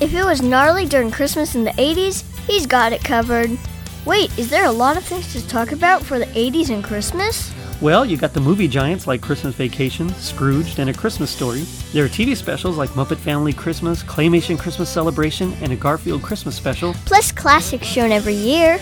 If 0.00 0.14
it 0.14 0.24
was 0.24 0.40
gnarly 0.40 0.86
during 0.86 1.10
Christmas 1.10 1.56
in 1.56 1.64
the 1.64 1.72
80s, 1.72 2.22
he's 2.46 2.66
got 2.66 2.92
it 2.92 3.02
covered. 3.02 3.50
Wait, 4.08 4.36
is 4.38 4.48
there 4.48 4.64
a 4.64 4.72
lot 4.72 4.96
of 4.96 5.04
things 5.04 5.30
to 5.34 5.46
talk 5.48 5.70
about 5.70 6.02
for 6.02 6.18
the 6.18 6.24
80s 6.24 6.70
and 6.70 6.82
Christmas? 6.82 7.52
Well, 7.82 8.06
you 8.06 8.16
got 8.16 8.32
the 8.32 8.40
movie 8.40 8.66
giants 8.66 9.06
like 9.06 9.20
Christmas 9.20 9.54
Vacation, 9.54 10.08
Scrooged, 10.14 10.78
and 10.78 10.88
A 10.88 10.94
Christmas 10.94 11.30
Story. 11.30 11.64
There 11.92 12.06
are 12.06 12.08
TV 12.08 12.34
specials 12.34 12.78
like 12.78 12.88
Muppet 12.92 13.18
Family 13.18 13.52
Christmas, 13.52 14.02
Claymation 14.02 14.58
Christmas 14.58 14.88
Celebration, 14.88 15.52
and 15.60 15.72
a 15.72 15.76
Garfield 15.76 16.22
Christmas 16.22 16.56
special. 16.56 16.94
Plus 17.04 17.30
classics 17.30 17.86
shown 17.86 18.10
every 18.10 18.32
year. 18.32 18.80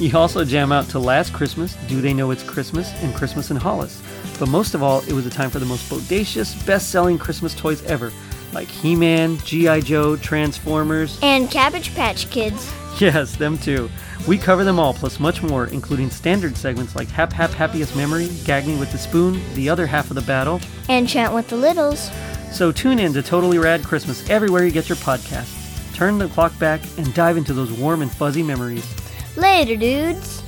You 0.00 0.18
also 0.18 0.44
jam 0.44 0.72
out 0.72 0.88
to 0.88 0.98
Last 0.98 1.32
Christmas, 1.32 1.76
Do 1.86 2.00
They 2.00 2.12
Know 2.12 2.32
It's 2.32 2.42
Christmas, 2.42 2.92
and 2.94 3.14
Christmas 3.14 3.52
in 3.52 3.56
Hollis. 3.56 4.02
But 4.40 4.48
most 4.48 4.74
of 4.74 4.82
all, 4.82 5.02
it 5.02 5.12
was 5.12 5.24
a 5.24 5.30
time 5.30 5.50
for 5.50 5.60
the 5.60 5.66
most 5.66 5.88
bodacious, 5.88 6.66
best 6.66 6.90
selling 6.90 7.16
Christmas 7.16 7.54
toys 7.54 7.84
ever 7.84 8.12
like 8.54 8.68
He 8.68 8.94
Man, 8.94 9.36
G.I. 9.38 9.80
Joe, 9.80 10.16
Transformers. 10.16 11.18
And 11.22 11.50
Cabbage 11.50 11.94
Patch 11.94 12.30
Kids. 12.30 12.72
Yes, 13.00 13.34
them 13.36 13.58
too. 13.58 13.90
We 14.28 14.38
cover 14.38 14.64
them 14.64 14.78
all, 14.78 14.94
plus 14.94 15.18
much 15.20 15.42
more, 15.42 15.66
including 15.66 16.08
standard 16.10 16.56
segments 16.56 16.94
like 16.94 17.08
Hap 17.08 17.32
Hap 17.32 17.50
Happiest 17.50 17.96
Memory, 17.96 18.28
Gag 18.44 18.66
Me 18.66 18.78
with 18.78 18.92
the 18.92 18.98
Spoon, 18.98 19.40
the 19.54 19.68
other 19.68 19.86
half 19.86 20.10
of 20.10 20.14
the 20.14 20.22
battle. 20.22 20.60
And 20.88 21.08
Chant 21.08 21.34
with 21.34 21.48
the 21.48 21.56
Littles. 21.56 22.10
So 22.52 22.70
tune 22.70 23.00
in 23.00 23.12
to 23.14 23.22
Totally 23.22 23.58
Rad 23.58 23.82
Christmas 23.82 24.30
everywhere 24.30 24.64
you 24.64 24.70
get 24.70 24.88
your 24.88 24.96
podcasts. 24.96 25.92
Turn 25.94 26.18
the 26.18 26.28
clock 26.28 26.56
back 26.58 26.80
and 26.96 27.12
dive 27.14 27.36
into 27.36 27.52
those 27.52 27.72
warm 27.72 28.00
and 28.00 28.10
fuzzy 28.10 28.42
memories. 28.42 28.86
Later, 29.36 29.76
dudes. 29.76 30.42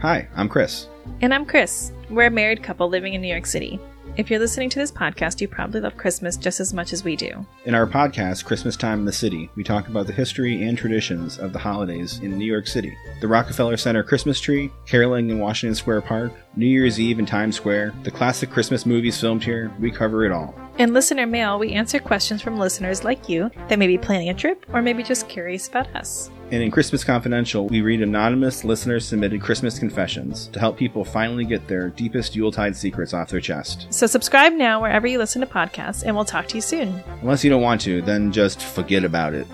Hi, 0.00 0.26
I'm 0.34 0.48
Chris. 0.48 0.88
And 1.20 1.32
I'm 1.32 1.44
Chris. 1.44 1.92
We're 2.10 2.26
a 2.26 2.30
married 2.30 2.62
couple 2.62 2.88
living 2.88 3.14
in 3.14 3.20
New 3.20 3.28
York 3.28 3.46
City. 3.46 3.78
If 4.14 4.30
you're 4.30 4.40
listening 4.40 4.68
to 4.68 4.78
this 4.78 4.92
podcast, 4.92 5.40
you 5.40 5.48
probably 5.48 5.80
love 5.80 5.96
Christmas 5.96 6.36
just 6.36 6.60
as 6.60 6.74
much 6.74 6.92
as 6.92 7.02
we 7.02 7.16
do. 7.16 7.46
In 7.64 7.74
our 7.74 7.86
podcast, 7.86 8.44
Christmas 8.44 8.76
Time 8.76 8.98
in 8.98 9.04
the 9.06 9.12
City, 9.12 9.48
we 9.56 9.64
talk 9.64 9.88
about 9.88 10.06
the 10.06 10.12
history 10.12 10.64
and 10.64 10.76
traditions 10.76 11.38
of 11.38 11.54
the 11.54 11.58
holidays 11.58 12.18
in 12.18 12.36
New 12.36 12.44
York 12.44 12.66
City. 12.66 12.94
The 13.22 13.28
Rockefeller 13.28 13.78
Center 13.78 14.02
Christmas 14.02 14.38
tree, 14.38 14.70
caroling 14.84 15.30
in 15.30 15.38
Washington 15.38 15.74
Square 15.74 16.02
Park, 16.02 16.34
New 16.56 16.66
Year's 16.66 17.00
Eve 17.00 17.20
in 17.20 17.24
Times 17.24 17.56
Square, 17.56 17.94
the 18.02 18.10
classic 18.10 18.50
Christmas 18.50 18.84
movies 18.84 19.18
filmed 19.18 19.42
here, 19.42 19.72
we 19.80 19.90
cover 19.90 20.26
it 20.26 20.32
all. 20.32 20.54
In 20.76 20.92
listener 20.92 21.26
mail, 21.26 21.58
we 21.58 21.72
answer 21.72 21.98
questions 21.98 22.42
from 22.42 22.58
listeners 22.58 23.04
like 23.04 23.30
you 23.30 23.50
that 23.68 23.78
may 23.78 23.86
be 23.86 23.96
planning 23.96 24.28
a 24.28 24.34
trip 24.34 24.66
or 24.74 24.82
maybe 24.82 25.02
just 25.02 25.30
curious 25.30 25.68
about 25.68 25.88
us. 25.96 26.30
And 26.52 26.62
in 26.62 26.70
Christmas 26.70 27.02
Confidential, 27.02 27.66
we 27.66 27.80
read 27.80 28.02
anonymous 28.02 28.62
listener 28.62 29.00
submitted 29.00 29.40
Christmas 29.40 29.78
confessions 29.78 30.48
to 30.48 30.60
help 30.60 30.76
people 30.76 31.02
finally 31.02 31.46
get 31.46 31.66
their 31.66 31.88
deepest 31.88 32.36
Yuletide 32.36 32.76
secrets 32.76 33.14
off 33.14 33.30
their 33.30 33.40
chest. 33.40 33.86
So 33.88 34.06
subscribe 34.06 34.52
now 34.52 34.78
wherever 34.78 35.06
you 35.06 35.16
listen 35.16 35.40
to 35.40 35.46
podcasts, 35.46 36.02
and 36.04 36.14
we'll 36.14 36.26
talk 36.26 36.48
to 36.48 36.56
you 36.56 36.60
soon. 36.60 37.02
Unless 37.22 37.42
you 37.42 37.48
don't 37.48 37.62
want 37.62 37.80
to, 37.82 38.02
then 38.02 38.32
just 38.32 38.62
forget 38.62 39.02
about 39.02 39.32
it. 39.32 39.46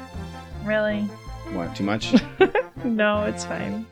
Really? 0.64 1.02
What, 1.52 1.76
too 1.76 1.84
much? 1.84 2.14
no, 2.84 3.22
it's 3.26 3.44
fine. 3.44 3.86